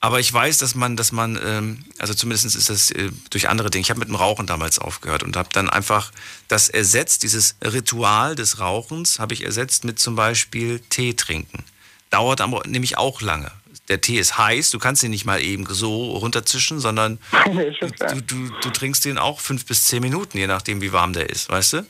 Aber 0.00 0.20
ich 0.20 0.32
weiß, 0.32 0.58
dass 0.58 0.74
man, 0.74 0.96
dass 0.96 1.12
man, 1.12 1.38
ähm, 1.44 1.84
also 1.98 2.14
zumindest 2.14 2.54
ist 2.54 2.70
das 2.70 2.90
äh, 2.90 3.10
durch 3.30 3.48
andere 3.48 3.70
Dinge. 3.70 3.82
Ich 3.82 3.90
habe 3.90 3.98
mit 3.98 4.08
dem 4.08 4.14
Rauchen 4.14 4.46
damals 4.46 4.78
aufgehört 4.78 5.22
und 5.22 5.36
habe 5.36 5.48
dann 5.52 5.68
einfach 5.68 6.12
das 6.46 6.68
ersetzt, 6.68 7.22
dieses 7.24 7.56
Ritual 7.64 8.36
des 8.36 8.60
Rauchens, 8.60 9.18
habe 9.18 9.34
ich 9.34 9.44
ersetzt 9.44 9.84
mit 9.84 9.98
zum 9.98 10.14
Beispiel 10.14 10.80
Tee 10.90 11.14
trinken. 11.14 11.64
Dauert 12.10 12.40
aber 12.40 12.62
nämlich 12.66 12.96
auch 12.96 13.20
lange. 13.20 13.50
Der 13.88 14.00
Tee 14.00 14.18
ist 14.18 14.38
heiß, 14.38 14.70
du 14.70 14.78
kannst 14.78 15.02
ihn 15.02 15.10
nicht 15.10 15.24
mal 15.24 15.42
eben 15.42 15.66
so 15.68 16.12
runterzischen, 16.12 16.78
sondern 16.78 17.18
du, 17.46 18.20
du, 18.20 18.50
du 18.60 18.70
trinkst 18.70 19.04
den 19.04 19.18
auch 19.18 19.40
fünf 19.40 19.64
bis 19.66 19.86
zehn 19.86 20.02
Minuten, 20.02 20.38
je 20.38 20.46
nachdem, 20.46 20.80
wie 20.80 20.92
warm 20.92 21.12
der 21.12 21.30
ist, 21.30 21.48
weißt 21.48 21.72
du? 21.72 21.86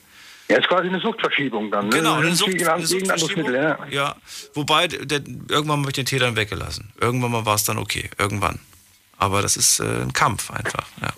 Ja, 0.49 0.57
ist 0.57 0.67
quasi 0.67 0.87
eine 0.87 0.99
Suchtverschiebung 0.99 1.69
dann. 1.69 1.89
Ne? 1.89 1.97
Genau, 1.97 2.15
eine, 2.15 2.33
Sucht, 2.33 2.67
eine 2.67 2.85
Suchtverschiebung. 2.85 3.51
Mittel, 3.51 3.63
ja. 3.63 3.77
Ja, 3.89 4.15
wobei, 4.55 4.87
der, 4.87 5.21
irgendwann 5.47 5.81
habe 5.81 5.89
ich 5.89 5.93
den 5.93 6.05
Tee 6.05 6.17
dann 6.17 6.35
weggelassen. 6.35 6.91
Irgendwann 6.99 7.31
mal 7.31 7.45
war 7.45 7.55
es 7.55 7.65
dann 7.65 7.77
okay, 7.77 8.09
irgendwann. 8.17 8.59
Aber 9.17 9.41
das 9.41 9.57
ist 9.57 9.79
äh, 9.79 9.83
ein 9.83 10.13
Kampf 10.13 10.49
einfach, 10.49 10.87
ja. 11.01 11.09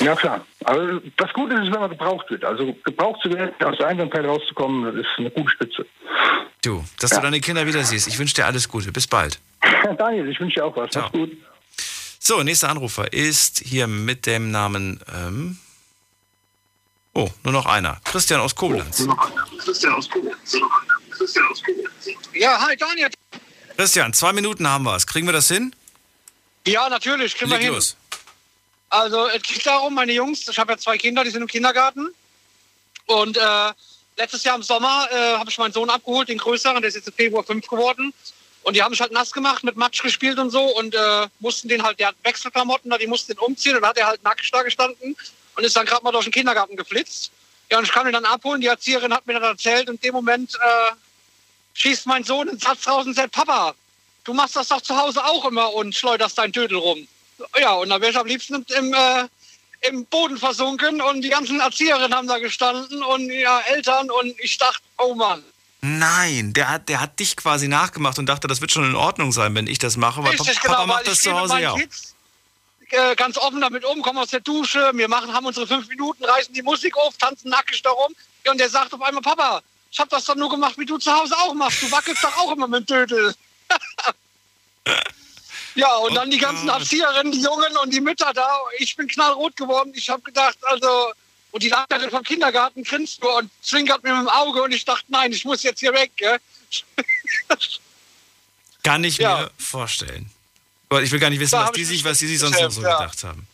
Ja, 0.00 0.14
klar. 0.14 0.44
Aber 0.64 1.00
das 1.16 1.32
Gute 1.32 1.54
ist, 1.54 1.72
wenn 1.72 1.80
man 1.80 1.88
gebraucht 1.88 2.28
wird. 2.28 2.44
Also 2.44 2.76
gebraucht 2.84 3.20
zu 3.22 3.32
werden, 3.32 3.54
aus 3.64 3.78
der 3.78 3.86
Einsamkeit 3.86 4.26
rauszukommen, 4.26 4.84
das 4.84 5.06
ist 5.06 5.18
eine 5.18 5.30
gute 5.30 5.50
Spitze. 5.50 5.86
Du, 6.62 6.84
dass 6.98 7.12
du 7.12 7.20
deine 7.20 7.40
Kinder 7.40 7.66
wieder 7.66 7.82
siehst. 7.84 8.06
Ich 8.08 8.18
wünsche 8.18 8.34
dir 8.34 8.44
alles 8.44 8.68
Gute. 8.68 8.92
Bis 8.92 9.06
bald. 9.06 9.38
Daniel, 9.98 10.28
ich 10.28 10.38
wünsche 10.38 10.56
dir 10.56 10.66
auch 10.66 10.76
was. 10.76 10.90
Mach's 10.94 11.12
gut. 11.12 11.30
So, 12.18 12.42
nächster 12.42 12.68
Anrufer 12.68 13.10
ist 13.12 13.62
hier 13.64 13.86
mit 13.86 14.26
dem 14.26 14.50
Namen. 14.50 15.00
Ähm 15.14 15.58
oh, 17.16 17.30
nur 17.42 17.52
noch 17.52 17.66
einer. 17.66 17.98
Christian 18.04 18.40
aus 18.40 18.54
Koblenz. 18.54 19.06
Christian 19.58 19.94
aus 19.94 20.08
Koblenz. 20.08 20.56
Christian 21.10 21.46
aus 21.50 21.62
Koblenz. 21.62 21.90
Ja, 22.34 22.60
hi 22.60 22.76
Daniel. 22.76 23.08
Christian, 23.76 24.12
zwei 24.12 24.32
Minuten 24.32 24.68
haben 24.68 24.84
wir 24.84 24.94
es. 24.96 25.06
Kriegen 25.06 25.26
wir 25.26 25.32
das 25.32 25.48
hin? 25.48 25.74
Ja, 26.66 26.88
natürlich, 26.88 27.34
kriegen 27.34 27.50
wir 27.50 27.58
Leg 27.58 27.66
hin. 27.66 27.74
los. 27.74 27.96
Also 28.90 29.26
es 29.28 29.42
geht 29.42 29.66
darum, 29.66 29.94
meine 29.94 30.12
Jungs, 30.12 30.46
ich 30.48 30.58
habe 30.58 30.72
ja 30.72 30.78
zwei 30.78 30.96
Kinder, 30.96 31.24
die 31.24 31.30
sind 31.30 31.42
im 31.42 31.48
Kindergarten. 31.48 32.08
Und 33.06 33.36
äh, 33.36 33.72
letztes 34.16 34.44
Jahr 34.44 34.56
im 34.56 34.62
Sommer 34.62 35.08
äh, 35.10 35.38
habe 35.38 35.50
ich 35.50 35.58
meinen 35.58 35.72
Sohn 35.72 35.90
abgeholt, 35.90 36.28
den 36.28 36.38
größeren, 36.38 36.80
der 36.80 36.88
ist 36.88 36.94
jetzt 36.94 37.08
im 37.08 37.14
Februar 37.14 37.44
fünf 37.44 37.66
geworden. 37.66 38.12
Und 38.62 38.74
die 38.74 38.82
haben 38.82 38.90
mich 38.90 39.00
halt 39.00 39.12
nass 39.12 39.30
gemacht, 39.32 39.62
mit 39.64 39.76
Matsch 39.76 40.02
gespielt 40.02 40.38
und 40.38 40.50
so 40.50 40.62
und 40.76 40.94
äh, 40.94 41.28
mussten 41.38 41.68
den 41.68 41.82
halt, 41.82 42.00
der 42.00 42.08
hat 42.08 42.16
Wechselklamotten 42.24 42.90
da, 42.90 42.98
die 42.98 43.06
mussten 43.06 43.32
den 43.32 43.38
umziehen 43.38 43.76
und 43.76 43.86
hat 43.86 43.96
er 43.96 44.08
halt 44.08 44.22
nackt 44.24 44.48
da 44.52 44.62
gestanden 44.62 45.16
und 45.56 45.64
ist 45.64 45.76
dann 45.76 45.86
gerade 45.86 46.04
mal 46.04 46.12
durch 46.12 46.24
den 46.24 46.32
Kindergarten 46.32 46.76
geflitzt. 46.76 47.32
Ja, 47.70 47.78
und 47.78 47.84
ich 47.84 47.92
kann 47.92 48.06
ihn 48.06 48.12
dann 48.12 48.24
abholen, 48.24 48.60
die 48.60 48.68
Erzieherin 48.68 49.12
hat 49.12 49.26
mir 49.26 49.34
dann 49.34 49.42
erzählt, 49.42 49.88
in 49.88 49.98
dem 49.98 50.14
Moment 50.14 50.54
äh, 50.54 50.94
schießt 51.74 52.06
mein 52.06 52.22
Sohn 52.22 52.48
einen 52.48 52.58
Satz 52.58 52.86
raus 52.86 53.06
und 53.06 53.14
sagt, 53.14 53.32
Papa, 53.32 53.74
du 54.24 54.34
machst 54.34 54.54
das 54.54 54.68
doch 54.68 54.80
zu 54.80 54.96
Hause 54.96 55.24
auch 55.24 55.44
immer 55.46 55.72
und 55.74 55.94
schleuderst 55.94 56.38
deinen 56.38 56.52
Dödel 56.52 56.78
rum. 56.78 57.08
Ja, 57.58 57.72
und 57.72 57.88
dann 57.88 58.00
wäre 58.00 58.12
ich 58.12 58.18
am 58.18 58.26
liebsten 58.26 58.64
im, 58.76 58.94
äh, 58.94 59.26
im 59.88 60.06
Boden 60.06 60.36
versunken 60.36 61.00
und 61.00 61.22
die 61.22 61.28
ganzen 61.28 61.60
Erzieherinnen 61.60 62.14
haben 62.14 62.28
da 62.28 62.38
gestanden 62.38 63.02
und 63.02 63.30
ja, 63.30 63.60
Eltern 63.60 64.10
und 64.10 64.38
ich 64.40 64.58
dachte, 64.58 64.80
oh 64.98 65.14
Mann. 65.14 65.42
Nein, 65.80 66.52
der 66.52 66.70
hat, 66.70 66.88
der 66.88 67.00
hat 67.00 67.18
dich 67.18 67.36
quasi 67.36 67.68
nachgemacht 67.68 68.18
und 68.18 68.26
dachte, 68.26 68.48
das 68.48 68.60
wird 68.60 68.72
schon 68.72 68.84
in 68.84 68.94
Ordnung 68.94 69.32
sein, 69.32 69.54
wenn 69.54 69.66
ich 69.66 69.78
das 69.78 69.96
mache, 69.96 70.22
weil 70.22 70.30
Richtig, 70.30 70.60
Papa 70.60 70.82
genau, 70.82 70.86
macht 70.86 70.98
weil 71.00 71.12
das 71.12 71.20
zu 71.20 71.32
Hause 71.32 71.58
ja 71.60 71.72
auch. 71.72 71.78
Kids 71.78 72.15
äh, 72.90 73.14
ganz 73.16 73.36
offen 73.38 73.60
damit 73.60 73.84
um, 73.84 74.02
kommen 74.02 74.18
aus 74.18 74.30
der 74.30 74.40
Dusche, 74.40 74.90
wir 74.94 75.08
machen, 75.08 75.32
haben 75.32 75.46
unsere 75.46 75.66
fünf 75.66 75.88
Minuten, 75.88 76.24
reißen 76.24 76.54
die 76.54 76.62
Musik 76.62 76.96
auf, 76.96 77.16
tanzen 77.16 77.50
nackig 77.50 77.82
darum. 77.82 78.14
Ja, 78.44 78.52
und 78.52 78.58
der 78.58 78.68
sagt 78.68 78.94
auf 78.94 79.02
einmal, 79.02 79.22
Papa, 79.22 79.62
ich 79.90 79.98
habe 79.98 80.10
das 80.10 80.24
doch 80.24 80.36
nur 80.36 80.50
gemacht, 80.50 80.78
wie 80.78 80.86
du 80.86 80.98
zu 80.98 81.12
Hause 81.12 81.36
auch 81.38 81.54
machst. 81.54 81.82
Du 81.82 81.90
wackelst 81.90 82.22
doch 82.22 82.36
auch 82.36 82.52
immer 82.52 82.68
mit 82.68 82.88
dem 82.88 83.06
Dödel. 83.08 83.34
ja, 85.74 85.96
und 85.96 86.14
dann 86.14 86.30
die 86.30 86.38
ganzen 86.38 86.68
Erzieherinnen, 86.68 87.32
die 87.32 87.42
Jungen 87.42 87.76
und 87.78 87.92
die 87.92 88.00
Mütter 88.00 88.32
da. 88.32 88.48
Ich 88.78 88.94
bin 88.94 89.08
knallrot 89.08 89.56
geworden. 89.56 89.92
Ich 89.94 90.08
habe 90.08 90.22
gedacht, 90.22 90.58
also... 90.62 91.12
Und 91.52 91.62
die 91.62 91.70
Leiterin 91.70 92.10
vom 92.10 92.22
Kindergarten 92.22 92.82
grinst 92.82 93.22
nur 93.22 93.36
und 93.36 93.50
zwinkert 93.62 94.02
mir 94.02 94.12
mit 94.12 94.24
dem 94.24 94.28
Auge 94.28 94.62
und 94.62 94.72
ich 94.72 94.84
dachte, 94.84 95.06
nein, 95.08 95.32
ich 95.32 95.46
muss 95.46 95.62
jetzt 95.62 95.80
hier 95.80 95.94
weg. 95.94 96.12
Kann 98.82 99.02
ich 99.04 99.18
mir 99.18 99.50
vorstellen. 99.56 100.30
Ich 101.02 101.10
will 101.10 101.18
gar 101.18 101.30
nicht 101.30 101.40
wissen, 101.40 101.58
was 101.58 101.72
die 101.72 101.82
ich 101.82 101.88
sich, 101.88 102.04
was 102.04 102.18
die 102.18 102.26
sich 102.26 102.38
sonst 102.38 102.60
noch 102.60 102.70
so 102.70 102.82
ja. 102.82 102.98
gedacht 102.98 103.24
haben. 103.24 103.46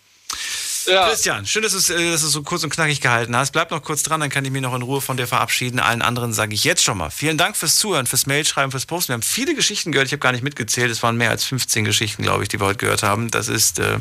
Christian, 0.85 1.47
schön, 1.47 1.63
dass 1.63 1.73
du 1.73 1.79
es 1.79 1.91
äh, 1.91 2.11
dass 2.11 2.23
so 2.23 2.43
kurz 2.43 2.65
und 2.65 2.71
knackig 2.71 3.01
gehalten 3.01 3.37
hast. 3.37 3.53
Bleib 3.53 3.71
noch 3.71 3.83
kurz 3.83 4.03
dran, 4.03 4.21
dann 4.21 4.31
kann 4.31 4.45
ich 4.45 4.51
mich 4.51 4.63
noch 4.63 4.75
in 4.75 4.83
Ruhe 4.83 5.01
von 5.01 5.17
dir 5.17 5.27
verabschieden. 5.27 5.79
Allen 5.79 6.03
anderen 6.03 6.33
sage 6.33 6.55
ich 6.55 6.65
jetzt 6.65 6.83
schon 6.83 6.99
mal 6.99 7.11
vielen 7.11 7.39
Dank 7.39 7.57
fürs 7.57 7.77
Zuhören, 7.77 8.07
fürs 8.07 8.27
Mailschreiben, 8.27 8.71
fürs 8.71 8.87
Posten. 8.87 9.09
Wir 9.11 9.15
haben 9.15 9.23
viele 9.23 9.55
Geschichten 9.55 9.93
gehört. 9.93 10.07
Ich 10.07 10.13
habe 10.13 10.21
gar 10.21 10.33
nicht 10.33 10.43
mitgezählt. 10.43 10.91
Es 10.91 11.03
waren 11.03 11.17
mehr 11.17 11.31
als 11.31 11.45
15 11.45 11.85
Geschichten, 11.85 12.23
glaube 12.23 12.43
ich, 12.43 12.49
die 12.49 12.61
wir 12.61 12.67
heute 12.67 12.79
gehört 12.79 13.03
haben. 13.03 13.31
Das 13.31 13.49
ist 13.49 13.79
äh, 13.79 13.99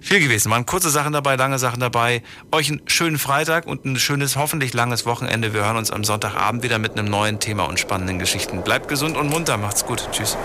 viel 0.00 0.20
gewesen. 0.20 0.50
Waren 0.50 0.66
kurze 0.66 0.90
Sachen 0.90 1.12
dabei, 1.12 1.36
lange 1.36 1.58
Sachen 1.58 1.80
dabei. 1.80 2.22
Euch 2.52 2.68
einen 2.68 2.82
schönen 2.86 3.18
Freitag 3.18 3.66
und 3.66 3.84
ein 3.84 3.98
schönes, 3.98 4.36
hoffentlich 4.36 4.74
langes 4.74 5.06
Wochenende. 5.06 5.54
Wir 5.54 5.64
hören 5.64 5.76
uns 5.76 5.90
am 5.90 6.04
Sonntagabend 6.04 6.62
wieder 6.62 6.78
mit 6.78 6.92
einem 6.92 7.08
neuen 7.08 7.40
Thema 7.40 7.64
und 7.64 7.80
spannenden 7.80 8.18
Geschichten. 8.18 8.62
Bleibt 8.62 8.88
gesund 8.88 9.16
und 9.16 9.28
munter. 9.28 9.56
Macht's 9.56 9.86
gut. 9.86 10.08
Tschüss. 10.12 10.36